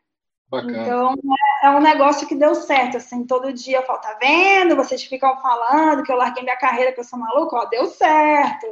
Bacana. 0.50 0.82
Então, 0.82 1.14
é, 1.62 1.66
é, 1.66 1.70
um 1.70 1.80
negócio 1.80 2.26
que 2.26 2.34
deu 2.34 2.54
certo, 2.54 2.96
assim, 2.96 3.26
todo 3.26 3.52
dia 3.52 3.78
eu 3.78 3.82
falo, 3.82 4.00
tá 4.00 4.16
vendo? 4.18 4.74
Vocês 4.74 5.04
ficam 5.04 5.36
falando 5.42 6.02
que 6.02 6.10
eu 6.10 6.16
larguei 6.16 6.42
minha 6.42 6.56
carreira, 6.56 6.90
que 6.90 7.00
eu 7.00 7.04
sou 7.04 7.18
maluco, 7.18 7.54
ó, 7.54 7.66
deu 7.66 7.84
certo. 7.86 8.66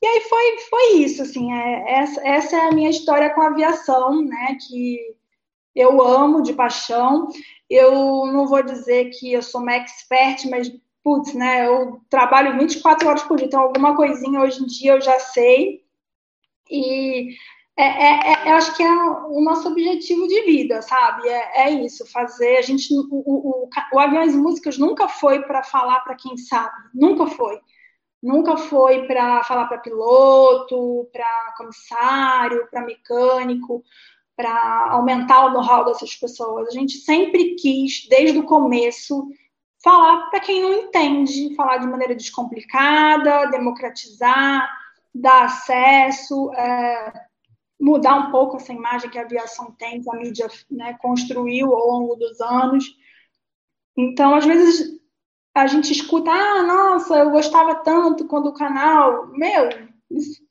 E 0.00 0.06
aí 0.06 0.20
foi, 0.20 0.58
foi 0.70 0.92
isso, 0.98 1.22
assim, 1.22 1.52
é, 1.52 1.98
essa, 1.98 2.28
essa 2.28 2.56
é 2.56 2.68
a 2.68 2.72
minha 2.72 2.90
história 2.90 3.30
com 3.30 3.42
a 3.42 3.48
aviação, 3.48 4.22
né, 4.22 4.56
que 4.68 5.00
eu 5.74 6.00
amo 6.00 6.42
de 6.42 6.52
paixão. 6.52 7.26
Eu 7.68 8.26
não 8.26 8.46
vou 8.46 8.62
dizer 8.62 9.10
que 9.10 9.32
eu 9.32 9.42
sou 9.42 9.60
uma 9.60 9.74
expert, 9.74 10.48
mas 10.48 10.70
putz, 11.04 11.34
né, 11.34 11.66
eu 11.66 12.00
trabalho 12.08 12.58
24 12.58 13.06
horas 13.06 13.22
por 13.22 13.36
dia, 13.36 13.46
então 13.46 13.60
alguma 13.60 13.94
coisinha 13.94 14.40
hoje 14.40 14.62
em 14.62 14.66
dia 14.66 14.94
eu 14.94 15.00
já 15.02 15.20
sei. 15.20 15.84
E 16.70 17.36
é, 17.76 17.82
é, 17.82 18.32
é, 18.32 18.50
eu 18.50 18.54
acho 18.54 18.74
que 18.76 18.82
é 18.82 18.90
o 18.90 19.40
nosso 19.42 19.68
objetivo 19.68 20.26
de 20.26 20.42
vida, 20.42 20.80
sabe? 20.80 21.28
É, 21.28 21.66
é 21.66 21.70
isso, 21.70 22.10
fazer. 22.10 22.56
A 22.56 22.62
gente, 22.62 22.86
o, 22.94 23.06
o, 23.10 23.68
o, 23.92 24.00
Aviões 24.00 24.34
Músicas 24.34 24.78
nunca 24.78 25.08
foi 25.08 25.42
para 25.42 25.62
falar 25.62 26.00
para 26.00 26.14
quem 26.14 26.36
sabe, 26.38 26.72
nunca 26.94 27.26
foi. 27.26 27.60
Nunca 28.22 28.56
foi 28.56 29.06
para 29.06 29.44
falar 29.44 29.66
para 29.66 29.78
piloto, 29.78 31.06
para 31.12 31.54
comissário, 31.58 32.66
para 32.70 32.86
mecânico, 32.86 33.84
para 34.34 34.88
aumentar 34.92 35.46
o 35.46 35.50
know-how 35.50 35.84
dessas 35.84 36.14
pessoas. 36.14 36.68
A 36.68 36.70
gente 36.70 36.94
sempre 36.98 37.54
quis, 37.56 38.06
desde 38.08 38.38
o 38.38 38.44
começo, 38.44 39.28
falar 39.84 40.30
para 40.30 40.40
quem 40.40 40.62
não 40.62 40.72
entende, 40.72 41.54
falar 41.54 41.76
de 41.76 41.86
maneira 41.86 42.14
descomplicada, 42.14 43.50
democratizar, 43.50 44.66
dar 45.14 45.44
acesso, 45.44 46.50
é, 46.54 47.12
mudar 47.78 48.14
um 48.16 48.30
pouco 48.30 48.56
essa 48.56 48.72
imagem 48.72 49.10
que 49.10 49.18
a 49.18 49.22
aviação 49.22 49.70
tem, 49.72 50.00
que 50.00 50.10
a 50.10 50.14
mídia 50.14 50.48
né, 50.70 50.96
construiu 51.02 51.74
ao 51.74 51.86
longo 51.86 52.16
dos 52.16 52.40
anos. 52.40 52.96
Então, 53.94 54.34
às 54.34 54.46
vezes, 54.46 54.98
a 55.54 55.66
gente 55.66 55.92
escuta, 55.92 56.30
ah, 56.30 56.62
nossa, 56.62 57.18
eu 57.18 57.30
gostava 57.30 57.74
tanto 57.76 58.26
quando 58.26 58.46
o 58.46 58.54
canal. 58.54 59.26
Meu, 59.28 59.68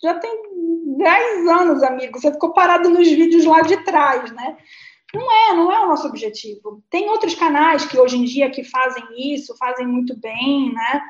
já 0.02 0.14
tem 0.20 0.44
10 0.98 1.48
anos, 1.48 1.82
amigo. 1.82 2.20
Você 2.20 2.32
ficou 2.32 2.54
parado 2.54 2.88
nos 2.88 3.08
vídeos 3.10 3.46
lá 3.46 3.62
de 3.62 3.84
trás, 3.84 4.32
né? 4.32 4.58
Não 5.14 5.32
é, 5.32 5.54
não 5.54 5.72
é 5.72 5.80
o 5.80 5.88
nosso 5.88 6.08
objetivo. 6.08 6.84
Tem 6.90 7.08
outros 7.08 7.36
canais 7.36 7.86
que 7.86 8.00
hoje 8.00 8.18
em 8.18 8.24
dia 8.24 8.50
que 8.50 8.64
fazem 8.64 9.04
isso, 9.34 9.56
fazem 9.58 9.86
muito 9.86 10.18
bem, 10.18 10.74
né? 10.74 11.02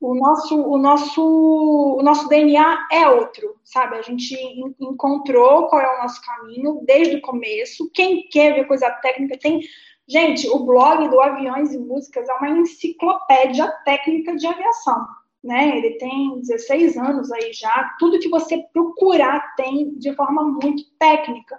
O 0.00 0.14
nosso, 0.14 0.54
o 0.54 0.78
nosso, 0.78 1.96
o 1.98 2.02
nosso 2.02 2.28
DNA 2.28 2.86
é 2.92 3.08
outro, 3.08 3.56
sabe? 3.64 3.96
A 3.96 4.02
gente 4.02 4.36
encontrou 4.78 5.66
qual 5.66 5.82
é 5.82 5.96
o 5.96 6.02
nosso 6.02 6.20
caminho 6.24 6.82
desde 6.86 7.16
o 7.16 7.20
começo. 7.20 7.90
Quem 7.92 8.28
quer 8.28 8.54
ver 8.54 8.66
coisa 8.66 8.90
técnica 8.90 9.38
tem. 9.38 9.60
Gente, 10.06 10.48
o 10.48 10.60
blog 10.60 11.08
do 11.08 11.20
Aviões 11.20 11.72
e 11.72 11.78
Músicas 11.78 12.28
é 12.28 12.32
uma 12.34 12.50
enciclopédia 12.50 13.66
técnica 13.84 14.36
de 14.36 14.46
aviação. 14.46 15.04
Né? 15.42 15.76
Ele 15.78 15.92
tem 15.98 16.40
16 16.40 16.96
anos 16.96 17.32
aí 17.32 17.52
já. 17.52 17.96
Tudo 17.98 18.18
que 18.18 18.28
você 18.28 18.58
procurar 18.72 19.54
tem 19.56 19.98
de 19.98 20.14
forma 20.14 20.44
muito 20.44 20.84
técnica. 20.98 21.58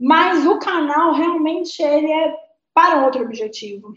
Mas 0.00 0.46
o 0.46 0.58
canal 0.58 1.12
realmente 1.12 1.82
ele 1.82 2.10
é 2.10 2.34
para 2.72 3.04
outro 3.04 3.22
objetivo. 3.22 3.92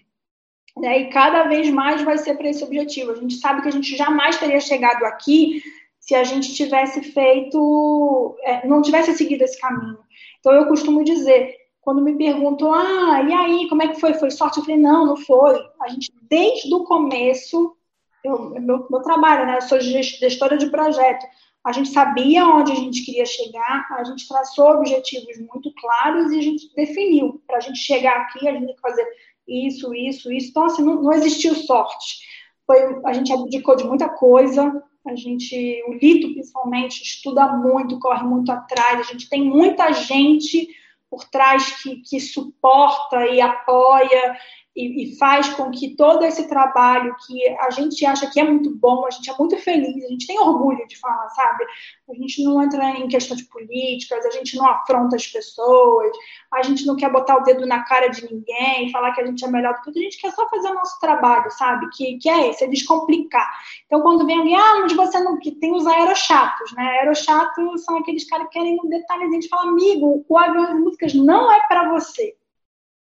Né? 0.77 0.99
E 0.99 1.09
cada 1.09 1.43
vez 1.43 1.69
mais 1.69 2.01
vai 2.01 2.17
ser 2.17 2.35
para 2.35 2.49
esse 2.49 2.61
objetivo. 2.63 3.11
A 3.11 3.15
gente 3.15 3.35
sabe 3.35 3.61
que 3.61 3.69
a 3.69 3.71
gente 3.71 3.95
jamais 3.95 4.37
teria 4.37 4.59
chegado 4.59 5.05
aqui 5.05 5.63
se 5.99 6.13
a 6.13 6.23
gente 6.25 6.53
tivesse 6.53 7.01
feito, 7.01 8.35
é, 8.43 8.67
não 8.67 8.81
tivesse 8.81 9.13
seguido 9.13 9.45
esse 9.45 9.57
caminho. 9.59 9.97
Então 10.39 10.51
eu 10.51 10.67
costumo 10.67 11.01
dizer, 11.01 11.55
quando 11.79 12.01
me 12.01 12.17
perguntam, 12.17 12.73
ah, 12.73 13.23
e 13.23 13.33
aí, 13.33 13.69
como 13.69 13.83
é 13.83 13.87
que 13.87 13.99
foi? 14.01 14.13
Foi 14.13 14.29
sorte? 14.29 14.57
Eu 14.57 14.65
falei, 14.65 14.81
não, 14.81 15.05
não 15.05 15.15
foi. 15.15 15.57
A 15.81 15.87
gente, 15.87 16.11
desde 16.29 16.73
o 16.75 16.83
começo, 16.83 17.77
eu, 18.21 18.49
meu, 18.49 18.85
meu 18.89 19.01
trabalho, 19.01 19.45
né? 19.45 19.57
Eu 19.57 19.61
sou 19.61 19.79
gestora 19.79 20.57
de 20.57 20.69
projeto 20.69 21.25
a 21.63 21.71
gente 21.71 21.89
sabia 21.89 22.45
onde 22.45 22.71
a 22.71 22.75
gente 22.75 23.05
queria 23.05 23.25
chegar, 23.25 23.87
a 23.91 24.03
gente 24.03 24.27
traçou 24.27 24.71
objetivos 24.71 25.37
muito 25.39 25.73
claros 25.75 26.31
e 26.31 26.39
a 26.39 26.41
gente 26.41 26.73
definiu. 26.75 27.41
Para 27.47 27.57
a 27.57 27.61
gente 27.61 27.79
chegar 27.79 28.17
aqui, 28.17 28.47
a 28.47 28.51
gente 28.51 28.65
tem 28.65 28.75
que 28.75 28.81
fazer 28.81 29.07
isso, 29.47 29.93
isso, 29.95 30.31
isso. 30.31 30.49
Então, 30.49 30.65
assim, 30.65 30.83
não, 30.83 31.01
não 31.01 31.13
existiu 31.13 31.55
sorte. 31.55 32.19
Foi, 32.67 32.77
a 33.05 33.13
gente 33.13 33.31
abdicou 33.31 33.75
de 33.77 33.85
muita 33.85 34.09
coisa, 34.09 34.83
a 35.07 35.15
gente, 35.15 35.83
o 35.87 35.93
Lito, 35.93 36.33
principalmente, 36.33 37.01
estuda 37.01 37.47
muito, 37.53 37.99
corre 37.99 38.23
muito 38.23 38.51
atrás, 38.51 38.99
a 38.99 39.11
gente 39.11 39.29
tem 39.29 39.43
muita 39.43 39.91
gente 39.93 40.67
por 41.09 41.25
trás 41.25 41.81
que, 41.81 41.97
que 41.97 42.19
suporta 42.19 43.25
e 43.27 43.39
apoia 43.39 44.37
e, 44.75 45.03
e, 45.03 45.17
faz 45.17 45.49
com 45.49 45.69
que 45.69 45.95
todo 45.95 46.25
esse 46.25 46.47
trabalho 46.47 47.15
que 47.25 47.47
a 47.59 47.69
gente 47.69 48.03
acha 48.05 48.29
que 48.29 48.39
é 48.39 48.43
muito 48.43 48.75
bom, 48.75 49.05
a 49.05 49.11
gente 49.11 49.29
é 49.29 49.35
muito 49.37 49.55
feliz, 49.57 50.03
a 50.03 50.07
gente 50.07 50.25
tem 50.25 50.39
orgulho 50.39 50.87
de 50.87 50.97
falar, 50.97 51.29
sabe? 51.29 51.63
A 52.09 52.13
gente 52.15 52.43
não 52.43 52.61
entra 52.61 52.83
em 52.89 53.07
questões 53.07 53.43
políticas, 53.43 54.25
a 54.25 54.31
gente 54.31 54.57
não 54.57 54.67
afronta 54.67 55.15
as 55.15 55.27
pessoas, 55.27 56.11
a 56.51 56.63
gente 56.63 56.87
não 56.87 56.95
quer 56.95 57.11
botar 57.11 57.37
o 57.37 57.43
dedo 57.43 57.67
na 57.67 57.83
cara 57.83 58.07
de 58.07 58.25
ninguém, 58.25 58.91
falar 58.91 59.11
que 59.13 59.21
a 59.21 59.25
gente 59.25 59.45
é 59.45 59.47
melhor 59.47 59.73
do 59.75 59.77
que 59.79 59.83
tudo, 59.85 59.99
a 59.99 60.03
gente 60.03 60.19
quer 60.19 60.31
só 60.31 60.49
fazer 60.49 60.69
o 60.69 60.75
nosso 60.75 60.99
trabalho, 60.99 61.51
sabe? 61.51 61.87
Que, 61.91 62.17
que 62.17 62.27
é 62.27 62.49
esse, 62.49 62.63
é 62.63 62.67
descomplicar. 62.67 63.47
Então, 63.85 64.01
quando 64.01 64.25
vem 64.25 64.39
alguém, 64.39 64.55
ah, 64.55 64.79
mas 64.81 64.93
você 64.93 65.19
não. 65.19 65.37
que 65.37 65.51
tem 65.51 65.71
os 65.71 65.85
aerochatos, 65.85 66.73
né? 66.73 66.83
Aerochatos 66.99 67.85
são 67.85 67.97
aqueles 67.97 68.27
caras 68.27 68.47
que 68.47 68.53
querem 68.53 68.79
um 68.83 68.89
detalhezinho 68.89 69.39
de 69.39 69.49
falar, 69.49 69.69
amigo, 69.69 70.25
o 70.27 70.37
avião 70.37 70.65
de 70.65 70.81
músicas 70.81 71.13
não 71.13 71.51
é 71.51 71.67
para 71.67 71.89
você 71.89 72.35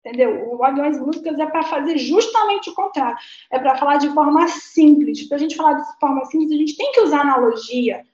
Entendeu? 0.06 0.56
O 0.56 0.64
Aviões 0.64 0.99
Músicas 0.99 1.40
é 1.40 1.48
para 1.48 1.64
fazer 1.64 1.98
justamente 1.98 2.69
o 2.69 2.76
contrário. 2.76 3.18
É 3.52 3.57
para 3.57 3.76
falar 3.76 3.98
de 3.98 4.07
forma 4.10 4.48
simples. 4.48 5.27
Para 5.27 5.38
a 5.38 5.40
gente 5.40 5.56
falar 5.56 5.73
de 5.73 5.99
forma 5.99 6.23
simples, 6.26 6.52
a 6.52 6.57
gente 6.57 6.77
tem 6.77 6.91
que 6.91 7.02
usar 7.02 7.22
analogia. 7.22 8.06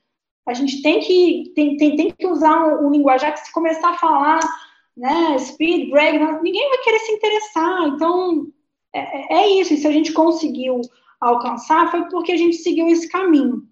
A 0.47 0.53
gente 0.53 0.81
tem 0.81 1.01
que, 1.01 1.51
tem, 1.53 1.75
tem, 1.75 1.95
tem 1.97 2.11
que 2.17 2.27
usar 2.27 2.65
um, 2.65 2.87
um 2.87 2.91
linguajar 2.91 3.33
que 3.33 3.41
se 3.41 3.51
começar 3.51 3.89
a 3.89 3.97
falar 3.97 4.39
né, 4.95 5.37
speed, 5.37 5.89
break, 5.89 6.17
ninguém 6.41 6.69
vai 6.69 6.77
querer 6.77 6.99
se 6.99 7.11
interessar. 7.11 7.87
Então, 7.89 8.47
é, 8.93 8.99
é, 8.99 9.41
é 9.41 9.49
isso. 9.59 9.73
E 9.73 9.77
se 9.77 9.87
a 9.87 9.91
gente 9.91 10.13
conseguiu 10.13 10.79
alcançar, 11.19 11.91
foi 11.91 12.05
porque 12.05 12.31
a 12.31 12.37
gente 12.37 12.55
seguiu 12.55 12.87
esse 12.87 13.09
caminho. 13.09 13.63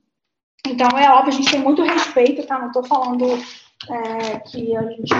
Então, 0.68 0.90
é 0.98 1.10
óbvio, 1.10 1.30
a 1.30 1.36
gente 1.38 1.52
tem 1.52 1.62
muito 1.62 1.82
respeito, 1.84 2.46
tá? 2.46 2.60
Não 2.60 2.68
estou 2.68 2.84
falando 2.84 3.26
é, 3.90 4.40
que 4.40 4.76
a 4.76 4.84
gente 4.84 5.14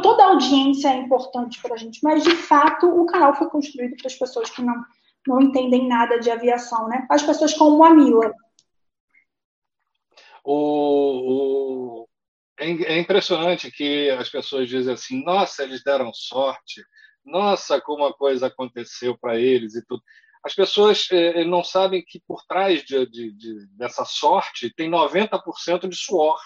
toda 0.00 0.24
a 0.24 0.28
audiência 0.28 0.88
é 0.88 0.96
importante 0.96 1.60
para 1.60 1.74
a 1.74 1.76
gente, 1.76 2.00
mas 2.02 2.22
de 2.22 2.34
fato 2.34 2.86
o 2.86 3.06
canal 3.06 3.34
foi 3.34 3.48
construído 3.48 3.96
para 3.96 4.06
as 4.06 4.14
pessoas 4.14 4.50
que 4.50 4.62
não 4.62 4.84
não 5.26 5.40
entendem 5.40 5.88
nada 5.88 6.18
de 6.20 6.30
aviação, 6.30 6.88
né? 6.88 7.06
As 7.10 7.22
pessoas 7.22 7.52
como 7.52 7.84
a 7.84 7.90
Mila. 7.90 8.32
O, 10.44 12.04
o, 12.04 12.08
é, 12.58 12.70
é 12.70 12.98
impressionante 13.00 13.70
que 13.70 14.08
as 14.10 14.28
pessoas 14.28 14.68
dizem 14.68 14.94
assim: 14.94 15.24
nossa, 15.24 15.64
eles 15.64 15.82
deram 15.82 16.12
sorte, 16.14 16.84
nossa, 17.24 17.80
como 17.80 18.04
a 18.04 18.14
coisa 18.14 18.46
aconteceu 18.46 19.18
para 19.18 19.36
eles 19.36 19.74
e 19.74 19.84
tudo. 19.84 20.02
As 20.44 20.54
pessoas 20.54 21.08
eh, 21.10 21.44
não 21.44 21.64
sabem 21.64 22.04
que 22.06 22.20
por 22.20 22.44
trás 22.46 22.84
de, 22.84 23.04
de, 23.06 23.32
de, 23.32 23.66
dessa 23.72 24.04
sorte 24.04 24.72
tem 24.72 24.88
90% 24.88 25.88
de 25.88 25.96
suor. 25.96 26.38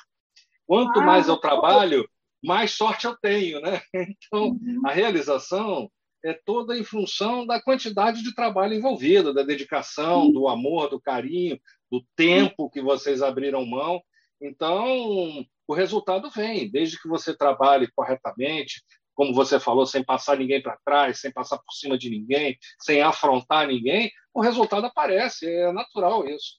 Quanto 0.67 1.01
ah, 1.01 1.05
mais 1.05 1.29
eu 1.29 1.37
trabalho, 1.37 2.09
mais 2.43 2.73
sorte 2.73 3.07
eu 3.07 3.17
tenho, 3.17 3.61
né? 3.61 3.81
Então, 4.27 4.49
uhum. 4.49 4.83
a 4.87 4.93
realização 4.93 5.91
é 6.25 6.35
toda 6.35 6.77
em 6.77 6.85
função 6.85 7.47
da 7.47 7.61
quantidade 7.61 8.23
de 8.23 8.35
trabalho 8.35 8.75
envolvido, 8.75 9.33
da 9.33 9.43
dedicação, 9.43 10.31
do 10.31 10.49
amor, 10.49 10.89
do 10.89 11.01
carinho, 11.01 11.59
do 11.91 12.05
tempo 12.15 12.71
que 12.71 12.81
vocês 12.81 13.23
abriram 13.23 13.65
mão. 13.65 14.01
Então, 14.41 15.45
o 15.67 15.75
resultado 15.75 16.31
vem, 16.31 16.71
desde 16.71 17.01
que 17.01 17.09
você 17.09 17.37
trabalhe 17.37 17.91
corretamente, 17.95 18.83
como 19.15 19.35
você 19.35 19.61
falou, 19.61 19.87
sem 19.87 20.03
passar 20.03 20.39
ninguém 20.39 20.63
para 20.63 20.79
trás, 20.85 21.21
sem 21.21 21.33
passar 21.33 21.59
por 21.59 21.73
cima 21.73 21.99
de 21.99 22.09
ninguém, 22.09 22.57
sem 22.81 23.03
afrontar 23.03 23.67
ninguém, 23.67 24.11
o 24.33 24.41
resultado 24.41 24.87
aparece, 24.87 25.47
é 25.47 25.73
natural 25.73 26.27
isso. 26.27 26.59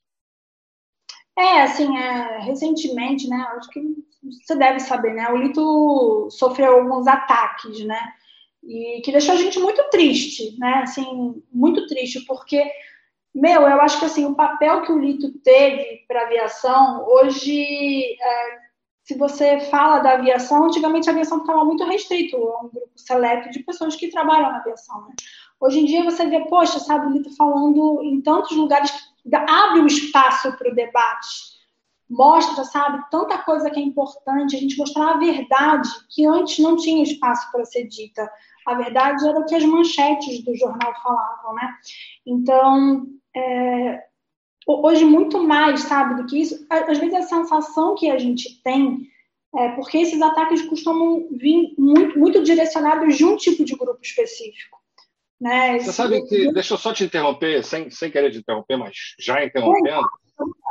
É, 1.38 1.62
assim, 1.64 1.98
é, 1.98 2.40
recentemente, 2.40 3.28
né, 3.28 3.38
acho 3.58 3.70
que 3.70 3.82
você 4.22 4.56
deve 4.56 4.80
saber, 4.80 5.14
né, 5.14 5.30
o 5.30 5.38
Lito 5.38 6.30
sofreu 6.30 6.74
alguns 6.78 7.08
ataques, 7.08 7.84
né, 7.86 8.00
e 8.64 9.02
que 9.04 9.12
deixou 9.12 9.34
a 9.34 9.38
gente 9.38 9.60
muito 9.60 9.82
triste, 9.90 10.58
né, 10.60 10.82
assim, 10.84 11.42
muito 11.52 11.88
triste, 11.88 12.24
porque, 12.26 12.64
meu, 13.34 13.62
eu 13.62 13.82
acho 13.82 13.98
que, 14.00 14.06
assim, 14.06 14.26
o 14.26 14.36
papel 14.36 14.82
que 14.84 14.92
o 14.92 15.00
Lito 15.00 15.32
teve 15.40 16.06
para 16.08 16.22
a 16.22 16.26
aviação, 16.26 17.06
hoje, 17.08 17.64
é, 18.22 18.60
se 19.04 19.18
você 19.18 19.60
fala 19.62 20.00
da 20.00 20.14
aviação, 20.14 20.66
antigamente 20.66 21.10
a 21.10 21.12
aviação 21.12 21.40
ficava 21.40 21.66
muito 21.66 21.84
restrito 21.86 22.38
um 22.38 22.70
grupo 22.70 22.92
seleto 22.96 23.50
de 23.50 23.64
pessoas 23.64 23.96
que 23.96 24.10
trabalham 24.10 24.52
na 24.52 24.60
aviação, 24.60 25.02
né? 25.08 25.16
Hoje 25.60 25.80
em 25.80 25.86
dia 25.86 26.04
você 26.04 26.26
vê, 26.26 26.40
poxa, 26.48 26.80
sabe, 26.80 27.08
o 27.08 27.10
Lito 27.10 27.36
falando 27.36 28.02
em 28.04 28.22
tantos 28.22 28.56
lugares 28.56 28.92
que 28.92 29.11
abre 29.34 29.82
o 29.82 29.88
espaço 29.88 30.52
para 30.58 30.72
o 30.72 30.76
debate 30.76 31.62
mostra, 32.12 32.66
sabe, 32.66 33.02
tanta 33.10 33.38
coisa 33.38 33.70
que 33.70 33.80
é 33.80 33.84
importante, 33.84 34.56
a 34.56 34.60
gente 34.60 34.78
mostrar 34.78 35.12
a 35.12 35.18
verdade 35.18 35.90
que 36.10 36.26
antes 36.26 36.60
não 36.60 36.76
tinha 36.76 37.02
espaço 37.02 37.50
para 37.52 37.64
ser 37.64 37.88
dita. 37.88 38.30
A 38.68 38.76
verdade 38.76 39.26
era 39.26 39.40
o 39.40 39.46
que 39.46 39.56
as 39.56 39.64
manchetes 39.64 40.44
do 40.44 40.54
jornal 40.58 40.94
falavam, 41.02 41.56
né? 41.56 41.74
Então, 42.26 43.08
é, 43.34 44.04
hoje 44.68 45.06
muito 45.06 45.42
mais, 45.42 45.84
sabe, 45.84 46.22
do 46.22 46.26
que 46.28 46.42
isso. 46.42 46.66
Às 46.70 46.98
vezes 46.98 47.16
a 47.16 47.22
sensação 47.22 47.96
que 47.96 48.12
a 48.12 48.18
gente 48.18 48.62
tem 48.62 49.08
é 49.56 49.70
porque 49.70 49.98
esses 49.98 50.22
ataques 50.22 50.62
costumam 50.64 51.30
vir 51.32 51.74
muito, 51.78 52.20
muito 52.20 52.44
direcionados 52.44 53.16
de 53.16 53.24
um 53.24 53.38
tipo 53.38 53.64
de 53.64 53.76
grupo 53.76 54.00
específico. 54.02 54.81
Né? 55.42 55.80
Você 55.80 55.92
sabe 55.92 56.22
que, 56.28 56.54
deixa 56.54 56.76
eu 56.76 56.78
só 56.78 56.94
te 56.94 57.04
interromper, 57.04 57.64
sem, 57.64 57.90
sem 57.90 58.12
querer 58.12 58.30
te 58.30 58.38
interromper, 58.38 58.78
mas 58.78 58.96
já 59.20 59.44
interrompendo. 59.44 60.08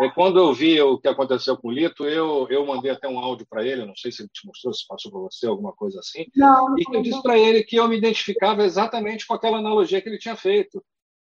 É, 0.01 0.09
quando 0.10 0.38
eu 0.38 0.52
vi 0.52 0.80
o 0.80 0.97
que 0.97 1.09
aconteceu 1.09 1.56
com 1.56 1.68
o 1.68 1.70
Lito, 1.72 2.05
eu, 2.06 2.47
eu 2.48 2.64
mandei 2.64 2.92
até 2.92 3.09
um 3.09 3.18
áudio 3.18 3.47
para 3.51 3.66
ele, 3.66 3.84
não 3.84 3.97
sei 3.97 4.12
se 4.12 4.22
ele 4.22 4.30
te 4.32 4.47
mostrou, 4.47 4.72
se 4.72 4.86
passou 4.86 5.10
para 5.10 5.20
você, 5.22 5.47
alguma 5.47 5.72
coisa 5.72 5.98
assim. 5.98 6.24
Não, 6.36 6.78
e 6.78 6.84
eu 6.92 7.02
disse 7.02 7.20
para 7.20 7.36
ele 7.36 7.64
que 7.64 7.76
eu 7.76 7.88
me 7.88 7.98
identificava 7.98 8.64
exatamente 8.64 9.26
com 9.26 9.34
aquela 9.34 9.59
analogia 9.59 10.01
que 10.01 10.09
ele 10.09 10.18
tinha 10.18 10.36
feito. 10.36 10.82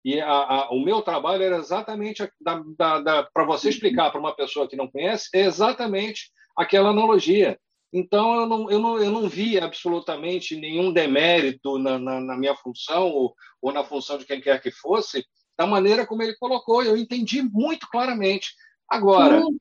E 0.03 0.19
a, 0.19 0.31
a, 0.31 0.71
o 0.71 0.81
meu 0.81 1.03
trabalho 1.03 1.43
era 1.43 1.59
exatamente 1.59 2.27
para 2.43 3.45
você 3.45 3.69
explicar 3.69 4.11
para 4.11 4.21
uma 4.21 4.35
pessoa 4.35 4.69
que 4.69 4.77
não 4.77 4.89
conhece, 4.89 5.29
é 5.35 5.43
exatamente 5.43 6.31
aquela 6.57 6.89
analogia. 6.89 7.59
Então, 7.93 8.41
eu 8.41 8.47
não, 8.47 8.71
eu 8.71 8.79
não, 8.79 8.99
eu 8.99 9.11
não 9.11 9.29
vi 9.29 9.59
absolutamente 9.59 10.57
nenhum 10.57 10.93
demérito 10.93 11.79
na, 11.79 11.99
na, 11.99 12.21
na 12.21 12.37
minha 12.37 12.55
função 12.55 13.09
ou, 13.09 13.35
ou 13.63 13.73
na 13.73 13.85
função 13.85 14.19
de 14.19 14.25
quem 14.25 14.41
quer 14.41 14.61
que 14.61 14.71
fosse, 14.71 15.25
da 15.57 15.67
maneira 15.67 16.07
como 16.07 16.23
ele 16.23 16.37
colocou. 16.37 16.83
Eu 16.83 16.97
entendi 16.97 17.43
muito 17.43 17.89
claramente. 17.89 18.55
Agora, 18.89 19.41
Sim. 19.41 19.59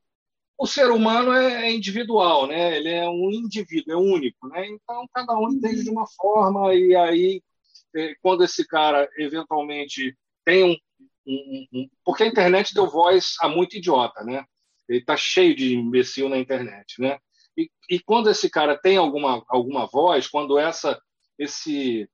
o 0.57 0.68
ser 0.68 0.91
humano 0.91 1.31
é, 1.31 1.68
é 1.68 1.72
individual, 1.72 2.47
né? 2.47 2.77
Ele 2.77 2.89
é 2.89 3.07
um 3.07 3.31
indivíduo, 3.31 3.93
é 3.93 3.95
único, 3.95 4.47
né? 4.47 4.68
Então, 4.68 5.07
cada 5.14 5.38
um 5.38 5.49
entende 5.52 5.84
de 5.84 5.89
uma 5.89 6.06
forma 6.18 6.73
e 6.73 6.95
aí, 6.95 7.41
é, 7.95 8.15
quando 8.22 8.43
esse 8.43 8.68
cara 8.68 9.07
eventualmente 9.18 10.18
tem 10.43 10.64
um, 10.64 10.76
um, 11.26 11.68
um 11.73 11.89
porque 12.03 12.23
a 12.23 12.27
internet 12.27 12.73
deu 12.73 12.89
voz 12.89 13.35
a 13.39 13.47
muito 13.47 13.77
idiota, 13.77 14.23
né? 14.23 14.43
Ele 14.88 14.99
está 14.99 15.18
cheio 15.18 15.56
de 15.56 15.76
imbecil 15.76 16.30
na 16.30 16.38
internet, 16.38 16.99
né? 16.99 17.18
E, 17.57 17.69
e, 17.90 17.99
quando 17.99 18.30
esse 18.30 18.49
cara 18.49 18.77
tem 18.77 18.98
alguma 18.98 19.44
alguma 19.48 19.86
voz, 19.86 20.27
quando 20.27 20.57
essa 20.57 20.99
esse 21.38 22.10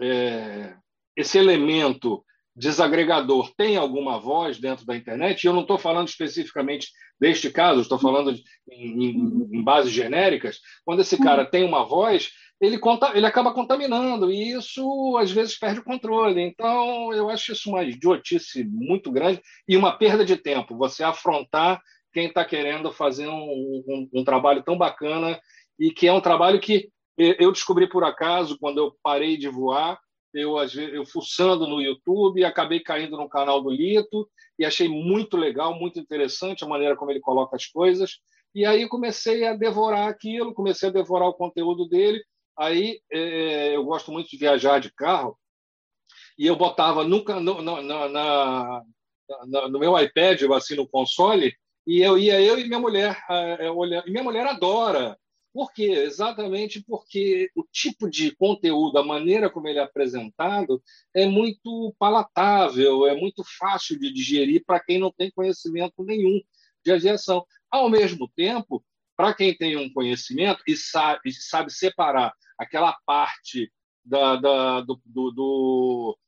é, 0.00 0.74
esse 1.16 1.38
elemento 1.38 2.24
desagregador 2.56 3.52
tem 3.56 3.76
alguma 3.76 4.18
voz 4.18 4.58
dentro 4.58 4.86
da 4.86 4.96
internet, 4.96 5.42
e 5.42 5.46
eu 5.46 5.52
não 5.52 5.62
estou 5.62 5.78
falando 5.78 6.08
especificamente 6.08 6.88
deste 7.20 7.50
caso, 7.50 7.80
estou 7.80 7.98
falando 7.98 8.32
de, 8.32 8.42
em, 8.70 9.48
em, 9.52 9.62
bases 9.62 9.92
genéricas, 9.92 10.60
quando 10.84 11.00
esse 11.00 11.18
cara 11.18 11.44
tem 11.44 11.64
uma 11.64 11.84
voz, 11.84 12.30
ele, 12.60 12.78
conta, 12.78 13.12
ele 13.16 13.26
acaba 13.26 13.52
contaminando, 13.52 14.30
e 14.30 14.52
isso 14.52 15.16
às 15.18 15.30
vezes 15.30 15.58
perde 15.58 15.80
o 15.80 15.84
controle. 15.84 16.40
Então, 16.40 17.12
eu 17.12 17.28
acho 17.28 17.52
isso 17.52 17.70
uma 17.70 17.82
idiotice 17.82 18.64
muito 18.64 19.10
grande 19.10 19.40
e 19.68 19.76
uma 19.76 19.96
perda 19.96 20.24
de 20.24 20.36
tempo, 20.36 20.76
você 20.76 21.02
afrontar 21.02 21.82
quem 22.14 22.28
está 22.28 22.44
querendo 22.44 22.90
fazer 22.92 23.28
um, 23.28 23.82
um, 23.86 24.08
um 24.14 24.24
trabalho 24.24 24.62
tão 24.62 24.78
bacana 24.78 25.38
e 25.78 25.90
que 25.90 26.06
é 26.06 26.12
um 26.12 26.20
trabalho 26.20 26.60
que 26.60 26.88
eu 27.18 27.52
descobri 27.52 27.88
por 27.88 28.04
acaso 28.04 28.58
quando 28.58 28.78
eu 28.78 28.96
parei 29.02 29.36
de 29.36 29.48
voar 29.48 29.98
eu, 30.34 30.56
eu 30.92 31.06
fuçando 31.06 31.66
no 31.66 31.80
YouTube, 31.80 32.44
acabei 32.44 32.80
caindo 32.80 33.16
no 33.16 33.28
canal 33.28 33.62
do 33.62 33.70
Lito 33.70 34.28
e 34.58 34.64
achei 34.64 34.88
muito 34.88 35.36
legal, 35.36 35.78
muito 35.78 35.98
interessante 35.98 36.64
a 36.64 36.68
maneira 36.68 36.96
como 36.96 37.10
ele 37.10 37.20
coloca 37.20 37.54
as 37.56 37.66
coisas. 37.66 38.18
E 38.54 38.66
aí 38.66 38.88
comecei 38.88 39.46
a 39.46 39.54
devorar 39.54 40.08
aquilo, 40.08 40.52
comecei 40.52 40.88
a 40.88 40.92
devorar 40.92 41.28
o 41.28 41.34
conteúdo 41.34 41.88
dele. 41.88 42.22
Aí 42.58 43.00
é, 43.12 43.76
eu 43.76 43.84
gosto 43.84 44.10
muito 44.10 44.28
de 44.28 44.36
viajar 44.36 44.80
de 44.80 44.92
carro 44.92 45.38
e 46.36 46.46
eu 46.46 46.56
botava 46.56 47.04
no, 47.04 47.22
no, 47.24 47.62
no, 47.62 47.82
na, 47.82 48.08
na, 48.08 49.68
no 49.68 49.78
meu 49.78 49.98
iPad, 49.98 50.42
assim, 50.52 50.74
no 50.74 50.88
console, 50.88 51.54
e 51.86 52.00
eu 52.00 52.18
ia 52.18 52.40
eu 52.40 52.58
e 52.58 52.64
minha 52.64 52.80
mulher 52.80 53.22
é, 53.28 53.70
olhando. 53.70 54.08
E 54.08 54.10
minha 54.10 54.24
mulher 54.24 54.46
adora 54.46 55.18
por 55.54 55.72
quê? 55.72 55.84
Exatamente 55.84 56.82
porque 56.82 57.48
o 57.54 57.62
tipo 57.62 58.10
de 58.10 58.34
conteúdo, 58.34 58.98
a 58.98 59.04
maneira 59.04 59.48
como 59.48 59.68
ele 59.68 59.78
é 59.78 59.82
apresentado, 59.82 60.82
é 61.14 61.26
muito 61.26 61.94
palatável, 61.96 63.06
é 63.06 63.14
muito 63.14 63.44
fácil 63.56 63.96
de 63.96 64.12
digerir 64.12 64.64
para 64.66 64.80
quem 64.80 64.98
não 64.98 65.12
tem 65.12 65.30
conhecimento 65.30 66.02
nenhum 66.02 66.40
de 66.84 66.90
aviação. 66.90 67.46
Ao 67.70 67.88
mesmo 67.88 68.28
tempo, 68.34 68.84
para 69.16 69.32
quem 69.32 69.56
tem 69.56 69.76
um 69.76 69.88
conhecimento 69.92 70.60
e 70.66 70.76
sabe, 70.76 71.32
sabe 71.32 71.72
separar 71.72 72.34
aquela 72.58 72.92
parte 73.06 73.72
da, 74.04 74.34
da 74.34 74.80
do, 74.80 75.00
do, 75.06 75.30
do, 75.30 76.18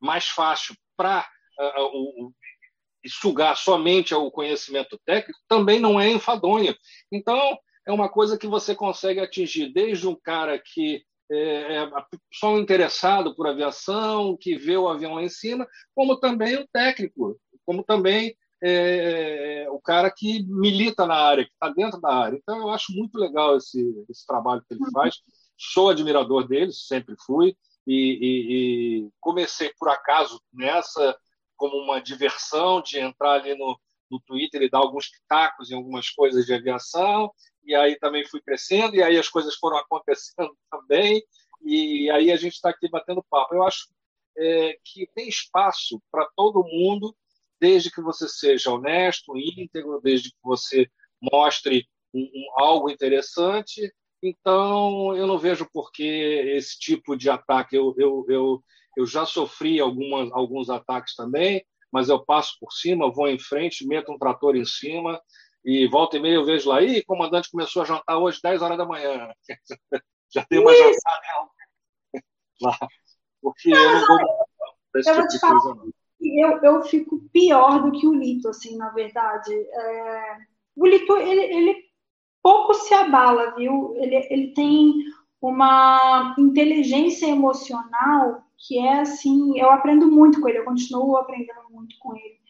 mais 0.00 0.28
fácil 0.28 0.76
para 0.96 1.28
uh, 1.58 2.32
uh, 3.04 3.08
sugar 3.08 3.56
somente 3.56 4.14
o 4.14 4.30
conhecimento 4.30 4.98
técnico, 5.04 5.38
também 5.48 5.80
não 5.80 6.00
é 6.00 6.10
enfadonho. 6.10 6.74
Então, 7.10 7.58
é 7.86 7.92
uma 7.92 8.08
coisa 8.08 8.38
que 8.38 8.46
você 8.46 8.74
consegue 8.74 9.20
atingir 9.20 9.72
desde 9.72 10.06
um 10.06 10.14
cara 10.14 10.58
que 10.58 11.02
é, 11.30 11.76
é 11.76 11.90
só 12.32 12.52
um 12.54 12.58
interessado 12.58 13.34
por 13.34 13.46
aviação, 13.46 14.36
que 14.38 14.56
vê 14.56 14.76
o 14.76 14.88
avião 14.88 15.14
lá 15.14 15.22
em 15.22 15.28
cima, 15.28 15.66
como 15.94 16.18
também 16.18 16.56
o 16.56 16.68
técnico, 16.72 17.38
como 17.64 17.82
também 17.82 18.36
é, 18.62 19.66
o 19.70 19.80
cara 19.80 20.10
que 20.10 20.44
milita 20.46 21.06
na 21.06 21.16
área, 21.16 21.44
que 21.44 21.50
está 21.52 21.68
dentro 21.70 22.00
da 22.00 22.14
área. 22.14 22.36
Então, 22.36 22.58
eu 22.58 22.70
acho 22.70 22.92
muito 22.92 23.18
legal 23.18 23.56
esse, 23.56 23.80
esse 24.08 24.26
trabalho 24.26 24.62
que 24.68 24.74
ele 24.74 24.84
uhum. 24.84 24.90
faz. 24.92 25.16
Sou 25.56 25.90
admirador 25.90 26.46
dele, 26.46 26.72
sempre 26.72 27.14
fui, 27.26 27.56
e, 27.86 27.94
e, 27.94 29.06
e 29.06 29.10
comecei 29.20 29.72
por 29.78 29.88
acaso 29.88 30.40
nessa 30.52 31.16
como 31.62 31.76
uma 31.76 32.00
diversão 32.00 32.82
de 32.82 32.98
entrar 32.98 33.34
ali 33.34 33.54
no, 33.54 33.78
no 34.10 34.18
Twitter 34.18 34.62
e 34.62 34.68
dar 34.68 34.78
alguns 34.78 35.08
pitacos 35.08 35.70
em 35.70 35.76
algumas 35.76 36.10
coisas 36.10 36.44
de 36.44 36.52
aviação, 36.52 37.30
e 37.62 37.72
aí 37.72 37.96
também 38.00 38.26
fui 38.26 38.40
crescendo, 38.40 38.96
e 38.96 39.02
aí 39.02 39.16
as 39.16 39.28
coisas 39.28 39.54
foram 39.54 39.76
acontecendo 39.78 40.50
também, 40.68 41.22
e 41.64 42.10
aí 42.10 42.32
a 42.32 42.36
gente 42.36 42.54
está 42.54 42.70
aqui 42.70 42.88
batendo 42.90 43.24
papo. 43.30 43.54
Eu 43.54 43.62
acho 43.62 43.86
é, 44.36 44.76
que 44.82 45.08
tem 45.14 45.28
espaço 45.28 46.02
para 46.10 46.28
todo 46.34 46.64
mundo, 46.64 47.14
desde 47.60 47.92
que 47.92 48.00
você 48.00 48.28
seja 48.28 48.72
honesto, 48.72 49.38
íntegro, 49.38 50.00
desde 50.02 50.30
que 50.30 50.38
você 50.42 50.90
mostre 51.20 51.86
um, 52.12 52.22
um, 52.22 52.46
algo 52.56 52.90
interessante. 52.90 53.94
Então, 54.20 55.16
eu 55.16 55.28
não 55.28 55.38
vejo 55.38 55.64
por 55.72 55.92
que 55.92 56.02
esse 56.56 56.76
tipo 56.76 57.16
de 57.16 57.30
ataque. 57.30 57.76
Eu, 57.76 57.94
eu, 57.96 58.26
eu, 58.28 58.64
eu 58.96 59.06
já 59.06 59.24
sofri 59.24 59.80
algumas, 59.80 60.30
alguns 60.32 60.70
ataques 60.70 61.14
também, 61.14 61.64
mas 61.92 62.08
eu 62.08 62.24
passo 62.24 62.56
por 62.60 62.72
cima, 62.72 63.12
vou 63.12 63.28
em 63.28 63.38
frente, 63.38 63.86
meto 63.86 64.12
um 64.12 64.18
trator 64.18 64.56
em 64.56 64.64
cima 64.64 65.20
e 65.64 65.86
volta 65.86 66.16
e 66.16 66.20
meia 66.20 66.34
eu 66.34 66.44
vejo 66.44 66.68
lá, 66.68 66.82
e 66.82 67.04
comandante 67.04 67.50
começou 67.50 67.82
a 67.82 67.84
jantar 67.84 68.18
hoje 68.18 68.40
10 68.42 68.62
horas 68.62 68.78
da 68.78 68.84
manhã. 68.84 69.32
já 70.34 70.44
tem 70.44 70.58
uma 70.58 70.74
jantada 70.74 71.20
lá. 72.60 72.78
Porque 73.40 73.70
não, 73.70 73.78
eu 73.78 73.92
não 73.92 74.06
vou 74.06 74.18
esse 74.96 75.10
eu 75.10 75.14
tipo 75.14 75.28
de 75.28 75.40
coisa, 75.40 75.74
não. 75.74 75.92
Eu, 76.20 76.62
eu 76.62 76.82
fico 76.82 77.20
pior 77.32 77.82
do 77.82 77.92
que 77.92 78.06
o 78.06 78.14
Lito, 78.14 78.48
assim, 78.48 78.76
na 78.76 78.90
verdade. 78.90 79.52
É... 79.52 80.36
O 80.76 80.86
Lito, 80.86 81.16
ele, 81.16 81.40
ele 81.40 81.84
pouco 82.42 82.74
se 82.74 82.94
abala, 82.94 83.54
viu? 83.56 83.94
Ele, 83.96 84.16
ele 84.30 84.54
tem 84.54 84.94
uma 85.40 86.34
inteligência 86.38 87.26
emocional 87.26 88.44
que 88.66 88.78
é 88.78 89.00
assim, 89.00 89.58
eu 89.58 89.70
aprendo 89.70 90.10
muito 90.10 90.40
com 90.40 90.48
ele, 90.48 90.58
eu 90.58 90.64
continuo 90.64 91.16
aprendendo 91.16 91.68
muito 91.70 91.96
com 91.98 92.16
ele. 92.16 92.40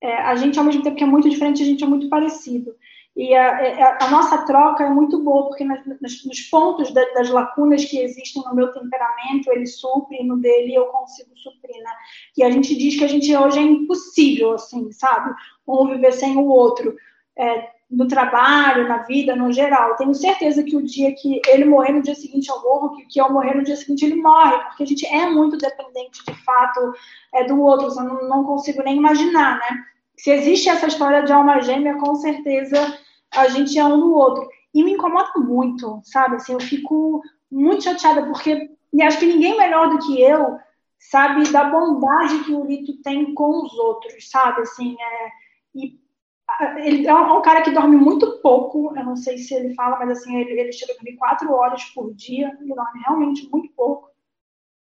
É, 0.00 0.14
a 0.14 0.36
gente, 0.36 0.58
ao 0.58 0.64
mesmo 0.64 0.82
tempo 0.82 0.96
que 0.96 1.02
é 1.02 1.06
muito 1.06 1.28
diferente, 1.28 1.62
a 1.62 1.66
gente 1.66 1.82
é 1.82 1.86
muito 1.86 2.08
parecido. 2.08 2.74
E 3.16 3.34
a, 3.34 3.56
a, 3.56 3.62
é, 3.64 3.98
a 4.00 4.10
nossa 4.10 4.46
troca 4.46 4.84
é 4.84 4.90
muito 4.90 5.20
boa, 5.24 5.48
porque 5.48 5.64
nas, 5.64 5.84
nas, 6.00 6.24
nos 6.24 6.40
pontos 6.42 6.92
da, 6.92 7.04
das 7.14 7.28
lacunas 7.28 7.84
que 7.84 7.98
existem 7.98 8.40
no 8.44 8.54
meu 8.54 8.72
temperamento, 8.72 9.50
ele 9.50 9.66
supre, 9.66 10.22
no 10.22 10.36
dele 10.36 10.74
eu 10.74 10.86
consigo 10.86 11.36
suprir, 11.36 11.82
né? 11.82 11.90
E 12.36 12.44
a 12.44 12.50
gente 12.50 12.76
diz 12.76 12.96
que 12.96 13.04
a 13.04 13.08
gente 13.08 13.36
hoje 13.36 13.58
é 13.58 13.62
impossível, 13.62 14.52
assim, 14.52 14.92
sabe? 14.92 15.34
Um 15.66 15.88
viver 15.88 16.12
sem 16.12 16.36
o 16.36 16.46
outro. 16.46 16.94
É, 17.36 17.68
no 17.90 18.06
trabalho, 18.06 18.86
na 18.86 18.98
vida, 18.98 19.34
no 19.34 19.50
geral. 19.52 19.96
Tenho 19.96 20.14
certeza 20.14 20.62
que 20.62 20.76
o 20.76 20.82
dia 20.82 21.14
que 21.14 21.40
ele 21.48 21.64
morrer, 21.64 21.92
no 21.92 22.02
dia 22.02 22.14
seguinte 22.14 22.48
eu 22.48 22.62
morro, 22.62 22.96
que, 22.96 23.06
que 23.06 23.20
eu 23.20 23.32
morrer 23.32 23.54
no 23.54 23.64
dia 23.64 23.76
seguinte 23.76 24.04
ele 24.04 24.16
morre, 24.16 24.58
porque 24.64 24.82
a 24.82 24.86
gente 24.86 25.06
é 25.06 25.28
muito 25.30 25.56
dependente, 25.56 26.24
de 26.26 26.34
fato, 26.44 26.92
é, 27.34 27.44
do 27.44 27.60
outro. 27.60 27.88
Eu 27.88 28.04
não, 28.04 28.28
não 28.28 28.44
consigo 28.44 28.82
nem 28.82 28.96
imaginar, 28.96 29.58
né? 29.58 29.84
Se 30.16 30.30
existe 30.30 30.68
essa 30.68 30.86
história 30.86 31.22
de 31.22 31.32
alma 31.32 31.60
gêmea, 31.60 31.96
com 31.96 32.14
certeza 32.16 32.98
a 33.34 33.48
gente 33.48 33.78
é 33.78 33.84
um 33.84 33.98
do 33.98 34.14
outro. 34.14 34.46
E 34.74 34.84
me 34.84 34.92
incomoda 34.92 35.30
muito, 35.36 36.00
sabe? 36.04 36.36
Assim, 36.36 36.52
eu 36.52 36.60
fico 36.60 37.22
muito 37.50 37.84
chateada, 37.84 38.26
porque 38.26 38.70
acho 39.02 39.18
que 39.18 39.26
ninguém 39.26 39.56
melhor 39.56 39.90
do 39.90 39.98
que 39.98 40.20
eu 40.20 40.58
sabe 40.98 41.50
da 41.52 41.64
bondade 41.64 42.44
que 42.44 42.52
o 42.52 42.64
Lito 42.64 43.00
tem 43.02 43.32
com 43.32 43.64
os 43.64 43.72
outros, 43.78 44.28
sabe? 44.28 44.62
Assim, 44.62 44.96
é, 45.00 45.28
e 45.74 45.98
ele 46.78 47.06
é 47.06 47.14
um 47.14 47.42
cara 47.42 47.62
que 47.62 47.70
dorme 47.70 47.96
muito 47.96 48.40
pouco, 48.40 48.92
eu 48.96 49.04
não 49.04 49.16
sei 49.16 49.38
se 49.38 49.54
ele 49.54 49.74
fala, 49.74 49.98
mas 49.98 50.10
assim, 50.10 50.36
ele, 50.36 50.58
ele 50.58 50.72
chega 50.72 50.92
a 50.92 50.96
dormir 50.96 51.16
quatro 51.16 51.52
horas 51.52 51.84
por 51.94 52.12
dia, 52.14 52.56
ele 52.60 52.74
dorme 52.74 53.00
realmente 53.00 53.48
muito 53.50 53.72
pouco, 53.74 54.10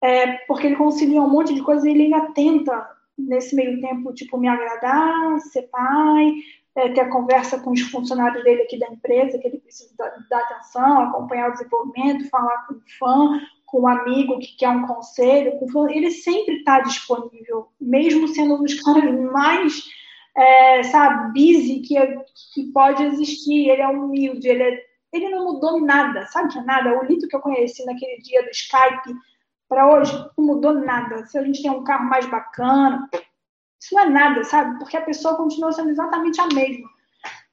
é, 0.02 0.38
porque 0.46 0.66
ele 0.66 0.76
concilia 0.76 1.22
um 1.22 1.28
monte 1.28 1.54
de 1.54 1.62
coisas 1.62 1.84
e 1.84 1.90
ele 1.90 2.04
ainda 2.04 2.32
tenta, 2.32 2.88
nesse 3.18 3.54
meio 3.56 3.80
tempo, 3.80 4.12
tipo, 4.12 4.38
me 4.38 4.46
agradar, 4.46 5.40
ser 5.40 5.62
pai, 5.62 6.34
é, 6.76 6.90
ter 6.90 7.00
a 7.00 7.10
conversa 7.10 7.58
com 7.58 7.72
os 7.72 7.80
funcionários 7.80 8.44
dele 8.44 8.62
aqui 8.62 8.78
da 8.78 8.86
empresa, 8.86 9.38
que 9.38 9.48
ele 9.48 9.58
precisa 9.58 9.90
dar, 9.98 10.14
dar 10.30 10.38
atenção, 10.38 11.00
acompanhar 11.00 11.48
o 11.48 11.52
desenvolvimento, 11.52 12.28
falar 12.28 12.66
com 12.66 12.74
o 12.74 12.82
fã, 12.98 13.40
com 13.66 13.82
um 13.82 13.88
amigo 13.88 14.38
que 14.38 14.56
quer 14.56 14.68
um 14.68 14.86
conselho, 14.86 15.58
ele 15.90 16.10
sempre 16.10 16.56
está 16.56 16.80
disponível, 16.80 17.68
mesmo 17.80 18.28
sendo 18.28 18.54
um 18.54 18.62
dos 18.62 18.80
caras 18.80 19.04
mais 19.32 19.82
é, 20.38 20.82
sabe, 20.84 21.32
busy 21.32 21.80
que, 21.80 21.96
que 22.54 22.72
pode 22.72 23.02
existir, 23.02 23.68
ele 23.68 23.82
é 23.82 23.88
humilde, 23.88 24.48
ele, 24.48 24.62
é, 24.62 24.80
ele 25.12 25.28
não 25.30 25.44
mudou 25.44 25.80
nada, 25.80 26.26
sabe 26.26 26.56
é 26.56 26.62
nada? 26.62 26.96
O 26.96 27.04
Lito 27.04 27.26
que 27.26 27.34
eu 27.34 27.40
conheci 27.40 27.84
naquele 27.84 28.18
dia 28.18 28.44
do 28.44 28.50
Skype 28.50 29.14
para 29.68 29.92
hoje 29.92 30.12
não 30.36 30.46
mudou 30.46 30.74
nada. 30.74 31.26
Se 31.26 31.36
a 31.36 31.42
gente 31.42 31.60
tem 31.60 31.70
um 31.70 31.82
carro 31.82 32.08
mais 32.08 32.24
bacana, 32.26 33.08
isso 33.80 33.94
não 33.94 34.02
é 34.02 34.08
nada, 34.08 34.44
sabe? 34.44 34.78
Porque 34.78 34.96
a 34.96 35.02
pessoa 35.02 35.36
continua 35.36 35.72
sendo 35.72 35.90
exatamente 35.90 36.40
a 36.40 36.46
mesma. 36.46 36.88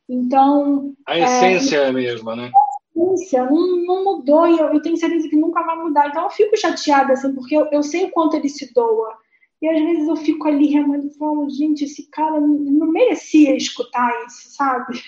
Então. 0.08 0.94
A 1.08 1.18
essência 1.18 1.78
é, 1.78 1.86
é 1.86 1.88
a 1.88 1.94
mesma, 1.94 2.36
né? 2.36 2.52
A 2.54 3.00
essência 3.00 3.46
não, 3.46 3.78
não 3.78 4.04
mudou 4.04 4.48
e 4.48 4.60
eu, 4.60 4.74
eu, 4.74 4.82
tenho 4.82 4.96
certeza 4.96 5.28
que 5.28 5.36
nunca 5.36 5.64
vai 5.64 5.76
mudar. 5.76 6.08
Então 6.08 6.24
eu 6.24 6.30
fico 6.30 6.56
chateada, 6.56 7.14
assim, 7.14 7.34
porque 7.34 7.56
eu, 7.56 7.68
eu 7.72 7.82
sei 7.82 8.06
o 8.06 8.12
quanto 8.12 8.36
ele 8.36 8.48
se 8.48 8.72
doa. 8.74 9.18
E 9.66 9.70
às 9.70 9.82
vezes 9.82 10.08
eu 10.08 10.16
fico 10.16 10.48
ali 10.48 10.68
remando 10.68 11.08
e 11.08 11.18
falo, 11.18 11.50
gente, 11.50 11.86
esse 11.86 12.08
cara 12.12 12.40
não 12.40 12.92
merecia 12.92 13.58
escutar 13.58 14.12
isso, 14.28 14.56
sabe? 14.56 15.02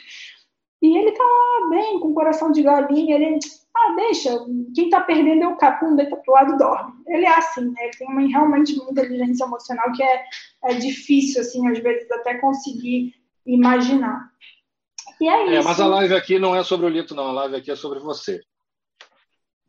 E 0.82 0.98
ele 0.98 1.12
tá 1.12 1.24
lá 1.24 1.70
bem, 1.70 2.00
com 2.00 2.08
o 2.08 2.14
coração 2.16 2.52
de 2.52 2.64
galinha, 2.64 3.16
ele, 3.16 3.38
ah, 3.76 3.94
deixa, 3.96 4.32
quem 4.74 4.90
tá 4.90 5.02
perdendo 5.02 5.44
é 5.44 5.48
o 5.48 5.58
capum, 5.58 5.96
deita 5.96 6.16
pro 6.18 6.34
lado 6.34 6.56
e 6.56 6.58
dorme. 6.58 6.92
Ele 7.06 7.26
é 7.26 7.38
assim, 7.38 7.70
né? 7.70 7.84
Ele 7.84 7.98
tem 8.00 8.08
uma, 8.08 8.28
realmente 8.28 8.74
uma 8.80 8.90
inteligência 8.90 9.44
emocional 9.44 9.92
que 9.92 10.02
é, 10.02 10.26
é 10.64 10.74
difícil, 10.74 11.42
assim, 11.42 11.68
às 11.68 11.78
vezes, 11.78 12.10
até 12.10 12.40
conseguir 12.40 13.14
imaginar. 13.46 14.32
E 15.22 15.28
é, 15.28 15.34
é 15.34 15.60
isso. 15.60 15.68
mas 15.68 15.80
a 15.80 15.86
live 15.86 16.16
aqui 16.16 16.40
não 16.40 16.56
é 16.56 16.64
sobre 16.64 16.88
o 16.88 16.90
Lito, 16.90 17.14
não. 17.14 17.28
A 17.28 17.32
live 17.32 17.58
aqui 17.58 17.70
é 17.70 17.76
sobre 17.76 18.00
você. 18.00 18.42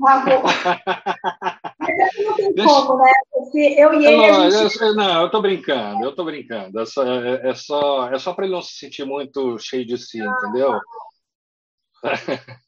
Ah, 0.07 0.25
Mas 1.79 2.25
não 2.25 2.37
tem 2.37 2.55
Deixa... 2.55 2.69
como, 2.69 2.99
né? 3.03 3.12
Porque 3.33 3.59
eu 3.59 3.95
e 3.95 4.07
ele. 4.07 4.31
Não, 4.31 4.51
gente... 4.51 4.81
eu, 4.81 4.95
não, 4.95 5.23
eu 5.23 5.31
tô 5.31 5.41
brincando, 5.43 6.05
eu 6.05 6.15
tô 6.15 6.25
brincando. 6.25 6.81
É 6.81 6.87
só, 6.87 7.05
é, 7.05 7.51
é 7.51 7.55
só, 7.55 8.09
é 8.09 8.19
só 8.19 8.33
para 8.33 8.45
ele 8.45 8.55
não 8.55 8.62
se 8.62 8.75
sentir 8.75 9.05
muito 9.05 9.59
cheio 9.59 9.87
de 9.87 9.99
si, 9.99 10.20
ah, 10.20 10.27
entendeu? 10.31 10.81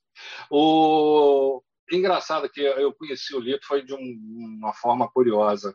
o 0.50 1.62
engraçado 1.92 2.48
que 2.48 2.60
eu 2.60 2.92
conheci 2.94 3.34
o 3.34 3.40
Lito 3.40 3.66
foi 3.66 3.84
de 3.84 3.94
um, 3.94 4.56
uma 4.58 4.72
forma 4.72 5.08
curiosa. 5.08 5.74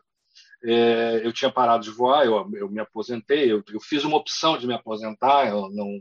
É, 0.64 1.20
eu 1.24 1.32
tinha 1.32 1.52
parado 1.52 1.84
de 1.84 1.90
voar, 1.90 2.24
eu, 2.24 2.50
eu 2.54 2.68
me 2.68 2.80
aposentei, 2.80 3.52
eu, 3.52 3.62
eu, 3.68 3.80
fiz 3.80 4.04
uma 4.04 4.16
opção 4.16 4.56
de 4.56 4.66
me 4.66 4.74
aposentar, 4.74 5.48
eu 5.48 5.68
não, 5.70 6.00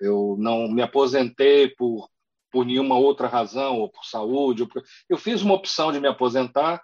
eu 0.00 0.36
não 0.38 0.68
me 0.68 0.80
aposentei 0.80 1.68
por 1.68 2.08
por 2.50 2.64
nenhuma 2.64 2.98
outra 2.98 3.28
razão, 3.28 3.78
ou 3.78 3.88
por 3.88 4.04
saúde. 4.04 4.62
Ou 4.62 4.68
por... 4.68 4.82
Eu 5.08 5.16
fiz 5.16 5.42
uma 5.42 5.54
opção 5.54 5.92
de 5.92 6.00
me 6.00 6.08
aposentar, 6.08 6.82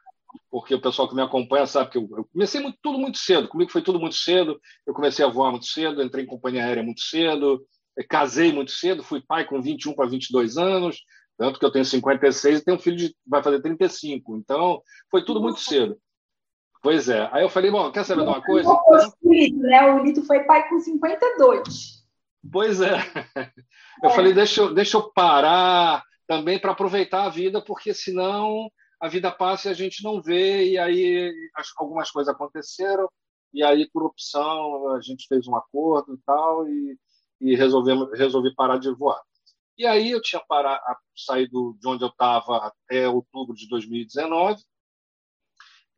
porque 0.50 0.74
o 0.74 0.80
pessoal 0.80 1.08
que 1.08 1.14
me 1.14 1.22
acompanha 1.22 1.66
sabe 1.66 1.90
que 1.90 1.98
eu, 1.98 2.08
eu 2.16 2.24
comecei 2.32 2.60
muito, 2.60 2.78
tudo 2.82 2.98
muito 2.98 3.18
cedo. 3.18 3.48
Comigo 3.48 3.70
foi 3.70 3.82
tudo 3.82 3.98
muito 3.98 4.16
cedo. 4.16 4.60
Eu 4.86 4.94
comecei 4.94 5.24
a 5.24 5.28
voar 5.28 5.50
muito 5.50 5.66
cedo, 5.66 6.02
entrei 6.02 6.24
em 6.24 6.28
companhia 6.28 6.64
aérea 6.64 6.82
muito 6.82 7.00
cedo, 7.00 7.64
eh, 7.98 8.04
casei 8.04 8.52
muito 8.52 8.70
cedo, 8.70 9.02
fui 9.02 9.20
pai 9.20 9.44
com 9.44 9.60
21 9.60 9.94
para 9.94 10.08
22 10.08 10.56
anos, 10.56 11.02
tanto 11.38 11.58
que 11.58 11.64
eu 11.64 11.70
tenho 11.70 11.84
56 11.84 12.60
e 12.60 12.64
tenho 12.64 12.76
um 12.76 12.80
filho 12.80 12.96
que 12.96 13.14
vai 13.26 13.42
fazer 13.42 13.60
35. 13.60 14.36
Então, 14.36 14.80
foi 15.10 15.24
tudo 15.24 15.40
muito 15.40 15.60
cedo. 15.60 15.98
Pois 16.82 17.08
é. 17.08 17.28
Aí 17.32 17.42
eu 17.42 17.48
falei, 17.48 17.70
bom, 17.70 17.90
quer 17.90 18.04
saber 18.04 18.22
de 18.22 18.28
uma 18.28 18.42
coisa? 18.42 18.68
O 18.68 19.32
Lito, 19.32 19.58
né? 19.58 19.92
O 19.92 20.04
Lito 20.04 20.24
foi 20.24 20.44
pai 20.44 20.68
com 20.68 20.78
52. 20.78 21.95
Pois 22.52 22.80
é. 22.80 22.96
Eu 24.02 24.10
é. 24.10 24.14
falei, 24.14 24.32
deixa 24.32 24.60
eu, 24.60 24.74
deixa 24.74 24.96
eu 24.96 25.10
parar 25.12 26.02
também 26.26 26.58
para 26.58 26.72
aproveitar 26.72 27.24
a 27.24 27.30
vida, 27.30 27.62
porque 27.62 27.94
senão 27.94 28.70
a 29.00 29.08
vida 29.08 29.30
passa 29.30 29.68
e 29.68 29.70
a 29.70 29.74
gente 29.74 30.02
não 30.02 30.20
vê, 30.20 30.70
e 30.70 30.78
aí 30.78 31.32
algumas 31.78 32.10
coisas 32.10 32.32
aconteceram, 32.32 33.08
e 33.52 33.62
aí, 33.62 33.88
por 33.90 34.02
opção, 34.02 34.92
a 34.94 35.00
gente 35.00 35.26
fez 35.28 35.46
um 35.46 35.56
acordo 35.56 36.14
e 36.14 36.18
tal, 36.26 36.68
e, 36.68 36.98
e 37.40 37.54
resolvemos, 37.54 38.10
resolvi 38.18 38.54
parar 38.54 38.78
de 38.78 38.90
voar. 38.90 39.20
E 39.78 39.86
aí 39.86 40.10
eu 40.10 40.20
tinha 40.20 40.42
parado, 40.46 40.82
saído 41.16 41.76
de 41.80 41.88
onde 41.88 42.04
eu 42.04 42.08
estava 42.08 42.66
até 42.66 43.08
outubro 43.08 43.54
de 43.54 43.68
2019, 43.68 44.62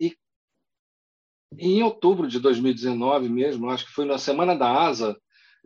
e 0.00 0.16
em 1.56 1.82
outubro 1.82 2.28
de 2.28 2.38
2019 2.38 3.28
mesmo, 3.28 3.70
acho 3.70 3.86
que 3.86 3.92
foi 3.92 4.04
na 4.04 4.18
semana 4.18 4.54
da 4.56 4.86
ASA, 4.86 5.16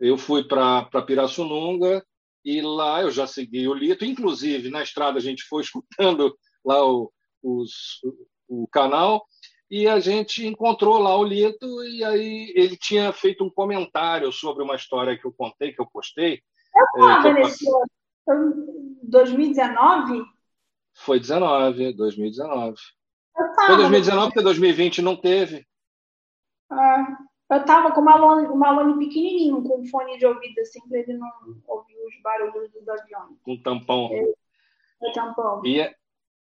eu 0.03 0.17
fui 0.17 0.43
para 0.43 1.01
Pirassununga 1.05 2.05
e 2.43 2.61
lá 2.61 3.01
eu 3.01 3.09
já 3.09 3.25
segui 3.25 3.69
o 3.69 3.73
Lito. 3.73 4.03
Inclusive, 4.03 4.69
na 4.69 4.83
estrada 4.83 5.17
a 5.17 5.21
gente 5.21 5.43
foi 5.43 5.63
escutando 5.63 6.37
lá 6.63 6.85
o, 6.85 7.09
os, 7.41 8.01
o 8.47 8.67
canal 8.67 9.25
e 9.71 9.87
a 9.87 10.01
gente 10.01 10.45
encontrou 10.45 10.99
lá 10.99 11.17
o 11.17 11.23
Lito 11.23 11.83
e 11.85 12.03
aí 12.03 12.51
ele 12.53 12.75
tinha 12.75 13.13
feito 13.13 13.45
um 13.45 13.49
comentário 13.49 14.29
sobre 14.31 14.61
uma 14.61 14.75
história 14.75 15.17
que 15.17 15.25
eu 15.25 15.31
contei, 15.31 15.71
que 15.71 15.81
eu 15.81 15.87
postei. 15.87 16.41
Eu 16.75 17.07
estava 17.07 17.29
é, 17.29 17.33
nesse 17.35 17.65
ano, 18.27 18.99
2019? 19.03 20.25
Foi 20.95 21.17
19, 21.17 21.93
2019. 21.93 22.75
Foi 23.65 23.77
2019 23.77 24.27
porque 24.27 24.41
2020 24.41 25.01
não 25.01 25.15
teve. 25.15 25.65
Ah. 26.69 27.17
Eu 27.53 27.65
tava 27.65 27.91
com 27.91 28.01
uma 28.01 28.17
Malone, 28.17 28.47
uma 28.47 28.73
Malone 28.73 29.05
pequenininho, 29.05 29.61
com 29.63 29.81
um 29.81 29.85
fone 29.85 30.17
de 30.17 30.25
ouvido, 30.25 30.59
assim, 30.59 30.79
para 30.87 30.99
ele 30.99 31.13
não 31.13 31.29
ouvir 31.67 31.95
os 32.07 32.21
barulhos 32.21 32.71
do 32.71 32.91
avião. 32.91 33.37
Com 33.43 33.61
tampão. 33.61 34.09
É, 34.11 35.09
é 35.09 35.11
tampão. 35.13 35.61
E, 35.65 35.95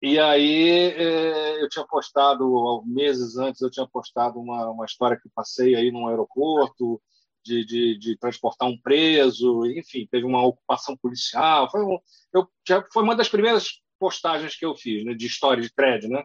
e 0.02 0.20
aí 0.20 0.92
é, 0.92 1.62
eu 1.62 1.68
tinha 1.68 1.86
postado, 1.86 2.84
meses 2.86 3.38
antes, 3.38 3.62
eu 3.62 3.70
tinha 3.70 3.88
postado 3.88 4.40
uma, 4.40 4.70
uma 4.70 4.86
história 4.86 5.20
que 5.22 5.30
passei 5.30 5.76
aí 5.76 5.92
no 5.92 6.08
aeroporto, 6.08 7.02
de, 7.44 7.66
de, 7.66 7.98
de, 7.98 8.18
transportar 8.18 8.70
um 8.70 8.80
preso, 8.80 9.66
enfim, 9.66 10.08
teve 10.10 10.26
uma 10.26 10.46
ocupação 10.46 10.96
policial. 10.96 11.70
Foi, 11.70 11.84
um, 11.84 12.00
eu, 12.34 12.48
foi 12.92 13.04
uma 13.04 13.16
das 13.16 13.28
primeiras 13.28 13.82
postagens 14.00 14.56
que 14.56 14.66
eu 14.66 14.74
fiz, 14.76 15.04
né, 15.04 15.14
de 15.14 15.26
história 15.26 15.62
de 15.62 15.74
thread, 15.74 16.08
né? 16.08 16.24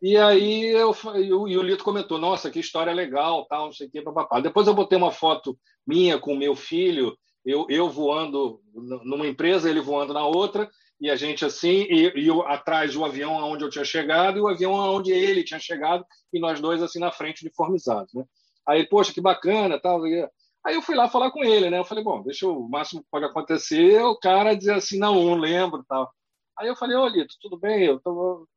E 0.00 0.16
aí 0.16 0.64
eu, 0.66 0.94
e 1.16 1.56
o 1.56 1.62
Lito 1.62 1.82
comentou, 1.82 2.18
nossa, 2.18 2.50
que 2.50 2.60
história 2.60 2.92
legal, 2.92 3.46
tal, 3.46 3.66
não 3.66 3.72
sei 3.72 3.86
o 3.86 3.90
que, 3.90 4.02
papapá. 4.02 4.40
Depois 4.40 4.66
eu 4.66 4.74
botei 4.74 4.98
uma 4.98 5.10
foto 5.10 5.58
minha 5.86 6.18
com 6.18 6.34
o 6.34 6.38
meu 6.38 6.54
filho, 6.54 7.16
eu, 7.44 7.66
eu 7.70 7.88
voando 7.88 8.60
numa 8.74 9.26
empresa, 9.26 9.70
ele 9.70 9.80
voando 9.80 10.12
na 10.12 10.26
outra, 10.26 10.68
e 11.00 11.10
a 11.10 11.16
gente 11.16 11.44
assim, 11.44 11.86
e, 11.88 12.12
e 12.16 12.26
eu, 12.26 12.46
atrás 12.46 12.94
do 12.94 13.04
avião 13.04 13.38
aonde 13.38 13.64
eu 13.64 13.70
tinha 13.70 13.84
chegado, 13.84 14.38
e 14.38 14.40
o 14.40 14.48
avião 14.48 14.74
aonde 14.74 15.12
ele 15.12 15.44
tinha 15.44 15.60
chegado, 15.60 16.04
e 16.32 16.40
nós 16.40 16.60
dois 16.60 16.82
assim 16.82 16.98
na 16.98 17.12
frente, 17.12 17.42
uniformizados, 17.42 18.12
né? 18.14 18.24
Aí, 18.66 18.86
poxa, 18.86 19.12
que 19.12 19.20
bacana, 19.20 19.78
tal. 19.80 20.02
Aí 20.04 20.74
eu 20.74 20.82
fui 20.82 20.96
lá 20.96 21.08
falar 21.08 21.30
com 21.30 21.44
ele, 21.44 21.70
né? 21.70 21.78
Eu 21.78 21.84
falei, 21.84 22.02
bom, 22.02 22.22
deixa 22.22 22.48
o 22.48 22.68
máximo 22.68 23.00
que 23.02 23.08
pode 23.10 23.24
acontecer 23.24 23.94
é 23.94 24.04
o 24.04 24.18
cara 24.18 24.54
dizer 24.54 24.74
assim, 24.74 24.98
não, 24.98 25.14
não 25.14 25.36
lembro, 25.36 25.84
tal. 25.88 26.10
Aí 26.58 26.66
eu 26.66 26.74
falei, 26.74 26.96
ô, 26.96 27.06
Lito, 27.06 27.34
tudo 27.40 27.56
bem? 27.56 27.84
Eu 27.84 28.00
tô... 28.00 28.48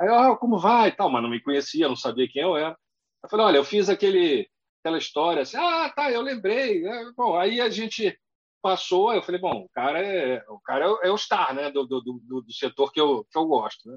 Aí, 0.00 0.08
ah, 0.08 0.36
como 0.36 0.58
vai? 0.58 0.94
Tal, 0.94 1.10
mas 1.10 1.22
não 1.22 1.30
me 1.30 1.40
conhecia, 1.40 1.88
não 1.88 1.96
sabia 1.96 2.28
quem 2.28 2.42
eu 2.42 2.56
era. 2.56 2.76
Eu 3.22 3.28
falei, 3.30 3.46
olha, 3.46 3.56
eu 3.58 3.64
fiz 3.64 3.88
aquele, 3.88 4.48
aquela 4.80 4.98
história 4.98 5.42
assim, 5.42 5.56
ah, 5.56 5.92
tá, 5.94 6.10
eu 6.10 6.20
lembrei. 6.20 6.86
É, 6.86 7.12
bom, 7.16 7.36
aí 7.36 7.60
a 7.60 7.68
gente 7.70 8.16
passou, 8.62 9.14
eu 9.14 9.22
falei, 9.22 9.40
bom, 9.40 9.62
o 9.62 9.68
cara 9.70 10.00
é 10.00 10.44
o, 10.48 10.60
cara 10.60 10.84
é, 11.02 11.10
o 11.10 11.16
star, 11.16 11.54
né, 11.54 11.70
do, 11.70 11.86
do, 11.86 12.00
do, 12.00 12.42
do 12.42 12.52
setor 12.52 12.92
que 12.92 13.00
eu, 13.00 13.24
que 13.30 13.38
eu 13.38 13.46
gosto, 13.46 13.88
né? 13.88 13.96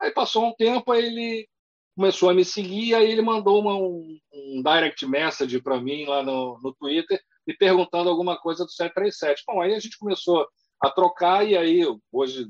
Aí 0.00 0.12
passou 0.12 0.46
um 0.46 0.54
tempo, 0.54 0.92
aí 0.92 1.04
ele 1.04 1.48
começou 1.96 2.30
a 2.30 2.34
me 2.34 2.44
seguir, 2.44 2.94
aí 2.94 3.10
ele 3.10 3.22
mandou 3.22 3.60
uma, 3.60 3.74
um, 3.74 4.18
um 4.32 4.62
direct 4.62 5.04
message 5.04 5.60
para 5.60 5.80
mim 5.80 6.06
lá 6.06 6.22
no, 6.22 6.60
no 6.62 6.72
Twitter, 6.74 7.20
me 7.46 7.56
perguntando 7.56 8.08
alguma 8.08 8.38
coisa 8.38 8.64
do 8.64 8.70
737. 8.70 9.42
Bom, 9.46 9.60
aí 9.60 9.74
a 9.74 9.80
gente 9.80 9.98
começou 9.98 10.46
a 10.80 10.90
trocar, 10.90 11.44
e 11.44 11.56
aí 11.56 11.82
hoje, 12.12 12.46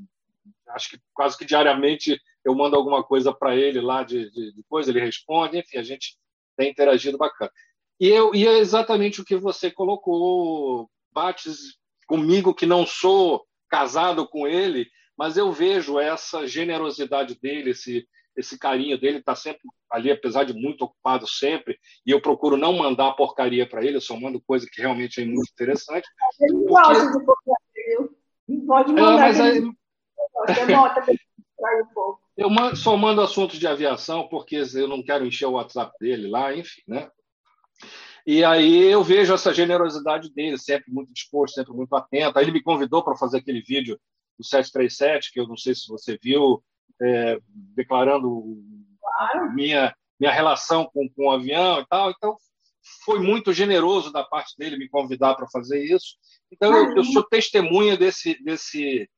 acho 0.69 0.91
que 0.91 0.99
quase 1.13 1.35
que 1.35 1.45
diariamente 1.45 2.19
eu 2.49 2.55
mando 2.55 2.75
alguma 2.75 3.03
coisa 3.03 3.33
para 3.33 3.55
ele 3.55 3.79
lá 3.79 4.03
de, 4.03 4.29
de, 4.31 4.53
de 4.53 4.63
coisa, 4.67 4.89
ele 4.89 4.99
responde, 4.99 5.57
enfim, 5.57 5.77
a 5.77 5.83
gente 5.83 6.17
tem 6.57 6.71
interagido 6.71 7.17
bacana. 7.17 7.51
E, 7.99 8.07
eu, 8.07 8.33
e 8.33 8.47
é 8.47 8.57
exatamente 8.57 9.21
o 9.21 9.25
que 9.25 9.35
você 9.35 9.69
colocou, 9.69 10.89
Bates, 11.11 11.77
comigo, 12.07 12.53
que 12.53 12.65
não 12.65 12.85
sou 12.85 13.45
casado 13.69 14.27
com 14.27 14.47
ele, 14.47 14.87
mas 15.17 15.37
eu 15.37 15.51
vejo 15.51 15.99
essa 15.99 16.47
generosidade 16.47 17.37
dele, 17.39 17.71
esse, 17.71 18.07
esse 18.35 18.57
carinho 18.57 18.99
dele, 18.99 19.19
está 19.19 19.35
sempre 19.35 19.61
ali, 19.91 20.11
apesar 20.11 20.43
de 20.43 20.53
muito 20.53 20.85
ocupado 20.85 21.27
sempre, 21.27 21.77
e 22.05 22.11
eu 22.11 22.21
procuro 22.21 22.57
não 22.57 22.73
mandar 22.73 23.13
porcaria 23.13 23.67
para 23.67 23.83
ele, 23.85 23.97
eu 23.97 24.01
só 24.01 24.19
mando 24.19 24.41
coisa 24.41 24.67
que 24.71 24.81
realmente 24.81 25.21
é 25.21 25.25
muito 25.25 25.51
interessante. 25.51 26.07
Ele 26.39 26.53
porque... 26.53 26.67
gosta 26.67 27.19
de 27.19 27.25
porcaria, 27.25 27.57
viu? 28.47 28.65
Pode 28.65 28.93
mandar. 28.93 29.13
É, 29.13 29.17
mas 29.17 29.39
aí... 29.39 29.71
Eu 32.39 32.49
só 32.73 32.95
mando 32.95 33.19
assuntos 33.19 33.59
de 33.59 33.67
aviação 33.67 34.29
porque 34.29 34.63
eu 34.73 34.87
não 34.87 35.03
quero 35.03 35.25
encher 35.25 35.45
o 35.45 35.51
WhatsApp 35.51 35.91
dele 35.99 36.29
lá, 36.29 36.55
enfim, 36.55 36.81
né? 36.87 37.11
E 38.25 38.45
aí 38.45 38.85
eu 38.85 39.03
vejo 39.03 39.33
essa 39.33 39.53
generosidade 39.53 40.31
dele, 40.33 40.57
sempre 40.57 40.89
muito 40.89 41.11
disposto, 41.13 41.55
sempre 41.55 41.73
muito 41.73 41.93
atento. 41.93 42.39
Aí 42.39 42.45
ele 42.45 42.53
me 42.53 42.63
convidou 42.63 43.03
para 43.03 43.17
fazer 43.17 43.39
aquele 43.39 43.61
vídeo 43.61 43.99
do 44.37 44.45
737, 44.45 45.33
que 45.33 45.39
eu 45.41 45.47
não 45.49 45.57
sei 45.57 45.75
se 45.75 45.85
você 45.89 46.17
viu, 46.23 46.63
é, 47.01 47.37
declarando 47.75 48.57
minha, 49.53 49.93
minha 50.17 50.31
relação 50.31 50.89
com, 50.93 51.09
com 51.09 51.27
o 51.27 51.31
avião 51.31 51.81
e 51.81 51.85
tal. 51.87 52.09
Então, 52.09 52.37
foi 53.03 53.19
muito 53.19 53.51
generoso 53.51 54.13
da 54.13 54.23
parte 54.23 54.55
dele 54.57 54.77
me 54.77 54.87
convidar 54.87 55.35
para 55.35 55.49
fazer 55.49 55.83
isso. 55.83 56.15
Então, 56.49 56.73
eu, 56.73 56.95
eu, 56.95 57.03
sou 57.03 57.21
testemunha 57.23 57.97
desse, 57.97 58.41
desse, 58.41 59.09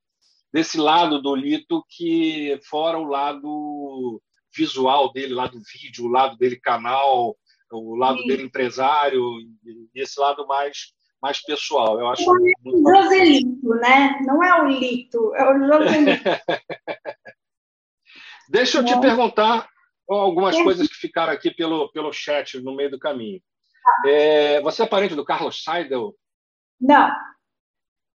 desse 0.51 0.77
lado 0.77 1.21
do 1.21 1.35
Lito, 1.35 1.83
que 1.87 2.59
fora 2.63 2.97
o 2.97 3.05
lado 3.05 4.21
visual 4.55 5.11
dele, 5.11 5.33
lado 5.33 5.61
vídeo, 5.73 6.05
o 6.05 6.09
lado 6.09 6.37
dele 6.37 6.59
canal, 6.59 7.37
o 7.71 7.95
lado 7.95 8.19
Sim. 8.19 8.27
dele 8.27 8.43
empresário, 8.43 9.39
e 9.39 9.89
esse 9.95 10.19
lado 10.19 10.45
mais 10.45 10.93
mais 11.21 11.39
pessoal. 11.39 11.99
Eu 11.99 12.07
acho 12.07 12.25
muito 12.33 12.81
Joselito, 12.89 13.69
né? 13.75 14.19
Não 14.25 14.43
é 14.43 14.59
o 14.59 14.67
Lito, 14.67 15.35
é 15.35 15.43
o 15.43 15.67
Joselito. 15.67 16.23
Deixa 18.49 18.79
eu 18.79 18.85
te 18.85 18.99
perguntar 18.99 19.69
algumas 20.09 20.59
coisas 20.61 20.87
que 20.87 20.95
ficaram 20.95 21.31
aqui 21.31 21.51
pelo, 21.51 21.91
pelo 21.91 22.11
chat 22.11 22.59
no 22.59 22.75
meio 22.75 22.89
do 22.89 22.97
caminho. 22.97 23.39
É, 24.05 24.59
você 24.61 24.81
é 24.81 24.87
parente 24.87 25.15
do 25.15 25.23
Carlos 25.23 25.63
Seidel? 25.63 26.15
Não 26.79 27.11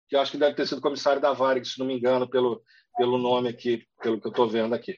que 0.09 0.16
acho 0.16 0.32
que 0.32 0.39
deve 0.39 0.55
ter 0.55 0.66
sido 0.66 0.81
comissário 0.81 1.20
da 1.20 1.32
Varig, 1.32 1.66
se 1.66 1.78
não 1.78 1.86
me 1.86 1.97
engano, 1.97 2.28
pelo, 2.28 2.62
pelo 2.97 3.18
nome 3.18 3.48
aqui, 3.48 3.85
pelo 4.01 4.20
que 4.20 4.26
eu 4.26 4.31
estou 4.31 4.48
vendo 4.48 4.74
aqui. 4.74 4.97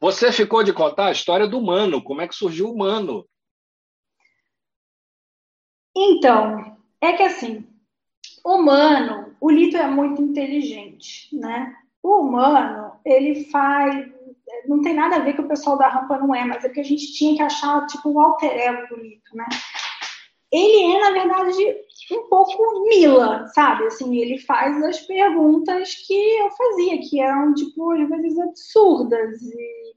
Você 0.00 0.32
ficou 0.32 0.62
de 0.62 0.72
contar 0.72 1.06
a 1.06 1.12
história 1.12 1.46
do 1.46 1.60
Mano, 1.60 2.02
como 2.02 2.22
é 2.22 2.28
que 2.28 2.34
surgiu 2.34 2.70
o 2.70 2.78
Mano? 2.78 3.26
Então, 5.94 6.76
é 7.00 7.12
que 7.12 7.22
assim, 7.22 7.66
o 8.44 8.58
Mano, 8.62 9.36
o 9.40 9.50
Lito 9.50 9.76
é 9.76 9.86
muito 9.86 10.22
inteligente, 10.22 11.28
né? 11.36 11.76
O 12.02 12.22
humano, 12.22 12.92
ele 13.04 13.44
faz. 13.46 14.08
Não 14.66 14.80
tem 14.80 14.94
nada 14.94 15.16
a 15.16 15.18
ver 15.20 15.34
que 15.34 15.40
o 15.40 15.48
pessoal 15.48 15.76
da 15.76 15.88
rampa 15.88 16.18
não 16.18 16.34
é, 16.34 16.44
mas 16.44 16.64
é 16.64 16.68
que 16.68 16.80
a 16.80 16.84
gente 16.84 17.12
tinha 17.12 17.36
que 17.36 17.42
achar 17.42 17.86
tipo 17.86 18.10
um 18.10 18.20
alter 18.20 18.50
ego 18.50 18.88
do 18.88 19.00
Lito, 19.00 19.36
né? 19.36 19.46
Ele 20.52 20.96
é, 20.96 21.00
na 21.00 21.10
verdade, 21.12 21.76
um 22.10 22.28
pouco 22.28 22.88
Mila, 22.88 23.46
sabe? 23.48 23.84
Assim, 23.84 24.16
ele 24.16 24.38
faz 24.38 24.82
as 24.82 25.00
perguntas 25.00 25.94
que 26.06 26.12
eu 26.12 26.50
fazia, 26.50 26.98
que 26.98 27.20
eram, 27.20 27.54
tipo, 27.54 27.92
às 27.92 28.08
vezes 28.08 28.38
absurdas. 28.38 29.40
E... 29.42 29.94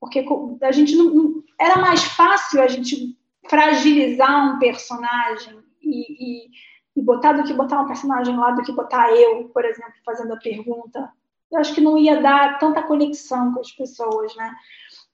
Porque 0.00 0.24
a 0.62 0.72
gente 0.72 0.96
não. 0.96 1.42
Era 1.58 1.76
mais 1.76 2.02
fácil 2.02 2.62
a 2.62 2.66
gente 2.66 3.14
fragilizar 3.48 4.54
um 4.54 4.58
personagem 4.58 5.58
e, 5.82 6.44
e, 6.46 6.50
e, 6.96 7.02
botar 7.02 7.32
do 7.34 7.44
que 7.44 7.52
botar 7.52 7.82
um 7.82 7.86
personagem 7.86 8.34
lá 8.36 8.52
do 8.52 8.62
que 8.62 8.72
botar 8.72 9.14
eu, 9.14 9.48
por 9.48 9.64
exemplo, 9.64 9.92
fazendo 10.04 10.32
a 10.32 10.38
pergunta. 10.38 11.12
Eu 11.52 11.58
acho 11.58 11.74
que 11.74 11.80
não 11.80 11.98
ia 11.98 12.22
dar 12.22 12.58
tanta 12.58 12.82
conexão 12.82 13.52
com 13.52 13.60
as 13.60 13.72
pessoas, 13.72 14.34
né? 14.36 14.54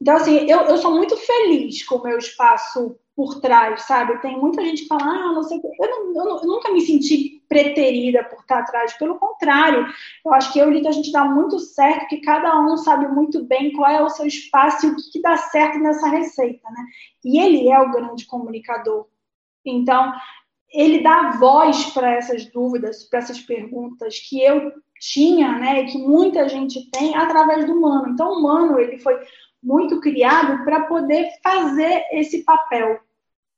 Então, 0.00 0.16
assim, 0.16 0.38
eu, 0.48 0.60
eu 0.62 0.76
sou 0.76 0.92
muito 0.92 1.16
feliz 1.16 1.82
com 1.84 1.96
o 1.96 2.02
meu 2.02 2.18
espaço 2.18 2.98
por 3.16 3.40
trás, 3.40 3.82
sabe? 3.82 4.20
Tem 4.20 4.38
muita 4.38 4.62
gente 4.62 4.82
que 4.82 4.88
fala, 4.88 5.04
ah, 5.04 5.32
não 5.32 5.42
sei 5.42 5.58
o 5.58 5.62
eu, 5.82 6.12
não, 6.12 6.38
eu, 6.38 6.46
nunca 6.46 6.70
me 6.70 6.82
senti 6.82 7.42
preterida 7.48 8.22
por 8.24 8.40
estar 8.40 8.58
atrás, 8.58 8.92
pelo 8.98 9.18
contrário, 9.18 9.86
eu 10.24 10.34
acho 10.34 10.52
que 10.52 10.58
eu 10.58 10.70
e 10.70 10.86
a 10.86 10.92
gente 10.92 11.10
dá 11.10 11.24
muito 11.24 11.58
certo, 11.58 12.08
que 12.08 12.20
cada 12.20 12.60
um 12.60 12.76
sabe 12.76 13.08
muito 13.08 13.42
bem 13.44 13.72
qual 13.72 13.90
é 13.90 14.02
o 14.02 14.10
seu 14.10 14.26
espaço 14.26 14.86
e 14.86 14.90
o 14.90 14.96
que, 14.96 15.12
que 15.12 15.22
dá 15.22 15.36
certo 15.38 15.78
nessa 15.78 16.08
receita, 16.08 16.68
né? 16.70 16.84
E 17.24 17.38
ele 17.38 17.68
é 17.70 17.80
o 17.80 17.90
grande 17.90 18.26
comunicador. 18.26 19.06
Então, 19.64 20.12
ele 20.70 21.02
dá 21.02 21.30
voz 21.38 21.86
para 21.86 22.12
essas 22.12 22.44
dúvidas, 22.52 23.04
para 23.04 23.20
essas 23.20 23.40
perguntas 23.40 24.18
que 24.18 24.42
eu 24.42 24.72
tinha, 25.00 25.52
né, 25.58 25.82
e 25.82 25.86
que 25.86 25.98
muita 25.98 26.48
gente 26.48 26.90
tem 26.90 27.16
através 27.16 27.66
do 27.66 27.80
Mano. 27.80 28.08
Então, 28.08 28.32
o 28.32 28.42
Mano, 28.42 28.78
ele 28.78 28.98
foi 28.98 29.18
muito 29.62 30.00
criado 30.00 30.64
para 30.64 30.84
poder 30.86 31.30
fazer 31.42 32.04
esse 32.12 32.44
papel. 32.44 33.00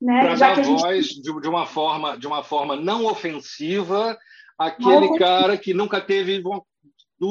Né? 0.01 0.21
Para 0.21 0.35
dar 0.37 0.63
gente... 0.63 0.81
voz 0.81 1.07
de, 1.07 1.41
de, 1.41 1.49
uma 1.49 1.67
forma, 1.67 2.17
de 2.17 2.27
uma 2.27 2.43
forma 2.43 2.77
não 2.77 3.07
ofensiva 3.07 4.17
aquele 4.59 5.09
não 5.09 5.17
cara 5.17 5.57
que 5.57 5.75
nunca 5.75 6.01
teve 6.01 6.41
dúvida, 6.41 6.65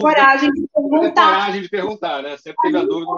coragem 0.02 0.52
de 0.52 0.68
perguntar. 0.68 1.34
Coragem 1.34 1.62
de 1.62 1.70
perguntar, 1.70 2.24
né? 2.24 2.38
Sempre 2.38 2.58
teve 2.62 2.78
a 2.78 2.84
dúvida. 2.84 3.12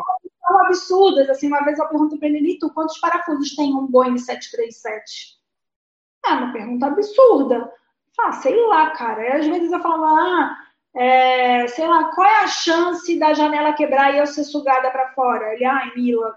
São 0.47 0.65
absurdas. 0.65 1.29
Assim, 1.29 1.47
uma 1.47 1.63
vez 1.63 1.77
eu 1.77 1.87
pergunto 1.87 2.17
para 2.17 2.27
ele, 2.27 2.57
tu, 2.59 2.71
quantos 2.71 2.99
parafusos 2.99 3.55
tem 3.55 3.73
um 3.73 3.87
Boeing 3.87 4.17
737? 4.17 5.39
É 6.25 6.29
uma 6.31 6.51
pergunta 6.51 6.87
absurda. 6.87 7.71
Ah, 8.19 8.31
sei 8.33 8.59
lá, 8.67 8.91
cara. 8.91 9.23
E 9.23 9.31
às 9.31 9.47
vezes 9.47 9.71
eu 9.71 9.79
falo, 9.79 10.03
ah, 10.05 10.57
é, 10.95 11.67
sei 11.67 11.87
lá, 11.87 12.11
qual 12.15 12.27
é 12.27 12.43
a 12.43 12.47
chance 12.47 13.17
da 13.19 13.33
janela 13.33 13.73
quebrar 13.73 14.13
e 14.13 14.17
eu 14.17 14.27
ser 14.27 14.43
sugada 14.43 14.89
para 14.91 15.13
fora? 15.13 15.53
Ele, 15.53 15.65
ai, 15.65 15.91
Mila. 15.95 16.35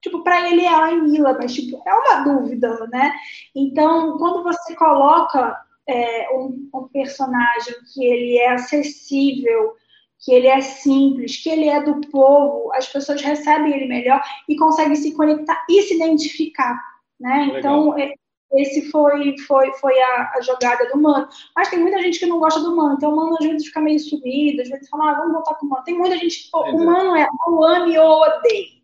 Tipo, 0.00 0.22
para 0.22 0.50
ele 0.50 0.64
é 0.64 0.68
ai, 0.68 1.00
Mila, 1.00 1.32
mas 1.34 1.54
tipo, 1.54 1.82
é 1.86 1.94
uma 1.94 2.24
dúvida, 2.24 2.86
né? 2.88 3.12
Então, 3.54 4.18
quando 4.18 4.42
você 4.42 4.74
coloca 4.74 5.58
é, 5.88 6.28
um, 6.34 6.68
um 6.74 6.88
personagem 6.88 7.74
que 7.92 8.04
ele 8.04 8.38
é 8.38 8.50
acessível, 8.50 9.74
que 10.18 10.32
ele 10.32 10.46
é 10.46 10.60
simples, 10.60 11.42
que 11.42 11.48
ele 11.48 11.68
é 11.68 11.82
do 11.82 12.00
povo, 12.10 12.72
as 12.74 12.88
pessoas 12.88 13.20
recebem 13.22 13.72
ele 13.72 13.86
melhor 13.86 14.22
e 14.48 14.56
conseguem 14.56 14.96
se 14.96 15.14
conectar 15.14 15.64
e 15.68 15.82
se 15.82 15.94
identificar, 15.94 16.82
né? 17.20 17.50
Então, 17.54 17.98
é, 17.98 18.14
esse 18.56 18.90
foi, 18.90 19.36
foi, 19.46 19.72
foi 19.74 20.00
a, 20.00 20.32
a, 20.36 20.40
jogada 20.40 20.88
do 20.90 21.00
Mano. 21.00 21.28
Mas 21.56 21.68
tem 21.68 21.78
muita 21.78 22.00
gente 22.00 22.18
que 22.18 22.26
não 22.26 22.38
gosta 22.38 22.60
do 22.60 22.74
Mano. 22.74 22.94
Então 22.94 23.12
o 23.12 23.16
Mano 23.16 23.36
às 23.38 23.46
vezes 23.46 23.66
fica 23.66 23.80
meio 23.80 23.98
subido, 23.98 24.62
às 24.62 24.68
vezes 24.68 24.88
fala, 24.88 25.10
ah, 25.10 25.14
vamos 25.14 25.32
voltar 25.32 25.54
com 25.54 25.66
o 25.66 25.68
Mano. 25.68 25.84
Tem 25.84 25.96
muita 25.96 26.18
gente 26.18 26.50
que 26.50 26.56
o 26.56 26.84
Mano 26.84 27.16
é 27.16 27.26
ou 27.46 27.64
ame 27.64 27.98
ou 27.98 28.22
odeie. 28.22 28.82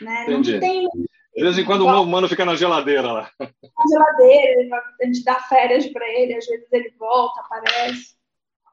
Né? 0.00 0.24
Entendi. 0.24 0.52
Não 0.52 0.60
tem. 0.60 0.88
De 1.36 1.42
vez 1.42 1.58
em 1.58 1.64
quando 1.64 1.86
o 1.86 2.06
Mano 2.06 2.28
fica 2.28 2.44
na 2.44 2.54
geladeira 2.54 3.12
lá. 3.12 3.30
Na 3.38 3.48
geladeira, 3.90 4.82
a 5.00 5.04
gente 5.04 5.22
dá 5.22 5.34
férias 5.34 5.86
para 5.88 6.08
ele, 6.08 6.34
às 6.34 6.46
vezes 6.46 6.66
ele 6.72 6.94
volta, 6.98 7.40
aparece. 7.40 8.16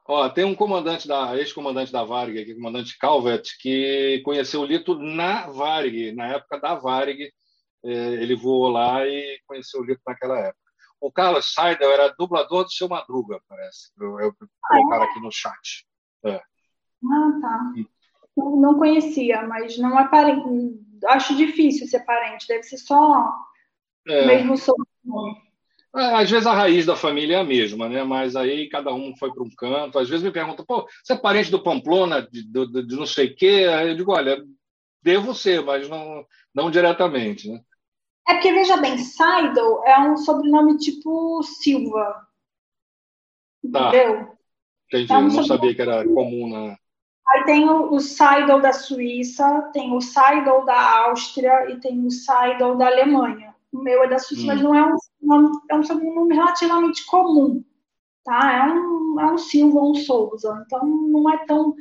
Ó, 0.06 0.28
tem 0.28 0.44
um 0.44 0.54
comandante 0.54 1.08
da 1.08 1.36
ex-comandante 1.36 1.90
da 1.90 2.04
Varig, 2.04 2.38
aqui, 2.38 2.54
comandante 2.54 2.98
Calvet, 2.98 3.56
que 3.58 4.20
conheceu 4.24 4.60
o 4.60 4.64
Lito 4.66 4.94
na 4.94 5.46
Varig, 5.46 6.12
na 6.12 6.28
época 6.28 6.58
da 6.58 6.74
Varig. 6.74 7.32
É, 7.84 8.14
ele 8.14 8.34
voou 8.34 8.68
lá 8.68 9.06
e 9.06 9.38
conheceu 9.46 9.80
o 9.80 9.84
Lito 9.84 10.00
naquela 10.06 10.38
época. 10.38 10.64
O 11.00 11.12
Carlos 11.12 11.52
Seidel 11.52 11.92
era 11.92 12.14
dublador 12.18 12.64
do 12.64 12.72
seu 12.72 12.88
Madruga, 12.88 13.38
parece. 13.46 13.90
Eu, 14.00 14.18
eu 14.20 14.34
colocar 14.62 15.00
ah, 15.00 15.04
é? 15.04 15.04
aqui 15.04 15.20
no 15.20 15.30
chat. 15.30 15.86
É. 16.24 16.36
Ah, 16.36 17.38
tá. 17.42 17.72
Não, 18.34 18.56
não 18.56 18.78
conhecia, 18.78 19.42
mas 19.42 19.76
não 19.76 20.00
é 20.00 20.08
parente. 20.08 20.42
Acho 21.08 21.36
difícil 21.36 21.86
ser 21.86 22.00
parente, 22.06 22.48
deve 22.48 22.62
ser 22.62 22.78
só 22.78 23.30
é. 24.08 24.26
mesmo 24.26 24.56
sobrenome. 24.56 25.44
É, 25.94 26.14
às 26.16 26.30
vezes 26.30 26.46
a 26.46 26.54
raiz 26.54 26.86
da 26.86 26.96
família 26.96 27.36
é 27.36 27.40
a 27.40 27.44
mesma, 27.44 27.88
né? 27.88 28.02
Mas 28.02 28.34
aí 28.34 28.68
cada 28.68 28.92
um 28.92 29.14
foi 29.16 29.32
para 29.32 29.44
um 29.44 29.50
canto. 29.50 29.98
Às 29.98 30.08
vezes 30.08 30.24
me 30.24 30.32
perguntam, 30.32 30.64
pô, 30.64 30.88
você 31.02 31.12
é 31.12 31.16
parente 31.16 31.50
do 31.50 31.62
Pamplona, 31.62 32.22
de, 32.22 32.42
de, 32.42 32.86
de 32.86 32.96
não 32.96 33.06
sei 33.06 33.26
o 33.26 33.36
quê? 33.36 33.66
Aí 33.70 33.90
eu 33.90 33.96
digo, 33.96 34.12
olha, 34.12 34.42
devo 35.02 35.34
ser, 35.34 35.62
mas 35.62 35.88
não, 35.88 36.26
não 36.52 36.70
diretamente, 36.70 37.48
né? 37.48 37.60
É 38.26 38.34
porque, 38.34 38.52
veja 38.52 38.76
bem, 38.78 38.96
Seidel 38.98 39.82
é 39.84 39.98
um 40.00 40.16
sobrenome 40.16 40.78
tipo 40.78 41.42
Silva. 41.42 42.26
Tá. 43.72 43.88
Entendeu? 43.88 44.34
Entendi, 44.88 45.12
é 45.12 45.16
um 45.16 45.28
não 45.28 45.44
sabia 45.44 45.74
que 45.74 45.82
era 45.82 46.04
comum 46.04 46.48
na. 46.48 46.76
Aí 47.28 47.44
tem 47.44 47.68
o, 47.68 47.92
o 47.92 48.00
Seidel 48.00 48.60
da 48.60 48.72
Suíça, 48.72 49.70
tem 49.72 49.94
o 49.94 50.00
Seidel 50.00 50.64
da 50.64 51.06
Áustria 51.06 51.70
e 51.70 51.80
tem 51.80 52.06
o 52.06 52.10
Seidel 52.10 52.76
da 52.76 52.86
Alemanha. 52.86 53.54
O 53.72 53.78
meu 53.78 54.04
é 54.04 54.08
da 54.08 54.18
Suíça, 54.18 54.44
hum. 54.44 54.46
mas 54.46 54.62
não 54.62 54.74
é 54.74 54.84
um 54.86 54.96
nome, 55.20 55.58
é 55.70 55.74
um 55.74 55.82
sobrenome 55.82 56.34
relativamente 56.34 57.04
comum, 57.06 57.64
tá? 58.24 58.52
É 58.52 58.72
um, 58.72 59.20
é 59.20 59.32
um 59.32 59.38
Silva, 59.38 59.80
um 59.80 59.94
Souza, 59.94 60.62
então 60.66 60.86
não 60.86 61.32
é 61.32 61.38
tão, 61.44 61.74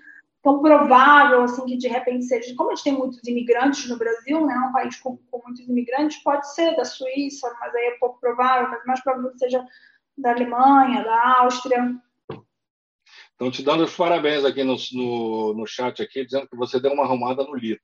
tão 0.43 0.61
provável 0.61 1.43
assim 1.43 1.65
que 1.65 1.77
de 1.77 1.87
repente 1.87 2.25
seja. 2.25 2.53
Como 2.55 2.69
a 2.69 2.75
gente 2.75 2.83
tem 2.83 2.93
muitos 2.93 3.25
imigrantes 3.25 3.89
no 3.89 3.97
Brasil, 3.97 4.45
né? 4.45 4.55
Um 4.57 4.73
país 4.73 4.97
com, 4.97 5.17
com 5.31 5.41
muitos 5.43 5.61
imigrantes, 5.67 6.21
pode 6.21 6.53
ser 6.53 6.75
da 6.75 6.83
Suíça, 6.83 7.51
mas 7.59 7.73
aí 7.73 7.85
é 7.85 7.97
pouco 7.97 8.19
provável, 8.19 8.69
mas 8.69 8.85
mais 8.85 9.01
provável 9.01 9.31
que 9.31 9.39
seja 9.39 9.65
da 10.17 10.31
Alemanha, 10.31 11.03
da 11.03 11.39
Áustria. 11.39 11.95
Estão 13.31 13.49
te 13.49 13.63
dando 13.63 13.85
os 13.85 13.95
parabéns 13.95 14.45
aqui 14.45 14.63
no, 14.63 14.75
no, 14.93 15.53
no 15.53 15.65
chat 15.65 16.03
aqui, 16.03 16.25
dizendo 16.25 16.47
que 16.47 16.57
você 16.57 16.79
deu 16.79 16.91
uma 16.91 17.03
arrumada 17.03 17.43
no 17.43 17.55
Lito. 17.55 17.81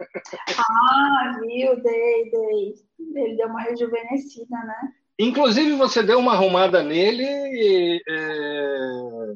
Ah, 0.58 1.38
viu, 1.38 1.82
dei, 1.82 2.30
dei. 2.30 2.74
Ele 3.14 3.36
deu 3.36 3.48
uma 3.48 3.60
rejuvenescida, 3.60 4.56
né? 4.56 4.92
Inclusive, 5.18 5.76
você 5.76 6.02
deu 6.02 6.18
uma 6.18 6.32
arrumada 6.32 6.82
nele, 6.82 8.02
é, 8.08 9.34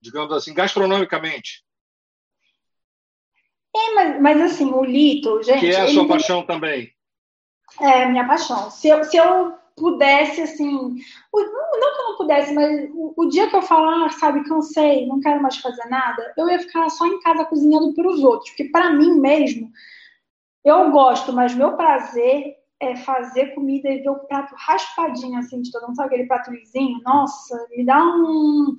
digamos 0.00 0.32
assim, 0.32 0.54
gastronomicamente. 0.54 1.62
É, 3.74 3.94
mas, 3.94 4.20
mas 4.20 4.40
assim, 4.42 4.72
o 4.72 4.84
Lito, 4.84 5.42
gente. 5.42 5.60
Que 5.60 5.70
é 5.70 5.80
a 5.80 5.88
sua 5.88 6.06
paixão 6.08 6.44
também. 6.44 6.92
É, 7.80 8.06
minha 8.06 8.26
paixão. 8.26 8.70
Se 8.70 8.88
eu, 8.88 9.04
se 9.04 9.16
eu 9.16 9.54
pudesse, 9.76 10.42
assim. 10.42 10.70
Não, 10.72 11.80
não 11.80 11.94
que 11.94 12.00
eu 12.00 12.08
não 12.08 12.16
pudesse, 12.16 12.52
mas 12.52 12.90
o, 12.92 13.14
o, 13.16 13.28
dia 13.28 13.48
que 13.48 13.56
eu 13.56 13.62
falar, 13.62 14.10
sabe, 14.12 14.44
cansei, 14.44 15.06
não 15.06 15.20
quero 15.20 15.40
mais 15.40 15.56
fazer 15.56 15.88
nada, 15.88 16.32
eu 16.36 16.48
ia 16.48 16.58
ficar 16.58 16.88
só 16.90 17.06
em 17.06 17.20
casa 17.20 17.44
cozinhando 17.44 17.94
para 17.94 18.08
os 18.08 18.22
outros. 18.22 18.50
Porque 18.50 18.64
para 18.64 18.90
mim 18.92 19.20
mesmo, 19.20 19.70
eu 20.64 20.90
gosto, 20.90 21.32
mas 21.32 21.54
meu 21.54 21.76
prazer 21.76 22.56
é 22.80 22.96
fazer 22.96 23.54
comida 23.54 23.88
e 23.88 23.98
ver 23.98 24.10
o 24.10 24.18
prato 24.20 24.54
raspadinho, 24.56 25.38
assim, 25.38 25.62
de 25.62 25.70
todo 25.70 25.86
mundo. 25.86 25.96
Sabe 25.96 26.08
aquele 26.08 26.28
prato 26.28 26.50
lisinho? 26.50 27.00
Nossa, 27.02 27.66
me 27.70 27.84
dá 27.84 28.02
um 28.02 28.76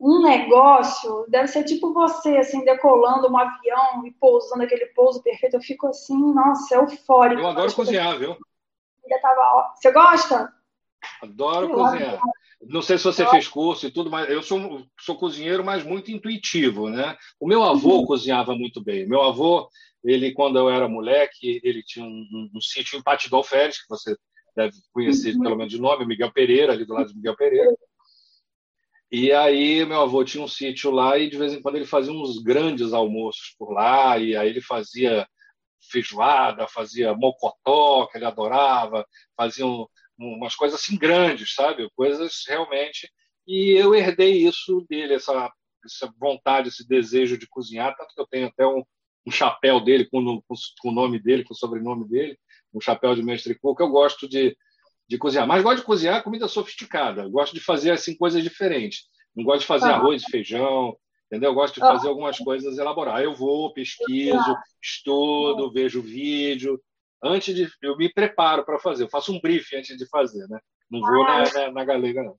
um 0.00 0.22
negócio, 0.22 1.26
deve 1.28 1.48
ser 1.48 1.62
tipo 1.64 1.92
você, 1.92 2.38
assim, 2.38 2.64
decolando 2.64 3.30
um 3.30 3.36
avião 3.36 4.06
e 4.06 4.10
pousando 4.12 4.62
aquele 4.62 4.86
pouso 4.86 5.22
perfeito. 5.22 5.56
Eu 5.56 5.60
fico 5.60 5.88
assim, 5.88 6.16
nossa, 6.32 6.76
eufórico. 6.76 7.42
Eu 7.42 7.48
adoro 7.48 7.74
cozinhar, 7.74 8.18
viu? 8.18 8.34
Tava... 9.20 9.74
Você 9.74 9.92
gosta? 9.92 10.52
Adoro 11.22 11.68
eu 11.68 11.74
cozinhar. 11.74 12.14
Adoro. 12.14 12.32
Não 12.62 12.80
sei 12.80 12.96
se 12.96 13.04
você 13.04 13.24
eu... 13.24 13.30
fez 13.30 13.46
curso 13.46 13.86
e 13.86 13.90
tudo, 13.90 14.10
mas 14.10 14.30
eu 14.30 14.42
sou, 14.42 14.86
sou 14.98 15.16
cozinheiro, 15.16 15.62
mas 15.62 15.84
muito 15.84 16.10
intuitivo, 16.10 16.88
né? 16.88 17.16
O 17.38 17.46
meu 17.46 17.62
avô 17.62 17.98
uhum. 17.98 18.06
cozinhava 18.06 18.54
muito 18.54 18.82
bem. 18.82 19.06
Meu 19.06 19.22
avô, 19.22 19.68
ele, 20.02 20.32
quando 20.32 20.58
eu 20.58 20.70
era 20.70 20.88
moleque, 20.88 21.60
ele 21.62 21.82
tinha 21.82 22.06
um, 22.06 22.26
um, 22.32 22.50
um 22.54 22.60
sítio 22.60 22.98
em 22.98 23.02
Pati 23.02 23.28
do 23.28 23.36
Alferes, 23.36 23.82
que 23.82 23.88
você 23.88 24.16
deve 24.56 24.76
conhecer 24.92 25.34
uhum. 25.34 25.42
pelo 25.42 25.56
menos 25.56 25.72
de 25.72 25.80
nome, 25.80 26.06
Miguel 26.06 26.32
Pereira, 26.32 26.72
ali 26.72 26.86
do 26.86 26.94
lado 26.94 27.08
de 27.08 27.16
Miguel 27.16 27.36
Pereira. 27.36 27.70
E 29.10 29.32
aí 29.32 29.84
meu 29.84 30.00
avô 30.02 30.24
tinha 30.24 30.42
um 30.42 30.48
sítio 30.48 30.90
lá 30.90 31.18
e 31.18 31.28
de 31.28 31.36
vez 31.36 31.52
em 31.52 31.60
quando 31.60 31.76
ele 31.76 31.86
fazia 31.86 32.12
uns 32.12 32.38
grandes 32.38 32.92
almoços 32.92 33.54
por 33.58 33.72
lá, 33.72 34.18
e 34.18 34.36
aí 34.36 34.48
ele 34.48 34.60
fazia 34.60 35.26
feijoada, 35.90 36.68
fazia 36.68 37.14
mocotó, 37.14 38.06
que 38.06 38.18
ele 38.18 38.24
adorava, 38.24 39.04
fazia 39.36 39.66
um, 39.66 39.86
umas 40.18 40.54
coisas 40.54 40.80
assim 40.80 40.96
grandes, 40.96 41.54
sabe? 41.54 41.90
Coisas 41.96 42.42
realmente. 42.46 43.10
E 43.46 43.72
eu 43.72 43.94
herdei 43.94 44.46
isso 44.46 44.86
dele, 44.88 45.14
essa, 45.14 45.50
essa 45.84 46.12
vontade, 46.18 46.68
esse 46.68 46.86
desejo 46.86 47.36
de 47.38 47.48
cozinhar, 47.48 47.96
tanto 47.96 48.14
que 48.14 48.20
eu 48.20 48.26
tenho 48.26 48.46
até 48.46 48.66
um, 48.66 48.84
um 49.26 49.30
chapéu 49.30 49.80
dele 49.80 50.08
com, 50.08 50.22
com, 50.42 50.54
com, 50.80 50.88
o 50.88 50.94
nome 50.94 51.18
dele, 51.18 51.44
com 51.44 51.54
o 51.54 51.56
sobrenome 51.56 52.06
dele, 52.08 52.38
um 52.72 52.80
chapéu 52.80 53.14
de 53.14 53.22
mestre 53.22 53.58
cook. 53.58 53.80
Eu 53.80 53.88
gosto 53.88 54.28
de, 54.28 54.56
de 55.10 55.18
cozinhar, 55.18 55.44
mas 55.44 55.60
gosto 55.60 55.78
de 55.78 55.84
cozinhar 55.84 56.22
comida 56.22 56.46
sofisticada. 56.46 57.28
Gosto 57.28 57.52
de 57.52 57.60
fazer 57.60 57.90
assim 57.90 58.16
coisas 58.16 58.44
diferentes. 58.44 59.08
Não 59.34 59.42
gosto 59.42 59.62
de 59.62 59.66
fazer 59.66 59.86
ah. 59.86 59.96
arroz 59.96 60.22
e 60.22 60.30
feijão, 60.30 60.96
entendeu? 61.26 61.50
Eu 61.50 61.54
gosto 61.54 61.74
de 61.74 61.80
fazer 61.80 62.06
algumas 62.06 62.38
coisas 62.38 62.78
elaboradas. 62.78 63.24
Eu 63.24 63.34
vou, 63.34 63.72
pesquiso, 63.72 64.56
estudo, 64.80 65.72
vejo 65.72 66.00
vídeo. 66.00 66.80
Antes 67.20 67.52
de. 67.52 67.68
Eu 67.82 67.96
me 67.96 68.08
preparo 68.08 68.64
para 68.64 68.78
fazer. 68.78 69.02
Eu 69.02 69.08
faço 69.08 69.32
um 69.32 69.40
briefing 69.40 69.78
antes 69.78 69.96
de 69.98 70.08
fazer, 70.08 70.46
né? 70.48 70.60
Não 70.88 71.00
vou 71.00 71.24
na, 71.24 71.42
ah. 71.42 71.52
na, 71.54 71.72
na 71.72 71.84
galega, 71.84 72.22
não. 72.22 72.36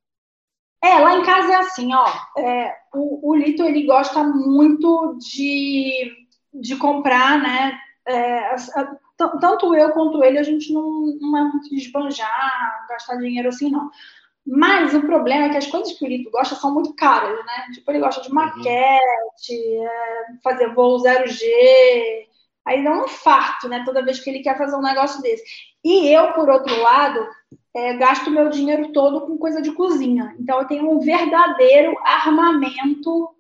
É, 0.82 0.98
lá 0.98 1.18
em 1.18 1.24
casa 1.24 1.52
é 1.52 1.56
assim, 1.58 1.94
ó. 1.94 2.08
É, 2.40 2.74
o, 2.94 3.32
o 3.32 3.36
Lito 3.36 3.64
ele 3.64 3.86
gosta 3.86 4.24
muito 4.24 5.18
de, 5.20 6.10
de 6.54 6.78
comprar, 6.78 7.38
né? 7.38 7.78
É, 8.08 8.56
tanto 9.42 9.76
eu 9.76 9.92
quanto 9.92 10.24
ele, 10.24 10.38
a 10.38 10.44
gente 10.44 10.72
não, 10.72 11.08
não 11.20 11.38
é 11.38 11.42
muito 11.44 11.70
de 11.70 11.76
esbanjar, 11.76 12.86
gastar 12.88 13.18
dinheiro 13.18 13.50
assim, 13.50 13.70
não. 13.70 13.92
Mas 14.46 14.94
o 14.94 15.02
problema 15.02 15.46
é 15.46 15.50
que 15.50 15.58
as 15.58 15.68
coisas 15.68 15.94
que 15.94 16.06
o 16.06 16.08
Lito 16.08 16.32
gosta 16.32 16.56
são 16.56 16.74
muito 16.74 16.94
caras, 16.94 17.38
né? 17.46 17.68
Tipo, 17.74 17.92
ele 17.92 18.00
gosta 18.00 18.22
de 18.22 18.30
uhum. 18.30 18.36
maquete, 18.36 19.52
uhum. 19.52 19.86
é, 19.86 20.26
fazer 20.44 20.74
voo 20.74 20.98
0G. 20.98 21.44
Aí 22.66 22.84
dá 22.84 22.92
um 22.92 23.06
infarto, 23.06 23.68
né? 23.68 23.84
Toda 23.86 24.04
vez 24.04 24.20
que 24.20 24.30
ele 24.30 24.40
quer 24.40 24.58
fazer 24.58 24.76
um 24.76 24.82
negócio 24.82 25.22
desse. 25.22 25.44
E 25.84 26.08
eu, 26.08 26.34
por 26.34 26.50
outro 26.50 26.80
lado, 26.82 27.28
é, 27.76 27.94
gasto 27.98 28.32
meu 28.32 28.50
dinheiro 28.50 28.92
todo 28.92 29.22
com 29.22 29.38
coisa 29.38 29.62
de 29.62 29.72
cozinha. 29.74 30.36
Então, 30.40 30.60
eu 30.60 30.68
tenho 30.68 30.90
um 30.90 31.00
verdadeiro 31.00 31.96
armamento 32.04 33.36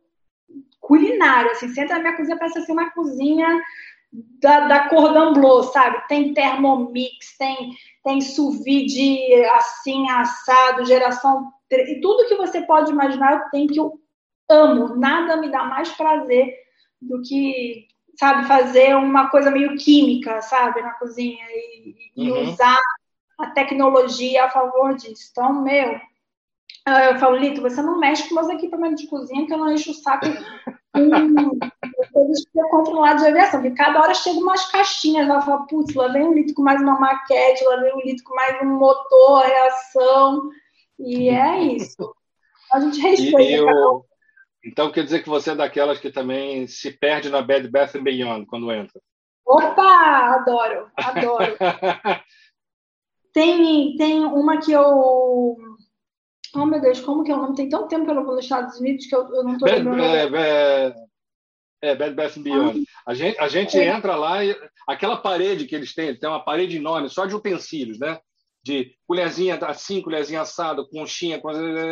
culinário. 0.79 1.51
Assim, 1.51 1.67
você 1.67 1.81
entra 1.81 1.95
na 1.95 2.01
minha 2.01 2.17
cozinha, 2.17 2.37
parece 2.37 2.61
ser 2.61 2.71
uma 2.71 2.91
cozinha 2.91 3.61
da, 4.13 4.67
da 4.67 4.89
Cordon 4.89 5.33
Bleu, 5.33 5.63
sabe? 5.63 6.05
Tem 6.07 6.33
Thermomix, 6.33 7.37
tem, 7.37 7.75
tem 8.03 8.19
sous 8.21 8.63
vide 8.63 9.33
assim, 9.45 10.09
assado, 10.09 10.85
geração... 10.85 11.51
E 11.71 12.01
tudo 12.01 12.27
que 12.27 12.35
você 12.35 12.61
pode 12.61 12.91
imaginar, 12.91 13.33
eu 13.33 13.49
tenho 13.49 13.67
que 13.67 13.79
eu 13.79 13.97
amo. 14.49 14.95
Nada 14.97 15.37
me 15.37 15.49
dá 15.49 15.63
mais 15.63 15.89
prazer 15.93 16.53
do 17.01 17.21
que, 17.21 17.87
sabe, 18.19 18.45
fazer 18.45 18.93
uma 18.95 19.29
coisa 19.29 19.49
meio 19.49 19.77
química, 19.77 20.41
sabe, 20.41 20.81
na 20.81 20.91
cozinha. 20.95 21.45
E, 21.49 22.11
e 22.17 22.31
uhum. 22.31 22.49
usar 22.49 22.79
a 23.39 23.47
tecnologia 23.51 24.45
a 24.45 24.49
favor 24.49 24.95
disso. 24.95 25.29
Então, 25.31 25.63
meu... 25.63 25.99
Eu 26.85 27.19
falo, 27.19 27.37
Lito, 27.37 27.61
você 27.61 27.81
não 27.81 27.99
mexe 27.99 28.27
com 28.27 28.35
meus 28.35 28.49
equipamentos 28.49 29.01
de 29.01 29.07
cozinha, 29.07 29.45
que 29.45 29.53
eu 29.53 29.57
não 29.57 29.71
encho 29.71 29.91
o 29.91 29.93
saco 29.93 30.25
compro 32.69 32.99
lá 32.99 33.13
de 33.13 33.25
aviação, 33.25 33.61
porque 33.61 33.75
cada 33.75 34.01
hora 34.01 34.13
chega 34.13 34.39
umas 34.39 34.69
caixinhas, 34.69 35.27
ela 35.27 35.41
fala, 35.41 35.65
putz, 35.67 35.93
lá 35.93 36.07
vem 36.07 36.23
um 36.23 36.33
litro 36.33 36.53
com 36.55 36.63
mais 36.63 36.81
uma 36.81 36.99
maquete, 36.99 37.63
lá 37.65 37.77
vem 37.77 37.93
um 37.95 38.01
litro 38.01 38.23
com 38.23 38.35
mais 38.35 38.61
um 38.61 38.77
motor, 38.77 39.43
reação, 39.43 40.49
e 40.99 41.29
é 41.29 41.61
isso. 41.63 42.15
A 42.73 42.79
gente 42.79 42.99
respeita. 43.01 43.69
Eu... 43.69 44.05
Então 44.63 44.91
quer 44.91 45.03
dizer 45.03 45.23
que 45.23 45.29
você 45.29 45.51
é 45.51 45.55
daquelas 45.55 45.99
que 45.99 46.11
também 46.11 46.67
se 46.67 46.91
perde 46.91 47.29
na 47.29 47.41
Bad 47.41 47.67
Bath 47.69 47.97
Beyond 47.97 48.45
quando 48.45 48.71
entra? 48.71 49.01
Opa, 49.45 50.35
adoro, 50.35 50.87
adoro. 50.95 51.57
tem, 53.33 53.95
tem 53.95 54.23
uma 54.23 54.59
que 54.59 54.71
eu 54.71 55.57
Oh, 56.53 56.65
meu 56.65 56.81
Deus, 56.81 56.99
como 56.99 57.23
que 57.23 57.31
é 57.31 57.35
o 57.35 57.41
nome? 57.41 57.55
Tem 57.55 57.69
tanto 57.69 57.87
tempo 57.87 58.03
que 58.03 58.11
eu 58.11 58.15
não 58.15 58.25
vou 58.25 58.35
nos 58.35 58.43
Estados 58.43 58.79
Unidos 58.79 59.05
que 59.05 59.15
eu, 59.15 59.21
eu 59.33 59.43
não 59.43 59.53
estou 59.53 59.69
lembrando. 59.69 60.03
É, 60.03 60.25
é, 60.25 60.95
é, 61.81 61.95
Bad 61.95 62.13
Bath 62.13 62.37
Beyond. 62.37 62.83
Ah, 63.05 63.11
a 63.11 63.13
gente, 63.13 63.39
a 63.39 63.47
gente 63.47 63.77
é. 63.77 63.87
entra 63.87 64.15
lá 64.15 64.43
e 64.43 64.55
aquela 64.87 65.17
parede 65.17 65.65
que 65.65 65.75
eles 65.75 65.93
têm, 65.93 66.17
tem 66.17 66.29
uma 66.29 66.43
parede 66.43 66.77
enorme 66.77 67.09
só 67.09 67.25
de 67.25 67.35
utensílios, 67.35 67.99
né? 67.99 68.19
De 68.63 68.95
colherzinha 69.07 69.55
assim, 69.65 70.01
colherzinha 70.01 70.41
assada, 70.41 70.85
conchinha, 70.85 71.41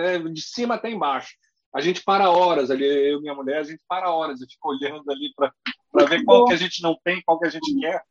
é, 0.06 0.20
de 0.20 0.42
cima 0.42 0.76
até 0.76 0.90
embaixo. 0.90 1.36
a 1.74 1.82
gente 1.82 2.04
para 2.04 2.30
horas 2.30 2.70
ali, 2.70 2.86
eu 2.86 3.20
e 3.20 3.22
minha 3.22 3.34
mulher, 3.34 3.60
a 3.60 3.64
gente 3.64 3.82
para 3.88 4.12
horas 4.12 4.42
e 4.42 4.46
fica 4.46 4.68
olhando 4.68 5.10
ali 5.10 5.34
para 5.36 6.06
ver 6.06 6.24
qual 6.24 6.46
que 6.46 6.54
a 6.54 6.58
gente 6.58 6.84
não 6.84 6.96
tem, 7.04 7.22
qual 7.24 7.40
que 7.40 7.48
a 7.48 7.50
gente 7.50 7.80
quer. 7.80 8.04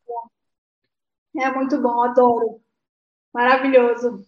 É 1.37 1.51
muito 1.51 1.79
bom, 1.79 2.01
adoro. 2.01 2.61
Maravilhoso. 3.33 4.27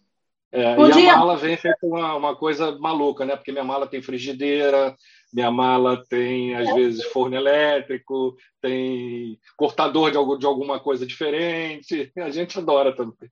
É, 0.53 0.78
e 0.78 0.91
dia... 0.91 1.14
a 1.14 1.18
mala 1.18 1.38
vem 1.38 1.56
feita 1.56 1.78
uma, 1.82 2.15
uma 2.15 2.36
coisa 2.36 2.78
maluca, 2.78 3.26
né? 3.26 3.36
Porque 3.36 3.52
minha 3.53 3.64
mala 3.64 3.88
tem 3.88 4.02
frigideira, 4.02 4.95
minha 5.34 5.49
mala 5.49 6.03
tem, 6.10 6.53
às 6.56 6.68
é. 6.68 6.73
vezes, 6.73 7.06
forno 7.06 7.38
elétrico, 7.38 8.36
tem 8.61 9.40
cortador 9.56 10.11
de, 10.11 10.18
algo, 10.18 10.38
de 10.38 10.45
alguma 10.45 10.80
coisa 10.80 11.06
diferente. 11.06 12.11
A 12.18 12.30
gente 12.30 12.60
adora 12.60 12.94
também. 12.94 13.32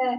É. 0.00 0.16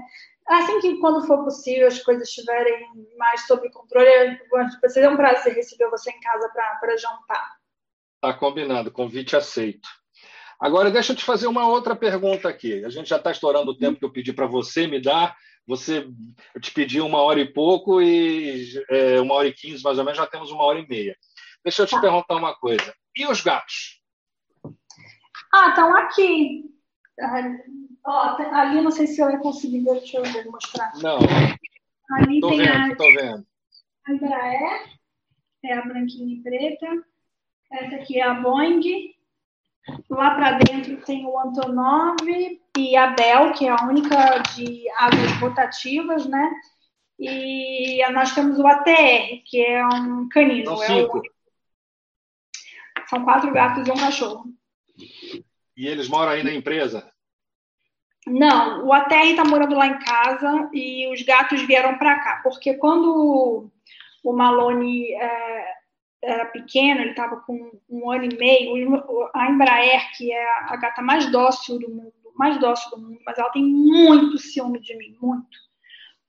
Assim 0.48 0.80
que, 0.80 0.98
quando 1.00 1.28
for 1.28 1.44
possível, 1.44 1.88
as 1.88 2.02
coisas 2.02 2.28
estiverem 2.28 2.88
mais 3.18 3.46
sob 3.46 3.70
controle, 3.72 4.40
vai 4.50 4.90
ser 4.90 5.08
um 5.10 5.18
prazer 5.18 5.54
receber 5.54 5.90
você 5.90 6.10
em 6.10 6.20
casa 6.22 6.50
para 6.80 6.98
jantar. 6.98 7.60
Tá 8.22 8.34
combinado, 8.34 8.92
convite 8.92 9.36
aceito. 9.36 9.88
Agora, 10.60 10.90
deixa 10.90 11.14
eu 11.14 11.16
te 11.16 11.24
fazer 11.24 11.48
uma 11.48 11.68
outra 11.68 11.96
pergunta 11.96 12.50
aqui. 12.50 12.84
A 12.84 12.90
gente 12.90 13.08
já 13.08 13.18
está 13.18 13.32
estourando 13.32 13.72
o 13.72 13.78
tempo 13.78 14.00
que 14.00 14.06
eu 14.06 14.12
pedi 14.12 14.34
para 14.34 14.48
você 14.48 14.88
me 14.88 15.00
dar. 15.00 15.38
Você, 15.70 16.10
eu 16.56 16.60
te 16.60 16.72
pedi 16.72 17.00
uma 17.00 17.22
hora 17.22 17.40
e 17.40 17.54
pouco 17.54 18.02
e 18.02 18.74
é, 18.90 19.22
uma 19.22 19.36
hora 19.36 19.48
e 19.48 19.54
quinze, 19.54 19.84
mais 19.84 20.00
ou 20.00 20.04
menos, 20.04 20.18
já 20.18 20.26
temos 20.26 20.50
uma 20.50 20.64
hora 20.64 20.80
e 20.80 20.88
meia. 20.88 21.16
Deixa 21.64 21.84
eu 21.84 21.86
te 21.86 21.92
tá. 21.92 22.02
perguntar 22.02 22.36
uma 22.36 22.56
coisa. 22.56 22.92
E 23.16 23.28
os 23.28 23.40
gatos? 23.42 24.02
Ah, 25.54 25.70
estão 25.70 25.96
aqui. 25.96 26.66
Ó, 28.04 28.38
ali 28.52 28.82
não 28.82 28.90
sei 28.90 29.06
se 29.06 29.22
eu 29.22 29.30
ia 29.30 29.38
conseguir, 29.38 29.84
deixa 29.84 30.18
eu 30.18 30.24
ver, 30.24 30.48
mostrar. 30.48 30.92
Não. 31.04 31.20
Ali 32.14 32.40
tô 32.40 32.50
tem 32.50 32.58
vendo, 32.64 32.94
a, 32.94 32.96
tô 32.96 33.04
vendo. 33.04 33.46
a 34.08 34.12
Embraer, 34.12 34.90
é 35.66 35.74
a 35.74 35.86
branquinha 35.86 36.34
e 36.34 36.42
preta. 36.42 36.88
Essa 37.72 37.96
aqui 37.98 38.20
é 38.20 38.24
a 38.24 38.34
Boeing. 38.34 39.14
Lá 40.10 40.32
para 40.32 40.58
dentro 40.58 40.98
tem 41.06 41.28
o 41.28 41.38
Antonov 41.38 42.18
e 42.80 42.96
a 42.96 43.08
Bell, 43.08 43.52
que 43.52 43.68
é 43.68 43.70
a 43.70 43.86
única 43.86 44.40
de 44.56 44.90
águas 44.98 45.32
rotativas, 45.40 46.26
né? 46.26 46.50
E 47.20 48.02
nós 48.12 48.34
temos 48.34 48.58
o 48.58 48.66
ATR, 48.66 49.44
que 49.46 49.62
é 49.62 49.86
um 49.86 50.30
canino. 50.30 50.78
São, 50.78 50.84
é 50.84 51.04
o... 51.04 51.22
São 53.08 53.26
quatro 53.26 53.52
gatos 53.52 53.86
e 53.86 53.92
um 53.92 53.98
cachorro. 53.98 54.46
E 55.76 55.88
eles 55.88 56.08
moram 56.08 56.32
aí 56.32 56.44
na 56.44 56.54
empresa? 56.54 57.12
Não, 58.26 58.86
o 58.86 58.94
ATR 58.94 59.28
está 59.28 59.44
morando 59.44 59.76
lá 59.76 59.88
em 59.88 60.00
casa 60.00 60.70
e 60.74 61.12
os 61.12 61.22
gatos 61.24 61.62
vieram 61.64 61.98
para 61.98 62.20
cá, 62.20 62.42
porque 62.44 62.76
quando 62.76 63.72
o 64.24 64.34
Malone 64.34 65.12
é, 65.14 65.74
era 66.22 66.46
pequeno, 66.46 67.02
ele 67.02 67.12
estava 67.12 67.38
com 67.38 67.72
um 67.90 68.12
ano 68.12 68.26
e 68.26 68.38
meio, 68.38 69.30
a 69.34 69.50
Embraer, 69.50 70.12
que 70.16 70.32
é 70.32 70.46
a 70.64 70.76
gata 70.76 71.02
mais 71.02 71.32
dócil 71.32 71.80
do 71.80 71.90
mundo, 71.90 72.14
mais 72.40 72.58
dócil 72.58 72.90
do 72.92 72.98
mundo, 72.98 73.20
mas 73.26 73.38
ela 73.38 73.50
tem 73.50 73.64
muito 73.64 74.38
ciúme 74.38 74.80
de 74.80 74.98
mim, 74.98 75.14
muito. 75.22 75.58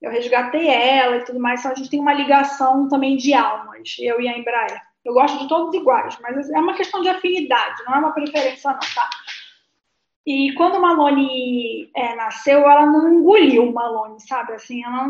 Eu 0.03 0.11
resgatei 0.11 0.67
ela 0.67 1.17
e 1.17 1.25
tudo 1.25 1.39
mais, 1.39 1.61
então 1.61 1.71
a 1.71 1.75
gente 1.75 1.89
tem 1.89 2.01
uma 2.01 2.13
ligação 2.13 2.89
também 2.89 3.17
de 3.17 3.33
almas, 3.33 3.95
eu 4.01 4.21
e 4.21 4.29
a 4.29 4.37
Embraer. 4.37 4.83
Eu 5.05 5.15
gosto 5.15 5.39
de 5.39 5.49
todos 5.49 5.73
iguais, 5.73 6.19
mas 6.21 6.51
é 6.51 6.59
uma 6.59 6.75
questão 6.75 7.01
de 7.01 7.09
afinidade, 7.09 7.85
não 7.87 7.95
é 7.95 7.99
uma 7.99 8.13
preferência 8.13 8.73
não, 8.73 8.81
tá? 8.81 9.09
E 10.27 10.53
quando 10.55 10.81
Malone 10.81 11.91
é, 11.95 12.15
nasceu, 12.17 12.59
ela 12.61 12.85
não 12.85 13.15
engoliu 13.15 13.69
o 13.69 13.73
Malone, 13.73 14.21
sabe? 14.21 14.53
Assim, 14.53 14.85
ela 14.85 15.09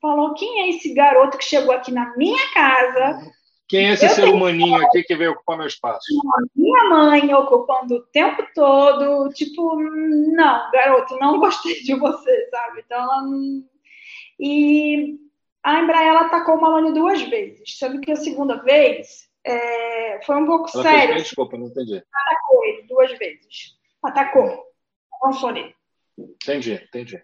falou 0.00 0.34
quem 0.34 0.60
é 0.62 0.68
esse 0.70 0.94
garoto 0.94 1.36
que 1.36 1.44
chegou 1.44 1.74
aqui 1.74 1.92
na 1.92 2.16
minha 2.16 2.52
casa. 2.52 3.20
Quem 3.68 3.88
é 3.88 3.92
esse 3.92 4.04
eu 4.04 4.10
ser 4.10 4.28
humaninho 4.28 4.84
aqui 4.84 5.02
que 5.02 5.16
veio 5.16 5.32
ocupar 5.32 5.56
meu 5.56 5.66
espaço? 5.66 6.04
Minha 6.54 6.84
mãe 6.90 7.34
ocupando 7.34 7.96
o 7.96 8.02
tempo 8.02 8.46
todo, 8.54 9.32
tipo, 9.32 9.76
não, 9.80 10.70
garoto, 10.70 11.16
não 11.18 11.38
gostei 11.40 11.82
de 11.82 11.94
você, 11.94 12.48
sabe? 12.50 12.82
Então 12.84 13.02
ela 13.02 13.22
não... 13.22 13.64
E 14.38 15.18
a 15.62 15.80
Embraer 15.80 16.08
ela 16.08 16.26
atacou 16.26 16.56
o 16.56 16.60
Malone 16.60 16.92
duas 16.92 17.22
vezes, 17.22 17.78
sendo 17.78 18.00
que 18.00 18.12
a 18.12 18.16
segunda 18.16 18.56
vez 18.56 19.28
é, 19.44 20.20
foi 20.24 20.36
um 20.36 20.46
pouco 20.46 20.68
ela 20.74 20.82
sério. 20.82 21.14
Fez, 21.14 21.22
desculpa, 21.22 21.56
não 21.56 21.68
entendi. 21.68 21.96
Atacou 21.96 22.64
ele 22.64 22.82
duas 22.82 23.16
vezes 23.16 23.74
atacou. 24.04 24.64
Avançou 25.22 25.50
nele. 25.50 25.74
Entendi, 26.18 26.74
entendi. 26.74 27.22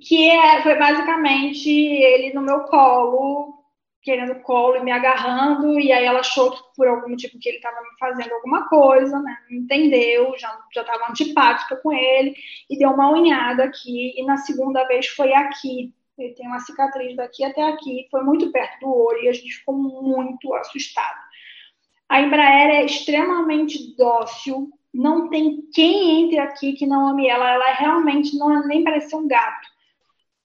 Que 0.00 0.30
é, 0.30 0.62
foi 0.62 0.78
basicamente 0.78 1.68
ele 1.68 2.32
no 2.32 2.40
meu 2.40 2.60
colo, 2.60 3.59
querendo 4.02 4.40
colo 4.40 4.76
e 4.76 4.84
me 4.84 4.90
agarrando, 4.90 5.78
e 5.78 5.92
aí 5.92 6.04
ela 6.04 6.20
achou 6.20 6.50
que 6.52 6.62
por 6.74 6.88
algum 6.88 7.10
motivo 7.10 7.38
que 7.38 7.48
ele 7.48 7.58
estava 7.58 7.80
me 7.82 7.98
fazendo 7.98 8.32
alguma 8.32 8.68
coisa, 8.68 9.20
né? 9.20 9.36
Entendeu, 9.50 10.34
já 10.38 10.58
já 10.74 10.80
estava 10.80 11.10
antipática 11.10 11.76
com 11.76 11.92
ele 11.92 12.34
e 12.68 12.78
deu 12.78 12.90
uma 12.90 13.10
unhada 13.10 13.64
aqui 13.64 14.14
e 14.16 14.24
na 14.24 14.38
segunda 14.38 14.84
vez 14.84 15.06
foi 15.08 15.32
aqui. 15.32 15.92
Ele 16.18 16.34
tem 16.34 16.46
uma 16.46 16.60
cicatriz 16.60 17.16
daqui 17.16 17.44
até 17.44 17.62
aqui, 17.62 18.06
foi 18.10 18.22
muito 18.22 18.50
perto 18.50 18.80
do 18.80 18.94
olho 18.94 19.22
e 19.22 19.28
a 19.28 19.32
gente 19.32 19.54
ficou 19.54 19.74
muito 19.74 20.52
assustado. 20.54 21.18
A 22.08 22.20
Embraer 22.20 22.70
é 22.70 22.84
extremamente 22.84 23.94
dócil, 23.96 24.68
não 24.92 25.30
tem 25.30 25.62
quem 25.72 26.24
entre 26.24 26.38
aqui 26.38 26.72
que 26.72 26.86
não 26.86 27.08
ame 27.08 27.28
ela. 27.28 27.48
Ela 27.48 27.72
realmente 27.74 28.36
não 28.36 28.66
nem 28.66 28.82
parece 28.82 29.14
um 29.14 29.28
gato. 29.28 29.68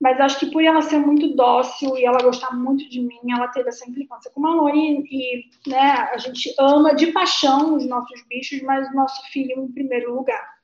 Mas 0.00 0.20
acho 0.20 0.38
que 0.38 0.50
por 0.50 0.62
ela 0.62 0.82
ser 0.82 0.98
muito 0.98 1.34
dócil 1.34 1.96
e 1.96 2.04
ela 2.04 2.22
gostar 2.22 2.54
muito 2.54 2.88
de 2.88 3.00
mim, 3.00 3.18
ela 3.32 3.48
teve 3.48 3.68
essa 3.68 3.88
implicância 3.88 4.30
com 4.30 4.46
a 4.46 4.50
Malone 4.50 5.04
e, 5.10 5.44
né, 5.66 6.08
a 6.12 6.18
gente 6.18 6.54
ama 6.58 6.94
de 6.94 7.08
paixão 7.08 7.74
os 7.74 7.86
nossos 7.86 8.22
bichos, 8.28 8.60
mas 8.62 8.88
o 8.88 8.94
nosso 8.94 9.22
filho 9.30 9.58
em 9.58 9.72
primeiro 9.72 10.14
lugar. 10.14 10.54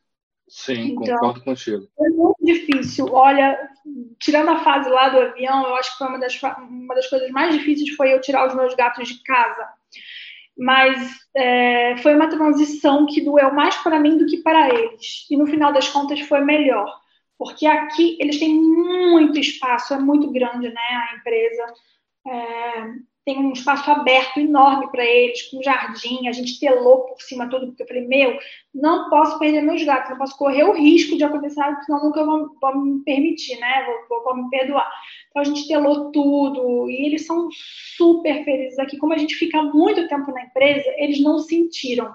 Sim, 0.47 0.93
então, 0.93 1.17
concordo 1.17 1.45
contigo. 1.45 1.89
É 1.99 2.09
muito 2.11 2.37
difícil. 2.45 3.07
Olha, 3.11 3.59
tirando 4.19 4.51
a 4.51 4.59
fase 4.59 4.91
lá 4.91 5.09
do 5.09 5.19
avião, 5.19 5.67
eu 5.67 5.77
acho 5.77 5.93
que 5.93 5.99
foi 5.99 6.09
uma 6.09 6.19
das, 6.19 6.39
uma 6.69 6.95
das 6.95 7.09
coisas 7.09 7.31
mais 7.31 7.55
difíceis 7.55 7.97
foi 7.97 8.13
eu 8.13 8.21
tirar 8.21 8.47
os 8.47 8.55
meus 8.55 8.75
gatos 8.75 9.09
de 9.09 9.23
casa 9.23 9.67
mas 10.57 11.11
é, 11.35 11.97
foi 11.99 12.15
uma 12.15 12.29
transição 12.29 13.07
que 13.07 13.21
doeu 13.21 13.53
mais 13.53 13.77
para 13.79 13.99
mim 13.99 14.19
do 14.19 14.27
que 14.27 14.39
para 14.39 14.69
eles. 14.69 15.27
E 15.31 15.37
no 15.37 15.47
final 15.47 15.73
das 15.73 15.89
contas 15.89 16.21
foi 16.21 16.41
melhor, 16.41 17.01
porque 17.43 17.67
aqui 17.67 18.17
eles 18.21 18.39
têm 18.39 18.55
muito 18.55 19.37
espaço, 19.37 19.93
é 19.93 19.99
muito 19.99 20.31
grande, 20.31 20.69
né? 20.69 20.81
A 21.11 21.17
empresa 21.17 21.75
é, 22.25 22.85
tem 23.25 23.37
um 23.37 23.53
espaço 23.53 23.91
aberto 23.91 24.39
enorme 24.39 24.89
para 24.93 25.05
eles, 25.05 25.43
com 25.51 25.61
jardim, 25.61 26.29
a 26.29 26.33
gente 26.33 26.61
telou 26.61 27.01
por 27.01 27.21
cima 27.21 27.51
tudo, 27.51 27.67
porque 27.67 27.83
eu 27.83 27.87
falei, 27.89 28.07
meu, 28.07 28.39
não 28.73 29.11
posso 29.11 29.41
perder 29.41 29.61
meus 29.61 29.83
gatos, 29.83 30.11
não 30.11 30.19
posso 30.19 30.39
correr 30.39 30.63
o 30.63 30.73
risco 30.73 31.17
de 31.17 31.25
acontecer 31.25 31.61
algo 31.61 31.83
senão 31.83 32.05
nunca 32.05 32.25
vão, 32.25 32.49
vão 32.61 32.81
me 32.81 33.03
permitir, 33.03 33.59
né? 33.59 33.87
Vou, 33.87 34.09
vou, 34.09 34.25
vou 34.25 34.45
me 34.45 34.49
perdoar. 34.49 34.89
Então 35.31 35.43
a 35.43 35.45
gente 35.45 35.67
telou 35.67 36.13
tudo 36.13 36.89
e 36.89 37.07
eles 37.07 37.27
são 37.27 37.49
super 37.97 38.45
felizes 38.45 38.79
aqui. 38.79 38.97
Como 38.99 39.15
a 39.15 39.19
gente 39.19 39.35
fica 39.35 39.61
muito 39.65 40.07
tempo 40.07 40.31
na 40.31 40.45
empresa, 40.45 40.89
eles 40.97 41.21
não 41.21 41.41
sentiram. 41.41 42.15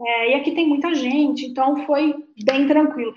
É, 0.00 0.30
e 0.30 0.34
aqui 0.34 0.52
tem 0.52 0.68
muita 0.68 0.94
gente, 0.94 1.44
então 1.46 1.84
foi 1.84 2.14
bem 2.44 2.68
tranquilo. 2.68 3.12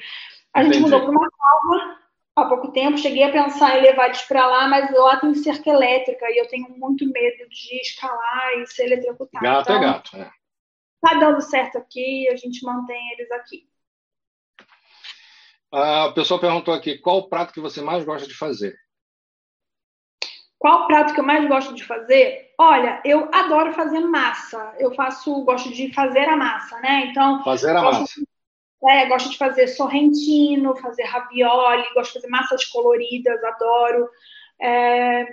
A 0.53 0.63
gente 0.63 0.77
Entendi. 0.77 0.91
mudou 0.91 1.01
para 1.01 1.11
uma 1.11 1.29
calma 1.29 1.99
há 2.35 2.45
pouco 2.45 2.71
tempo, 2.71 2.97
cheguei 2.97 3.23
a 3.23 3.31
pensar 3.31 3.77
em 3.77 3.81
levar 3.81 4.05
eles 4.05 4.21
para 4.23 4.45
lá, 4.45 4.67
mas 4.67 4.91
lá 4.91 5.17
tem 5.17 5.33
cerca 5.35 5.69
elétrica 5.69 6.25
e 6.29 6.37
eu 6.37 6.47
tenho 6.47 6.69
muito 6.77 7.05
medo 7.05 7.49
de 7.49 7.81
escalar 7.81 8.53
e 8.59 8.67
ser 8.67 8.85
eletrocutado. 8.85 9.43
Gato 9.43 9.71
é 9.71 9.75
então, 9.75 9.75
é 9.75 9.93
gato, 9.93 10.17
é. 10.17 10.31
Tá 11.01 11.13
dando 11.15 11.41
certo 11.41 11.77
aqui, 11.77 12.29
a 12.29 12.35
gente 12.35 12.63
mantém 12.63 13.11
eles 13.13 13.31
aqui. 13.31 13.67
A 15.71 16.07
o 16.07 16.13
pessoal 16.13 16.39
perguntou 16.39 16.73
aqui, 16.73 16.97
qual 16.97 17.19
o 17.19 17.29
prato 17.29 17.53
que 17.53 17.61
você 17.61 17.81
mais 17.81 18.03
gosta 18.03 18.27
de 18.27 18.33
fazer? 18.33 18.77
Qual 20.59 20.83
o 20.83 20.87
prato 20.87 21.15
que 21.15 21.19
eu 21.19 21.25
mais 21.25 21.47
gosto 21.47 21.73
de 21.73 21.83
fazer? 21.83 22.53
Olha, 22.59 23.01
eu 23.03 23.27
adoro 23.33 23.73
fazer 23.73 23.99
massa. 24.01 24.75
Eu 24.77 24.93
faço, 24.93 25.43
gosto 25.43 25.71
de 25.71 25.91
fazer 25.91 26.29
a 26.29 26.37
massa, 26.37 26.79
né? 26.81 27.07
Então, 27.07 27.43
fazer 27.43 27.75
a 27.75 27.81
massa. 27.81 28.21
De, 28.21 28.27
é, 28.89 29.05
gosto 29.07 29.29
de 29.29 29.37
fazer 29.37 29.67
sorrentino, 29.67 30.75
fazer 30.77 31.03
ravioli, 31.03 31.83
gosto 31.93 32.13
de 32.13 32.21
fazer 32.21 32.27
massas 32.27 32.65
coloridas, 32.65 33.43
adoro. 33.43 34.09
É, 34.59 35.25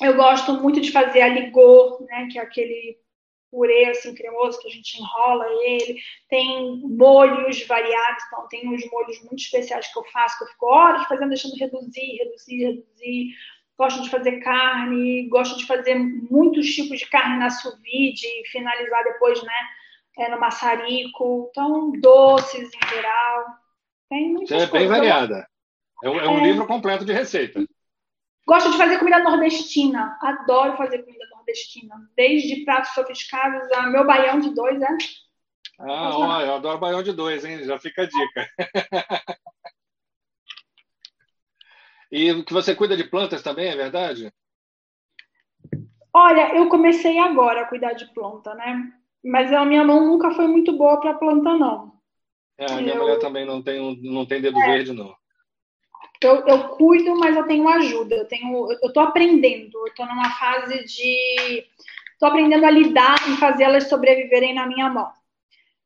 eu 0.00 0.16
gosto 0.16 0.54
muito 0.54 0.80
de 0.80 0.90
fazer 0.90 1.20
aligô, 1.20 1.98
né? 2.08 2.28
Que 2.30 2.38
é 2.38 2.42
aquele 2.42 2.98
purê 3.50 3.86
assim 3.86 4.14
cremoso 4.14 4.60
que 4.60 4.68
a 4.68 4.70
gente 4.70 4.98
enrola 4.98 5.46
ele. 5.64 6.00
Tem 6.28 6.80
molhos 6.84 7.62
variados, 7.66 8.24
então 8.26 8.48
tem 8.48 8.68
uns 8.68 8.88
molhos 8.90 9.20
muito 9.24 9.40
especiais 9.40 9.92
que 9.92 9.98
eu 9.98 10.04
faço, 10.04 10.38
que 10.38 10.44
eu 10.44 10.48
fico 10.48 10.66
horas 10.66 11.06
fazendo, 11.06 11.28
deixando 11.28 11.56
reduzir, 11.56 12.16
reduzir, 12.18 12.64
reduzir. 12.64 13.34
Gosto 13.76 14.02
de 14.02 14.10
fazer 14.10 14.40
carne, 14.40 15.28
gosto 15.28 15.58
de 15.58 15.66
fazer 15.66 15.94
muitos 15.94 16.66
tipos 16.74 16.98
de 16.98 17.06
carne 17.06 17.38
na 17.38 17.50
sous 17.50 17.78
vide 17.80 18.26
finalizar 18.50 19.04
depois, 19.04 19.42
né, 19.42 19.68
é, 20.20 20.28
no 20.28 20.38
maçarico. 20.38 21.48
Então, 21.50 21.92
doces 21.92 22.68
em 22.74 22.88
geral. 22.88 23.46
Tem 24.08 24.32
muitas 24.32 24.48
Você 24.48 24.64
é 24.64 24.66
bem 24.66 24.86
variada. 24.86 25.48
É 26.04 26.10
um, 26.10 26.20
é 26.20 26.28
um 26.28 26.38
é... 26.40 26.44
livro 26.44 26.66
completo 26.66 27.04
de 27.04 27.12
receita. 27.12 27.64
Gosto 28.46 28.70
de 28.70 28.78
fazer 28.78 28.98
comida 28.98 29.18
nordestina. 29.20 30.18
Adoro 30.20 30.76
fazer 30.76 31.02
comida 31.02 31.24
nordestina. 31.34 31.94
Desde 32.16 32.64
pratos 32.64 32.92
sofisticados 32.92 33.70
a 33.72 33.86
meu 33.86 34.06
baião 34.06 34.40
de 34.40 34.54
dois, 34.54 34.78
né? 34.78 34.98
Ah, 35.78 36.16
ó, 36.16 36.40
eu 36.42 36.54
adoro 36.56 36.78
baião 36.78 37.02
de 37.02 37.12
dois, 37.12 37.44
hein? 37.44 37.64
Já 37.64 37.78
fica 37.78 38.02
a 38.02 38.06
dica. 38.06 38.50
e 42.12 42.42
que 42.42 42.52
você 42.52 42.74
cuida 42.74 42.96
de 42.96 43.04
plantas 43.04 43.42
também, 43.42 43.68
é 43.68 43.76
verdade? 43.76 44.30
Olha, 46.12 46.54
eu 46.56 46.68
comecei 46.68 47.18
agora 47.18 47.62
a 47.62 47.66
cuidar 47.66 47.92
de 47.92 48.12
planta, 48.12 48.52
né? 48.54 48.92
Mas 49.24 49.52
a 49.52 49.64
minha 49.64 49.84
mão 49.84 50.06
nunca 50.06 50.30
foi 50.30 50.46
muito 50.46 50.72
boa 50.76 50.98
para 51.00 51.14
planta, 51.14 51.54
não. 51.56 51.92
É, 52.58 52.70
a 52.70 52.76
minha 52.76 52.94
eu... 52.94 53.00
mulher 53.00 53.18
também 53.18 53.46
não 53.46 53.62
tem, 53.62 53.98
não 54.02 54.26
tem 54.26 54.40
dedo 54.40 54.58
é. 54.60 54.66
verde, 54.66 54.92
não. 54.92 55.14
Eu, 56.22 56.46
eu 56.46 56.68
cuido, 56.70 57.16
mas 57.18 57.36
eu 57.36 57.44
tenho 57.46 57.68
ajuda. 57.68 58.14
Eu 58.14 58.26
tenho, 58.26 58.70
eu 58.70 58.88
estou 58.88 59.02
aprendendo. 59.02 59.78
Eu 59.78 59.86
estou 59.86 60.06
numa 60.06 60.30
fase 60.30 60.84
de, 60.84 61.64
estou 62.12 62.28
aprendendo 62.28 62.64
a 62.64 62.70
lidar 62.70 63.16
e 63.28 63.36
fazer 63.36 63.64
elas 63.64 63.88
sobreviverem 63.88 64.54
na 64.54 64.66
minha 64.66 64.88
mão. 64.90 65.10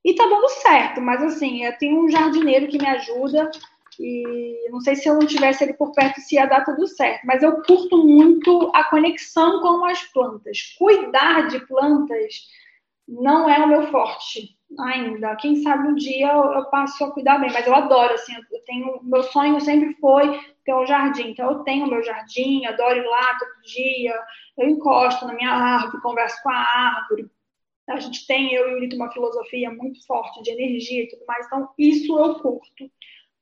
E 0.04 0.14
tá 0.14 0.26
dando 0.26 0.48
certo, 0.50 1.00
mas 1.00 1.22
assim, 1.22 1.64
eu 1.64 1.78
tenho 1.78 2.04
um 2.04 2.10
jardineiro 2.10 2.68
que 2.68 2.76
me 2.76 2.86
ajuda 2.86 3.50
e 3.98 4.68
não 4.70 4.80
sei 4.80 4.96
se 4.96 5.08
eu 5.08 5.14
não 5.14 5.26
tivesse 5.26 5.64
ele 5.64 5.72
por 5.72 5.92
perto 5.92 6.20
se 6.20 6.34
ia 6.34 6.46
dar 6.46 6.64
tudo 6.64 6.86
certo, 6.86 7.24
mas 7.24 7.42
eu 7.42 7.62
curto 7.62 7.96
muito 8.06 8.70
a 8.74 8.84
conexão 8.84 9.62
com 9.62 9.84
as 9.84 10.02
plantas. 10.12 10.74
Cuidar 10.76 11.48
de 11.48 11.60
plantas 11.66 12.34
não 13.06 13.48
é 13.48 13.58
o 13.58 13.68
meu 13.68 13.86
forte 13.90 14.56
ainda. 14.80 15.36
Quem 15.36 15.56
sabe 15.56 15.88
um 15.88 15.94
dia 15.94 16.32
eu, 16.32 16.52
eu 16.52 16.64
passo 16.66 17.04
a 17.04 17.12
cuidar 17.12 17.38
bem, 17.38 17.52
mas 17.52 17.66
eu 17.66 17.74
adoro, 17.74 18.14
assim, 18.14 18.34
eu 18.34 18.64
tenho, 18.64 19.00
meu 19.02 19.22
sonho 19.22 19.60
sempre 19.60 19.94
foi 19.94 20.40
ter 20.64 20.74
um 20.74 20.86
jardim. 20.86 21.30
Então 21.30 21.50
eu 21.50 21.58
tenho 21.60 21.86
meu 21.86 22.02
jardim, 22.02 22.64
adoro 22.66 22.98
ir 22.98 23.06
lá 23.06 23.38
todo 23.38 23.62
dia, 23.62 24.14
eu 24.58 24.68
encosto 24.68 25.26
na 25.26 25.34
minha 25.34 25.50
árvore, 25.50 26.02
converso 26.02 26.42
com 26.42 26.50
a 26.50 26.56
árvore. 26.56 27.30
A 27.88 28.00
gente 28.00 28.26
tem, 28.26 28.54
eu 28.54 28.70
e 28.70 28.74
o 28.74 28.78
Lito, 28.78 28.96
uma 28.96 29.12
filosofia 29.12 29.70
muito 29.70 30.04
forte 30.06 30.42
de 30.42 30.50
energia 30.50 31.02
e 31.04 31.08
tudo 31.08 31.26
mais, 31.26 31.46
então 31.46 31.68
isso 31.78 32.18
eu 32.18 32.34
curto 32.36 32.90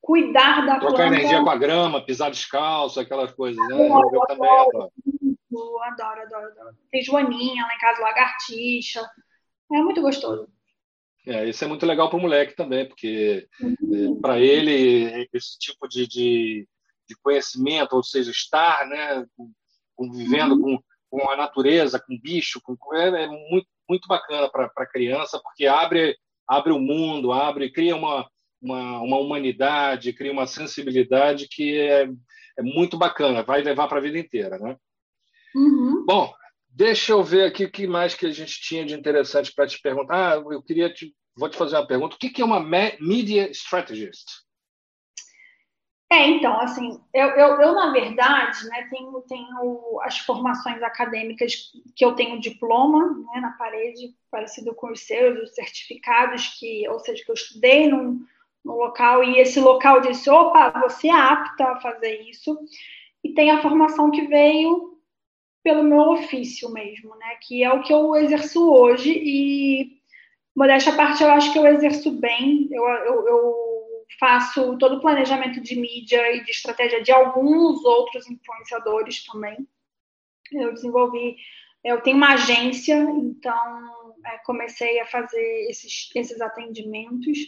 cuidar 0.00 0.66
da 0.66 0.80
Trocar 0.80 0.96
planta. 0.96 1.14
energia 1.14 1.42
com 1.42 1.50
a 1.50 1.56
grama, 1.56 2.04
pisar 2.04 2.30
descalço, 2.30 2.98
aquelas 2.98 3.30
coisas, 3.32 3.64
né? 3.68 3.76
Eu, 3.76 3.86
eu, 3.86 4.10
eu 4.12 4.20
também 4.26 4.50
adoro. 4.50 4.92
Adoro, 5.82 6.22
adoro, 6.22 6.46
adoro. 6.46 6.76
Tem 6.90 7.02
joaninha 7.02 7.64
lá 7.64 7.74
em 7.74 7.78
casa, 7.78 8.02
lagartixa. 8.02 9.08
É 9.72 9.82
muito 9.82 10.00
gostoso. 10.00 10.48
É, 11.26 11.48
isso 11.48 11.64
é 11.64 11.68
muito 11.68 11.86
legal 11.86 12.10
para 12.10 12.18
o 12.18 12.20
moleque 12.20 12.54
também, 12.56 12.86
porque 12.86 13.48
uhum. 13.60 14.16
é, 14.16 14.20
para 14.20 14.40
ele 14.40 15.28
esse 15.32 15.56
tipo 15.58 15.88
de, 15.88 16.06
de, 16.06 16.68
de, 17.08 17.16
conhecimento, 17.22 17.94
ou 17.94 18.02
seja, 18.02 18.30
estar 18.30 18.86
né, 18.88 19.24
convivendo 19.94 20.56
uhum. 20.56 20.78
com, 21.08 21.20
com 21.20 21.30
a 21.30 21.36
natureza, 21.36 22.00
com 22.00 22.18
bicho, 22.20 22.60
com, 22.60 22.76
é, 22.94 23.24
é 23.24 23.26
muito, 23.28 23.68
muito 23.88 24.08
bacana 24.08 24.50
para 24.50 24.70
a 24.76 24.86
criança, 24.86 25.40
porque 25.40 25.66
abre, 25.66 26.16
abre 26.46 26.72
o 26.72 26.80
mundo, 26.80 27.30
abre, 27.30 27.70
cria 27.70 27.94
uma, 27.94 28.28
uma, 28.60 29.00
uma 29.00 29.18
humanidade, 29.18 30.12
cria 30.12 30.32
uma 30.32 30.46
sensibilidade 30.46 31.46
que 31.48 31.78
é, 31.78 32.10
é 32.58 32.62
muito 32.62 32.98
bacana, 32.98 33.44
vai 33.44 33.62
levar 33.62 33.86
para 33.86 33.98
a 33.98 34.02
vida 34.02 34.18
inteira. 34.18 34.58
Né? 34.58 34.76
Uhum. 35.54 36.04
Bom, 36.04 36.34
deixa 36.72 37.12
eu 37.12 37.22
ver 37.22 37.44
aqui 37.44 37.64
o 37.64 37.70
que 37.70 37.86
mais 37.86 38.14
que 38.14 38.26
a 38.26 38.30
gente 38.30 38.60
tinha 38.60 38.84
de 38.84 38.94
interessante 38.94 39.54
para 39.54 39.66
te 39.66 39.80
perguntar. 39.80 40.32
Ah, 40.32 40.42
eu 40.50 40.62
queria 40.62 40.92
te, 40.92 41.14
vou 41.36 41.48
te 41.48 41.56
fazer 41.56 41.76
uma 41.76 41.86
pergunta. 41.86 42.16
O 42.16 42.18
que 42.18 42.40
é 42.40 42.44
uma 42.44 42.60
media 42.60 43.50
strategist? 43.50 44.26
É, 46.10 46.28
então, 46.28 46.60
assim, 46.60 47.00
eu, 47.14 47.28
eu, 47.30 47.60
eu, 47.60 47.74
na 47.74 47.90
verdade, 47.90 48.68
né, 48.68 48.86
tenho, 48.90 49.18
tenho 49.22 50.00
as 50.02 50.18
formações 50.18 50.82
acadêmicas 50.82 51.72
que 51.96 52.04
eu 52.04 52.14
tenho 52.14 52.38
diploma 52.38 53.16
né, 53.32 53.40
na 53.40 53.52
parede, 53.52 54.14
parecido 54.30 54.74
com 54.74 54.92
os 54.92 55.00
seus, 55.00 55.38
os 55.38 55.54
certificados 55.54 56.48
que, 56.58 56.86
ou 56.90 57.00
seja, 57.00 57.24
que 57.24 57.30
eu 57.30 57.34
estudei 57.34 57.88
num, 57.88 58.26
no 58.62 58.76
local 58.76 59.24
e 59.24 59.38
esse 59.38 59.58
local 59.58 60.02
disse: 60.02 60.28
opa, 60.28 60.78
você 60.80 61.08
é 61.08 61.12
apta 61.12 61.64
a 61.64 61.80
fazer 61.80 62.20
isso. 62.28 62.58
E 63.24 63.32
tem 63.32 63.50
a 63.50 63.62
formação 63.62 64.10
que 64.10 64.26
veio 64.26 64.91
pelo 65.62 65.84
meu 65.84 66.00
ofício 66.00 66.70
mesmo, 66.70 67.14
né? 67.16 67.36
Que 67.40 67.62
é 67.62 67.72
o 67.72 67.82
que 67.82 67.92
eu 67.92 68.14
exerço 68.16 68.72
hoje 68.72 69.12
e, 69.12 70.00
modéstia 70.54 70.92
à 70.92 70.96
parte, 70.96 71.22
eu 71.22 71.30
acho 71.30 71.52
que 71.52 71.58
eu 71.58 71.66
exerço 71.66 72.10
bem. 72.10 72.68
Eu, 72.70 72.84
eu, 72.84 73.28
eu 73.28 73.54
faço 74.18 74.76
todo 74.78 74.96
o 74.96 75.00
planejamento 75.00 75.60
de 75.60 75.76
mídia 75.76 76.34
e 76.34 76.44
de 76.44 76.50
estratégia 76.50 77.02
de 77.02 77.12
alguns 77.12 77.84
outros 77.84 78.28
influenciadores 78.28 79.24
também. 79.24 79.66
Eu 80.50 80.72
desenvolvi, 80.74 81.36
eu 81.84 82.00
tenho 82.02 82.16
uma 82.16 82.34
agência, 82.34 82.94
então 82.94 84.14
é, 84.26 84.38
comecei 84.44 85.00
a 85.00 85.06
fazer 85.06 85.66
esses, 85.70 86.10
esses 86.14 86.40
atendimentos. 86.40 87.38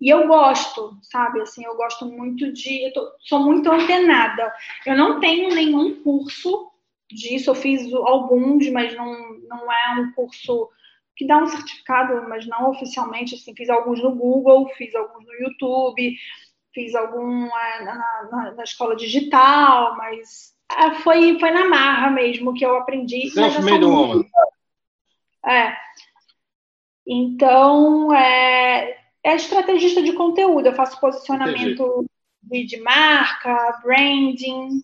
E 0.00 0.08
eu 0.08 0.26
gosto, 0.26 0.98
sabe? 1.02 1.40
Assim, 1.40 1.64
eu 1.64 1.76
gosto 1.76 2.04
muito 2.06 2.52
de. 2.52 2.88
Eu 2.88 2.92
tô, 2.92 3.12
sou 3.20 3.40
muito 3.40 3.70
antenada. 3.70 4.52
Eu 4.84 4.96
não 4.96 5.20
tenho 5.20 5.54
nenhum 5.54 6.02
curso 6.02 6.73
disso, 7.10 7.50
eu 7.50 7.54
fiz 7.54 7.92
alguns, 7.92 8.68
mas 8.70 8.96
não, 8.96 9.38
não 9.48 9.72
é 9.72 10.00
um 10.00 10.12
curso 10.12 10.68
que 11.16 11.26
dá 11.26 11.38
um 11.38 11.46
certificado, 11.46 12.28
mas 12.28 12.46
não 12.46 12.70
oficialmente. 12.70 13.34
Assim, 13.34 13.54
fiz 13.54 13.70
alguns 13.70 14.02
no 14.02 14.14
Google, 14.14 14.68
fiz 14.76 14.94
alguns 14.94 15.24
no 15.24 15.34
YouTube, 15.34 16.16
fiz 16.72 16.94
algum 16.94 17.46
é, 17.46 17.84
na, 17.84 18.28
na, 18.30 18.50
na, 18.52 18.64
escola 18.64 18.96
digital, 18.96 19.96
mas 19.96 20.54
é, 20.70 20.94
foi, 20.96 21.38
foi 21.38 21.50
na 21.50 21.68
marra 21.68 22.10
mesmo 22.10 22.52
que 22.54 22.64
eu 22.64 22.76
aprendi. 22.76 23.30
Self-made 23.30 23.84
woman. 23.84 24.24
É. 25.46 25.76
Então, 27.06 28.12
é, 28.14 28.98
é 29.22 29.34
estrategista 29.36 30.02
de 30.02 30.14
conteúdo, 30.14 30.66
eu 30.66 30.74
faço 30.74 31.00
posicionamento 31.00 32.06
de, 32.42 32.64
de, 32.64 32.80
marca, 32.80 33.78
branding, 33.82 34.82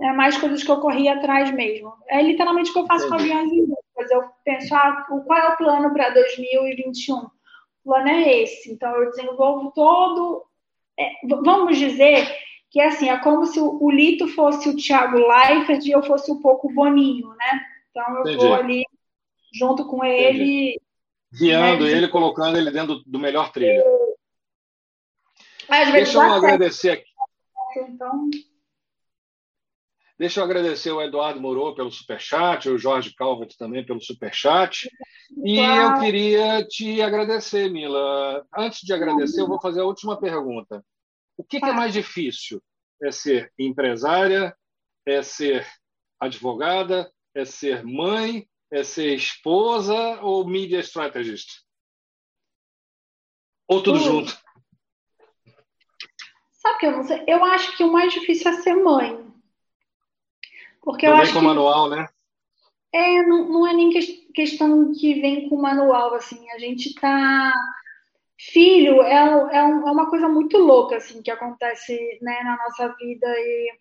é 0.00 0.12
mais 0.12 0.36
coisas 0.38 0.62
que 0.62 0.70
eu 0.70 0.80
corri 0.80 1.08
atrás 1.08 1.50
mesmo. 1.52 1.92
É 2.08 2.22
literalmente 2.22 2.70
o 2.70 2.72
que 2.72 2.78
eu 2.80 2.86
faço 2.86 3.06
Entendi. 3.06 3.28
com 3.28 3.36
aviões 3.36 3.52
e. 3.52 3.84
Eu 4.10 4.24
penso, 4.44 4.74
ah, 4.74 5.06
qual 5.24 5.38
é 5.38 5.48
o 5.50 5.56
plano 5.56 5.92
para 5.92 6.10
2021? 6.10 7.16
O 7.16 7.30
plano 7.84 8.08
é 8.08 8.42
esse. 8.42 8.72
Então, 8.72 8.90
eu 8.96 9.08
desenvolvo 9.10 9.70
todo. 9.70 10.44
É, 10.98 11.10
vamos 11.24 11.78
dizer 11.78 12.28
que 12.70 12.80
assim, 12.80 13.08
é 13.08 13.16
como 13.18 13.46
se 13.46 13.60
o, 13.60 13.90
Lito 13.90 14.26
fosse 14.26 14.68
o 14.68 14.76
Thiago 14.76 15.16
Leifert 15.16 15.86
e 15.86 15.92
eu 15.92 16.02
fosse 16.02 16.30
um 16.30 16.40
pouco 16.40 16.68
o 16.68 16.74
Boninho, 16.74 17.28
né? 17.28 17.60
Então, 17.90 18.16
eu 18.16 18.20
Entendi. 18.22 18.36
vou 18.38 18.54
ali 18.54 18.82
junto 19.52 19.86
com 19.86 20.04
ele. 20.04 20.70
Entendi 20.70 20.84
guiando 21.34 21.84
né? 21.84 21.90
ele, 21.90 22.08
colocando 22.08 22.56
ele 22.56 22.70
dentro 22.70 23.02
do 23.04 23.18
melhor 23.18 23.50
trilho. 23.50 23.82
Deixa 25.92 26.18
eu 26.18 26.32
agradecer 26.32 26.90
aqui. 26.90 27.10
Então... 27.88 28.30
Deixa 30.18 30.40
eu 30.40 30.44
agradecer 30.44 30.92
o 30.92 31.02
Eduardo 31.02 31.40
Moro 31.40 31.74
pelo 31.74 31.90
superchat, 31.90 32.68
o 32.68 32.78
Jorge 32.78 33.14
Calvet 33.14 33.56
também 33.56 33.84
pelo 33.84 34.00
superchat. 34.00 34.88
E 35.44 35.58
eu 35.58 35.98
queria 35.98 36.64
te 36.64 37.02
agradecer, 37.02 37.68
Mila. 37.68 38.46
Antes 38.56 38.80
de 38.82 38.92
agradecer, 38.92 39.40
eu 39.40 39.48
vou 39.48 39.60
fazer 39.60 39.80
a 39.80 39.86
última 39.86 40.18
pergunta. 40.18 40.84
O 41.36 41.42
que, 41.42 41.58
que 41.58 41.66
é 41.66 41.72
mais 41.72 41.92
difícil? 41.92 42.62
É 43.02 43.10
ser 43.10 43.52
empresária? 43.58 44.56
É 45.04 45.20
ser 45.22 45.66
advogada? 46.20 47.10
É 47.34 47.44
ser 47.44 47.84
mãe? 47.84 48.46
é 48.74 48.82
ser 48.82 49.14
esposa 49.14 50.20
ou 50.20 50.44
media 50.46 50.80
strategist? 50.80 51.62
Ou 53.68 53.82
tudo 53.82 54.00
junto? 54.00 54.36
Sabe 56.50 56.78
que 56.78 56.86
eu 56.86 56.92
não 56.92 57.04
sei? 57.04 57.22
Eu 57.26 57.44
acho 57.44 57.76
que 57.76 57.84
o 57.84 57.92
mais 57.92 58.12
difícil 58.12 58.50
é 58.50 58.62
ser 58.62 58.74
mãe. 58.74 59.23
Porque 60.84 61.06
eu 61.06 61.14
acho 61.14 61.32
com 61.32 61.40
que... 61.40 61.44
manual, 61.46 61.88
né? 61.88 62.06
É, 62.92 63.22
não, 63.22 63.48
não 63.48 63.66
é 63.66 63.72
nem 63.72 63.90
questão 64.32 64.92
que 64.92 65.20
vem 65.20 65.48
com 65.48 65.56
manual, 65.56 66.14
assim. 66.14 66.48
A 66.50 66.58
gente 66.58 66.94
tá 66.94 67.52
filho 68.38 69.02
é, 69.02 69.14
é, 69.14 69.58
é, 69.58 69.62
uma 69.62 70.10
coisa 70.10 70.28
muito 70.28 70.58
louca 70.58 70.96
assim 70.96 71.22
que 71.22 71.30
acontece 71.30 71.96
né, 72.20 72.42
na 72.42 72.56
nossa 72.56 72.88
vida 72.96 73.26
e 73.28 73.72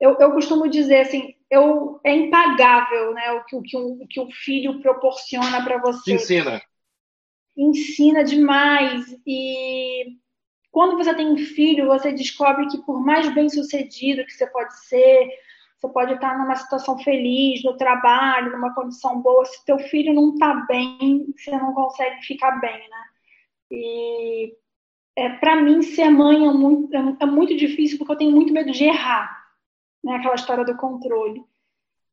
eu, 0.00 0.16
eu 0.18 0.32
costumo 0.32 0.68
dizer 0.68 1.00
assim 1.00 1.34
eu, 1.48 2.00
é 2.04 2.14
impagável 2.14 3.14
né, 3.14 3.32
o, 3.32 3.44
que, 3.44 3.56
o, 3.56 3.62
que 3.62 3.76
o, 3.76 4.02
o 4.02 4.06
que 4.08 4.20
o 4.20 4.30
filho 4.30 4.80
proporciona 4.80 5.62
para 5.64 5.78
você 5.78 6.12
ensina 6.12 6.60
ensina 7.56 8.24
demais 8.24 9.06
e 9.26 10.16
quando 10.72 10.96
você 10.96 11.14
tem 11.14 11.28
um 11.28 11.38
filho 11.38 11.86
você 11.86 12.12
descobre 12.12 12.66
que 12.66 12.78
por 12.78 13.00
mais 13.00 13.32
bem 13.32 13.48
sucedido 13.48 14.24
que 14.24 14.32
você 14.32 14.46
pode 14.48 14.76
ser 14.86 15.28
você 15.80 15.88
pode 15.92 16.14
estar 16.14 16.36
numa 16.38 16.56
situação 16.56 16.98
feliz 16.98 17.62
no 17.64 17.76
trabalho 17.76 18.52
numa 18.52 18.74
condição 18.74 19.20
boa 19.20 19.44
se 19.44 19.64
teu 19.64 19.78
filho 19.78 20.12
não 20.12 20.34
está 20.34 20.54
bem 20.68 21.26
você 21.36 21.50
não 21.52 21.72
consegue 21.72 22.22
ficar 22.22 22.52
bem 22.60 22.78
né 22.78 23.04
e 23.72 24.54
é, 25.16 25.28
para 25.28 25.56
mim, 25.56 25.82
ser 25.82 26.08
mãe 26.08 26.46
é 26.46 26.50
muito, 26.52 26.94
é, 26.94 27.16
é 27.20 27.26
muito 27.26 27.56
difícil 27.56 27.98
porque 27.98 28.12
eu 28.12 28.16
tenho 28.16 28.32
muito 28.32 28.52
medo 28.52 28.72
de 28.72 28.84
errar. 28.84 29.48
né? 30.02 30.16
Aquela 30.16 30.34
história 30.34 30.64
do 30.64 30.76
controle. 30.76 31.44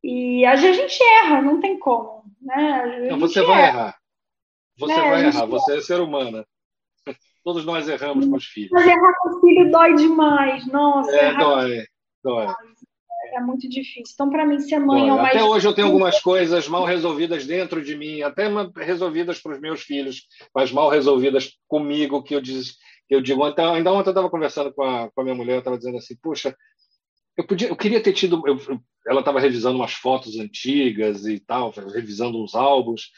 E 0.02 0.44
a 0.44 0.54
gente 0.56 1.02
erra, 1.02 1.42
não 1.42 1.60
tem 1.60 1.78
como, 1.78 2.22
né? 2.40 3.08
Não, 3.10 3.18
você 3.18 3.42
vai 3.42 3.66
errar. 3.66 3.98
Você 4.78 4.94
né? 4.94 5.10
vai 5.10 5.24
errar, 5.24 5.46
você 5.46 5.78
é 5.78 5.80
ser 5.80 6.00
humana. 6.00 6.46
Todos 7.42 7.64
nós 7.64 7.88
erramos 7.88 8.26
com 8.26 8.36
os 8.36 8.44
filhos. 8.44 8.70
Mas 8.70 8.86
errar 8.86 9.12
com 9.20 9.30
o 9.30 9.40
filho 9.40 9.70
dói 9.70 9.94
demais, 9.94 10.66
nossa. 10.66 11.10
É, 11.10 11.34
dói, 11.34 11.84
dói. 12.22 12.46
É 13.34 13.40
muito 13.40 13.68
difícil. 13.68 14.12
Então, 14.14 14.30
para 14.30 14.46
mim, 14.46 14.58
ser 14.60 14.78
mãe 14.78 15.00
dói. 15.00 15.08
é 15.08 15.12
o 15.12 15.16
mais. 15.16 15.36
Até 15.36 15.44
hoje 15.44 15.66
eu 15.66 15.74
tenho 15.74 15.86
algumas 15.86 16.20
coisas 16.20 16.68
mal 16.68 16.84
resolvidas 16.84 17.46
dentro 17.46 17.82
de 17.82 17.96
mim, 17.96 18.22
até 18.22 18.48
resolvidas 18.76 19.40
para 19.40 19.52
os 19.52 19.60
meus 19.60 19.82
filhos, 19.82 20.22
mas 20.54 20.72
mal 20.72 20.88
resolvidas 20.88 21.52
comigo, 21.66 22.22
que 22.22 22.34
eu, 22.34 22.40
diz, 22.40 22.76
que 23.08 23.14
eu 23.14 23.20
digo. 23.20 23.46
Então, 23.46 23.74
ainda 23.74 23.92
ontem 23.92 24.08
eu 24.08 24.12
estava 24.12 24.30
conversando 24.30 24.72
com 24.72 24.82
a, 24.82 25.10
com 25.10 25.20
a 25.20 25.24
minha 25.24 25.36
mulher, 25.36 25.54
eu 25.54 25.58
estava 25.58 25.78
dizendo 25.78 25.98
assim, 25.98 26.16
puxa, 26.22 26.54
eu, 27.36 27.46
podia, 27.46 27.68
eu 27.68 27.76
queria 27.76 28.02
ter 28.02 28.12
tido. 28.12 28.42
Eu, 28.46 28.58
ela 29.06 29.20
estava 29.20 29.40
revisando 29.40 29.76
umas 29.76 29.92
fotos 29.92 30.38
antigas 30.38 31.26
e 31.26 31.38
tal, 31.38 31.72
revisando 31.92 32.42
uns 32.42 32.54
álbuns. 32.54 33.10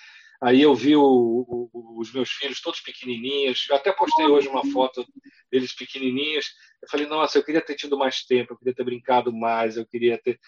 Aí 0.42 0.62
eu 0.62 0.74
vi 0.74 0.96
o, 0.96 1.02
o, 1.02 2.00
os 2.00 2.12
meus 2.12 2.30
filhos 2.30 2.62
todos 2.62 2.80
pequenininhos. 2.80 3.66
Eu 3.68 3.76
até 3.76 3.92
postei 3.92 4.26
hoje 4.26 4.48
uma 4.48 4.64
foto 4.72 5.04
deles 5.50 5.74
pequenininhos. 5.74 6.46
Eu 6.82 6.88
falei, 6.88 7.06
nossa, 7.06 7.38
eu 7.38 7.44
queria 7.44 7.60
ter 7.60 7.74
tido 7.74 7.98
mais 7.98 8.24
tempo, 8.24 8.54
eu 8.54 8.56
queria 8.56 8.74
ter 8.74 8.84
brincado 8.84 9.32
mais, 9.32 9.76
eu 9.76 9.86
queria 9.86 10.18
ter. 10.18 10.40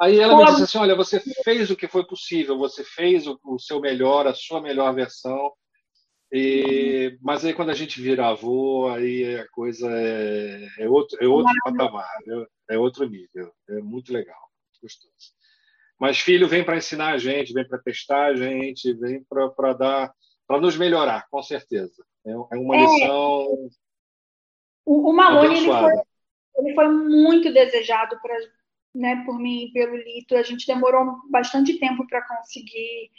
Aí 0.00 0.18
ela 0.18 0.36
me 0.36 0.44
disse 0.46 0.62
assim: 0.62 0.78
olha, 0.78 0.94
você 0.94 1.20
fez 1.44 1.70
o 1.70 1.76
que 1.76 1.86
foi 1.86 2.04
possível, 2.06 2.58
você 2.58 2.82
fez 2.82 3.26
o, 3.26 3.38
o 3.44 3.58
seu 3.58 3.80
melhor, 3.80 4.26
a 4.26 4.34
sua 4.34 4.60
melhor 4.60 4.94
versão. 4.94 5.52
E, 6.32 7.16
mas 7.22 7.44
aí 7.44 7.54
quando 7.54 7.70
a 7.70 7.74
gente 7.74 8.00
vira 8.00 8.26
avô, 8.26 8.88
aí 8.88 9.36
a 9.36 9.48
coisa 9.50 9.88
é, 9.88 10.68
é 10.80 10.88
outro, 10.88 11.16
é 11.22 11.28
outro 11.28 11.52
patamar, 11.62 12.08
é, 12.68 12.74
é 12.74 12.78
outro 12.78 13.08
nível. 13.08 13.52
É 13.68 13.80
muito 13.80 14.12
legal, 14.12 14.40
gostoso. 14.82 15.12
Mas 15.98 16.18
filho 16.18 16.48
vem 16.48 16.64
para 16.64 16.76
ensinar 16.76 17.14
a 17.14 17.18
gente, 17.18 17.52
vem 17.52 17.66
para 17.66 17.78
testar 17.78 18.26
a 18.26 18.34
gente, 18.34 18.92
vem 18.94 19.24
para 19.24 19.72
dar, 19.72 20.12
para 20.46 20.60
nos 20.60 20.76
melhorar, 20.76 21.26
com 21.30 21.42
certeza. 21.42 22.04
É, 22.26 22.30
é 22.30 22.58
uma 22.58 22.76
lição. 22.76 23.70
O, 24.84 25.10
o 25.10 25.12
Malone 25.12 25.56
ele 25.56 25.66
foi, 25.66 25.92
ele 26.58 26.74
foi, 26.74 26.88
muito 26.88 27.52
desejado 27.52 28.18
para, 28.20 28.36
né, 28.94 29.22
por 29.24 29.38
mim 29.38 29.66
e 29.66 29.72
pelo 29.72 29.96
Lito. 29.96 30.36
A 30.36 30.42
gente 30.42 30.66
demorou 30.66 31.20
bastante 31.30 31.78
tempo 31.78 32.06
para 32.06 32.26
conseguir 32.26 33.10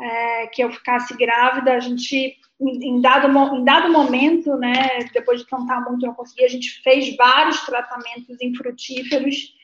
é, 0.00 0.46
que 0.48 0.64
eu 0.64 0.72
ficasse 0.72 1.16
grávida. 1.16 1.74
A 1.74 1.80
gente, 1.80 2.36
em 2.60 3.00
dado, 3.00 3.28
em 3.56 3.64
dado 3.64 3.92
momento, 3.92 4.56
né, 4.56 5.00
depois 5.12 5.40
de 5.40 5.46
tentar 5.46 5.80
muito, 5.82 6.06
não 6.06 6.14
conseguia. 6.14 6.46
A 6.46 6.50
gente 6.50 6.82
fez 6.82 7.14
vários 7.16 7.60
tratamentos 7.64 8.40
infrutíferos 8.40 9.54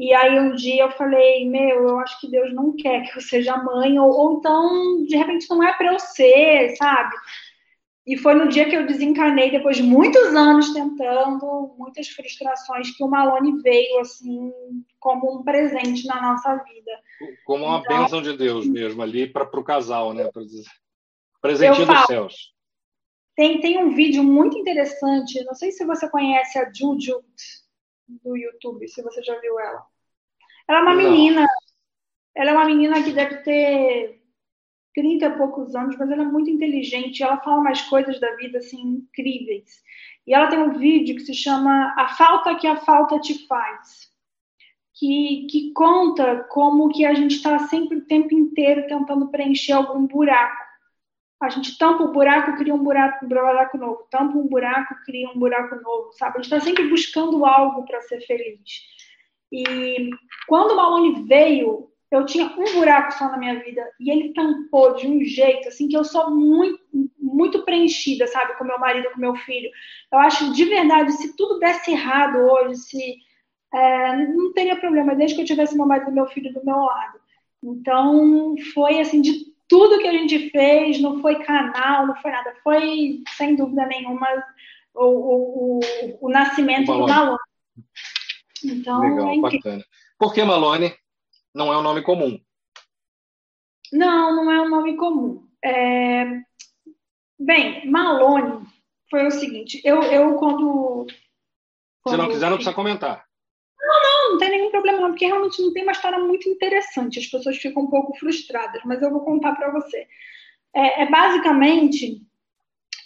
e 0.00 0.14
aí 0.14 0.40
um 0.40 0.56
dia 0.56 0.84
eu 0.84 0.90
falei, 0.92 1.46
meu, 1.46 1.86
eu 1.86 1.98
acho 1.98 2.18
que 2.18 2.30
Deus 2.30 2.54
não 2.54 2.74
quer 2.74 3.02
que 3.02 3.18
eu 3.18 3.20
seja 3.20 3.54
mãe, 3.58 3.98
ou, 3.98 4.08
ou 4.08 4.38
então, 4.38 5.04
de 5.04 5.14
repente, 5.14 5.46
não 5.50 5.62
é 5.62 5.74
para 5.74 5.92
eu 5.92 5.98
ser, 5.98 6.74
sabe? 6.76 7.14
E 8.06 8.16
foi 8.16 8.32
no 8.32 8.48
dia 8.48 8.66
que 8.66 8.74
eu 8.74 8.86
desencarnei, 8.86 9.50
depois 9.50 9.76
de 9.76 9.82
muitos 9.82 10.34
anos 10.34 10.72
tentando, 10.72 11.74
muitas 11.76 12.08
frustrações, 12.08 12.96
que 12.96 13.04
o 13.04 13.08
Malone 13.08 13.60
veio, 13.60 14.00
assim, 14.00 14.50
como 14.98 15.38
um 15.38 15.42
presente 15.42 16.06
na 16.06 16.18
nossa 16.18 16.56
vida. 16.56 16.92
Como 17.44 17.66
uma 17.66 17.80
então, 17.80 17.98
bênção 17.98 18.22
de 18.22 18.34
Deus 18.34 18.66
mesmo, 18.66 19.02
ali 19.02 19.26
para 19.30 19.44
o 19.44 19.62
casal, 19.62 20.14
né? 20.14 20.30
Presentinho 21.42 21.86
dos 21.86 22.06
céus. 22.06 22.54
Tem, 23.36 23.60
tem 23.60 23.76
um 23.76 23.90
vídeo 23.90 24.24
muito 24.24 24.56
interessante, 24.56 25.44
não 25.44 25.54
sei 25.54 25.70
se 25.72 25.84
você 25.84 26.08
conhece 26.08 26.58
a 26.58 26.72
Juju, 26.72 27.22
do 28.24 28.36
YouTube, 28.36 28.88
se 28.88 29.02
você 29.02 29.22
já 29.22 29.38
viu 29.40 29.58
ela. 29.60 29.89
Ela 30.70 30.78
é 30.78 30.82
uma 30.82 30.94
Não. 30.94 31.02
menina, 31.02 31.46
ela 32.32 32.50
é 32.52 32.54
uma 32.54 32.64
menina 32.64 33.02
que 33.02 33.12
deve 33.12 33.38
ter 33.38 34.22
30 34.94 35.26
e 35.26 35.36
poucos 35.36 35.74
anos, 35.74 35.96
mas 35.98 36.08
ela 36.08 36.22
é 36.22 36.26
muito 36.26 36.48
inteligente, 36.48 37.24
ela 37.24 37.38
fala 37.38 37.60
umas 37.60 37.82
coisas 37.82 38.20
da 38.20 38.36
vida 38.36 38.58
assim 38.58 38.80
incríveis. 38.80 39.82
E 40.24 40.32
ela 40.32 40.46
tem 40.46 40.60
um 40.60 40.78
vídeo 40.78 41.16
que 41.16 41.22
se 41.22 41.34
chama 41.34 41.92
A 41.98 42.06
Falta 42.10 42.54
que 42.54 42.68
a 42.68 42.76
Falta 42.76 43.18
te 43.18 43.48
faz. 43.48 44.08
Que, 44.94 45.48
que 45.50 45.72
conta 45.72 46.44
como 46.50 46.88
que 46.90 47.04
a 47.04 47.14
gente 47.14 47.36
está 47.36 47.58
sempre 47.58 47.98
o 47.98 48.06
tempo 48.06 48.32
inteiro 48.32 48.86
tentando 48.86 49.28
preencher 49.28 49.72
algum 49.72 50.06
buraco 50.06 50.70
a 51.40 51.48
gente 51.48 51.78
tampa 51.78 52.04
o 52.04 52.12
buraco, 52.12 52.54
cria 52.58 52.74
um 52.74 52.84
buraco, 52.84 53.24
um 53.24 53.28
buraco 53.28 53.78
novo. 53.78 54.06
Tampa 54.10 54.36
um 54.36 54.46
buraco, 54.46 54.94
cria 55.06 55.26
um 55.30 55.38
buraco 55.38 55.74
novo, 55.76 56.12
sabe? 56.12 56.38
A 56.38 56.42
gente 56.42 56.52
está 56.52 56.60
sempre 56.60 56.86
buscando 56.90 57.46
algo 57.46 57.82
para 57.86 58.02
ser 58.02 58.20
feliz. 58.26 58.60
E 59.52 60.10
quando 60.46 60.72
o 60.72 60.76
Malone 60.76 61.22
veio, 61.26 61.90
eu 62.10 62.24
tinha 62.26 62.46
um 62.46 62.72
buraco 62.74 63.12
só 63.12 63.28
na 63.28 63.38
minha 63.38 63.62
vida 63.62 63.82
e 64.00 64.10
ele 64.10 64.32
tampou 64.32 64.94
de 64.94 65.06
um 65.06 65.22
jeito 65.24 65.68
assim 65.68 65.88
que 65.88 65.96
eu 65.96 66.04
sou 66.04 66.30
muito 66.30 66.80
muito 67.18 67.64
preenchida, 67.64 68.26
sabe, 68.26 68.58
com 68.58 68.64
meu 68.64 68.78
marido, 68.78 69.08
com 69.12 69.20
meu 69.20 69.36
filho. 69.36 69.70
Eu 70.12 70.18
acho 70.18 70.52
de 70.52 70.64
verdade, 70.64 71.12
se 71.12 71.36
tudo 71.36 71.60
desse 71.60 71.92
errado 71.92 72.38
hoje, 72.38 72.74
se 72.76 73.16
é, 73.72 74.26
não 74.26 74.52
teria 74.52 74.74
problema 74.74 75.14
desde 75.14 75.36
que 75.36 75.42
eu 75.42 75.46
tivesse 75.46 75.76
meu 75.76 75.86
marido 75.86 76.10
e 76.10 76.14
meu 76.14 76.26
filho 76.26 76.52
do 76.52 76.64
meu 76.64 76.76
lado. 76.76 77.20
Então 77.62 78.56
foi 78.74 78.98
assim 78.98 79.20
de 79.20 79.46
tudo 79.68 80.00
que 80.00 80.08
a 80.08 80.12
gente 80.12 80.50
fez 80.50 81.00
não 81.00 81.20
foi 81.20 81.36
canal, 81.44 82.06
não 82.08 82.16
foi 82.16 82.32
nada, 82.32 82.52
foi 82.64 83.22
sem 83.36 83.54
dúvida 83.54 83.86
nenhuma 83.86 84.26
o, 84.92 85.04
o, 85.04 85.78
o, 85.78 86.18
o 86.22 86.28
nascimento 86.28 86.92
do 86.92 87.06
Malone. 87.06 87.38
Então, 88.64 89.00
Legal, 89.00 89.32
é 89.32 89.40
bacana. 89.40 89.84
Por 90.18 90.34
que 90.34 90.44
Malone 90.44 90.94
não 91.54 91.72
é 91.72 91.78
um 91.78 91.82
nome 91.82 92.02
comum? 92.02 92.38
Não, 93.92 94.36
não 94.36 94.50
é 94.50 94.60
um 94.60 94.68
nome 94.68 94.96
comum. 94.96 95.46
É... 95.64 96.24
Bem, 97.38 97.90
Malone 97.90 98.66
foi 99.10 99.26
o 99.26 99.30
seguinte, 99.30 99.80
eu, 99.84 100.02
eu 100.02 100.36
quando, 100.36 101.06
quando. 102.02 102.14
Se 102.14 102.22
não 102.22 102.28
quiser, 102.28 102.50
não 102.50 102.56
precisa 102.56 102.74
comentar. 102.74 103.24
Não, 103.80 104.02
não, 104.02 104.32
não 104.32 104.38
tem 104.38 104.50
nenhum 104.50 104.70
problema, 104.70 105.00
não, 105.00 105.10
porque 105.10 105.26
realmente 105.26 105.60
não 105.60 105.72
tem 105.72 105.82
uma 105.82 105.92
história 105.92 106.18
muito 106.18 106.48
interessante. 106.48 107.18
As 107.18 107.26
pessoas 107.26 107.56
ficam 107.56 107.84
um 107.84 107.90
pouco 107.90 108.16
frustradas, 108.18 108.82
mas 108.84 109.02
eu 109.02 109.10
vou 109.10 109.24
contar 109.24 109.54
para 109.54 109.72
você. 109.72 110.06
É, 110.74 111.02
é 111.02 111.10
basicamente 111.10 112.22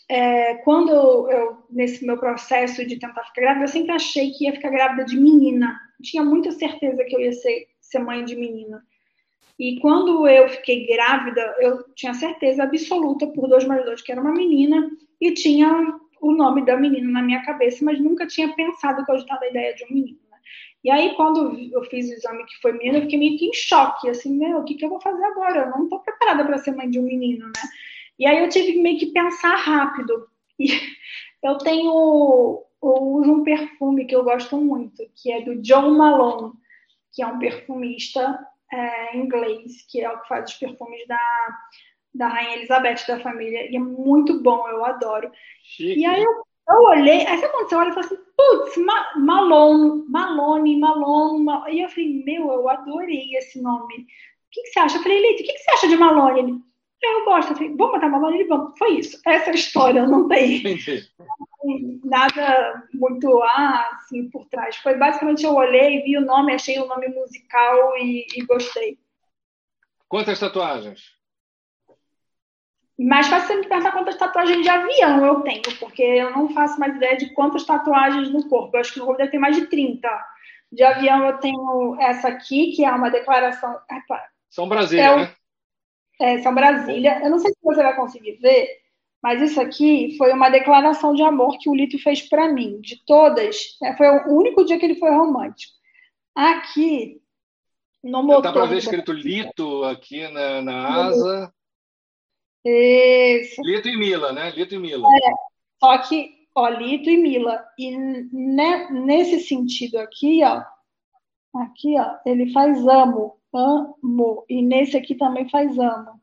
é, 0.08 0.54
quando 0.56 0.90
eu, 0.90 1.64
nesse 1.70 2.04
meu 2.04 2.18
processo 2.18 2.86
de 2.86 2.98
tentar 2.98 3.24
ficar 3.24 3.40
grávida, 3.40 3.64
eu 3.64 3.68
sempre 3.68 3.92
achei 3.92 4.30
que 4.30 4.44
ia 4.44 4.52
ficar 4.52 4.70
grávida 4.70 5.04
de 5.04 5.18
menina. 5.18 5.78
tinha 6.02 6.22
muita 6.22 6.50
certeza 6.52 7.04
que 7.04 7.14
eu 7.14 7.20
ia 7.20 7.32
ser, 7.32 7.66
ser 7.80 7.98
mãe 8.00 8.24
de 8.24 8.36
menina. 8.36 8.84
E 9.58 9.78
quando 9.80 10.26
eu 10.26 10.48
fiquei 10.48 10.86
grávida, 10.86 11.56
eu 11.60 11.84
tinha 11.94 12.12
certeza 12.12 12.64
absoluta 12.64 13.26
por 13.28 13.48
dois 13.48 13.64
mais 13.64 13.84
dois 13.84 14.02
que 14.02 14.10
era 14.10 14.20
uma 14.20 14.32
menina 14.32 14.90
e 15.20 15.32
tinha 15.32 15.96
o 16.20 16.32
nome 16.32 16.64
da 16.64 16.76
menina 16.76 17.08
na 17.10 17.22
minha 17.22 17.42
cabeça, 17.44 17.84
mas 17.84 18.00
nunca 18.00 18.26
tinha 18.26 18.52
pensado 18.54 19.04
que 19.04 19.12
eu 19.12 19.16
estava 19.16 19.44
a 19.44 19.48
ideia 19.48 19.74
de 19.74 19.84
um 19.84 19.94
menino. 19.94 20.24
E 20.82 20.90
aí, 20.90 21.14
quando 21.14 21.58
eu 21.72 21.82
fiz 21.84 22.10
o 22.10 22.12
exame 22.12 22.44
que 22.44 22.60
foi 22.60 22.72
menino, 22.72 22.98
eu 22.98 23.02
fiquei 23.02 23.18
meio 23.18 23.38
que 23.38 23.46
em 23.46 23.54
choque, 23.54 24.06
assim, 24.06 24.36
meu, 24.36 24.58
o 24.58 24.64
que, 24.64 24.74
que 24.74 24.84
eu 24.84 24.90
vou 24.90 25.00
fazer 25.00 25.24
agora? 25.24 25.60
Eu 25.60 25.70
não 25.70 25.84
estou 25.84 25.98
preparada 26.00 26.44
para 26.44 26.58
ser 26.58 26.72
mãe 26.72 26.90
de 26.90 26.98
um 26.98 27.04
menino, 27.04 27.46
né? 27.46 27.62
E 28.18 28.26
aí 28.26 28.38
eu 28.38 28.48
tive 28.48 28.72
que 28.72 28.82
meio 28.82 28.98
que 28.98 29.12
pensar 29.12 29.56
rápido. 29.56 30.28
E 30.58 30.66
eu 31.42 31.58
tenho, 31.58 32.62
eu 32.82 33.02
uso 33.02 33.32
um 33.32 33.44
perfume 33.44 34.06
que 34.06 34.14
eu 34.14 34.24
gosto 34.24 34.56
muito, 34.56 35.02
que 35.16 35.32
é 35.32 35.42
do 35.42 35.60
John 35.62 35.90
Malone, 35.90 36.52
que 37.12 37.22
é 37.22 37.26
um 37.26 37.38
perfumista 37.38 38.38
é, 38.72 39.16
inglês, 39.16 39.86
que 39.90 40.00
é 40.00 40.10
o 40.10 40.20
que 40.20 40.28
faz 40.28 40.50
os 40.50 40.56
perfumes 40.56 41.06
da, 41.06 41.58
da 42.14 42.28
Rainha 42.28 42.56
Elizabeth, 42.56 43.06
da 43.06 43.20
família, 43.20 43.70
e 43.70 43.76
é 43.76 43.80
muito 43.80 44.42
bom, 44.42 44.68
eu 44.68 44.84
adoro. 44.84 45.30
Chique. 45.62 46.00
E 46.00 46.04
aí 46.04 46.22
eu 46.22 46.44
eu 46.68 46.80
olhei, 46.82 47.26
aí 47.26 47.38
sabe 47.38 47.52
quando 47.52 47.68
você 47.68 47.74
olha 47.74 47.90
e 47.90 47.92
fala 47.92 48.06
assim, 48.06 48.18
putz, 48.36 48.76
Ma 48.78 49.18
Malone, 49.18 50.04
Malone, 50.08 50.80
Malone, 50.80 51.44
Mal... 51.44 51.68
e 51.68 51.82
eu 51.82 51.88
falei, 51.90 52.24
meu, 52.24 52.50
eu 52.52 52.68
adorei 52.68 53.36
esse 53.36 53.60
nome. 53.60 53.94
O 53.94 54.06
que, 54.50 54.62
que 54.62 54.68
você 54.68 54.78
acha? 54.78 54.96
Eu 54.96 55.02
falei, 55.02 55.20
Leite, 55.20 55.42
o 55.42 55.46
que, 55.46 55.52
que 55.52 55.58
você 55.58 55.70
acha 55.72 55.88
de 55.88 55.96
Malone? 55.96 56.40
Ele, 56.40 56.58
eu 57.04 57.24
gosto. 57.24 57.54
Falei, 57.54 57.74
vamos 57.76 57.92
botar 57.92 58.08
Malone? 58.08 58.40
Ele, 58.40 58.48
vamos. 58.48 58.78
Foi 58.78 58.98
isso. 58.98 59.20
Essa 59.26 59.50
é 59.50 59.52
a 59.52 59.54
história, 59.54 60.06
não 60.06 60.28
tem 60.28 60.62
nada 62.04 62.84
muito 62.92 63.42
ah, 63.42 63.90
assim 63.94 64.28
por 64.28 64.46
trás. 64.46 64.76
Foi 64.76 64.96
basicamente 64.96 65.44
eu 65.44 65.54
olhei, 65.54 66.02
vi 66.02 66.16
o 66.16 66.24
nome, 66.24 66.52
achei 66.52 66.78
o 66.78 66.86
nome 66.86 67.08
musical 67.08 67.96
e, 67.96 68.26
e 68.34 68.44
gostei. 68.44 68.98
Quantas 70.08 70.38
tatuagens? 70.38 71.14
Mais 72.98 73.26
fácil 73.26 73.48
você 73.48 73.56
me 73.56 73.66
perguntar 73.66 73.92
quantas 73.92 74.16
tatuagens 74.16 74.62
de 74.62 74.68
avião 74.68 75.26
eu 75.26 75.40
tenho, 75.40 75.62
porque 75.80 76.02
eu 76.02 76.30
não 76.30 76.48
faço 76.50 76.78
mais 76.78 76.94
ideia 76.94 77.16
de 77.16 77.32
quantas 77.34 77.64
tatuagens 77.64 78.30
no 78.30 78.48
corpo. 78.48 78.76
Eu 78.76 78.80
acho 78.80 78.92
que 78.92 79.00
no 79.00 79.06
corpo 79.06 79.18
deve 79.18 79.32
ter 79.32 79.38
mais 79.38 79.56
de 79.56 79.66
30. 79.66 80.08
De 80.70 80.84
avião 80.84 81.26
eu 81.26 81.38
tenho 81.38 81.96
essa 82.00 82.28
aqui, 82.28 82.72
que 82.72 82.84
é 82.84 82.92
uma 82.92 83.10
declaração. 83.10 83.76
São 84.48 84.68
Brasília, 84.68 85.04
é, 85.04 85.16
né? 85.16 85.34
É, 86.20 86.38
São 86.42 86.54
Brasília. 86.54 87.20
Eu 87.22 87.30
não 87.30 87.38
sei 87.38 87.50
se 87.50 87.58
você 87.62 87.82
vai 87.82 87.96
conseguir 87.96 88.32
ver, 88.40 88.68
mas 89.22 89.40
isso 89.40 89.60
aqui 89.60 90.16
foi 90.16 90.32
uma 90.32 90.48
declaração 90.48 91.14
de 91.14 91.22
amor 91.22 91.58
que 91.58 91.68
o 91.68 91.74
Lito 91.74 91.98
fez 91.98 92.22
para 92.28 92.48
mim. 92.52 92.80
De 92.80 93.02
todas, 93.04 93.76
né? 93.80 93.96
foi 93.96 94.06
o 94.08 94.36
único 94.36 94.64
dia 94.64 94.78
que 94.78 94.84
ele 94.84 94.96
foi 94.96 95.10
romântico. 95.10 95.72
Aqui, 96.34 97.20
no 98.02 98.22
motor. 98.22 98.42
Dá 98.42 98.52
para 98.52 98.66
ver 98.66 98.78
escrito 98.78 99.12
Lito 99.12 99.84
aqui 99.84 100.28
na, 100.28 100.60
na 100.60 101.06
asa. 101.06 101.54
Isso. 102.64 103.62
Lito 103.62 103.88
e 103.88 103.96
Mila, 103.96 104.32
né? 104.32 104.50
Lito 104.50 104.74
e 104.74 104.78
Mila. 104.78 105.08
É, 105.08 105.32
só 105.82 105.98
que, 105.98 106.30
ó, 106.54 106.68
Lito 106.68 107.08
e 107.08 107.16
Mila. 107.16 107.64
E 107.78 107.96
ne, 107.96 108.90
nesse 108.90 109.40
sentido 109.40 109.98
aqui, 109.98 110.42
ó, 110.44 110.62
aqui, 111.62 111.98
ó, 111.98 112.16
ele 112.26 112.52
faz 112.52 112.86
amo, 112.86 113.38
amo. 113.56 114.44
E 114.48 114.62
nesse 114.62 114.96
aqui 114.96 115.14
também 115.14 115.48
faz 115.48 115.78
amo. 115.78 116.20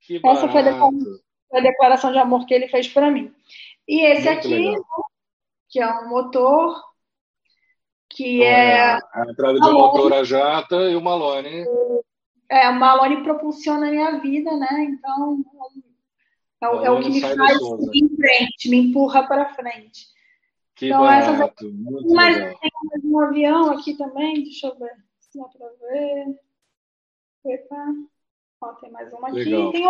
Que 0.00 0.20
Essa 0.24 0.48
foi 0.48 0.60
a, 0.60 0.78
foi 0.78 1.58
a 1.58 1.60
declaração 1.60 2.12
de 2.12 2.18
amor 2.18 2.46
que 2.46 2.54
ele 2.54 2.68
fez 2.68 2.88
para 2.88 3.10
mim. 3.10 3.32
E 3.88 4.04
esse 4.04 4.26
Muito 4.26 4.38
aqui, 4.38 4.54
legal. 4.54 5.04
que 5.68 5.80
é 5.80 6.00
um 6.00 6.08
motor, 6.08 6.82
que 8.08 8.36
então, 8.36 8.46
é. 8.46 8.98
A 9.12 9.30
entrada 9.30 9.60
de 9.60 9.66
um 9.66 9.72
motor 9.72 10.12
a 10.12 10.24
jata 10.24 10.76
e 10.90 10.96
o 10.96 11.00
Malone. 11.00 11.64
É, 12.50 12.68
o 12.68 12.78
Malone 12.78 13.22
propulsiona 13.22 13.88
a 13.88 13.90
minha 13.90 14.18
vida, 14.20 14.56
né? 14.56 14.84
Então, 14.84 15.42
é, 16.62 16.86
é 16.86 16.90
o 16.90 17.00
que 17.00 17.10
me 17.10 17.20
faz 17.20 17.58
ir 17.92 18.04
em 18.04 18.16
frente, 18.16 18.68
me 18.68 18.76
empurra 18.76 19.26
para 19.26 19.54
frente. 19.54 20.06
Que 20.76 20.86
então, 20.86 21.02
barato, 21.02 21.30
essas... 21.30 22.12
Mas 22.12 22.36
legal. 22.36 22.58
tem 22.58 22.70
mais 22.84 23.04
um 23.04 23.20
avião 23.20 23.70
aqui 23.70 23.94
também, 23.96 24.42
deixa 24.42 24.66
eu 24.66 24.78
ver 24.78 25.04
se 25.34 25.38
dá 25.38 25.48
para 25.48 25.68
ver. 25.68 26.40
Epa. 27.44 27.94
Ó, 28.60 28.72
tem 28.74 28.90
mais 28.90 29.12
uma 29.12 29.28
aqui. 29.28 29.44
Legal. 29.44 29.72
Tem 29.72 29.84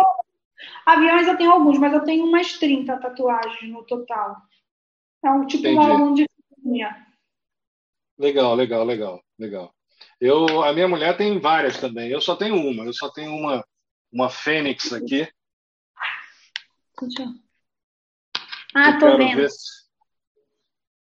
Aviões 0.85 1.27
eu 1.27 1.37
tenho 1.37 1.51
alguns, 1.51 1.77
mas 1.77 1.93
eu 1.93 2.03
tenho 2.03 2.25
umas 2.25 2.53
30 2.57 2.97
tatuagens 2.97 3.71
no 3.71 3.83
total. 3.83 4.37
É 5.23 5.29
um 5.29 5.45
tipo 5.45 5.67
Entendi. 5.67 5.77
um 5.77 5.81
álbum 5.81 6.13
de 6.13 6.29
minha. 6.63 7.05
Legal, 8.17 8.55
legal, 8.55 8.85
legal, 8.85 9.21
legal. 9.37 9.75
Eu, 10.19 10.63
a 10.63 10.71
minha 10.71 10.87
mulher 10.87 11.17
tem 11.17 11.39
várias 11.39 11.79
também. 11.79 12.09
Eu 12.09 12.21
só 12.21 12.35
tenho 12.35 12.55
uma. 12.55 12.85
Eu 12.85 12.93
só 12.93 13.09
tenho 13.09 13.31
uma, 13.33 13.65
uma 14.11 14.29
Fênix 14.29 14.93
aqui. 14.93 15.27
Ah, 18.73 18.91
eu 18.91 18.99
tô 18.99 19.17
vendo. 19.17 19.35
Ver 19.35 19.49
se, 19.49 19.89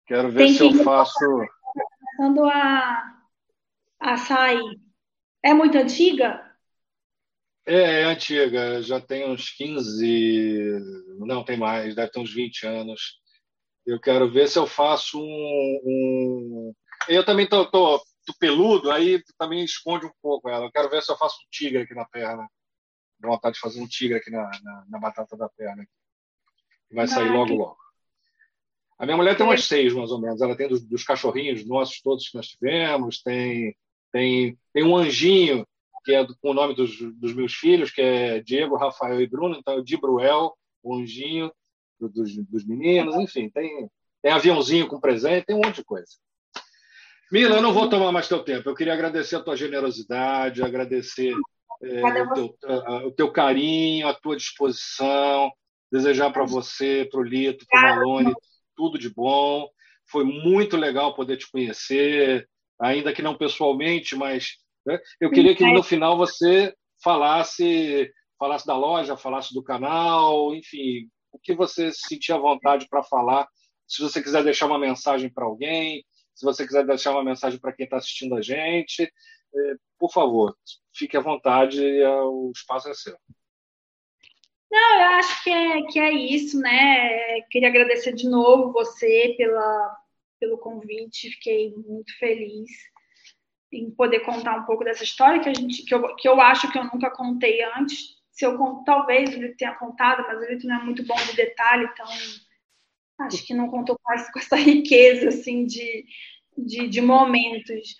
quero 0.06 0.30
ver 0.30 0.38
tem 0.38 0.54
se 0.54 0.64
eu 0.64 0.84
faço. 0.84 1.18
Começando 1.18 2.44
a, 2.44 3.24
a 4.00 4.16
sair. 4.16 4.87
É 5.42 5.54
muito 5.54 5.76
antiga? 5.76 6.44
É, 7.66 8.00
é 8.00 8.04
antiga, 8.04 8.80
já 8.82 9.00
tem 9.00 9.30
uns 9.30 9.50
15, 9.50 10.80
não 11.18 11.44
tem 11.44 11.58
mais, 11.58 11.94
deve 11.94 12.10
ter 12.10 12.18
uns 12.18 12.32
20 12.32 12.66
anos. 12.66 13.20
Eu 13.86 14.00
quero 14.00 14.30
ver 14.30 14.48
se 14.48 14.58
eu 14.58 14.66
faço 14.66 15.20
um. 15.20 15.80
um... 15.84 16.74
Eu 17.08 17.24
também 17.24 17.46
tô, 17.46 17.66
tô, 17.66 17.98
tô, 17.98 18.34
peludo, 18.38 18.90
aí 18.90 19.22
também 19.38 19.64
esconde 19.64 20.06
um 20.06 20.12
pouco 20.22 20.48
ela. 20.48 20.66
Eu 20.66 20.72
quero 20.72 20.90
ver 20.90 21.02
se 21.02 21.12
eu 21.12 21.16
faço 21.16 21.36
um 21.36 21.48
tigre 21.50 21.82
aqui 21.82 21.94
na 21.94 22.04
perna. 22.06 22.48
Dá 23.18 23.28
vontade 23.28 23.54
de 23.54 23.60
fazer 23.60 23.80
um 23.80 23.86
tigre 23.86 24.16
aqui 24.16 24.30
na, 24.30 24.50
na, 24.62 24.84
na 24.88 24.98
batata 24.98 25.36
da 25.36 25.48
perna. 25.48 25.86
Vai 26.90 27.06
sair 27.06 27.30
logo, 27.30 27.54
logo. 27.54 27.76
A 28.98 29.04
minha 29.04 29.16
mulher 29.16 29.36
tem 29.36 29.44
umas 29.46 29.64
seis, 29.64 29.92
mais 29.92 30.10
ou 30.10 30.20
menos. 30.20 30.40
Ela 30.40 30.56
tem 30.56 30.68
dos, 30.68 30.82
dos 30.84 31.04
cachorrinhos 31.04 31.66
nossos 31.66 32.00
todos 32.00 32.28
que 32.28 32.36
nós 32.36 32.48
tivemos, 32.48 33.22
tem, 33.22 33.76
tem, 34.12 34.58
tem 34.72 34.84
um 34.84 34.96
anjinho 34.96 35.66
que 36.04 36.14
é 36.14 36.26
com 36.26 36.50
o 36.50 36.54
nome 36.54 36.74
dos, 36.74 36.98
dos 37.16 37.34
meus 37.34 37.52
filhos, 37.52 37.90
que 37.90 38.00
é 38.00 38.40
Diego, 38.40 38.76
Rafael 38.76 39.20
e 39.20 39.26
Bruno, 39.26 39.56
então 39.58 39.74
é 39.74 39.76
o 39.76 39.84
Dibruel, 39.84 40.54
o 40.82 40.96
Anjinho 40.96 41.52
dos, 42.00 42.34
dos 42.46 42.64
meninos, 42.66 43.14
enfim, 43.16 43.50
tem, 43.50 43.90
tem 44.22 44.32
aviãozinho 44.32 44.86
com 44.86 44.98
presente, 44.98 45.44
tem 45.44 45.54
um 45.54 45.60
monte 45.60 45.76
de 45.76 45.84
coisa. 45.84 46.08
Mila, 47.30 47.56
eu 47.56 47.62
não 47.62 47.74
vou 47.74 47.90
tomar 47.90 48.10
mais 48.10 48.26
teu 48.26 48.42
tempo. 48.42 48.68
Eu 48.68 48.74
queria 48.74 48.94
agradecer 48.94 49.36
a 49.36 49.42
tua 49.42 49.54
generosidade, 49.54 50.62
agradecer 50.62 51.34
é, 51.82 52.02
o, 52.22 52.32
teu, 52.32 52.58
a, 52.64 53.06
o, 53.06 53.10
teu, 53.12 53.30
carinho, 53.30 54.08
a 54.08 54.14
tua 54.14 54.34
disposição, 54.34 55.52
desejar 55.92 56.30
para 56.30 56.46
você, 56.46 57.06
para 57.10 57.20
o 57.20 57.22
Lito, 57.22 57.66
para 57.68 57.80
o 57.80 57.82
Malone, 57.82 58.34
tudo 58.74 58.98
de 58.98 59.10
bom. 59.10 59.68
Foi 60.10 60.24
muito 60.24 60.74
legal 60.74 61.14
poder 61.14 61.36
te 61.36 61.50
conhecer, 61.50 62.48
ainda 62.80 63.12
que 63.12 63.22
não 63.22 63.36
pessoalmente, 63.36 64.16
mas 64.16 64.58
né? 64.88 64.98
Eu 65.20 65.30
queria 65.30 65.54
que 65.54 65.70
no 65.70 65.82
final 65.82 66.16
você 66.16 66.74
falasse, 67.02 68.10
falasse 68.38 68.66
da 68.66 68.74
loja, 68.74 69.18
falasse 69.18 69.52
do 69.52 69.62
canal, 69.62 70.54
enfim, 70.54 71.08
o 71.30 71.38
que 71.38 71.54
você 71.54 71.92
sentia 71.92 72.38
vontade 72.38 72.88
para 72.88 73.02
falar. 73.02 73.46
Se 73.86 74.00
você 74.00 74.22
quiser 74.22 74.42
deixar 74.42 74.66
uma 74.66 74.78
mensagem 74.78 75.30
para 75.30 75.44
alguém, 75.44 76.02
se 76.34 76.44
você 76.44 76.66
quiser 76.66 76.86
deixar 76.86 77.12
uma 77.12 77.22
mensagem 77.24 77.60
para 77.60 77.72
quem 77.72 77.84
está 77.84 77.98
assistindo 77.98 78.34
a 78.34 78.40
gente, 78.40 79.02
é, 79.02 79.74
por 79.98 80.10
favor, 80.10 80.56
fique 80.94 81.16
à 81.18 81.20
vontade, 81.20 81.80
o 82.02 82.50
espaço 82.54 82.88
é 82.88 82.94
seu. 82.94 83.16
Não, 84.70 85.00
eu 85.00 85.06
acho 85.18 85.44
que 85.44 85.50
é, 85.50 85.82
que 85.82 85.98
é 85.98 86.12
isso, 86.12 86.58
né? 86.60 87.40
Queria 87.50 87.68
agradecer 87.68 88.12
de 88.14 88.28
novo 88.28 88.72
você 88.72 89.34
pela, 89.36 89.96
pelo 90.38 90.58
convite, 90.58 91.30
fiquei 91.30 91.74
muito 91.74 92.16
feliz 92.18 92.70
em 93.72 93.90
poder 93.90 94.20
contar 94.20 94.56
um 94.56 94.64
pouco 94.64 94.84
dessa 94.84 95.04
história 95.04 95.40
que 95.40 95.48
a 95.48 95.54
gente 95.54 95.84
que 95.84 95.94
eu, 95.94 96.16
que 96.16 96.28
eu 96.28 96.40
acho 96.40 96.70
que 96.70 96.78
eu 96.78 96.84
nunca 96.84 97.10
contei 97.10 97.62
antes. 97.76 98.16
Se 98.30 98.46
eu 98.46 98.56
talvez 98.84 99.32
ele 99.32 99.54
tenha 99.54 99.74
contado, 99.74 100.24
mas 100.26 100.42
ele 100.42 100.66
não 100.66 100.80
é 100.80 100.84
muito 100.84 101.04
bom 101.04 101.16
de 101.16 101.36
detalhe, 101.36 101.88
então 101.92 102.06
acho 103.20 103.44
que 103.44 103.52
não 103.52 103.68
contou 103.68 103.98
quase 104.02 104.30
com 104.32 104.38
essa 104.38 104.56
riqueza 104.56 105.28
assim 105.28 105.66
de, 105.66 106.06
de, 106.56 106.88
de 106.88 107.00
momentos. 107.00 107.96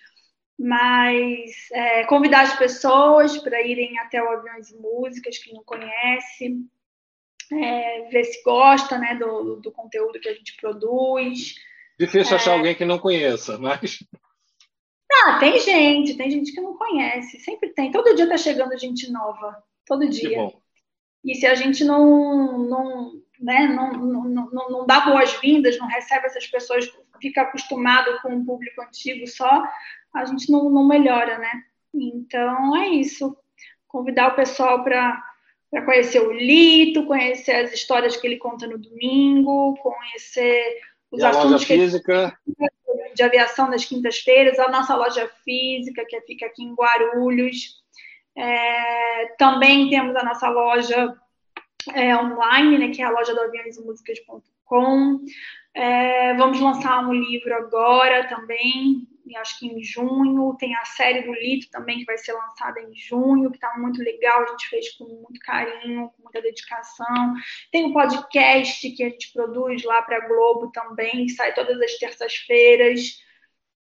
Mas 0.57 1.51
é, 1.71 2.03
convidar 2.05 2.41
as 2.41 2.57
pessoas 2.57 3.37
para 3.37 3.61
irem 3.61 3.97
até 3.99 4.21
o 4.21 4.29
Aviões 4.29 4.69
e 4.69 4.75
Músicas, 4.75 5.37
que 5.37 5.53
não 5.53 5.63
conhece, 5.63 6.65
é, 7.51 8.09
ver 8.09 8.25
se 8.25 8.43
gosta 8.43 8.97
né, 8.97 9.15
do, 9.15 9.55
do 9.57 9.71
conteúdo 9.71 10.19
que 10.19 10.27
a 10.27 10.33
gente 10.33 10.55
produz. 10.57 11.55
Difícil 11.99 12.33
é... 12.33 12.35
achar 12.35 12.53
alguém 12.53 12.73
que 12.73 12.85
não 12.85 12.97
conheça, 12.97 13.57
mas. 13.57 13.99
Ah, 15.11 15.37
tem 15.39 15.59
gente, 15.59 16.15
tem 16.15 16.31
gente 16.31 16.53
que 16.53 16.61
não 16.61 16.77
conhece, 16.77 17.39
sempre 17.39 17.69
tem. 17.69 17.91
Todo 17.91 18.15
dia 18.15 18.29
tá 18.29 18.37
chegando 18.37 18.77
gente 18.79 19.11
nova, 19.11 19.61
todo 19.85 20.07
dia. 20.07 20.51
E 21.25 21.35
se 21.35 21.45
a 21.45 21.55
gente 21.55 21.83
não, 21.83 22.57
não, 22.57 23.11
né, 23.39 23.67
não, 23.67 23.91
não, 23.91 24.49
não, 24.49 24.69
não 24.69 24.87
dá 24.87 25.01
boas-vindas, 25.01 25.77
não 25.77 25.87
recebe 25.87 26.25
essas 26.25 26.47
pessoas, 26.47 26.89
fica 27.21 27.41
acostumado 27.41 28.21
com 28.21 28.29
um 28.29 28.45
público 28.45 28.81
antigo 28.81 29.27
só, 29.27 29.63
a 30.15 30.25
gente 30.25 30.49
não, 30.49 30.69
não 30.69 30.87
melhora, 30.87 31.37
né? 31.37 31.51
Então 31.93 32.77
é 32.77 32.87
isso. 32.87 33.35
Convidar 33.87 34.29
o 34.29 34.35
pessoal 34.35 34.83
para 34.83 35.21
para 35.69 35.85
conhecer 35.85 36.19
o 36.19 36.31
Lito, 36.31 37.05
conhecer 37.05 37.51
as 37.51 37.71
histórias 37.71 38.17
que 38.17 38.25
ele 38.25 38.37
conta 38.37 38.65
no 38.65 38.79
domingo, 38.79 39.75
conhecer 39.75 40.79
os 41.11 41.21
e 41.21 41.25
assuntos 41.25 41.65
que 41.65 41.75
física. 41.75 42.37
de 43.15 43.23
aviação 43.23 43.69
nas 43.69 43.85
quintas-feiras, 43.85 44.59
a 44.59 44.69
nossa 44.69 44.95
loja 44.95 45.29
física, 45.43 46.05
que 46.05 46.21
fica 46.21 46.45
aqui 46.45 46.63
em 46.63 46.73
Guarulhos. 46.73 47.79
É, 48.37 49.25
também 49.37 49.89
temos 49.89 50.15
a 50.15 50.23
nossa 50.23 50.47
loja 50.49 51.15
é, 51.93 52.15
online, 52.15 52.77
né, 52.77 52.89
que 52.89 53.01
é 53.01 53.05
a 53.05 53.09
loja 53.09 53.33
do 53.33 53.41
aviões 53.41 53.77
e 53.77 53.81
músicas.com. 53.81 55.19
É, 55.73 56.33
vamos 56.35 56.59
lançar 56.59 57.07
um 57.07 57.13
livro 57.13 57.53
agora 57.53 58.27
também, 58.27 59.07
acho 59.35 59.59
que 59.59 59.67
em 59.67 59.83
junho. 59.83 60.55
Tem 60.59 60.75
a 60.75 60.85
série 60.85 61.21
do 61.23 61.33
Lito 61.33 61.69
também, 61.69 61.99
que 61.99 62.05
vai 62.05 62.17
ser 62.17 62.33
lançada 62.33 62.79
em 62.81 62.95
junho, 62.95 63.49
que 63.49 63.57
está 63.57 63.77
muito 63.77 64.01
legal. 64.01 64.43
A 64.43 64.47
gente 64.47 64.67
fez 64.67 64.89
com 64.97 65.05
muito 65.05 65.39
carinho, 65.41 66.09
com 66.09 66.23
muita 66.23 66.41
dedicação. 66.41 67.33
Tem 67.71 67.85
o 67.85 67.87
um 67.89 67.93
podcast 67.93 68.89
que 68.91 69.03
a 69.03 69.09
gente 69.09 69.31
produz 69.33 69.83
lá 69.83 70.01
para 70.01 70.17
a 70.17 70.27
Globo 70.27 70.71
também, 70.71 71.25
que 71.25 71.29
sai 71.29 71.53
todas 71.53 71.79
as 71.81 71.97
terças-feiras. 71.97 73.19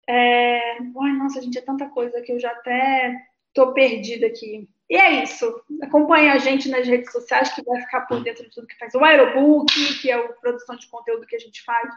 É... 0.09 0.79
Ai, 0.79 1.13
nossa, 1.13 1.43
gente, 1.43 1.59
é 1.59 1.63
tanta 1.63 1.89
coisa 1.89 2.21
que 2.23 2.33
eu 2.33 2.41
já 2.41 2.51
até 2.51 3.15
estou 3.49 3.73
perdida 3.73 4.27
aqui. 4.27 4.69
E 4.89 4.97
é 4.97 5.23
isso. 5.23 5.63
Acompanhe 5.83 6.29
a 6.29 6.39
gente 6.39 6.69
nas 6.69 6.87
redes 6.87 7.11
sociais, 7.11 7.53
que 7.53 7.63
vai 7.63 7.81
ficar 7.81 8.03
por 8.03 8.23
dentro 8.23 8.45
de 8.45 8.51
tudo 8.51 8.67
que 8.67 8.79
faz. 8.79 8.95
O 8.95 9.05
Aerobook, 9.05 9.73
que 10.01 10.11
é 10.11 10.15
a 10.15 10.29
produção 10.35 10.77
de 10.77 10.87
conteúdo 10.89 11.27
que 11.27 11.35
a 11.35 11.41
gente 11.41 11.63
faz, 11.65 11.93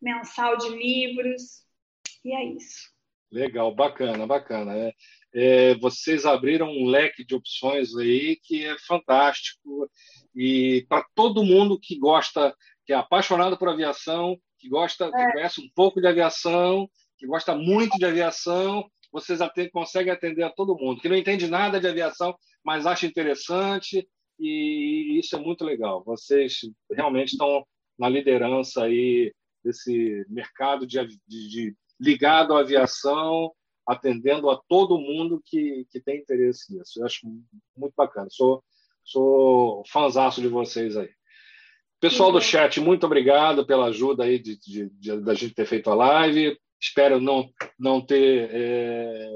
mensal 0.00 0.56
de 0.56 0.70
livros. 0.70 1.68
E 2.24 2.34
é 2.34 2.44
isso. 2.44 2.90
Legal, 3.30 3.72
bacana, 3.74 4.26
bacana. 4.26 4.76
É, 4.76 4.94
é, 5.32 5.74
vocês 5.76 6.26
abriram 6.26 6.68
um 6.68 6.86
leque 6.86 7.24
de 7.24 7.34
opções 7.34 7.96
aí 7.96 8.36
que 8.42 8.66
é 8.66 8.76
fantástico 8.78 9.88
e 10.34 10.84
para 10.88 11.06
todo 11.14 11.44
mundo 11.44 11.78
que 11.78 11.96
gosta, 11.96 12.54
que 12.84 12.92
é 12.92 12.96
apaixonado 12.96 13.56
por 13.56 13.68
aviação, 13.68 14.36
que 14.58 14.68
gosta, 14.68 15.06
é. 15.06 15.10
que 15.10 15.32
conhece 15.32 15.60
um 15.60 15.68
pouco 15.74 16.00
de 16.00 16.08
aviação, 16.08 16.90
que 17.16 17.26
gosta 17.26 17.54
muito 17.54 17.96
de 17.98 18.04
aviação, 18.04 18.90
vocês 19.12 19.40
atendem, 19.40 19.70
conseguem 19.70 20.12
atender 20.12 20.42
a 20.42 20.50
todo 20.50 20.76
mundo. 20.76 21.00
Que 21.00 21.08
não 21.08 21.16
entende 21.16 21.46
nada 21.46 21.80
de 21.80 21.86
aviação, 21.86 22.34
mas 22.64 22.86
acha 22.86 23.06
interessante 23.06 24.08
e 24.38 25.18
isso 25.18 25.36
é 25.36 25.38
muito 25.38 25.64
legal. 25.64 26.02
Vocês 26.04 26.60
realmente 26.90 27.32
estão 27.32 27.64
na 27.98 28.08
liderança 28.08 28.84
aí 28.84 29.32
desse 29.62 30.24
mercado 30.28 30.86
de, 30.86 30.98
de, 31.06 31.18
de 31.48 31.76
ligado 32.00 32.54
à 32.54 32.60
aviação 32.60 33.52
atendendo 33.86 34.48
a 34.48 34.60
todo 34.68 34.98
mundo 34.98 35.42
que, 35.44 35.84
que 35.90 36.00
tem 36.00 36.18
interesse 36.18 36.72
nisso. 36.72 37.00
Eu 37.00 37.06
acho 37.06 37.26
muito 37.76 37.94
bacana. 37.96 38.28
Sou, 38.30 38.62
sou 39.04 39.82
fãzaço 39.90 40.40
de 40.40 40.48
vocês 40.48 40.96
aí. 40.96 41.10
Pessoal 42.00 42.32
do 42.32 42.40
chat, 42.40 42.80
muito 42.80 43.04
obrigado 43.04 43.66
pela 43.66 43.86
ajuda 43.86 44.24
aí 44.24 44.38
de, 44.38 44.58
de, 44.58 44.88
de, 44.90 45.20
da 45.20 45.34
gente 45.34 45.54
ter 45.54 45.66
feito 45.66 45.90
a 45.90 45.94
live. 45.94 46.56
Espero 46.80 47.20
não, 47.20 47.50
não 47.78 48.00
ter 48.00 48.48
é, 48.52 49.28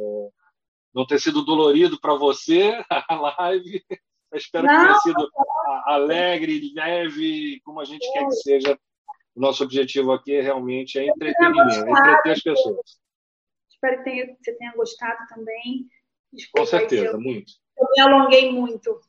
não 0.95 1.05
ter 1.05 1.21
sido 1.21 1.45
dolorido 1.45 2.01
para 2.01 2.15
você 2.15 2.73
a 2.89 3.15
live. 3.15 3.85
Espero 4.33 4.67
não, 4.67 4.75
que 4.75 4.87
tenha 4.87 4.99
sido 5.01 5.29
alegre, 5.85 6.73
leve, 6.75 7.61
como 7.65 7.81
a 7.81 7.85
gente 7.85 8.11
quer 8.13 8.25
que 8.25 8.37
seja. 8.37 8.79
O 9.35 9.41
nosso 9.41 9.65
objetivo 9.65 10.13
aqui 10.13 10.41
realmente 10.41 10.99
é 10.99 11.07
entretenimento, 11.07 11.91
entreter 11.91 12.33
as 12.33 12.43
pessoas. 12.43 12.99
Espero 13.69 13.99
que 13.99 14.05
tenha, 14.05 14.37
você 14.41 14.53
tenha 14.55 14.73
gostado 14.73 15.27
também. 15.29 15.87
Desculpa, 16.33 16.61
Com 16.61 16.67
certeza, 16.67 17.13
eu, 17.13 17.21
muito. 17.21 17.53
Eu 17.77 17.87
me 17.97 18.01
alonguei 18.01 18.53
muito. 18.53 19.01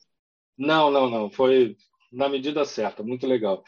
Não, 0.58 0.90
não, 0.90 1.10
não. 1.10 1.30
Foi 1.30 1.78
na 2.12 2.28
medida 2.28 2.66
certa. 2.66 3.04
Muito 3.04 3.28
legal. 3.28 3.64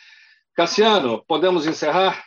Cassiano, 0.56 1.24
podemos 1.28 1.68
encerrar? 1.68 2.26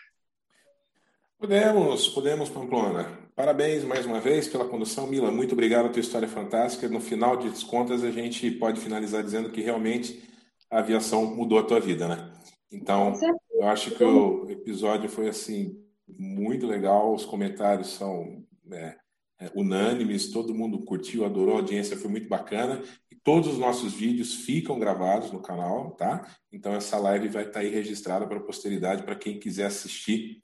Podemos, 1.39 2.09
podemos, 2.09 2.51
Pamplona. 2.51 3.19
Parabéns 3.35 3.82
mais 3.85 4.05
uma 4.05 4.20
vez 4.20 4.47
pela 4.47 4.69
condução, 4.69 5.07
Mila. 5.07 5.31
Muito 5.31 5.52
obrigado, 5.52 5.86
a 5.86 5.89
tua 5.89 6.01
história 6.01 6.27
é 6.27 6.28
fantástica. 6.28 6.89
No 6.89 7.01
final 7.01 7.36
de 7.36 7.65
contas, 7.65 8.05
a 8.05 8.11
gente 8.11 8.51
pode 8.51 8.81
finalizar 8.81 9.23
dizendo 9.23 9.51
que 9.51 9.62
realmente 9.62 10.23
a 10.70 10.81
aviação 10.81 11.24
mudou 11.24 11.59
a 11.59 11.62
tua 11.62 11.81
vida, 11.81 12.07
né? 12.07 12.31
Então, 12.70 13.15
eu 13.60 13.68
acho 13.68 13.90
que 13.90 14.02
o 14.02 14.48
episódio 14.48 15.06
foi 15.06 15.28
assim 15.28 15.78
muito 16.08 16.66
legal. 16.66 17.14
Os 17.14 17.26
comentários 17.26 17.88
são 17.88 18.42
é, 18.72 18.96
é, 19.38 19.50
unânimes, 19.54 20.30
todo 20.30 20.54
mundo 20.54 20.82
curtiu, 20.82 21.26
adorou, 21.26 21.56
a 21.56 21.58
audiência 21.58 21.94
foi 21.94 22.10
muito 22.10 22.26
bacana. 22.26 22.82
E 23.10 23.16
todos 23.16 23.52
os 23.52 23.58
nossos 23.58 23.92
vídeos 23.92 24.34
ficam 24.34 24.78
gravados 24.78 25.30
no 25.30 25.42
canal, 25.42 25.90
tá? 25.90 26.26
Então, 26.50 26.74
essa 26.74 26.96
live 26.98 27.28
vai 27.28 27.44
estar 27.44 27.60
aí 27.60 27.68
registrada 27.68 28.26
para 28.26 28.38
a 28.38 28.42
posteridade, 28.42 29.02
para 29.02 29.14
quem 29.14 29.38
quiser 29.38 29.66
assistir 29.66 30.42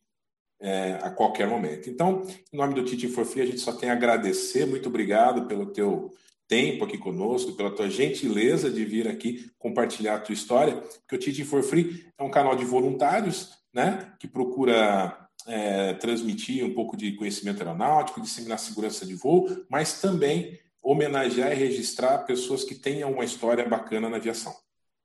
é, 0.60 0.98
a 1.02 1.10
qualquer 1.10 1.48
momento. 1.48 1.88
Então, 1.88 2.22
em 2.52 2.56
nome 2.56 2.74
do 2.74 2.84
Teaching 2.84 3.09
for 3.09 3.24
Free, 3.24 3.40
a 3.40 3.47
gente 3.47 3.60
só 3.60 3.72
tem 3.72 3.88
a 3.88 3.94
agradecer. 3.94 4.66
Muito 4.66 4.90
obrigado 4.90 5.47
pelo 5.47 5.72
teu 5.72 6.10
tempo 6.48 6.85
aqui 6.85 6.98
conosco, 6.98 7.52
pela 7.52 7.74
tua 7.74 7.90
gentileza 7.90 8.70
de 8.70 8.85
vir 8.85 9.09
aqui 9.09 9.51
compartilhar 9.59 10.16
a 10.16 10.20
tua 10.20 10.32
história, 10.32 10.77
porque 10.77 11.16
o 11.16 11.18
Teaching 11.18 11.44
for 11.44 11.62
Free 11.62 12.06
é 12.16 12.23
um 12.23 12.31
canal 12.31 12.55
de 12.56 12.64
voluntários, 12.64 13.51
né, 13.74 14.12
que 14.18 14.28
procura 14.28 15.28
é, 15.47 15.94
transmitir 15.94 16.64
um 16.64 16.74
pouco 16.74 16.97
de 16.97 17.12
conhecimento 17.12 17.59
aeronáutico, 17.59 18.20
disseminar 18.20 18.59
segurança 18.59 19.05
de 19.05 19.14
voo, 19.14 19.48
mas 19.68 20.01
também 20.01 20.59
homenagear 20.82 21.52
e 21.52 21.56
registrar 21.56 22.18
pessoas 22.18 22.62
que 22.64 22.74
tenham 22.74 23.12
uma 23.12 23.24
história 23.24 23.68
bacana 23.68 24.09
na 24.09 24.16
aviação. 24.16 24.55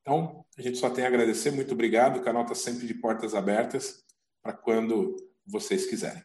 Então, 0.01 0.45
a 0.57 0.61
gente 0.61 0.77
só 0.77 0.89
tem 0.89 1.03
a 1.03 1.07
agradecer, 1.07 1.51
muito 1.51 1.73
obrigado, 1.73 2.17
o 2.17 2.23
canal 2.23 2.43
está 2.43 2.55
sempre 2.55 2.87
de 2.87 2.93
portas 2.93 3.35
abertas 3.35 4.03
para 4.43 4.53
quando 4.53 5.15
vocês 5.45 5.85
quiserem. 5.85 6.23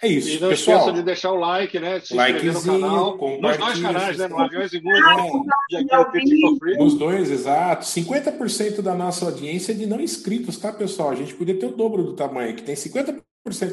É 0.00 0.06
isso. 0.06 0.28
E 0.28 0.38
não 0.38 0.48
pessoal. 0.50 0.78
esqueça 0.78 0.96
de 0.96 1.02
deixar 1.02 1.32
o 1.32 1.36
like, 1.36 1.78
né? 1.80 1.98
Se 2.00 2.14
Likezinho, 2.14 2.78
no 2.78 2.80
canal. 2.80 3.18
Nos 3.40 3.56
dois 3.56 3.80
canais, 3.80 4.18
né? 4.18 4.28
No 4.28 4.38
Aviões 4.38 4.72
e 4.72 4.80
Mundo 4.80 5.46
e 5.70 5.76
aqui 5.76 6.40
no 6.40 6.56
Free. 6.58 6.76
Nos 6.76 6.94
dois, 6.94 7.30
exato. 7.30 7.84
50% 7.84 8.80
da 8.80 8.94
nossa 8.94 9.24
audiência 9.24 9.72
é 9.72 9.74
de 9.74 9.86
não 9.86 10.00
inscritos, 10.00 10.56
tá, 10.56 10.72
pessoal? 10.72 11.10
A 11.10 11.16
gente 11.16 11.34
podia 11.34 11.58
ter 11.58 11.66
o 11.66 11.76
dobro 11.76 12.04
do 12.04 12.12
tamanho, 12.12 12.54
que 12.54 12.62
tem 12.62 12.76
50% 12.76 13.22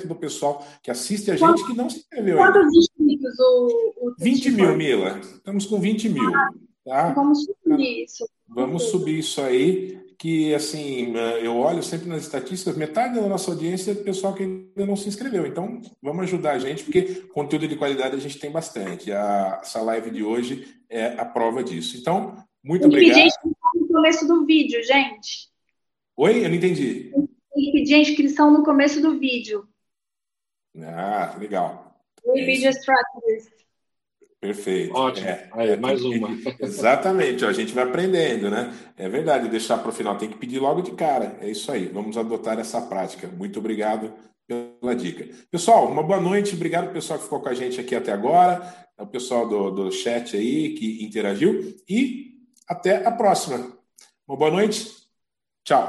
do 0.08 0.16
pessoal 0.16 0.66
que 0.82 0.90
assiste 0.90 1.30
a 1.30 1.36
gente 1.36 1.66
que 1.66 1.74
não 1.76 1.90
se 1.90 2.00
inscreveu. 2.00 2.38
Quantos 2.38 2.76
inscritos 2.76 3.40
o, 3.40 3.94
o 4.08 4.16
20 4.18 4.52
mil, 4.52 4.76
Mila. 4.76 5.20
Estamos 5.20 5.68
com 5.68 5.80
20 5.80 6.10
mil. 6.10 6.32
Tá? 6.84 7.14
Vamos 7.14 7.46
subir 7.46 8.04
isso. 8.04 8.28
Vamos 8.48 8.84
subir 8.84 9.20
isso 9.20 9.42
aí 9.42 10.05
que, 10.18 10.54
assim, 10.54 11.14
eu 11.42 11.58
olho 11.58 11.84
sempre 11.84 12.08
nas 12.08 12.24
estatísticas, 12.24 12.78
metade 12.78 13.16
da 13.16 13.28
nossa 13.28 13.52
audiência 13.52 13.92
é 13.92 13.96
pessoal 13.96 14.34
que 14.34 14.44
ainda 14.44 14.86
não 14.86 14.96
se 14.96 15.08
inscreveu. 15.08 15.46
Então, 15.46 15.82
vamos 16.02 16.24
ajudar 16.24 16.54
a 16.54 16.60
gente, 16.60 16.84
porque 16.84 17.02
conteúdo 17.34 17.68
de 17.68 17.76
qualidade 17.76 18.16
a 18.16 18.20
gente 18.20 18.40
tem 18.40 18.52
bastante. 18.52 19.12
A, 19.12 19.60
essa 19.62 19.82
live 19.82 20.10
de 20.10 20.24
hoje 20.24 20.68
é 20.90 21.08
a 21.20 21.26
prova 21.26 21.64
disso. 21.64 21.98
Então, 21.98 22.36
muito 22.64 22.82
tem 22.82 22.90
obrigado. 22.90 23.16
Tem 23.16 23.30
que 23.30 23.40
pedir 23.40 23.56
no 23.82 23.88
começo 23.88 24.28
do 24.28 24.46
vídeo, 24.46 24.84
gente. 24.84 25.50
Oi? 26.18 26.46
Eu 26.46 26.50
não 26.50 26.56
entendi. 26.56 27.12
Tem 27.12 27.66
que 27.66 27.72
pedir 27.72 27.96
a 27.96 28.00
inscrição 28.00 28.52
no 28.52 28.64
começo 28.64 29.02
do 29.02 29.20
vídeo. 29.20 29.68
Ah, 30.82 31.36
legal. 31.40 31.96
É 32.28 32.46
vídeo 32.46 32.70
Strategies. 32.70 33.55
Perfeito. 34.46 34.96
Ótimo. 34.96 35.28
É, 35.28 35.50
Aí, 35.54 35.78
mais 35.78 36.04
uma. 36.04 36.30
Exatamente, 36.60 37.44
ó, 37.44 37.48
a 37.48 37.54
gente 37.54 37.74
vai 37.74 37.84
aprendendo, 37.84 38.50
né? 38.50 38.74
É 38.96 39.10
verdade, 39.10 39.50
deixar 39.50 39.78
para 39.80 39.90
o 39.90 39.94
final, 39.94 40.18
tem 40.18 40.30
que 40.30 40.38
pedir 40.38 40.60
logo 40.60 40.82
de 40.82 40.92
cara. 40.92 41.38
É 41.42 41.50
isso 41.50 41.72
aí, 41.72 41.88
vamos 41.88 42.18
adotar 42.18 42.60
essa 42.60 42.82
prática. 42.82 43.28
Muito 43.28 43.60
obrigado 43.60 44.14
pela 44.48 44.96
dica. 44.96 45.28
Pessoal, 45.50 45.88
uma 45.92 46.04
boa 46.04 46.22
noite, 46.22 46.56
obrigado 46.56 46.94
pessoal 46.94 47.18
que 47.18 47.26
ficou 47.26 47.42
com 47.42 47.50
a 47.50 47.54
gente 47.56 47.80
aqui 47.80 47.96
até 47.96 48.12
agora, 48.12 48.62
o 49.00 49.08
pessoal 49.08 49.48
do, 49.48 49.72
do 49.72 49.92
chat 49.92 50.38
aí 50.38 50.76
que 50.76 51.04
interagiu 51.04 51.76
e 51.90 52.36
até 52.68 53.06
a 53.06 53.12
próxima. 53.12 53.76
Uma 54.28 54.38
boa 54.38 54.52
noite 54.52 55.05